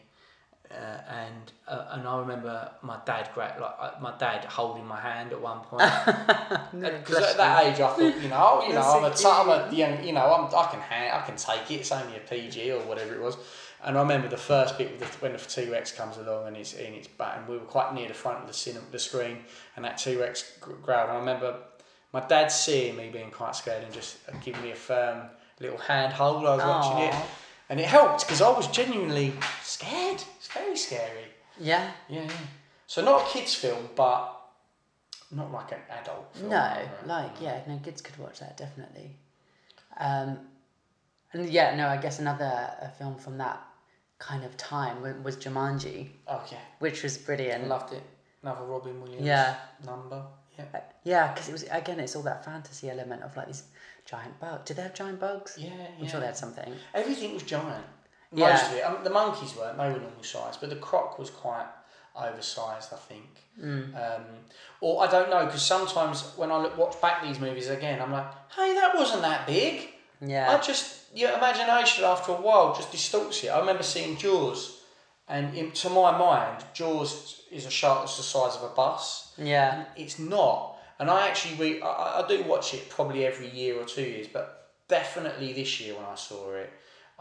Uh, 0.72 0.98
and 1.10 1.52
uh, 1.68 1.86
and 1.90 2.08
I 2.08 2.18
remember 2.18 2.70
my 2.80 2.96
dad 3.04 3.28
gra- 3.34 3.56
like 3.60 3.74
uh, 3.78 4.00
my 4.00 4.16
dad 4.16 4.44
holding 4.46 4.86
my 4.86 4.98
hand 4.98 5.32
at 5.32 5.40
one 5.40 5.60
point. 5.60 5.82
Because 6.72 7.30
at 7.30 7.36
that 7.36 7.66
age 7.66 7.80
I 7.80 7.88
thought 7.88 8.22
you 8.22 8.28
know 8.28 8.62
you 8.66 8.72
know 8.74 8.80
I'm 8.80 9.04
a, 9.04 9.14
t- 9.14 9.24
I'm 9.26 9.48
a 9.50 9.70
young 9.70 10.02
you 10.02 10.12
know 10.12 10.32
I'm, 10.32 10.46
I 10.46 10.70
can 10.70 10.80
hand, 10.80 11.14
I 11.14 11.26
can 11.26 11.36
take 11.36 11.70
it 11.70 11.80
it's 11.80 11.92
only 11.92 12.16
a 12.16 12.20
PG 12.20 12.72
or 12.72 12.80
whatever 12.80 13.14
it 13.14 13.20
was. 13.20 13.36
And 13.84 13.98
I 13.98 14.00
remember 14.00 14.28
the 14.28 14.36
first 14.38 14.78
bit 14.78 14.98
the, 14.98 15.04
when 15.20 15.32
the 15.32 15.38
T 15.38 15.68
Rex 15.68 15.92
comes 15.92 16.16
along 16.16 16.46
and 16.46 16.56
it's 16.56 16.72
in 16.72 16.94
its 16.94 17.08
back 17.08 17.36
and 17.36 17.48
we 17.48 17.58
were 17.58 17.64
quite 17.64 17.92
near 17.92 18.08
the 18.08 18.14
front 18.14 18.38
of 18.38 18.46
the 18.46 18.54
cinema 18.54 18.86
the 18.90 18.98
screen 18.98 19.38
and 19.76 19.84
that 19.84 19.98
T 19.98 20.16
Rex 20.16 20.56
growled. 20.60 21.08
And 21.08 21.18
I 21.18 21.20
remember 21.20 21.56
my 22.14 22.20
dad 22.20 22.50
seeing 22.50 22.96
me 22.96 23.10
being 23.10 23.30
quite 23.30 23.56
scared 23.56 23.84
and 23.84 23.92
just 23.92 24.18
giving 24.42 24.62
me 24.62 24.70
a 24.70 24.76
firm 24.76 25.28
little 25.60 25.78
hand 25.78 26.12
hold 26.14 26.46
I 26.46 26.56
was 26.56 26.64
watching 26.64 26.98
it 27.08 27.14
and 27.68 27.80
it 27.80 27.86
helped 27.86 28.20
because 28.26 28.42
I 28.42 28.50
was 28.50 28.66
genuinely 28.68 29.32
scared. 29.62 30.22
Very 30.54 30.76
scary. 30.76 31.24
Yeah. 31.58 31.90
Yeah, 32.08 32.22
yeah. 32.22 32.30
So 32.86 33.02
not 33.04 33.22
a 33.22 33.30
kids' 33.32 33.54
film, 33.54 33.88
but 33.94 34.38
not 35.30 35.50
like 35.52 35.72
an 35.72 35.78
adult 36.00 36.34
film. 36.34 36.50
No, 36.50 36.76
like 37.06 37.40
yeah, 37.40 37.60
no 37.66 37.78
kids 37.82 38.02
could 38.02 38.18
watch 38.18 38.40
that 38.40 38.56
definitely. 38.56 39.16
Um, 39.98 40.38
and 41.32 41.48
yeah, 41.48 41.74
no, 41.76 41.88
I 41.88 41.96
guess 41.96 42.18
another 42.18 42.44
a 42.80 42.90
film 42.98 43.16
from 43.16 43.38
that 43.38 43.62
kind 44.18 44.44
of 44.44 44.56
time 44.56 45.00
was 45.24 45.36
Jumanji, 45.36 46.08
Okay. 46.28 46.58
which 46.78 47.02
was 47.02 47.16
I 47.18 47.22
brilliant. 47.24 47.68
loved 47.68 47.92
it. 47.94 48.02
Another 48.42 48.64
Robin 48.64 49.00
Williams 49.00 49.24
Yeah. 49.24 49.56
number. 49.84 50.22
Yeah. 50.58 50.64
Uh, 50.74 50.80
Yeah, 51.04 51.32
because 51.32 51.48
it 51.48 51.52
was 51.52 51.62
again, 51.70 51.98
it's 52.00 52.14
all 52.14 52.22
that 52.24 52.44
fantasy 52.44 52.90
element 52.90 53.22
of 53.22 53.36
like 53.36 53.46
these 53.46 53.62
giant 54.04 54.38
bugs. 54.38 54.64
Did 54.66 54.76
they 54.76 54.82
have 54.82 54.94
giant 54.94 55.18
bugs? 55.20 55.56
Yeah, 55.58 55.70
I'm 55.98 56.06
sure 56.06 56.14
yeah. 56.14 56.20
they 56.20 56.26
had 56.26 56.36
something. 56.36 56.74
Everything 56.94 57.32
was 57.34 57.42
giant. 57.42 57.84
Yeah. 58.32 58.50
Most 58.50 58.66
of 58.66 58.72
it. 58.76 58.90
Mean, 58.90 59.04
the 59.04 59.10
monkeys 59.10 59.56
weren't. 59.56 59.76
They 59.76 59.84
were 59.84 60.00
normal 60.00 60.22
size, 60.22 60.56
but 60.56 60.70
the 60.70 60.76
croc 60.76 61.18
was 61.18 61.30
quite 61.30 61.66
oversized. 62.16 62.92
I 62.92 62.96
think. 62.96 63.44
Mm. 63.60 63.94
Um, 63.94 64.24
or 64.80 65.02
I 65.06 65.10
don't 65.10 65.30
know 65.30 65.44
because 65.46 65.62
sometimes 65.62 66.32
when 66.36 66.50
I 66.50 66.58
look, 66.58 66.76
watch 66.78 67.00
back 67.00 67.22
these 67.22 67.38
movies 67.38 67.68
again, 67.68 68.00
I'm 68.00 68.12
like, 68.12 68.26
hey, 68.56 68.74
that 68.74 68.94
wasn't 68.94 69.22
that 69.22 69.46
big. 69.46 69.88
Yeah. 70.20 70.50
I 70.50 70.60
just 70.60 71.00
your 71.14 71.32
imagination 71.32 72.04
after 72.04 72.32
a 72.32 72.36
while 72.36 72.74
just 72.74 72.90
distorts 72.90 73.44
it. 73.44 73.48
I 73.48 73.60
remember 73.60 73.82
seeing 73.82 74.16
Jaws, 74.16 74.80
and 75.28 75.54
in, 75.54 75.72
to 75.72 75.90
my 75.90 76.16
mind, 76.16 76.64
Jaws 76.72 77.42
is 77.50 77.66
a 77.66 77.70
shark 77.70 78.00
that's 78.00 78.16
the 78.16 78.22
size 78.22 78.56
of 78.56 78.62
a 78.62 78.74
bus. 78.74 79.34
Yeah. 79.36 79.76
And 79.76 79.86
it's 79.96 80.18
not. 80.18 80.78
And 80.98 81.10
I 81.10 81.28
actually 81.28 81.56
re- 81.56 81.82
I, 81.82 82.22
I 82.22 82.24
do 82.28 82.42
watch 82.44 82.74
it 82.74 82.88
probably 82.88 83.26
every 83.26 83.50
year 83.50 83.76
or 83.76 83.84
two 83.84 84.02
years, 84.02 84.28
but 84.32 84.70
definitely 84.88 85.52
this 85.52 85.80
year 85.80 85.94
when 85.94 86.04
I 86.04 86.14
saw 86.14 86.52
it, 86.52 86.72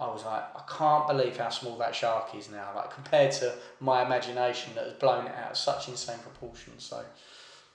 I 0.02 0.12
was 0.12 0.26
like, 0.26 0.44
I 0.56 0.62
can't 0.68 1.08
believe 1.08 1.38
how 1.38 1.50
small 1.50 1.78
that 1.78 1.96
shark 1.96 2.34
is 2.36 2.50
now. 2.50 2.70
Like 2.76 2.94
compared 2.94 3.32
to 3.34 3.54
my 3.80 4.06
imagination 4.06 4.74
that 4.76 4.86
has 4.86 4.94
blown 4.94 5.28
it 5.28 5.36
out 5.36 5.52
of 5.52 5.58
such 5.58 5.88
insane 5.88 6.20
proportions. 6.20 6.84
So. 6.84 7.04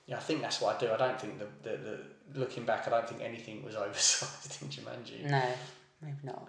Yeah, 0.07 0.17
I 0.17 0.21
think 0.21 0.41
that's 0.41 0.61
what 0.61 0.77
I 0.77 0.79
do. 0.79 0.93
I 0.93 0.97
don't 0.97 1.21
think 1.21 1.39
the, 1.39 1.47
the, 1.69 1.77
the 1.77 1.99
looking 2.39 2.65
back, 2.65 2.87
I 2.87 2.91
don't 2.91 3.09
think 3.09 3.23
anything 3.23 3.65
was 3.65 3.75
oversized 3.77 4.63
in 4.63 4.69
Jumanji. 4.69 5.29
No, 5.29 5.43
maybe 6.01 6.17
not. 6.23 6.49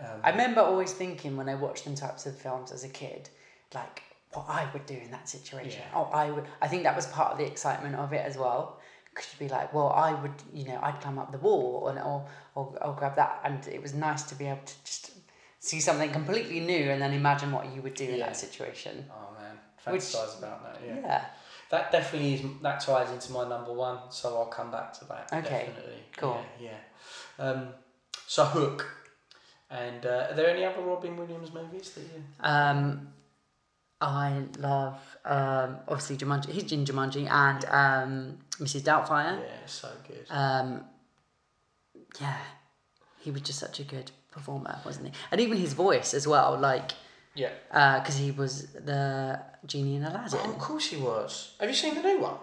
Um, 0.00 0.20
I 0.22 0.30
remember 0.30 0.60
always 0.60 0.92
thinking 0.92 1.36
when 1.36 1.48
I 1.48 1.54
watched 1.54 1.84
them 1.84 1.94
types 1.94 2.26
of 2.26 2.36
films 2.36 2.72
as 2.72 2.84
a 2.84 2.88
kid, 2.88 3.30
like 3.74 4.02
what 4.32 4.46
I 4.48 4.68
would 4.72 4.86
do 4.86 4.94
in 4.94 5.10
that 5.12 5.28
situation. 5.28 5.80
Yeah. 5.80 5.98
Oh, 5.98 6.10
I 6.12 6.30
would. 6.30 6.44
I 6.60 6.68
think 6.68 6.82
that 6.82 6.94
was 6.94 7.06
part 7.06 7.32
of 7.32 7.38
the 7.38 7.46
excitement 7.46 7.94
of 7.94 8.12
it 8.12 8.24
as 8.26 8.36
well. 8.36 8.80
Because 9.10 9.32
you'd 9.32 9.48
be 9.48 9.54
like, 9.54 9.72
well, 9.72 9.88
I 9.88 10.12
would, 10.12 10.34
you 10.52 10.66
know, 10.66 10.78
I'd 10.82 11.00
climb 11.00 11.18
up 11.18 11.32
the 11.32 11.38
wall 11.38 11.80
or 11.84 11.98
or, 11.98 12.28
or, 12.54 12.84
or 12.84 12.94
grab 12.94 13.16
that, 13.16 13.40
and 13.44 13.66
it 13.66 13.80
was 13.80 13.94
nice 13.94 14.24
to 14.24 14.34
be 14.34 14.46
able 14.46 14.60
to 14.66 14.74
just 14.84 15.15
see 15.66 15.80
something 15.80 16.10
completely 16.10 16.60
new 16.60 16.90
and 16.90 17.02
then 17.02 17.12
imagine 17.12 17.50
what 17.52 17.74
you 17.74 17.82
would 17.82 17.94
do 17.94 18.04
in 18.04 18.20
that 18.20 18.36
situation. 18.36 19.04
Oh 19.10 19.34
man, 19.40 19.58
Which- 19.92 20.14
about 20.14 20.62
that. 20.64 20.80
Yeah. 20.86 21.00
Yeah. 21.00 21.24
that 21.70 21.90
definitely 21.92 22.34
is. 22.34 22.40
That 22.62 22.80
ties 22.80 23.10
into 23.10 23.32
my 23.32 23.48
number 23.48 23.72
one, 23.72 23.98
so 24.10 24.36
I'll 24.36 24.46
come 24.46 24.70
back 24.70 24.92
to 24.98 25.04
that. 25.06 25.28
Okay, 25.32 25.66
definitely. 25.66 26.02
cool. 26.16 26.44
Yeah. 26.60 26.70
yeah. 27.38 27.44
Um, 27.44 27.68
so 28.26 28.44
Hook, 28.44 28.86
and 29.70 30.06
uh, 30.06 30.28
are 30.30 30.34
there 30.34 30.48
any 30.48 30.64
other 30.64 30.82
Robin 30.82 31.16
Williams 31.16 31.52
movies 31.52 31.90
that 31.92 32.00
you? 32.02 32.22
Um, 32.40 33.08
I 34.00 34.42
love 34.58 34.98
um, 35.24 35.78
obviously 35.88 36.16
Jumanji. 36.16 36.50
He's 36.50 36.70
in 36.70 36.84
Jumanji 36.84 37.28
and 37.30 37.64
um, 37.66 38.38
Mrs. 38.58 38.82
Doubtfire. 38.82 39.40
Yeah, 39.40 39.66
so 39.66 39.88
good. 40.06 40.26
Um, 40.30 40.84
yeah, 42.20 42.36
he 43.20 43.30
was 43.30 43.42
just 43.42 43.58
such 43.58 43.80
a 43.80 43.84
good 43.84 44.10
performer, 44.36 44.74
wasn't 44.84 45.06
he? 45.08 45.12
And 45.30 45.40
even 45.40 45.56
his 45.66 45.72
voice 45.72 46.14
as 46.14 46.24
well, 46.32 46.58
like 46.58 46.92
yeah. 47.34 47.50
because 47.98 48.16
he 48.16 48.30
was 48.30 48.52
the 48.90 49.40
genie 49.66 49.96
in 49.96 50.04
Aladdin. 50.04 50.40
Oh, 50.42 50.50
of 50.50 50.58
course 50.58 50.86
he 50.92 50.96
was. 50.96 51.54
Have 51.60 51.68
you 51.68 51.74
seen 51.74 51.94
the 51.94 52.02
new 52.02 52.20
one? 52.20 52.36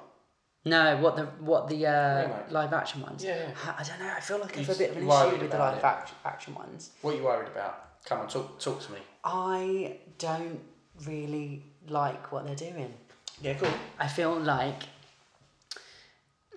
No, 0.66 0.98
what 0.98 1.16
the 1.18 1.26
what 1.52 1.68
the 1.68 1.86
uh, 1.86 2.30
live 2.50 2.74
action 2.74 3.02
ones? 3.02 3.24
Yeah, 3.24 3.36
yeah. 3.36 3.54
I, 3.66 3.82
I 3.82 3.84
don't 3.84 4.00
know. 4.00 4.14
I 4.16 4.22
feel 4.22 4.40
like 4.40 4.58
I 4.58 4.62
have 4.62 4.76
a 4.76 4.78
bit 4.78 4.92
of 4.92 4.98
an 4.98 5.08
issue 5.10 5.42
with 5.42 5.52
the 5.52 5.58
live 5.58 5.84
act- 5.84 6.14
action 6.24 6.56
ones. 6.56 6.92
What 7.02 7.14
are 7.14 7.18
you 7.18 7.24
worried 7.24 7.50
about? 7.50 8.04
Come 8.06 8.22
on, 8.22 8.28
talk 8.28 8.60
talk 8.60 8.82
to 8.86 8.92
me. 8.94 9.00
I 9.24 9.98
don't 10.18 10.62
really 11.06 11.66
like 11.88 12.32
what 12.32 12.46
they're 12.46 12.56
doing. 12.56 12.94
Yeah, 13.42 13.56
cool. 13.56 13.70
I 14.00 14.08
feel 14.08 14.40
like 14.40 14.84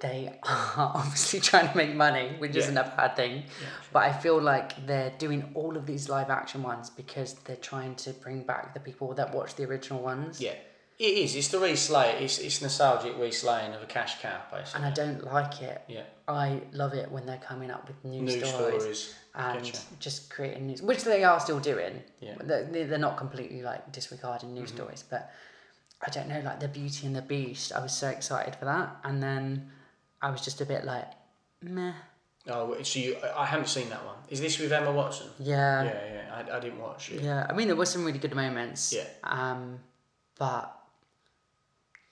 they 0.01 0.39
are 0.43 0.93
obviously 0.95 1.41
trying 1.41 1.69
to 1.71 1.77
make 1.77 1.95
money, 1.95 2.35
which 2.39 2.53
Yeah. 2.55 2.63
isn't 2.63 2.77
a 2.77 2.85
bad 2.97 3.17
thing. 3.17 3.45
But 3.93 4.03
I 4.05 4.13
feel 4.13 4.41
like 4.41 4.87
they're 4.87 5.13
doing 5.19 5.51
all 5.55 5.77
of 5.77 5.87
these 5.87 6.09
live 6.09 6.31
action 6.31 6.63
ones 6.63 6.91
because 6.91 7.35
they're 7.45 7.57
trying 7.57 7.95
to 7.97 8.11
bring 8.13 8.43
back 8.43 8.75
the 8.75 8.81
people 8.81 9.15
that 9.15 9.35
watched 9.35 9.57
the 9.57 9.65
original 9.65 10.03
ones. 10.03 10.41
Yeah, 10.41 10.55
it 10.99 11.05
is. 11.05 11.35
It's 11.37 11.49
the 11.49 11.59
reslay. 11.59 12.21
It's 12.21 12.39
it's 12.39 12.61
nostalgic 12.61 13.17
reslaying 13.17 13.75
of 13.75 13.83
a 13.83 13.87
cash 13.87 14.21
cow, 14.21 14.39
basically. 14.53 14.85
And 14.85 14.87
I 14.87 14.95
don't 14.95 15.25
like 15.25 15.63
it. 15.63 15.83
Yeah. 15.89 16.03
I 16.29 16.61
love 16.73 16.93
it 16.95 17.11
when 17.11 17.25
they're 17.25 17.39
coming 17.39 17.71
up 17.71 17.87
with 17.87 18.05
new, 18.05 18.23
New 18.23 18.39
stories, 18.45 18.83
stories. 18.83 19.15
and 19.37 19.61
Getcha. 19.63 19.81
just 20.01 20.29
creating 20.29 20.67
new, 20.67 20.75
which 20.79 21.05
they 21.05 21.23
are 21.25 21.39
still 21.41 21.61
doing. 21.61 22.03
Yeah. 22.21 22.35
They're, 22.43 22.65
they're 22.65 22.99
not 22.99 23.17
completely 23.17 23.63
like 23.63 23.93
disregarding 23.93 24.53
new 24.53 24.63
Mm-hmm. 24.65 24.77
stories, 24.77 25.05
but 25.09 25.31
I 26.07 26.11
don't 26.11 26.29
know, 26.29 26.41
like 26.41 26.61
the 26.61 26.69
Beauty 26.69 27.07
and 27.07 27.15
the 27.17 27.23
Beast. 27.23 27.73
I 27.73 27.81
was 27.81 27.93
so 27.97 28.09
excited 28.09 28.57
for 28.57 28.65
that, 28.67 28.97
and 29.05 29.23
then 29.23 29.71
I 30.23 30.31
was 30.31 30.41
just 30.43 30.61
a 30.61 30.67
bit 30.67 30.85
like, 30.85 31.07
meh. 31.63 31.93
Oh, 32.49 32.81
so 32.83 32.99
you? 33.01 33.17
I 33.37 33.45
haven't 33.45 33.69
seen 33.69 33.89
that 33.91 34.05
one. 34.05 34.15
Is 34.31 34.41
this 34.41 34.59
with 34.59 34.73
Emma 34.73 34.93
Watson? 34.93 35.27
Yeah. 35.39 35.83
Yeah, 35.85 36.15
yeah. 36.15 36.35
I, 36.53 36.57
I 36.57 36.61
didn't 36.61 36.81
watch 36.81 37.11
it. 37.11 37.21
Yeah, 37.23 37.47
I 37.49 37.53
mean, 37.53 37.67
there 37.67 37.77
were 37.77 37.87
some 37.87 38.05
really 38.05 38.19
good 38.19 38.35
moments. 38.35 38.93
Yeah. 38.93 39.05
Um, 39.25 39.81
but 40.39 40.73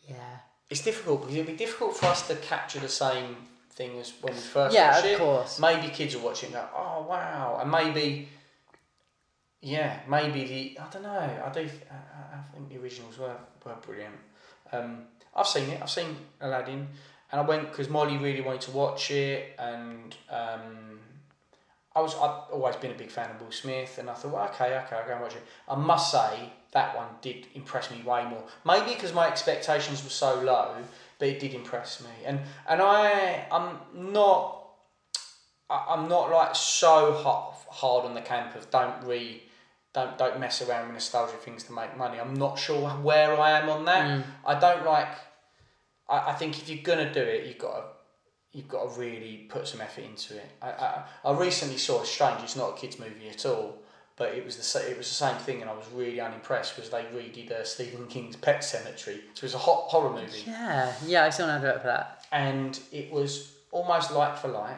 yeah, 0.09 0.39
It's 0.71 0.83
difficult 0.83 1.21
because 1.23 1.35
it'd 1.37 1.47
be 1.47 1.53
difficult 1.57 1.97
for 1.97 2.07
us 2.07 2.27
to 2.29 2.35
capture 2.37 2.81
the 2.81 2.89
same 2.89 3.37
thing 3.71 3.99
as 3.99 4.13
when 4.21 4.35
we 4.35 4.41
first 4.41 4.75
Yeah, 4.75 4.91
watched 4.95 5.07
of 5.13 5.19
course. 5.19 5.61
Maybe 5.61 5.89
kids 5.89 6.15
are 6.15 6.19
watching 6.21 6.51
it 6.51 6.57
and 6.57 6.65
go, 6.65 6.77
"Oh 6.77 7.07
wow," 7.09 7.59
and 7.61 7.71
maybe, 7.71 8.29
yeah, 9.61 10.01
maybe 10.09 10.45
the 10.45 10.79
I 10.81 10.89
don't 10.91 11.03
know. 11.03 11.43
I 11.47 11.49
do. 11.53 11.61
I, 11.91 11.95
I- 11.95 12.39
I 12.39 12.43
think 12.53 12.69
the 12.69 12.79
originals 12.79 13.19
were 13.19 13.37
were 13.65 13.75
brilliant. 13.87 14.15
Um, 14.73 15.05
I've 15.35 15.47
seen 15.47 15.71
it. 15.71 15.81
I've 15.83 15.91
seen 15.91 16.17
Aladdin, 16.41 16.89
and 17.35 17.41
I 17.41 17.45
went 17.45 17.69
because 17.69 17.89
Molly 17.89 18.17
really 18.17 18.43
wanted 18.43 18.61
to 18.61 18.71
watch 18.71 19.11
it, 19.11 19.57
and 19.59 20.17
um, 20.31 21.01
I 21.93 22.01
was 22.01 22.15
I've 22.15 22.53
always 22.53 22.77
been 22.77 22.93
a 22.93 22.95
big 22.95 23.11
fan 23.11 23.29
of 23.29 23.41
Will 23.41 23.51
Smith, 23.51 23.99
and 23.99 24.09
I 24.09 24.15
thought, 24.15 24.33
well, 24.33 24.49
okay, 24.51 24.67
okay, 24.67 24.95
I'll 24.95 25.05
go 25.05 25.15
and 25.15 25.21
watch 25.21 25.35
it. 25.35 25.43
I 25.69 25.75
must 25.75 26.13
say 26.13 26.53
that 26.71 26.97
one 26.97 27.09
did 27.23 27.49
impress 27.55 27.91
me 27.91 28.03
way 28.03 28.25
more. 28.25 28.45
Maybe 28.65 28.95
because 28.95 29.13
my 29.13 29.27
expectations 29.27 30.05
were 30.05 30.11
so 30.11 30.43
low, 30.43 30.77
but 31.19 31.27
it 31.27 31.41
did 31.41 31.55
impress 31.55 32.01
me. 32.05 32.11
And 32.25 32.39
and 32.69 32.81
I 32.81 33.49
I'm 33.51 34.13
not 34.13 34.69
I'm 35.69 36.09
not 36.09 36.31
like 36.31 36.55
so 36.55 37.15
hard, 37.15 37.57
hard 37.69 38.05
on 38.05 38.15
the 38.15 38.21
camp 38.21 38.55
of 38.55 38.71
don't 38.71 39.03
re 39.03 39.43
don't 39.93 40.17
don't 40.17 40.39
mess 40.39 40.63
around 40.63 40.85
with 40.87 40.95
nostalgia 40.95 41.37
things 41.39 41.65
to 41.65 41.73
make 41.73 41.97
money. 41.97 42.21
I'm 42.21 42.35
not 42.35 42.61
sure 42.61 42.89
where 42.91 43.41
I 43.41 43.59
am 43.59 43.69
on 43.69 43.85
that. 43.87 44.25
I 44.47 44.57
don't 44.57 44.87
like. 44.87 45.09
I, 46.09 46.31
I 46.31 46.33
think 46.33 46.59
if 46.59 46.69
you're 46.69 46.83
gonna 46.83 47.13
do 47.13 47.21
it, 47.23 47.47
you've 47.47 47.59
got 47.59 47.77
to 47.77 47.85
you've 48.53 48.69
got 48.69 48.95
to 48.95 49.01
really 49.01 49.47
put 49.49 49.67
some 49.67 49.81
effort 49.81 50.05
into 50.05 50.37
it. 50.37 50.49
I, 50.63 50.69
I, 50.71 51.03
I 51.25 51.33
recently 51.33 51.77
saw 51.77 52.03
a 52.03 52.07
Strange. 52.07 52.43
It's 52.43 52.57
not 52.57 52.71
a 52.71 52.77
kids 52.77 52.99
movie 53.01 53.29
at 53.29 53.45
all, 53.47 53.79
but 54.17 54.33
it 54.35 54.45
was 54.45 54.57
the 54.57 54.91
it 54.91 54.97
was 54.97 55.09
the 55.09 55.15
same 55.15 55.37
thing, 55.39 55.61
and 55.61 55.69
I 55.71 55.75
was 55.75 55.87
really 55.93 56.21
unimpressed 56.21 56.77
because 56.77 56.91
they 56.91 57.03
redid 57.03 57.51
uh, 57.51 57.65
Stephen 57.65 58.07
King's 58.07 58.37
Pet 58.37 58.61
Sematary, 58.61 59.21
So 59.35 59.39
it 59.39 59.43
was 59.43 59.55
a 59.55 59.59
hot 59.59 59.89
horror 59.89 60.11
movie, 60.11 60.45
yeah, 60.47 60.93
yeah. 61.07 61.25
I 61.25 61.31
saw 61.31 61.45
an 61.45 61.51
advert 61.51 61.81
for 61.83 61.89
that. 61.89 62.25
and 62.31 62.79
it 62.93 63.11
was 63.11 63.53
almost 63.73 64.13
like 64.13 64.39
for 64.39 64.49
like, 64.49 64.77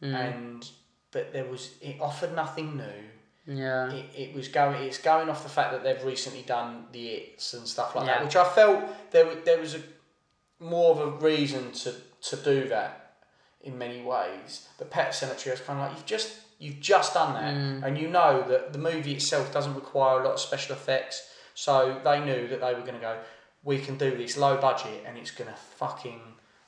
and 0.00 0.68
but 1.10 1.32
there 1.32 1.44
was 1.46 1.74
it 1.82 1.96
offered 2.00 2.36
nothing 2.36 2.76
new 2.76 3.52
Yeah, 3.56 3.90
it, 3.90 4.04
it 4.16 4.34
was 4.36 4.46
going 4.46 4.80
it's 4.84 4.98
going 4.98 5.28
off 5.28 5.42
the 5.42 5.48
fact 5.48 5.72
that 5.72 5.82
they've 5.82 6.04
recently 6.04 6.42
done 6.42 6.84
the 6.92 7.08
its 7.08 7.52
and 7.54 7.66
stuff 7.66 7.96
like 7.96 8.06
that 8.06 8.22
which 8.24 8.36
I 8.36 8.44
felt 8.44 9.10
there 9.10 9.34
there 9.44 9.58
was 9.58 9.74
a 9.74 9.80
more 10.60 10.90
of 10.92 11.00
a 11.00 11.10
reason 11.24 11.72
to 11.72 11.94
to 12.20 12.36
do 12.36 12.68
that 12.68 13.12
in 13.62 13.78
many 13.78 14.02
ways. 14.02 14.68
But 14.78 14.90
Pet 14.90 15.12
Sematary 15.12 15.52
was 15.52 15.60
kind 15.60 15.78
of 15.80 15.86
like 15.88 15.96
you've 15.96 16.06
just 16.06 16.36
you've 16.58 16.80
just 16.80 17.14
done 17.14 17.34
that, 17.34 17.54
Mm. 17.54 17.84
and 17.86 17.98
you 17.98 18.08
know 18.08 18.42
that 18.48 18.72
the 18.72 18.78
movie 18.78 19.14
itself 19.14 19.52
doesn't 19.52 19.74
require 19.74 20.20
a 20.20 20.24
lot 20.24 20.34
of 20.34 20.40
special 20.40 20.74
effects. 20.74 21.30
So 21.54 22.00
they 22.04 22.20
knew 22.20 22.48
that 22.48 22.60
they 22.60 22.74
were 22.74 22.80
going 22.80 22.94
to 22.94 23.00
go. 23.00 23.18
We 23.64 23.78
can 23.78 23.96
do 23.96 24.16
this 24.16 24.36
low 24.36 24.56
budget, 24.56 25.02
and 25.06 25.16
it's 25.18 25.30
going 25.32 25.50
to 25.50 25.56
fucking 25.56 26.20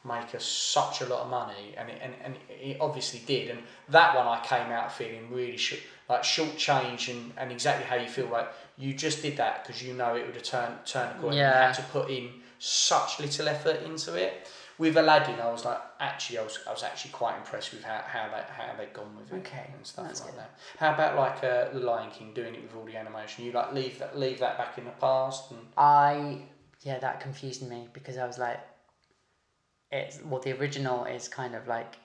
make 0.05 0.35
us 0.35 0.45
such 0.45 1.01
a 1.03 1.07
lot 1.07 1.21
of 1.25 1.31
money, 1.31 1.75
and 1.77 1.91
it, 1.91 1.99
and, 2.03 2.15
and 2.25 2.35
it 2.49 2.77
obviously 2.81 3.21
did. 3.27 3.51
And 3.51 3.61
that 3.91 4.17
one, 4.17 4.27
I 4.27 4.41
came 4.45 4.71
out 4.73 4.93
feeling 4.93 5.31
really 5.31 5.57
sh- 5.57 5.83
like 6.09 6.25
short 6.25 6.57
change, 6.57 7.09
and, 7.09 7.33
and 7.37 7.51
exactly 7.53 7.87
how 7.87 7.97
you 7.97 8.09
feel. 8.09 8.27
Like 8.29 8.49
you 8.79 8.95
just 8.95 9.23
did 9.23 9.37
that 9.37 9.63
because 9.65 9.83
you 9.83 9.95
know 9.95 10.15
it 10.17 10.27
would 10.27 10.35
have 10.37 10.45
turned 10.45 10.75
turned 10.87 11.17
a 11.17 11.21
corner. 11.21 11.37
You 11.37 11.43
Yeah. 11.43 11.67
had 11.67 11.75
to 11.77 11.83
put 11.85 12.11
in 12.11 12.31
such 12.61 13.19
little 13.19 13.49
effort 13.49 13.83
into 13.83 14.15
it. 14.15 14.49
With 14.79 14.97
Aladdin, 14.97 15.39
I 15.41 15.51
was 15.53 15.67
like, 15.67 15.79
actually, 15.99 16.39
I 16.39 16.43
was, 16.43 16.59
I 16.67 16.71
was 16.73 16.83
actually 16.83 17.11
quite 17.11 17.37
impressed 17.37 17.73
with 17.73 17.83
how, 17.85 18.01
how 18.07 18.29
they 18.31 18.43
how 18.51 18.73
they've 18.79 18.93
gone 18.95 19.15
with 19.15 19.31
it 19.31 19.37
Okay, 19.47 19.67
and 19.77 19.85
stuff 19.87 20.07
like 20.07 20.31
good. 20.31 20.39
that. 20.41 20.59
How 20.79 20.95
about 20.95 21.17
like 21.17 21.45
uh, 21.45 21.69
the 21.71 21.81
Lion 21.81 22.11
King 22.11 22.33
doing 22.33 22.55
it 22.55 22.63
with 22.63 22.75
all 22.75 22.85
the 22.87 22.97
animation? 22.97 23.45
You 23.45 23.53
like 23.53 23.75
leave 23.75 23.99
that 23.99 24.19
leave 24.19 24.39
that 24.39 24.57
back 24.57 24.79
in 24.79 24.85
the 24.87 24.91
past 24.93 25.51
and 25.51 25.61
I 25.77 26.43
yeah, 26.83 26.99
that 26.99 27.21
confused 27.21 27.69
me 27.69 27.89
because 27.93 28.17
I 28.17 28.27
was 28.27 28.39
like, 28.39 28.59
it's 29.93 30.19
well, 30.25 30.41
the 30.41 30.59
original 30.59 31.05
is 31.05 31.29
kind 31.29 31.55
of 31.55 31.67
like 31.69 31.97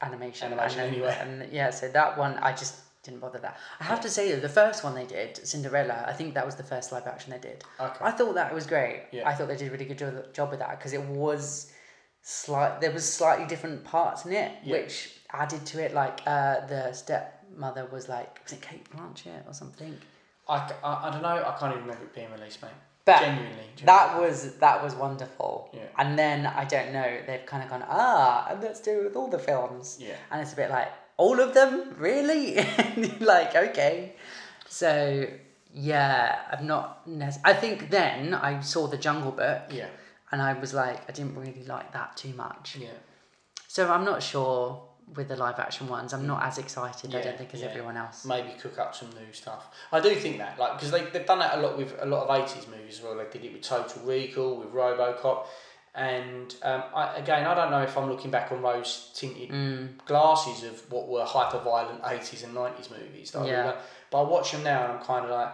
animation, 0.00 0.52
Animation 0.52 0.80
and 0.80 0.92
then- 0.94 1.02
anyway. 1.02 1.18
and 1.20 1.52
yeah, 1.52 1.70
so 1.70 1.88
that 1.88 2.16
one 2.18 2.34
I 2.38 2.52
just 2.52 2.76
didn't 3.04 3.20
bother 3.20 3.38
that. 3.38 3.58
I 3.80 3.84
have 3.84 4.00
to 4.00 4.08
say 4.10 4.32
though, 4.32 4.40
the 4.40 4.48
first 4.48 4.82
one 4.82 4.94
they 4.94 5.06
did, 5.06 5.36
Cinderella, 5.46 6.04
I 6.08 6.12
think 6.12 6.34
that 6.34 6.44
was 6.46 6.56
the 6.56 6.62
first 6.62 6.90
live 6.92 7.06
action 7.06 7.30
they 7.32 7.38
did. 7.38 7.62
Okay. 7.78 7.98
I 8.00 8.10
thought 8.10 8.34
that 8.34 8.52
was 8.54 8.66
great. 8.66 9.04
Yeah. 9.12 9.28
I 9.28 9.34
thought 9.34 9.48
they 9.48 9.56
did 9.56 9.68
a 9.68 9.70
really 9.70 9.84
good 9.84 9.98
job, 9.98 10.32
job 10.32 10.50
with 10.50 10.60
that 10.60 10.78
because 10.78 10.92
it 10.92 11.02
was 11.02 11.70
slight. 12.22 12.80
There 12.80 12.90
was 12.92 13.10
slightly 13.10 13.46
different 13.46 13.84
parts 13.84 14.24
in 14.24 14.32
it, 14.32 14.52
Yeah. 14.64 14.76
which 14.76 15.12
added 15.32 15.64
to 15.66 15.82
it. 15.84 15.92
Like 15.94 16.20
uh, 16.26 16.66
the 16.66 16.92
stepmother 16.92 17.86
was 17.92 18.08
like, 18.08 18.42
was 18.42 18.52
it 18.52 18.62
Cate 18.62 18.88
Blanchett 18.90 19.46
or 19.48 19.52
something? 19.52 19.96
I, 20.48 20.72
I, 20.82 21.08
I 21.08 21.10
don't 21.10 21.22
know. 21.22 21.28
I 21.46 21.56
can't 21.58 21.72
even 21.72 21.84
remember 21.84 22.04
it 22.04 22.14
being 22.14 22.30
released, 22.32 22.62
mate. 22.62 22.70
But 23.06 23.20
genuinely, 23.20 23.66
that 23.84 24.18
was 24.18 24.54
that 24.56 24.82
was 24.82 24.94
wonderful. 24.94 25.68
Yeah. 25.74 25.82
And 25.98 26.18
then 26.18 26.46
I 26.46 26.64
don't 26.64 26.90
know, 26.92 27.18
they've 27.26 27.44
kind 27.44 27.62
of 27.62 27.68
gone 27.68 27.84
ah, 27.86 28.46
and 28.48 28.62
let's 28.62 28.80
do 28.80 29.00
it 29.00 29.04
with 29.04 29.16
all 29.16 29.28
the 29.28 29.38
films. 29.38 29.98
Yeah. 30.00 30.14
And 30.30 30.40
it's 30.40 30.54
a 30.54 30.56
bit 30.56 30.70
like 30.70 30.88
all 31.16 31.40
of 31.40 31.54
them, 31.54 31.94
really? 31.98 32.58
Like 33.20 33.54
okay, 33.54 34.14
so 34.68 35.26
yeah, 35.72 36.38
I'm 36.52 36.66
not. 36.66 37.06
Nec- 37.06 37.40
I 37.44 37.52
think 37.52 37.90
then 37.90 38.34
I 38.34 38.60
saw 38.60 38.86
the 38.86 38.96
Jungle 38.96 39.32
Book. 39.32 39.62
Yeah. 39.70 39.88
And 40.30 40.42
I 40.42 40.52
was 40.54 40.74
like, 40.74 41.08
I 41.08 41.12
didn't 41.12 41.36
really 41.36 41.64
like 41.64 41.92
that 41.92 42.16
too 42.16 42.32
much. 42.34 42.76
yeah. 42.76 42.88
So 43.68 43.90
I'm 43.90 44.04
not 44.04 44.22
sure 44.22 44.82
with 45.14 45.28
the 45.28 45.36
live 45.36 45.58
action 45.58 45.88
ones. 45.88 46.12
I'm 46.12 46.26
not 46.26 46.40
mm. 46.40 46.46
as 46.46 46.58
excited. 46.58 47.14
I 47.14 47.22
don't 47.22 47.36
think 47.36 47.52
as 47.54 47.60
yeah. 47.60 47.68
everyone 47.68 47.96
else. 47.96 48.24
Maybe 48.24 48.50
cook 48.60 48.78
up 48.78 48.94
some 48.94 49.10
new 49.10 49.32
stuff. 49.32 49.66
I 49.92 50.00
do 50.00 50.14
think 50.14 50.38
that, 50.38 50.58
like, 50.58 50.74
because 50.74 50.90
they, 50.90 51.04
they've 51.12 51.26
done 51.26 51.40
that 51.40 51.58
a 51.58 51.60
lot 51.60 51.76
with 51.76 51.94
a 52.00 52.06
lot 52.06 52.28
of 52.28 52.48
80s 52.48 52.68
movies 52.68 52.98
as 52.98 53.02
well. 53.02 53.16
They 53.16 53.26
did 53.30 53.44
it 53.44 53.52
with 53.52 53.62
Total 53.62 54.02
Recall, 54.02 54.56
with 54.56 54.72
Robocop. 54.72 55.46
And 55.94 56.52
um, 56.62 56.82
I, 56.94 57.14
again, 57.16 57.46
I 57.46 57.54
don't 57.54 57.70
know 57.70 57.82
if 57.82 57.96
I'm 57.96 58.08
looking 58.10 58.30
back 58.32 58.50
on 58.50 58.60
rose 58.62 59.12
tinted 59.14 59.50
Mm. 59.50 60.04
glasses 60.06 60.64
of 60.64 60.90
what 60.90 61.06
were 61.08 61.24
hyper 61.24 61.58
violent 61.60 62.02
80s 62.02 62.42
and 62.44 62.52
90s 62.54 62.90
movies. 62.90 63.32
Yeah. 63.44 63.74
But 64.10 64.22
I 64.22 64.28
watch 64.28 64.50
them 64.52 64.64
now 64.64 64.84
and 64.84 64.92
I'm 64.94 65.04
kind 65.04 65.24
of 65.24 65.30
like, 65.30 65.52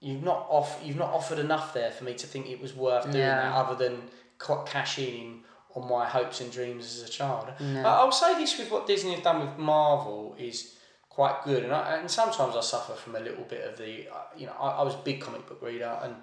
you've 0.00 0.22
not 0.22 0.46
off, 0.48 0.80
you've 0.82 0.96
not 0.96 1.12
offered 1.12 1.38
enough 1.38 1.74
there 1.74 1.90
for 1.90 2.04
me 2.04 2.14
to 2.14 2.26
think 2.26 2.46
it 2.48 2.60
was 2.60 2.74
worth 2.74 3.04
doing 3.04 3.16
Yeah. 3.16 3.42
that, 3.42 3.54
other 3.54 3.74
than 3.74 4.08
ca- 4.38 4.64
cash 4.64 4.98
in 4.98 5.42
on 5.74 5.86
my 5.88 6.06
hopes 6.06 6.40
and 6.40 6.50
dreams 6.50 6.86
as 6.86 7.06
a 7.06 7.12
child. 7.12 7.48
No. 7.60 7.80
I- 7.86 7.96
I'll 8.00 8.12
say 8.12 8.34
this 8.34 8.56
with 8.58 8.70
what 8.70 8.86
Disney 8.86 9.12
have 9.14 9.22
done 9.24 9.40
with 9.46 9.58
Marvel 9.58 10.34
is 10.38 10.74
quite 11.10 11.44
good, 11.44 11.62
and 11.64 11.74
I, 11.74 11.96
and 11.96 12.10
sometimes 12.10 12.56
I 12.56 12.60
suffer 12.60 12.94
from 12.94 13.16
a 13.16 13.20
little 13.20 13.44
bit 13.44 13.66
of 13.68 13.76
the, 13.76 14.08
uh, 14.08 14.14
you 14.36 14.46
know, 14.46 14.54
I, 14.58 14.68
I 14.80 14.82
was 14.82 14.94
a 14.94 14.98
big 14.98 15.20
comic 15.20 15.46
book 15.46 15.60
reader, 15.62 15.98
and 16.02 16.16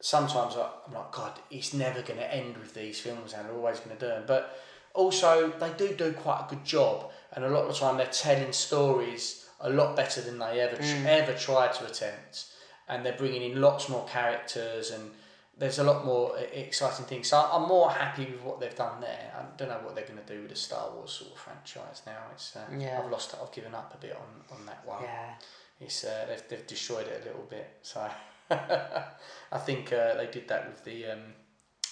sometimes 0.00 0.54
I'm 0.56 0.92
like, 0.92 1.12
God, 1.12 1.32
it's 1.50 1.72
never 1.74 2.02
going 2.02 2.18
to 2.18 2.34
end 2.34 2.56
with 2.56 2.74
these 2.74 3.00
films, 3.00 3.32
and 3.32 3.46
they're 3.46 3.54
always 3.56 3.80
going 3.80 3.96
to 3.96 4.00
do 4.00 4.08
them. 4.08 4.24
But 4.26 4.58
also, 4.94 5.50
they 5.58 5.70
do 5.76 5.94
do 5.94 6.12
quite 6.12 6.44
a 6.46 6.50
good 6.50 6.64
job, 6.64 7.10
and 7.32 7.44
a 7.44 7.48
lot 7.48 7.64
of 7.66 7.68
the 7.74 7.78
time 7.80 7.96
they're 7.96 8.06
telling 8.06 8.52
stories 8.52 9.46
a 9.60 9.70
lot 9.70 9.96
better 9.96 10.20
than 10.20 10.38
they 10.38 10.60
ever 10.60 10.76
tr- 10.76 11.08
ever 11.08 11.32
tried 11.32 11.72
to 11.74 11.86
attempt, 11.86 12.46
and 12.88 13.04
they're 13.04 13.16
bringing 13.16 13.42
in 13.50 13.60
lots 13.60 13.88
more 13.88 14.06
characters 14.06 14.90
and. 14.90 15.10
There's 15.56 15.78
a 15.78 15.84
lot 15.84 16.04
more 16.04 16.36
exciting 16.52 17.04
things. 17.06 17.28
So 17.28 17.38
I'm 17.38 17.68
more 17.68 17.88
happy 17.88 18.24
with 18.24 18.42
what 18.42 18.58
they've 18.58 18.74
done 18.74 19.00
there. 19.00 19.32
I 19.38 19.56
don't 19.56 19.68
know 19.68 19.78
what 19.84 19.94
they're 19.94 20.04
going 20.04 20.18
to 20.18 20.34
do 20.34 20.40
with 20.40 20.50
the 20.50 20.56
Star 20.56 20.90
Wars 20.90 21.12
sort 21.12 21.30
of 21.30 21.38
franchise 21.38 22.02
now. 22.04 22.18
It's 22.32 22.56
uh, 22.56 22.62
Yeah. 22.76 23.00
I've 23.00 23.08
lost. 23.08 23.36
I've 23.40 23.52
given 23.52 23.72
up 23.72 23.94
a 23.94 24.04
bit 24.04 24.16
on, 24.16 24.58
on 24.58 24.66
that 24.66 24.84
one. 24.84 25.04
Yeah. 25.04 25.34
It's 25.80 26.02
uh, 26.02 26.24
they've, 26.28 26.42
they've 26.48 26.66
destroyed 26.66 27.06
it 27.06 27.22
a 27.22 27.26
little 27.28 27.46
bit. 27.48 27.70
So 27.82 28.00
I 29.52 29.58
think 29.58 29.92
uh, 29.92 30.14
they 30.16 30.28
did 30.30 30.48
that 30.48 30.68
with 30.68 30.84
the 30.84 31.12
um, 31.12 31.20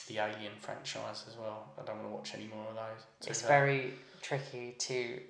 the 0.09 0.19
Alien 0.19 0.53
franchise 0.61 1.25
as 1.29 1.37
well. 1.37 1.73
I 1.79 1.85
don't 1.85 1.97
want 1.97 2.09
to 2.09 2.15
watch 2.15 2.35
any 2.35 2.49
more 2.49 2.67
of 2.69 2.75
those. 2.75 3.29
It's 3.29 3.43
very 3.43 3.95
tricky 4.21 4.75
to 4.79 5.21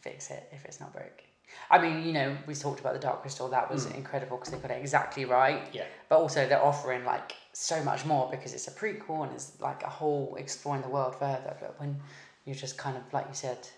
fix 0.00 0.30
it 0.30 0.48
if 0.52 0.64
it's 0.64 0.80
not 0.80 0.92
broke. 0.92 1.22
I 1.70 1.80
mean, 1.80 2.06
you 2.06 2.12
know, 2.12 2.36
we 2.46 2.54
talked 2.54 2.80
about 2.80 2.94
the 2.94 2.98
Dark 2.98 3.20
Crystal. 3.20 3.48
That 3.48 3.70
was 3.70 3.86
incredible 3.86 4.38
because 4.38 4.52
they 4.52 4.58
got 4.58 4.70
it 4.70 4.80
exactly 4.80 5.26
right. 5.26 5.68
Yeah. 5.72 5.84
But 6.08 6.18
also, 6.18 6.48
they're 6.48 6.64
offering 6.64 7.04
like 7.04 7.34
so 7.52 7.82
much 7.84 8.06
more 8.06 8.30
because 8.30 8.54
it's 8.54 8.68
a 8.68 8.70
prequel 8.70 9.24
and 9.24 9.32
it's 9.32 9.60
like 9.60 9.82
a 9.82 9.90
whole 9.90 10.36
exploring 10.38 10.82
the 10.82 10.88
world 10.88 11.14
further. 11.16 11.54
But 11.60 11.78
when 11.78 12.00
you're 12.46 12.56
just 12.56 12.78
kind 12.78 12.96
of 12.96 13.02
like 13.12 13.26
you 13.28 13.34
said, 13.34 13.68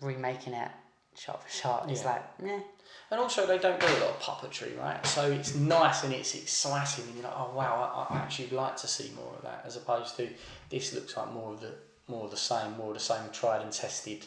remaking 0.00 0.54
it 0.54 0.70
shot 1.18 1.42
for 1.42 1.50
shot, 1.50 1.90
it's 1.90 2.04
like, 2.04 2.22
yeah, 2.42 2.60
And 3.10 3.20
also, 3.20 3.46
they 3.46 3.58
don't 3.58 3.78
do 3.78 3.86
a 3.86 3.98
lot 4.00 4.10
of 4.10 4.20
puppetry, 4.20 4.78
right? 4.78 5.04
So 5.06 5.30
it's 5.30 5.54
nice 5.54 6.04
and 6.04 6.12
it's 6.12 6.34
exciting, 6.34 7.04
and 7.06 7.14
you're 7.16 7.24
like, 7.24 7.34
oh 7.36 7.52
wow, 7.54 8.06
I, 8.10 8.14
I 8.14 8.18
actually 8.18 8.50
like 8.50 8.76
to 8.78 8.88
see 8.88 9.12
more 9.14 9.34
of 9.36 9.42
that, 9.42 9.62
as 9.66 9.76
opposed 9.76 10.16
to 10.16 10.28
this 10.70 10.94
looks 10.94 11.16
like 11.16 11.32
more 11.32 11.52
of 11.52 11.60
the 11.60 11.74
more 12.08 12.24
of 12.24 12.30
the 12.30 12.36
same, 12.36 12.76
more 12.76 12.88
of 12.88 12.94
the 12.94 13.00
same 13.00 13.30
tried 13.32 13.62
and 13.62 13.72
tested 13.72 14.26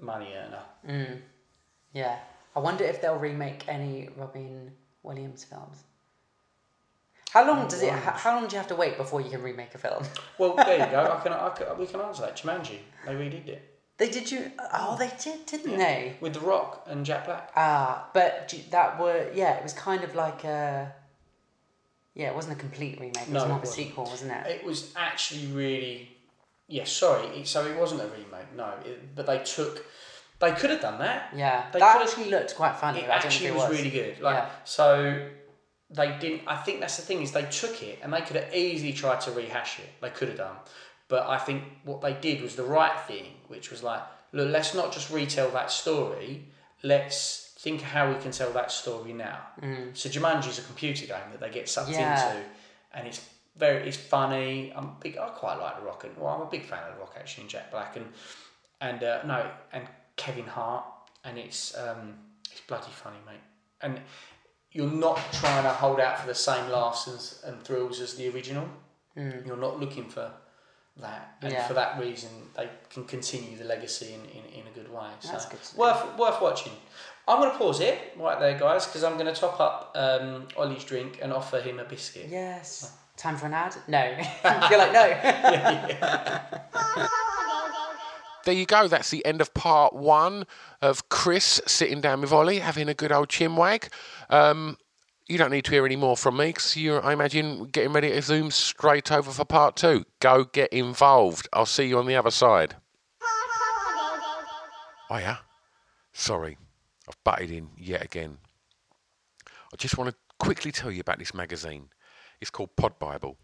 money 0.00 0.28
earner. 0.34 0.62
Mm. 0.88 1.18
yeah. 1.92 2.18
I 2.54 2.60
wonder 2.60 2.84
if 2.84 3.00
they'll 3.00 3.16
remake 3.16 3.64
any 3.66 4.10
Robin 4.16 4.72
Williams 5.02 5.42
films. 5.42 5.78
How 7.30 7.46
long 7.46 7.66
does 7.66 7.82
it? 7.82 7.90
How, 7.90 8.12
how 8.12 8.34
long 8.36 8.46
do 8.46 8.52
you 8.52 8.58
have 8.58 8.68
to 8.68 8.76
wait 8.76 8.98
before 8.98 9.22
you 9.22 9.30
can 9.30 9.42
remake 9.42 9.74
a 9.74 9.78
film? 9.78 10.04
Well, 10.36 10.54
there 10.54 10.84
you 10.84 10.92
go. 10.92 11.16
I 11.18 11.20
can, 11.22 11.32
I 11.32 11.48
can, 11.48 11.78
we 11.78 11.86
can 11.86 12.00
answer 12.00 12.22
that. 12.22 12.36
Jumanji, 12.36 12.78
they 13.06 13.14
redid 13.14 13.48
it 13.48 13.71
They 13.98 14.08
did 14.10 14.30
you? 14.30 14.50
Oh, 14.72 14.96
they 14.98 15.10
did, 15.22 15.46
didn't 15.46 15.76
they? 15.78 16.16
with 16.20 16.34
The 16.34 16.40
Rock 16.40 16.84
and 16.88 17.04
Jack 17.06 17.26
Black. 17.26 17.52
Ah, 17.56 18.08
but 18.14 18.48
do- 18.48 18.58
that 18.70 18.98
were 18.98 19.30
yeah. 19.34 19.52
It 19.58 19.62
was 19.62 19.72
kind 19.74 20.02
of 20.02 20.14
like 20.14 20.44
a 20.44 20.92
yeah. 22.14 22.30
It 22.30 22.34
wasn't 22.34 22.56
a 22.56 22.60
complete 22.60 22.94
remake. 23.00 23.16
It 23.16 23.28
was 23.28 23.28
No, 23.28 23.40
more 23.48 23.56
of 23.58 23.62
a 23.64 23.66
wasn't. 23.66 23.74
sequel, 23.88 24.04
wasn't 24.04 24.32
it? 24.32 24.46
It 24.46 24.64
was 24.64 24.92
actually 24.96 25.46
really, 25.46 26.16
yeah. 26.68 26.84
Sorry, 26.84 27.26
it, 27.28 27.46
so 27.46 27.66
it 27.66 27.76
wasn't 27.78 28.00
a 28.00 28.06
remake. 28.06 28.54
No, 28.56 28.70
it, 28.84 29.14
but 29.14 29.26
they 29.26 29.38
took. 29.44 29.84
They 30.40 30.50
could 30.52 30.70
have 30.70 30.80
done 30.80 30.98
that. 30.98 31.28
yeah, 31.36 31.66
they 31.72 31.78
that 31.78 31.92
could've- 31.98 32.08
actually 32.08 32.30
looked 32.30 32.56
quite 32.56 32.74
funny. 32.76 33.00
It 33.00 33.04
I 33.04 33.18
don't 33.18 33.26
actually 33.26 33.46
think 33.48 33.58
was, 33.60 33.68
was 33.68 33.78
really 33.78 33.90
good. 33.90 34.20
Like 34.20 34.36
yeah. 34.38 34.50
so, 34.64 35.28
they 35.90 36.16
didn't. 36.18 36.42
I 36.48 36.56
think 36.56 36.80
that's 36.80 36.96
the 36.96 37.02
thing 37.02 37.22
is 37.22 37.30
they 37.30 37.44
took 37.44 37.80
it 37.82 38.00
and 38.02 38.12
they 38.12 38.22
could 38.22 38.34
have 38.36 38.52
easily 38.52 38.92
tried 38.92 39.20
to 39.20 39.30
rehash 39.30 39.78
it. 39.78 39.88
They 40.00 40.10
could 40.10 40.28
have 40.28 40.38
done, 40.38 40.56
but 41.06 41.28
I 41.28 41.38
think 41.38 41.62
what 41.84 42.00
they 42.00 42.14
did 42.14 42.42
was 42.42 42.56
the 42.56 42.64
right 42.64 42.98
thing, 43.06 43.26
which 43.52 43.70
was 43.70 43.82
like, 43.84 44.02
look, 44.32 44.50
let's 44.50 44.74
not 44.74 44.92
just 44.92 45.10
retell 45.10 45.50
that 45.50 45.70
story. 45.70 46.48
Let's 46.82 47.54
think 47.60 47.80
how 47.82 48.08
we 48.12 48.18
can 48.20 48.32
tell 48.32 48.50
that 48.54 48.72
story 48.72 49.12
now. 49.12 49.38
Mm. 49.62 49.96
So 49.96 50.08
Jumanji 50.08 50.48
is 50.48 50.58
a 50.58 50.62
computer 50.62 51.06
game 51.06 51.28
that 51.30 51.40
they 51.40 51.50
get 51.50 51.68
sucked 51.68 51.90
Yeah. 51.90 52.32
into, 52.32 52.42
and 52.94 53.06
it's 53.06 53.20
very 53.56 53.86
it's 53.86 53.96
funny. 53.96 54.72
I'm 54.74 54.96
big. 55.00 55.16
I 55.18 55.28
quite 55.28 55.58
like 55.60 55.78
the 55.78 55.84
Rock 55.86 56.02
and 56.04 56.16
well, 56.16 56.34
I'm 56.34 56.40
a 56.42 56.50
big 56.50 56.64
fan 56.64 56.80
of 56.88 56.94
the 56.94 57.00
Rock 57.00 57.14
actually, 57.16 57.42
and 57.42 57.50
Jack 57.50 57.70
Black 57.70 57.94
and 57.96 58.06
and 58.80 59.04
uh, 59.04 59.22
no 59.24 59.48
and 59.72 59.86
Kevin 60.16 60.46
Hart, 60.46 60.84
and 61.24 61.38
it's 61.38 61.76
um, 61.78 62.14
it's 62.50 62.62
bloody 62.66 62.90
funny, 62.90 63.18
mate. 63.26 63.40
And 63.80 64.00
you're 64.72 64.90
not 64.90 65.20
trying 65.32 65.62
to 65.64 65.68
hold 65.70 66.00
out 66.00 66.18
for 66.20 66.26
the 66.26 66.34
same 66.34 66.68
laughs 66.70 67.06
and, 67.06 67.52
and 67.54 67.62
thrills 67.62 68.00
as 68.00 68.14
the 68.14 68.28
original. 68.34 68.66
You're 69.14 69.56
not 69.58 69.78
looking 69.78 70.08
for 70.08 70.32
that, 70.98 71.36
and 71.42 71.52
Yeah. 71.52 71.66
for 71.66 71.74
that 71.74 71.98
reason, 71.98 72.30
they 72.56 72.68
can 72.90 73.04
continue 73.04 73.56
the 73.56 73.64
legacy 73.64 74.12
in, 74.14 74.20
in, 74.26 74.60
in 74.60 74.66
a 74.66 74.70
good 74.74 74.92
way. 74.92 75.08
So 75.20 75.32
That's 75.32 75.46
good 75.46 75.62
to 75.62 75.76
know. 75.76 75.80
worth 75.80 76.18
worth 76.18 76.40
watching. 76.42 76.72
I'm 77.28 77.38
going 77.38 77.52
to 77.52 77.58
pause 77.58 77.80
it 77.80 77.98
right 78.18 78.38
there, 78.40 78.58
guys, 78.58 78.84
because 78.86 79.04
I'm 79.04 79.14
going 79.16 79.32
to 79.32 79.40
top 79.40 79.60
up 79.60 79.92
um, 79.94 80.48
Olly's 80.56 80.82
drink 80.84 81.20
and 81.22 81.32
offer 81.32 81.60
him 81.60 81.78
a 81.78 81.84
biscuit. 81.84 82.26
Yes. 82.28 82.92
Time 83.16 83.36
for 83.36 83.46
an 83.46 83.54
ad? 83.54 83.76
No. 83.86 84.02
You're 84.70 84.78
like 84.78 84.92
no. 84.92 87.08
There 88.44 88.54
you 88.54 88.66
go. 88.66 88.88
That's 88.88 89.10
the 89.10 89.24
end 89.24 89.40
of 89.40 89.54
part 89.54 89.94
one 89.94 90.46
of 90.80 91.08
Chris 91.08 91.60
sitting 91.66 92.00
down 92.00 92.22
with 92.22 92.32
Ollie, 92.32 92.58
having 92.58 92.88
a 92.88 92.94
good 92.94 93.12
old 93.12 93.28
chinwag. 93.28 93.88
Um, 94.30 94.78
you 95.28 95.38
don't 95.38 95.50
need 95.50 95.64
to 95.64 95.70
hear 95.70 95.86
any 95.86 95.96
more 95.96 96.16
from 96.16 96.36
me 96.36 96.46
because 96.46 96.76
you're, 96.76 97.04
I 97.04 97.12
imagine, 97.12 97.66
getting 97.66 97.92
ready 97.92 98.10
to 98.10 98.22
zoom 98.22 98.50
straight 98.50 99.10
over 99.12 99.30
for 99.30 99.44
part 99.44 99.76
two. 99.76 100.04
Go 100.20 100.44
get 100.44 100.72
involved. 100.72 101.48
I'll 101.52 101.66
see 101.66 101.86
you 101.86 101.98
on 101.98 102.06
the 102.06 102.16
other 102.16 102.30
side. 102.30 102.76
Oh, 105.10 105.18
yeah? 105.18 105.38
Sorry, 106.12 106.56
I've 107.08 107.22
butted 107.22 107.50
in 107.50 107.68
yet 107.76 108.02
again. 108.02 108.38
I 109.46 109.76
just 109.76 109.98
want 109.98 110.10
to 110.10 110.16
quickly 110.38 110.72
tell 110.72 110.90
you 110.90 111.00
about 111.00 111.18
this 111.18 111.34
magazine. 111.34 111.88
It's 112.40 112.50
called 112.50 112.76
Pod 112.76 112.98
Bible. 112.98 113.36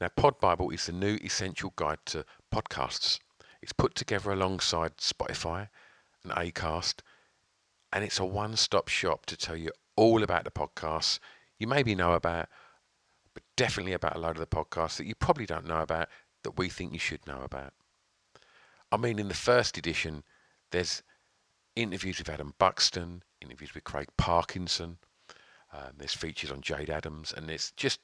Now, 0.00 0.08
Pod 0.08 0.40
Bible 0.40 0.70
is 0.70 0.86
the 0.86 0.92
new 0.92 1.18
essential 1.22 1.72
guide 1.76 1.98
to 2.06 2.24
podcasts. 2.52 3.18
It's 3.62 3.72
put 3.72 3.94
together 3.94 4.30
alongside 4.30 4.96
Spotify 4.96 5.68
and 6.24 6.32
Acast, 6.32 7.00
and 7.92 8.04
it's 8.04 8.18
a 8.18 8.24
one 8.24 8.56
stop 8.56 8.88
shop 8.88 9.26
to 9.26 9.36
tell 9.36 9.56
you 9.56 9.72
all 10.00 10.22
about 10.22 10.44
the 10.44 10.50
podcasts 10.50 11.18
you 11.58 11.66
maybe 11.66 11.94
know 11.94 12.14
about, 12.14 12.48
but 13.34 13.42
definitely 13.56 13.92
about 13.92 14.16
a 14.16 14.18
load 14.18 14.36
of 14.36 14.40
the 14.40 14.46
podcasts 14.46 14.96
that 14.96 15.06
you 15.06 15.14
probably 15.14 15.44
don't 15.46 15.66
know 15.66 15.82
about 15.82 16.08
that 16.42 16.56
we 16.56 16.70
think 16.70 16.92
you 16.92 16.98
should 16.98 17.26
know 17.26 17.42
about. 17.42 17.74
I 18.90 18.96
mean, 18.96 19.18
in 19.18 19.28
the 19.28 19.34
first 19.34 19.76
edition, 19.76 20.24
there's 20.72 21.02
interviews 21.76 22.18
with 22.18 22.30
Adam 22.30 22.54
Buxton, 22.58 23.22
interviews 23.42 23.74
with 23.74 23.84
Craig 23.84 24.08
Parkinson, 24.16 24.96
um, 25.72 25.92
there's 25.98 26.14
features 26.14 26.50
on 26.50 26.62
Jade 26.62 26.90
Adams, 26.90 27.32
and 27.36 27.48
there's 27.48 27.72
just 27.76 28.00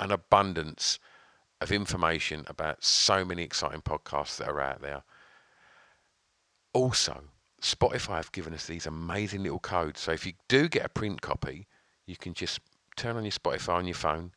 an 0.00 0.12
abundance 0.12 0.98
of 1.60 1.70
information 1.70 2.44
about 2.46 2.82
so 2.82 3.24
many 3.24 3.42
exciting 3.42 3.82
podcasts 3.82 4.36
that 4.38 4.48
are 4.48 4.60
out 4.60 4.80
there. 4.80 5.02
Also, 6.72 7.24
Spotify 7.62 8.16
have 8.16 8.32
given 8.32 8.54
us 8.54 8.66
these 8.66 8.86
amazing 8.86 9.44
little 9.44 9.60
codes. 9.60 10.00
So 10.00 10.12
if 10.12 10.26
you 10.26 10.32
do 10.48 10.68
get 10.68 10.84
a 10.84 10.88
print 10.88 11.22
copy, 11.22 11.68
you 12.06 12.16
can 12.16 12.34
just 12.34 12.60
turn 12.96 13.16
on 13.16 13.24
your 13.24 13.32
Spotify 13.32 13.74
on 13.74 13.86
your 13.86 13.94
phone, 13.94 14.32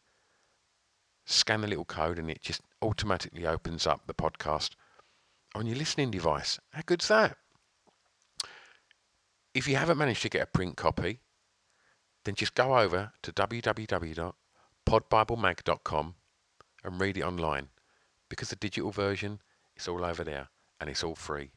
scan 1.25 1.61
the 1.61 1.67
little 1.67 1.85
code, 1.85 2.19
and 2.19 2.29
it 2.29 2.41
just 2.41 2.61
automatically 2.81 3.47
opens 3.47 3.87
up 3.87 4.05
the 4.05 4.13
podcast 4.13 4.71
on 5.55 5.65
your 5.65 5.75
listening 5.75 6.11
device. 6.11 6.59
How 6.71 6.83
good's 6.85 7.07
that? 7.07 7.37
If 9.55 9.67
you 9.67 9.77
haven't 9.77 9.97
managed 9.97 10.21
to 10.21 10.29
get 10.29 10.43
a 10.43 10.47
print 10.47 10.77
copy, 10.77 11.21
then 12.25 12.35
just 12.35 12.53
go 12.53 12.77
over 12.77 13.13
to 13.23 13.31
www.podbiblemag.com 13.31 16.15
and 16.83 17.01
read 17.01 17.17
it 17.17 17.23
online 17.23 17.69
because 18.29 18.49
the 18.49 18.55
digital 18.55 18.91
version 18.91 19.41
is 19.75 19.87
all 19.87 20.05
over 20.05 20.23
there 20.23 20.49
and 20.79 20.87
it's 20.89 21.03
all 21.03 21.15
free. 21.15 21.54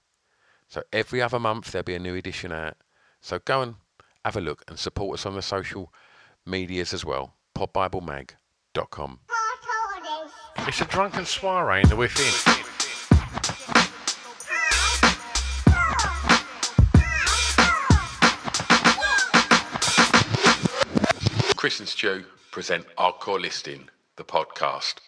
So 0.69 0.83
every 0.93 1.23
other 1.23 1.39
month 1.39 1.73
there'll 1.73 1.85
be 1.85 1.95
a 1.95 1.99
new 1.99 2.15
edition 2.15 2.53
out. 2.53 2.77
So 3.21 3.39
go 3.39 3.63
and 3.63 3.75
have 4.25 4.37
a 4.37 4.41
look 4.41 4.65
and 4.69 4.79
support 4.79 5.19
us 5.19 5.27
on 5.27 5.35
the 5.35 5.43
social 5.43 5.93
medias 6.45 6.93
as 6.93 7.05
well. 7.05 7.35
podbiblemag.com. 7.57 9.21
It's 10.59 10.81
a 10.81 10.85
drunken 10.85 11.25
soiree 11.25 11.83
in 11.83 11.89
the 11.89 11.97
within. 11.97 12.55
Chris 21.57 21.81
and 21.81 21.89
Stu 21.89 22.25
present 22.53 22.87
Our 22.99 23.13
Core 23.13 23.41
Listing, 23.41 23.89
the 24.17 24.25
podcast. 24.25 25.08